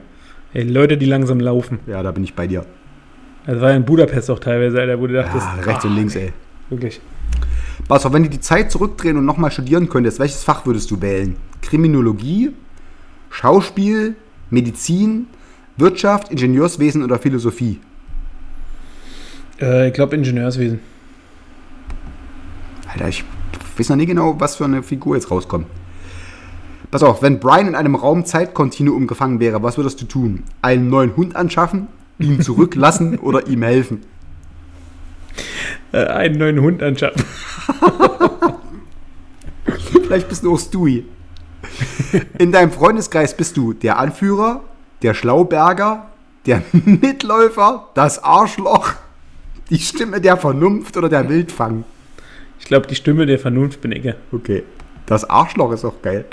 Hey, 0.54 0.64
Leute, 0.64 0.98
die 0.98 1.06
langsam 1.06 1.40
laufen. 1.40 1.80
Ja, 1.86 2.02
da 2.02 2.12
bin 2.12 2.24
ich 2.24 2.34
bei 2.34 2.48
dir. 2.48 2.66
Das 3.46 3.62
war 3.62 3.72
ja 3.72 3.76
in 3.76 3.86
Budapest 3.86 4.32
auch 4.32 4.40
teilweise, 4.40 4.80
Alter, 4.80 5.00
wo 5.00 5.08
du 5.08 5.14
dachtest, 5.14 5.46
Ja, 5.58 5.64
rechts 5.64 5.86
und 5.86 5.92
ah, 5.92 5.96
links, 5.96 6.16
ey. 6.16 6.32
Wirklich. 6.70 7.02
Pass 7.88 8.06
auf, 8.06 8.14
wenn 8.14 8.24
du 8.24 8.30
die 8.30 8.40
Zeit 8.40 8.72
zurückdrehen 8.72 9.18
und 9.18 9.26
nochmal 9.26 9.52
studieren 9.52 9.90
könntest, 9.90 10.20
welches 10.20 10.44
Fach 10.44 10.66
würdest 10.66 10.90
du 10.92 11.02
wählen? 11.02 11.36
Kriminologie, 11.62 12.52
Schauspiel, 13.30 14.16
Medizin, 14.50 15.28
Wirtschaft, 15.78 16.32
Ingenieurswesen 16.32 17.04
oder 17.04 17.20
Philosophie? 17.20 17.80
Äh, 19.62 19.88
ich 19.88 19.94
glaube 19.94 20.16
Ingenieurswesen. 20.16 20.80
Alter, 22.92 23.10
ich 23.10 23.24
weiß 23.78 23.90
noch 23.90 23.96
nie 23.98 24.06
genau, 24.06 24.40
was 24.40 24.56
für 24.56 24.66
eine 24.66 24.84
Figur 24.84 25.16
jetzt 25.16 25.30
rauskommt. 25.30 25.68
Pass 26.90 27.04
auf, 27.04 27.22
wenn 27.22 27.40
Brian 27.40 27.68
in 27.68 27.76
einem 27.76 27.96
Raum-Zeit-Kontinuum 27.96 29.08
gefangen 29.08 29.40
wäre, 29.40 29.62
was 29.62 29.78
würdest 29.78 30.02
du 30.02 30.06
tun? 30.06 30.44
Einen 30.62 30.90
neuen 30.90 31.16
Hund 31.18 31.36
anschaffen, 31.36 31.88
ihn 32.18 32.42
zurücklassen 32.48 33.20
oder 33.20 33.48
ihm 33.48 33.62
helfen? 33.64 34.04
Äh, 35.92 36.06
einen 36.06 36.38
neuen 36.38 36.62
Hund 36.62 36.82
anschaffen. 36.82 37.24
Vielleicht 40.08 40.30
bist 40.30 40.44
du 40.44 40.54
auch 40.54 40.60
Stewie. 40.60 41.06
In 42.38 42.52
deinem 42.52 42.72
Freundeskreis 42.72 43.36
bist 43.36 43.58
du 43.58 43.74
der 43.74 44.00
Anführer, 44.00 44.62
der 45.02 45.14
Schlauberger, 45.14 46.08
der 46.46 46.64
Mitläufer, 46.72 47.90
das 47.94 48.24
Arschloch, 48.24 48.94
die 49.70 49.80
Stimme 49.80 50.22
der 50.22 50.38
Vernunft 50.38 50.98
oder 50.98 51.10
der 51.10 51.28
Wildfang. 51.30 51.84
Ich 52.60 52.66
glaube, 52.66 52.88
die 52.88 52.96
Stimme 52.96 53.26
der 53.26 53.40
Vernunft 53.40 53.82
bin 53.82 53.92
ich. 53.92 54.14
Okay. 54.32 54.64
Das 55.06 55.30
Arschloch 55.30 55.72
ist 55.72 55.86
auch 55.86 56.02
geil. 56.02 56.26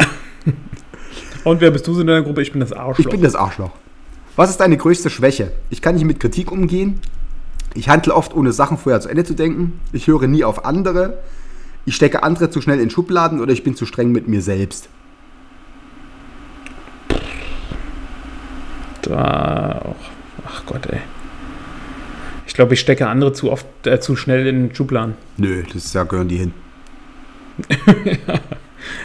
Und 1.44 1.60
wer 1.60 1.70
bist 1.70 1.86
du 1.86 1.94
so 1.94 2.00
in 2.00 2.06
deiner 2.06 2.22
Gruppe? 2.22 2.42
Ich 2.42 2.52
bin 2.52 2.60
das 2.60 2.72
Arschloch. 2.72 3.04
Ich 3.04 3.08
bin 3.08 3.22
das 3.22 3.34
Arschloch. 3.34 3.70
Was 4.36 4.50
ist 4.50 4.58
deine 4.58 4.76
größte 4.76 5.10
Schwäche? 5.10 5.52
Ich 5.70 5.80
kann 5.82 5.94
nicht 5.94 6.04
mit 6.04 6.18
Kritik 6.18 6.50
umgehen. 6.50 7.00
Ich 7.74 7.88
handle 7.88 8.14
oft 8.14 8.34
ohne 8.34 8.52
Sachen 8.52 8.78
vorher 8.78 9.00
zu 9.00 9.08
Ende 9.08 9.24
zu 9.24 9.34
denken. 9.34 9.80
Ich 9.92 10.06
höre 10.06 10.26
nie 10.26 10.44
auf 10.44 10.64
andere. 10.64 11.18
Ich 11.86 11.94
stecke 11.94 12.22
andere 12.22 12.50
zu 12.50 12.60
schnell 12.60 12.80
in 12.80 12.90
Schubladen 12.90 13.40
oder 13.40 13.52
ich 13.52 13.62
bin 13.62 13.76
zu 13.76 13.84
streng 13.84 14.10
mit 14.10 14.26
mir 14.26 14.40
selbst. 14.40 14.88
Da 19.06 19.82
auch. 19.84 20.44
Ach 20.46 20.66
Gott, 20.66 20.86
ey. 20.86 21.00
Ich 22.46 22.54
glaube, 22.54 22.74
ich 22.74 22.80
stecke 22.80 23.08
andere 23.08 23.32
zu 23.32 23.50
oft, 23.50 23.66
äh, 23.86 24.00
zu 24.00 24.16
schnell 24.16 24.46
in 24.46 24.74
Schubladen. 24.74 25.14
Nö, 25.36 25.62
das 25.72 25.86
ist 25.86 25.94
ja 25.94 26.04
gehören 26.04 26.28
die 26.28 26.36
hin. 26.36 26.52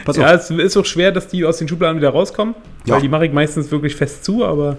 Pass 0.04 0.18
auf. 0.18 0.24
Ja, 0.24 0.34
es 0.34 0.50
ist 0.50 0.76
auch 0.76 0.84
schwer, 0.84 1.12
dass 1.12 1.28
die 1.28 1.44
aus 1.44 1.58
den 1.58 1.68
Schubladen 1.68 1.96
wieder 1.96 2.10
rauskommen. 2.10 2.54
Ja. 2.84 2.94
Weil 2.94 3.02
die 3.02 3.08
mache 3.08 3.26
ich 3.26 3.32
meistens 3.32 3.70
wirklich 3.70 3.96
fest 3.96 4.24
zu, 4.24 4.44
aber 4.44 4.78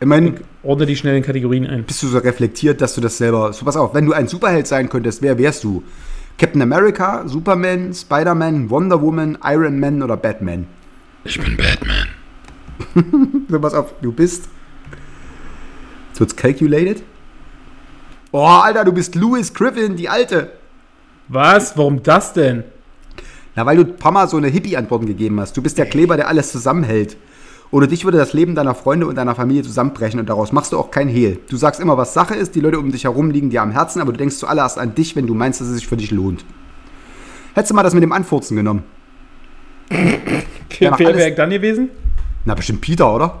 Immerhin 0.00 0.40
ordne 0.62 0.86
die 0.86 0.96
schnell 0.96 1.16
in 1.16 1.22
Kategorien 1.22 1.66
ein. 1.66 1.84
bist 1.84 2.02
du 2.02 2.08
so 2.08 2.18
reflektiert, 2.18 2.80
dass 2.80 2.94
du 2.94 3.00
das 3.00 3.16
selber. 3.16 3.52
So, 3.52 3.64
pass 3.64 3.76
auf, 3.76 3.94
wenn 3.94 4.04
du 4.04 4.12
ein 4.12 4.28
Superheld 4.28 4.66
sein 4.66 4.88
könntest, 4.88 5.22
wer 5.22 5.38
wärst 5.38 5.64
du? 5.64 5.82
Captain 6.36 6.60
America, 6.60 7.22
Superman, 7.26 7.94
Spider-Man, 7.94 8.68
Wonder 8.68 9.00
Woman, 9.00 9.38
Iron 9.44 9.78
Man 9.78 10.02
oder 10.02 10.16
Batman? 10.16 10.66
Ich 11.24 11.40
bin 11.40 11.56
Batman. 11.56 12.03
So, 13.48 13.60
pass 13.60 13.74
auf, 13.74 13.94
du 14.00 14.12
bist. 14.12 14.48
Jetzt 16.08 16.20
wird's 16.20 16.36
calculated. 16.36 17.02
Oh, 18.32 18.44
Alter, 18.44 18.84
du 18.84 18.92
bist 18.92 19.14
Louis 19.14 19.52
Griffin, 19.52 19.96
die 19.96 20.08
Alte. 20.08 20.52
Was? 21.28 21.76
Warum 21.76 22.02
das 22.02 22.32
denn? 22.32 22.64
Na, 23.56 23.64
weil 23.66 23.76
du 23.76 23.84
ein 23.84 23.96
paar 23.96 24.12
Mal 24.12 24.28
so 24.28 24.36
eine 24.36 24.48
Hippie-Antworten 24.48 25.06
gegeben 25.06 25.40
hast. 25.40 25.56
Du 25.56 25.62
bist 25.62 25.78
der 25.78 25.86
Kleber, 25.86 26.16
der 26.16 26.28
alles 26.28 26.50
zusammenhält. 26.50 27.16
Ohne 27.70 27.88
dich 27.88 28.04
würde 28.04 28.18
das 28.18 28.32
Leben 28.32 28.54
deiner 28.54 28.74
Freunde 28.74 29.06
und 29.06 29.16
deiner 29.16 29.34
Familie 29.34 29.62
zusammenbrechen 29.62 30.20
und 30.20 30.28
daraus 30.28 30.52
machst 30.52 30.72
du 30.72 30.78
auch 30.78 30.90
kein 30.90 31.08
Hehl. 31.08 31.40
Du 31.48 31.56
sagst 31.56 31.80
immer, 31.80 31.96
was 31.96 32.14
Sache 32.14 32.34
ist, 32.34 32.54
die 32.54 32.60
Leute 32.60 32.78
um 32.78 32.92
dich 32.92 33.04
herum 33.04 33.30
liegen 33.30 33.50
dir 33.50 33.62
am 33.62 33.72
Herzen, 33.72 34.00
aber 34.00 34.12
du 34.12 34.18
denkst 34.18 34.36
zuallererst 34.36 34.78
an 34.78 34.94
dich, 34.94 35.16
wenn 35.16 35.26
du 35.26 35.34
meinst, 35.34 35.60
dass 35.60 35.68
es 35.68 35.74
sich 35.76 35.88
für 35.88 35.96
dich 35.96 36.10
lohnt. 36.10 36.44
Hättest 37.54 37.70
du 37.70 37.74
mal 37.74 37.82
das 37.82 37.94
mit 37.94 38.02
dem 38.02 38.12
Anfurzen 38.12 38.56
genommen? 38.56 38.84
Wer 39.88 40.98
wäre 40.98 41.28
ich 41.28 41.34
dann 41.34 41.50
gewesen? 41.50 41.90
Na, 42.44 42.54
bestimmt 42.54 42.80
Peter, 42.80 43.14
oder? 43.14 43.40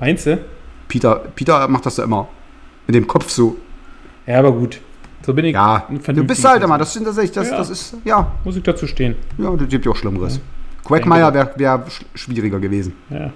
Meinst 0.00 0.26
du? 0.26 0.38
Peter, 0.88 1.16
Peter 1.34 1.66
macht 1.68 1.86
das 1.86 1.96
ja 1.96 2.04
immer. 2.04 2.28
Mit 2.86 2.94
dem 2.96 3.06
Kopf 3.06 3.28
so. 3.30 3.56
Ja, 4.26 4.38
aber 4.38 4.52
gut. 4.52 4.80
So 5.24 5.32
bin 5.34 5.44
ich. 5.44 5.54
Ja, 5.54 5.86
du 5.88 6.24
bist 6.24 6.44
halt 6.44 6.62
immer, 6.62 6.78
das 6.78 6.92
sind 6.92 7.04
tatsächlich, 7.04 7.32
das, 7.32 7.50
Ja. 7.50 7.56
das 7.56 7.70
ist, 7.70 7.94
ja, 8.04 8.32
Muss 8.44 8.56
ich 8.56 8.62
dazu 8.62 8.86
stehen. 8.86 9.14
ja, 9.38 9.50
das 9.56 9.68
gibt 9.68 9.84
ja 9.84 9.92
auch 9.92 9.96
Schlimmeres. 9.96 10.40
Quackmeier 10.84 11.32
wäre 11.32 11.52
wär 11.56 11.84
sch 11.88 12.04
schwieriger 12.14 12.58
gewesen. 12.58 12.94
Ja. 13.10 13.30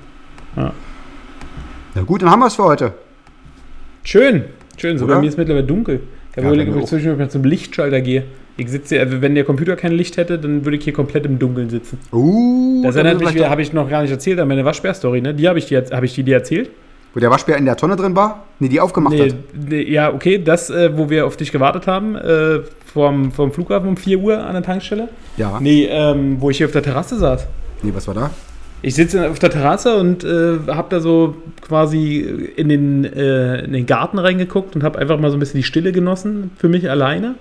Na 1.94 2.02
gut, 2.02 2.22
dann 2.22 2.30
haben 2.30 2.40
wir 2.40 2.46
es 2.46 2.56
für 2.56 2.64
heute. 2.64 2.94
Schön. 4.02 4.44
Schön. 4.76 4.98
Bei 5.06 5.20
mir 5.20 5.28
ist 5.28 5.38
mittlerweile 5.38 5.64
dunkel. 5.66 6.00
Ich 6.32 6.36
habe 6.36 6.48
Ja, 6.48 6.52
überlegt, 6.52 6.74
ob 6.74 6.82
ich 6.82 6.86
zwischendurch 6.88 7.18
mal 7.18 7.30
zum 7.30 7.44
Lichtschalter 7.44 8.00
gehe. 8.00 8.24
Ich 8.58 8.70
sitze, 8.70 8.98
also 9.00 9.20
wenn 9.20 9.34
der 9.34 9.44
Computer 9.44 9.76
kein 9.76 9.92
Licht 9.92 10.16
hätte, 10.16 10.38
dann 10.38 10.64
würde 10.64 10.78
ich 10.78 10.84
hier 10.84 10.92
komplett 10.94 11.26
im 11.26 11.38
Dunkeln 11.38 11.68
sitzen. 11.68 11.98
Uh, 12.12 12.82
Das 12.82 12.96
erinnert 12.96 13.20
mich 13.20 13.44
habe 13.44 13.60
ich 13.62 13.72
noch 13.72 13.88
gar 13.90 14.02
nicht 14.02 14.10
erzählt, 14.10 14.38
an 14.40 14.48
meine 14.48 14.64
Waschbär-Story, 14.64 15.20
ne? 15.20 15.34
Die 15.34 15.46
habe 15.48 15.58
ich, 15.58 15.66
dir- 15.66 15.84
hab 15.90 16.02
ich 16.04 16.14
die 16.14 16.22
dir 16.22 16.36
erzählt? 16.36 16.70
Wo 17.12 17.20
der 17.20 17.30
Waschbär 17.30 17.56
in 17.56 17.64
der 17.66 17.76
Tonne 17.76 17.96
drin 17.96 18.14
war? 18.16 18.44
Nee, 18.58 18.68
die 18.68 18.80
aufgemacht 18.80 19.14
Nee, 19.14 19.30
hat. 19.30 19.34
nee, 19.68 19.82
ja, 19.90 20.12
okay, 20.12 20.38
das, 20.42 20.68
äh, 20.70 20.90
wo 20.96 21.08
wir 21.10 21.26
auf 21.26 21.36
dich 21.36 21.52
gewartet 21.52 21.86
haben, 21.86 22.14
äh, 22.16 22.60
vom, 22.92 23.30
vom 23.32 23.52
Flughafen 23.52 23.88
um 23.90 23.96
4 23.96 24.18
Uhr 24.20 24.38
an 24.38 24.52
der 24.54 24.62
Tankstelle. 24.62 25.08
Ja. 25.36 25.58
Nee, 25.60 25.86
ähm, 25.90 26.36
wo 26.40 26.48
ich 26.50 26.56
hier 26.58 26.66
auf 26.66 26.72
der 26.72 26.82
Terrasse 26.82 27.16
saß. 27.18 27.46
Nee, 27.82 27.90
was 27.94 28.06
war 28.08 28.14
da? 28.14 28.30
Ich 28.82 28.94
sitze 28.94 29.30
auf 29.30 29.38
der 29.38 29.50
Terrasse 29.50 29.96
und 29.96 30.24
äh, 30.24 30.58
habe 30.68 30.86
da 30.90 31.00
so 31.00 31.36
quasi 31.62 32.20
in 32.56 32.68
den, 32.68 33.04
äh, 33.04 33.64
in 33.64 33.72
den 33.72 33.86
Garten 33.86 34.18
reingeguckt 34.18 34.76
und 34.76 34.82
habe 34.84 34.98
einfach 34.98 35.18
mal 35.18 35.30
so 35.30 35.36
ein 35.36 35.40
bisschen 35.40 35.58
die 35.58 35.64
Stille 35.64 35.92
genossen 35.92 36.50
für 36.58 36.68
mich 36.68 36.88
alleine. 36.88 37.34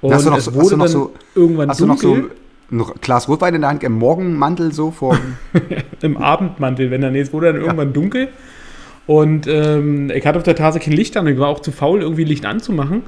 Und 0.00 0.14
hast 0.14 0.26
du 0.26 0.30
noch 0.30 0.38
es 0.38 0.44
so, 0.44 0.54
wurde 0.54 0.62
hast 0.64 0.72
du 0.72 0.76
noch 0.76 0.84
dann 0.84 0.92
so, 0.92 1.14
irgendwann 1.34 1.68
hast 1.70 1.80
du 1.80 1.86
noch 1.86 1.98
dunkel 2.00 2.30
so 2.30 2.36
ein 2.70 2.84
Glas 3.00 3.28
Rotwein 3.28 3.54
in 3.54 3.62
der 3.62 3.70
Hand 3.70 3.82
im 3.82 3.94
Morgenmantel 3.94 4.72
so 4.72 4.90
vor. 4.90 5.18
im 6.02 6.16
Abendmantel, 6.18 6.90
wenn 6.90 7.00
dann 7.00 7.14
es 7.14 7.32
wurde 7.32 7.52
dann 7.52 7.60
irgendwann 7.62 7.92
dunkel. 7.92 8.28
Und 9.06 9.46
ähm, 9.46 10.10
ich 10.10 10.26
hatte 10.26 10.36
auf 10.38 10.44
der 10.44 10.54
Terrasse 10.54 10.80
kein 10.80 10.92
Licht 10.92 11.16
an 11.16 11.26
und 11.26 11.32
ich 11.32 11.38
war 11.38 11.48
auch 11.48 11.60
zu 11.60 11.72
faul, 11.72 12.02
irgendwie 12.02 12.24
Licht 12.24 12.44
anzumachen. 12.44 13.02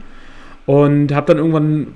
Und 0.64 1.12
habe 1.12 1.26
dann 1.26 1.38
irgendwann 1.38 1.88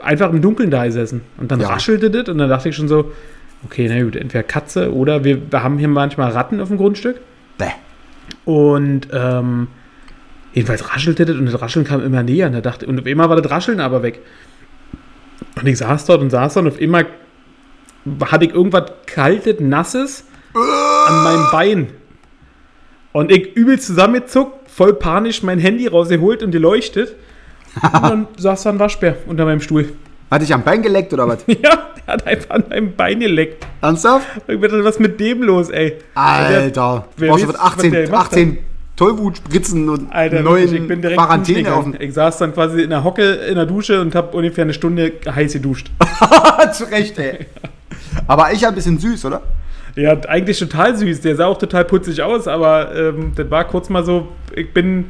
einfach 0.00 0.30
im 0.30 0.40
Dunkeln 0.40 0.70
da 0.70 0.86
gesessen. 0.86 1.20
Und 1.36 1.50
dann 1.50 1.60
Ja. 1.60 1.68
raschelte 1.68 2.10
das 2.10 2.28
und 2.28 2.38
dann 2.38 2.48
dachte 2.48 2.70
ich 2.70 2.76
schon 2.76 2.88
so, 2.88 3.10
okay, 3.64 3.86
na 3.88 4.02
gut, 4.02 4.16
entweder 4.16 4.42
Katze 4.42 4.92
oder 4.94 5.22
wir, 5.22 5.52
wir 5.52 5.62
haben 5.62 5.78
hier 5.78 5.88
manchmal 5.88 6.30
Ratten 6.32 6.60
auf 6.60 6.68
dem 6.68 6.78
Grundstück. 6.78 7.20
Bäh. 7.58 7.66
Und 8.46 9.08
ähm, 9.12 9.68
jedenfalls 10.52 10.92
raschelte 10.92 11.24
das 11.24 11.36
und 11.36 11.46
das 11.46 11.60
Rascheln 11.60 11.84
kam 11.84 12.02
immer 12.02 12.22
näher. 12.22 12.46
Und, 12.46 12.52
da 12.52 12.60
dachte, 12.60 12.86
und 12.86 13.00
auf 13.00 13.06
einmal 13.06 13.28
war 13.28 13.40
das 13.40 13.50
Rascheln 13.50 13.80
aber 13.80 14.02
weg. 14.02 14.20
Und 15.56 15.66
ich 15.66 15.78
saß 15.78 16.06
dort 16.06 16.20
und 16.20 16.30
saß 16.30 16.54
dort 16.54 16.66
und 16.66 16.72
auf 16.72 16.80
einmal 16.80 17.06
hatte 18.24 18.44
ich 18.46 18.54
irgendwas 18.54 18.90
kaltes, 19.06 19.60
nasses 19.60 20.24
an 20.54 21.24
meinem 21.24 21.46
Bein. 21.52 21.86
Und 23.12 23.30
ich 23.30 23.54
übel 23.54 23.78
zusammengezuckt, 23.78 24.70
voll 24.70 24.94
panisch 24.94 25.42
mein 25.42 25.58
Handy 25.58 25.86
rausgeholt 25.86 26.42
und 26.42 26.50
geleuchtet. 26.50 27.14
Und 27.82 28.02
dann 28.02 28.26
saß 28.36 28.62
da 28.64 28.70
ein 28.70 28.78
Waschbär 28.78 29.16
unter 29.26 29.44
meinem 29.44 29.60
Stuhl. 29.60 29.92
Hat 30.30 30.40
dich 30.40 30.52
am 30.54 30.62
Bein 30.62 30.82
geleckt 30.82 31.12
oder 31.12 31.28
was? 31.28 31.44
Ja, 31.46 31.90
der 32.06 32.14
hat 32.14 32.26
einfach 32.26 32.50
an 32.50 32.64
meinem 32.68 32.96
Bein 32.96 33.20
geleckt. 33.20 33.66
Ernsthaft? 33.80 34.26
Ich 34.48 34.60
dachte, 34.60 34.82
was 34.82 34.96
ist 34.96 35.00
mit 35.00 35.20
dem 35.20 35.42
los, 35.42 35.68
ey? 35.68 35.98
Alter. 36.14 37.08
wer 37.16 37.28
Brauchst 37.28 37.44
du 37.44 37.48
weiß, 37.48 37.56
der 37.56 37.64
18, 37.64 37.92
gemacht 37.92 38.32
18 38.32 38.58
Tollwutspritzen 39.02 39.88
und 39.88 40.12
Alter, 40.12 40.42
neuen 40.42 40.62
wirklich, 40.62 40.82
ich 40.82 40.88
bin 40.88 41.02
direkt 41.02 41.18
Quarantäne 41.18 41.74
auf. 41.74 41.86
Ich 41.98 42.14
saß 42.14 42.38
dann 42.38 42.54
quasi 42.54 42.82
in 42.82 42.90
der 42.90 43.02
Hocke 43.02 43.32
in 43.32 43.56
der 43.56 43.66
Dusche 43.66 44.00
und 44.00 44.14
habe 44.14 44.36
ungefähr 44.36 44.62
eine 44.62 44.74
Stunde 44.74 45.12
heiß 45.28 45.54
geduscht. 45.54 45.90
Zu 46.72 46.84
Recht, 46.84 47.18
ey. 47.18 47.46
Aber 48.26 48.52
ich 48.52 48.66
ein 48.66 48.74
bisschen 48.74 48.98
süß, 48.98 49.24
oder? 49.24 49.42
Ja, 49.96 50.16
eigentlich 50.28 50.58
total 50.58 50.96
süß. 50.96 51.20
Der 51.20 51.36
sah 51.36 51.46
auch 51.46 51.58
total 51.58 51.84
putzig 51.84 52.22
aus, 52.22 52.46
aber 52.46 52.94
ähm, 52.94 53.32
das 53.34 53.50
war 53.50 53.64
kurz 53.64 53.88
mal 53.88 54.04
so, 54.04 54.28
ich 54.54 54.72
bin 54.72 55.06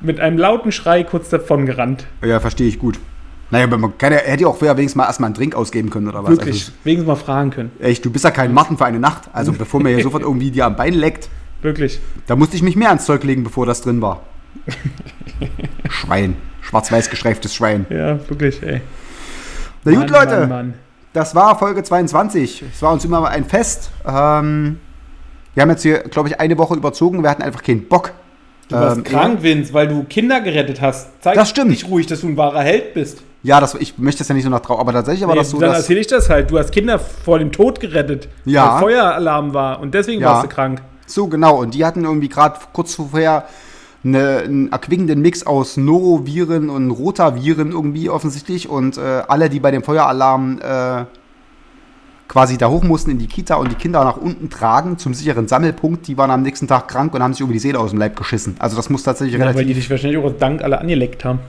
mit 0.00 0.18
einem 0.20 0.38
lauten 0.38 0.72
Schrei 0.72 1.04
kurz 1.04 1.28
davon 1.28 1.66
gerannt. 1.66 2.06
Ja, 2.24 2.40
verstehe 2.40 2.68
ich 2.68 2.78
gut. 2.78 2.98
Naja, 3.50 3.64
aber 3.64 3.78
man 3.78 3.98
kann 3.98 4.12
ja, 4.12 4.18
hätte 4.18 4.42
ja 4.42 4.48
auch 4.48 4.56
vorher 4.56 4.76
wenigstens 4.76 4.96
mal 4.96 5.06
erstmal 5.06 5.28
einen 5.28 5.34
Drink 5.34 5.54
ausgeben 5.54 5.90
können 5.90 6.08
oder 6.08 6.22
was. 6.22 6.30
Wirklich. 6.30 6.62
Also, 6.62 6.72
wenigstens 6.84 7.08
mal 7.08 7.16
fragen 7.16 7.50
können. 7.50 7.70
echt, 7.80 8.04
du 8.04 8.10
bist 8.10 8.24
ja 8.24 8.30
kein 8.30 8.52
Martin 8.54 8.76
für 8.76 8.84
eine 8.84 9.00
Nacht. 9.00 9.28
Also 9.32 9.52
bevor 9.52 9.80
mir 9.80 9.94
hier 9.94 10.02
sofort 10.02 10.22
irgendwie 10.22 10.50
dir 10.50 10.66
am 10.66 10.76
Bein 10.76 10.94
leckt, 10.94 11.28
Wirklich. 11.62 12.00
da 12.26 12.36
musste 12.36 12.56
ich 12.56 12.62
mich 12.62 12.76
mehr 12.76 12.88
ans 12.88 13.04
Zeug 13.04 13.22
legen, 13.24 13.44
bevor 13.44 13.66
das 13.66 13.82
drin 13.82 14.00
war. 14.02 14.22
Schwein. 15.88 16.36
Schwarz-weiß 16.62 17.10
gestreiftes 17.10 17.54
Schwein. 17.54 17.86
Ja, 17.90 18.18
wirklich, 18.28 18.62
ey. 18.62 18.80
Na 19.84 19.92
gut, 19.92 20.10
Mann, 20.10 20.20
Leute. 20.26 20.40
Mann, 20.40 20.48
Mann. 20.48 20.74
Das 21.12 21.34
war 21.34 21.58
Folge 21.58 21.82
22. 21.82 22.64
Es 22.72 22.82
war 22.82 22.92
uns 22.92 23.04
immer 23.04 23.26
ein 23.28 23.44
Fest. 23.44 23.90
Ähm, 24.06 24.78
wir 25.54 25.62
haben 25.62 25.70
jetzt 25.70 25.82
hier, 25.82 25.98
glaube 26.00 26.28
ich, 26.28 26.38
eine 26.38 26.56
Woche 26.58 26.74
überzogen. 26.74 27.22
Wir 27.22 27.30
hatten 27.30 27.42
einfach 27.42 27.62
keinen 27.62 27.88
Bock. 27.88 28.12
Du 28.68 28.76
warst 28.76 28.98
Ähm, 28.98 29.04
krank, 29.04 29.42
Vince, 29.42 29.72
weil 29.74 29.88
du 29.88 30.04
Kinder 30.04 30.40
gerettet 30.40 30.80
hast. 30.80 31.08
Zeig 31.22 31.34
Das 31.34 31.50
stimmt. 31.50 31.72
dich 31.72 31.88
ruhig, 31.88 32.06
dass 32.06 32.20
du 32.20 32.28
ein 32.28 32.36
wahrer 32.36 32.60
Held 32.62 32.94
bist. 32.94 33.22
Ja, 33.42 33.58
das, 33.58 33.74
ich 33.74 33.98
möchte 33.98 34.18
das 34.20 34.28
ja 34.28 34.34
nicht 34.34 34.44
so 34.44 34.50
nach 34.50 34.60
Trauer, 34.60 34.78
aber 34.80 34.92
tatsächlich 34.92 35.26
war 35.26 35.34
Nee, 35.34 35.40
das 35.40 35.50
so, 35.50 35.58
dann 35.58 35.72
erzähle 35.72 35.98
ich 36.00 36.06
das 36.06 36.28
halt. 36.30 36.50
Du 36.50 36.58
hast 36.58 36.70
Kinder 36.70 36.98
vor 36.98 37.38
dem 37.38 37.50
Tod 37.50 37.80
gerettet, 37.80 38.28
Ja. 38.44 38.74
weil 38.74 38.80
Feueralarm 38.82 39.54
war 39.54 39.80
und 39.80 39.94
deswegen 39.94 40.20
Ja. 40.20 40.28
warst 40.34 40.44
du 40.44 40.48
krank. 40.48 40.82
So, 41.10 41.26
genau. 41.26 41.60
Und 41.60 41.74
die 41.74 41.84
hatten 41.84 42.04
irgendwie 42.04 42.28
gerade 42.28 42.58
kurz 42.72 42.94
vorher 42.94 43.46
eine, 44.04 44.38
einen 44.38 44.72
erquickenden 44.72 45.20
Mix 45.20 45.46
aus 45.46 45.76
Noroviren 45.76 46.70
und 46.70 46.90
Rotaviren 46.90 47.72
irgendwie 47.72 48.08
offensichtlich. 48.08 48.68
Und 48.68 48.96
äh, 48.96 49.22
alle, 49.28 49.50
die 49.50 49.60
bei 49.60 49.70
dem 49.70 49.82
Feueralarm 49.82 50.60
äh, 50.62 51.04
quasi 52.28 52.56
da 52.56 52.68
hoch 52.68 52.84
mussten 52.84 53.10
in 53.10 53.18
die 53.18 53.26
Kita 53.26 53.56
und 53.56 53.72
die 53.72 53.74
Kinder 53.74 54.04
nach 54.04 54.16
unten 54.16 54.50
tragen 54.50 54.98
zum 54.98 55.14
sicheren 55.14 55.48
Sammelpunkt, 55.48 56.06
die 56.06 56.16
waren 56.16 56.30
am 56.30 56.42
nächsten 56.42 56.68
Tag 56.68 56.86
krank 56.86 57.12
und 57.12 57.22
haben 57.22 57.32
sich 57.34 57.40
irgendwie 57.40 57.54
die 57.54 57.60
Seele 57.60 57.80
aus 57.80 57.90
dem 57.90 57.98
Leib 57.98 58.16
geschissen. 58.16 58.54
Also 58.60 58.76
das 58.76 58.88
muss 58.88 59.02
tatsächlich 59.02 59.34
Ja, 59.34 59.40
weil 59.40 59.48
relativ... 59.48 59.66
die 59.66 59.74
dich 59.74 59.90
wahrscheinlich 59.90 60.22
auch 60.22 60.32
Dank 60.38 60.62
alle 60.62 60.80
angeleckt 60.80 61.24
haben. 61.24 61.40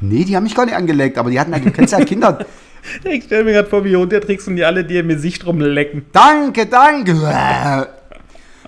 nee, 0.00 0.24
die 0.24 0.34
haben 0.34 0.44
mich 0.44 0.54
gar 0.54 0.64
nicht 0.64 0.76
angelegt, 0.76 1.18
aber 1.18 1.28
die 1.28 1.38
hatten 1.38 1.52
halt, 1.52 1.64
du 1.64 1.70
kennst 1.70 1.92
ja 1.92 2.04
Kinder... 2.04 2.38
Ich 3.02 3.24
stelle 3.24 3.44
mir 3.44 3.52
gerade 3.52 3.68
vor, 3.70 3.82
wie 3.86 3.94
runterträgst 3.94 4.46
und 4.46 4.56
die 4.56 4.64
alle 4.66 4.84
dir 4.84 5.00
im 5.00 5.08
Gesicht 5.08 5.46
rumlecken. 5.46 6.04
Danke, 6.12 6.66
danke. 6.66 7.88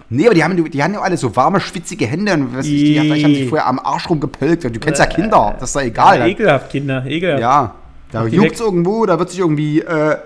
Nee, 0.09 0.26
aber 0.26 0.34
die 0.34 0.44
haben, 0.44 0.70
die 0.70 0.82
haben 0.82 0.94
ja 0.94 1.00
alle 1.00 1.16
so 1.16 1.34
warme, 1.34 1.59
schwitzige 1.59 2.07
Hände 2.07 2.32
und 2.34 2.57
was 2.57 2.66
ich, 2.66 2.72
die, 2.72 3.00
vielleicht 3.00 3.24
haben 3.24 3.34
sich 3.34 3.48
vorher 3.48 3.66
am 3.66 3.80
Arsch 3.80 4.09
rumgepölkt. 4.09 4.64
Du 4.64 4.78
kennst 4.78 5.00
ja 5.00 5.07
Kinder, 5.07 5.57
das 5.59 5.70
ist 5.70 5.76
doch 5.76 5.82
egal. 5.82 6.20
Ja, 6.20 6.26
ekelhaft, 6.26 6.70
Kinder, 6.70 7.04
ekelhaft. 7.07 7.40
Ja, 7.40 7.74
da 8.12 8.26
juckt's 8.26 8.61
irgendwo, 8.61 9.04
da 9.07 9.18
wird 9.18 9.30
sich 9.30 9.40
irgendwie 9.40 9.80
äh, 9.80 10.16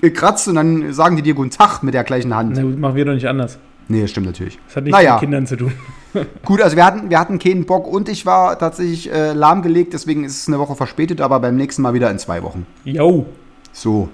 gekratzt 0.00 0.46
und 0.48 0.54
dann 0.54 0.92
sagen 0.92 1.16
die 1.16 1.22
dir 1.22 1.34
guten 1.34 1.50
Tag 1.50 1.82
mit 1.82 1.94
der 1.94 2.04
gleichen 2.04 2.34
Hand. 2.34 2.52
Na 2.54 2.62
gut, 2.62 2.78
machen 2.78 2.94
wir 2.94 3.04
doch 3.04 3.14
nicht 3.14 3.26
anders. 3.26 3.58
Nee, 3.88 4.02
das 4.02 4.10
stimmt 4.12 4.26
natürlich. 4.26 4.56
Das 4.68 4.76
hat 4.76 4.84
nichts 4.84 4.96
Naja. 4.96 5.14
mit 5.14 5.20
Kindern 5.20 5.46
zu 5.48 5.56
tun. 5.56 5.72
Gut, 6.44 6.62
also 6.62 6.76
wir 6.76 6.84
hatten, 6.84 7.10
wir 7.10 7.18
hatten 7.18 7.40
keinen 7.40 7.66
Bock 7.66 7.88
und 7.88 8.08
ich 8.08 8.24
war 8.24 8.56
tatsächlich 8.56 9.12
äh, 9.12 9.32
lahmgelegt, 9.32 9.92
deswegen 9.92 10.24
ist 10.24 10.40
es 10.40 10.48
eine 10.48 10.60
Woche 10.60 10.76
verspätet, 10.76 11.20
aber 11.20 11.40
beim 11.40 11.56
nächsten 11.56 11.82
Mal 11.82 11.92
wieder 11.94 12.08
in 12.10 12.18
zwei 12.18 12.42
Wochen. 12.44 12.66
Yo. 12.84 13.26
So. 13.72 14.08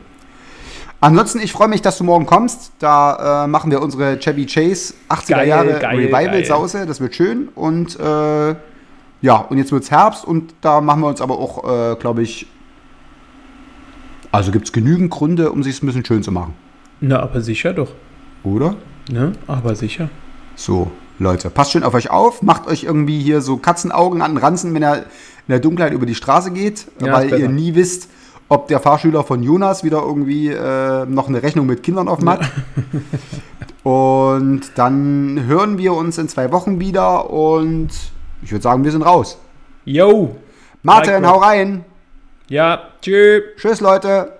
Ansonsten, 1.06 1.38
ich 1.38 1.52
freue 1.52 1.68
mich, 1.68 1.82
dass 1.82 1.98
du 1.98 2.04
morgen 2.04 2.26
kommst. 2.26 2.72
Da 2.80 3.44
äh, 3.44 3.46
machen 3.46 3.70
wir 3.70 3.80
unsere 3.80 4.18
Chevy 4.18 4.44
Chase 4.44 4.92
80er 5.08 5.28
Geil, 5.28 5.48
Jahre 5.48 5.78
geil, 5.78 5.98
Revival-Sause. 5.98 6.84
Das 6.84 7.00
wird 7.00 7.14
schön. 7.14 7.46
Und 7.54 7.96
äh, 8.00 8.56
ja, 9.22 9.36
und 9.36 9.56
jetzt 9.56 9.70
wird 9.70 9.84
es 9.84 9.92
Herbst 9.92 10.24
und 10.24 10.52
da 10.62 10.80
machen 10.80 11.02
wir 11.02 11.06
uns 11.06 11.20
aber 11.20 11.38
auch, 11.38 11.92
äh, 11.92 11.94
glaube 11.94 12.22
ich, 12.22 12.48
also 14.32 14.50
gibt 14.50 14.64
es 14.64 14.72
genügend 14.72 15.12
Gründe, 15.12 15.52
um 15.52 15.62
sich 15.62 15.80
ein 15.80 15.86
bisschen 15.86 16.04
schön 16.04 16.24
zu 16.24 16.32
machen. 16.32 16.54
Na, 17.00 17.20
aber 17.20 17.40
sicher 17.40 17.72
doch. 17.72 17.92
Oder? 18.42 18.74
Ne? 19.08 19.30
Aber 19.46 19.76
sicher. 19.76 20.10
So, 20.56 20.90
Leute, 21.20 21.50
passt 21.50 21.70
schön 21.70 21.84
auf 21.84 21.94
euch 21.94 22.10
auf. 22.10 22.42
Macht 22.42 22.66
euch 22.66 22.82
irgendwie 22.82 23.20
hier 23.20 23.42
so 23.42 23.58
Katzenaugen 23.58 24.22
an 24.22 24.32
den 24.32 24.38
Ranzen, 24.38 24.74
wenn 24.74 24.82
er 24.82 24.96
in 24.96 25.02
der 25.50 25.60
Dunkelheit 25.60 25.92
über 25.92 26.04
die 26.04 26.16
Straße 26.16 26.50
geht, 26.50 26.88
Ja, 27.00 27.12
weil 27.12 27.32
ihr 27.38 27.48
nie 27.48 27.76
wisst, 27.76 28.08
ob 28.48 28.68
der 28.68 28.80
Fahrschüler 28.80 29.24
von 29.24 29.42
Jonas 29.42 29.82
wieder 29.84 30.02
irgendwie 30.02 30.48
äh, 30.48 31.04
noch 31.06 31.28
eine 31.28 31.42
Rechnung 31.42 31.66
mit 31.66 31.82
Kindern 31.82 32.08
offen 32.08 32.28
hat. 32.28 32.40
und 33.82 34.62
dann 34.76 35.44
hören 35.46 35.78
wir 35.78 35.94
uns 35.94 36.18
in 36.18 36.28
zwei 36.28 36.52
Wochen 36.52 36.78
wieder 36.80 37.30
und 37.30 37.88
ich 38.42 38.52
würde 38.52 38.62
sagen, 38.62 38.84
wir 38.84 38.92
sind 38.92 39.02
raus. 39.02 39.38
Yo. 39.84 40.36
Martin, 40.82 41.22
Like 41.22 41.26
hau 41.26 41.38
rein. 41.38 41.84
Ja, 42.48 42.80
tschö. 43.02 43.40
Tschüss, 43.56 43.80
Leute. 43.80 44.32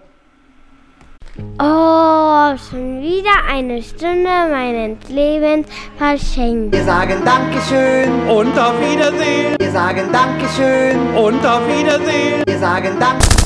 Oh, 1.59 2.57
schon 2.71 3.03
wieder 3.03 3.45
eine 3.51 3.83
Stunde 3.83 4.31
meines 4.51 5.09
Lebens 5.09 5.67
verschenkt. 5.99 6.73
Wir 6.75 6.85
sagen 6.85 7.17
Dankeschön, 7.25 8.29
Und 8.29 8.59
auf 8.59 8.75
Wiedersehen. 8.81 9.57
wir 9.59 9.71
sagen 9.71 10.09
Dankeschön, 10.13 10.97
Und 11.15 11.45
auf 11.45 11.61
Wiedersehen. 11.69 12.43
wir 12.47 12.59
sagen 12.59 12.97
Dank. 12.99 13.46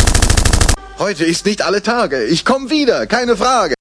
Heute 1.00 1.24
ist 1.24 1.46
nicht 1.46 1.62
alle 1.62 1.82
Tage. 1.82 2.24
Ich 2.24 2.44
komme 2.44 2.68
wieder, 2.68 3.06
keine 3.06 3.34
Frage. 3.34 3.72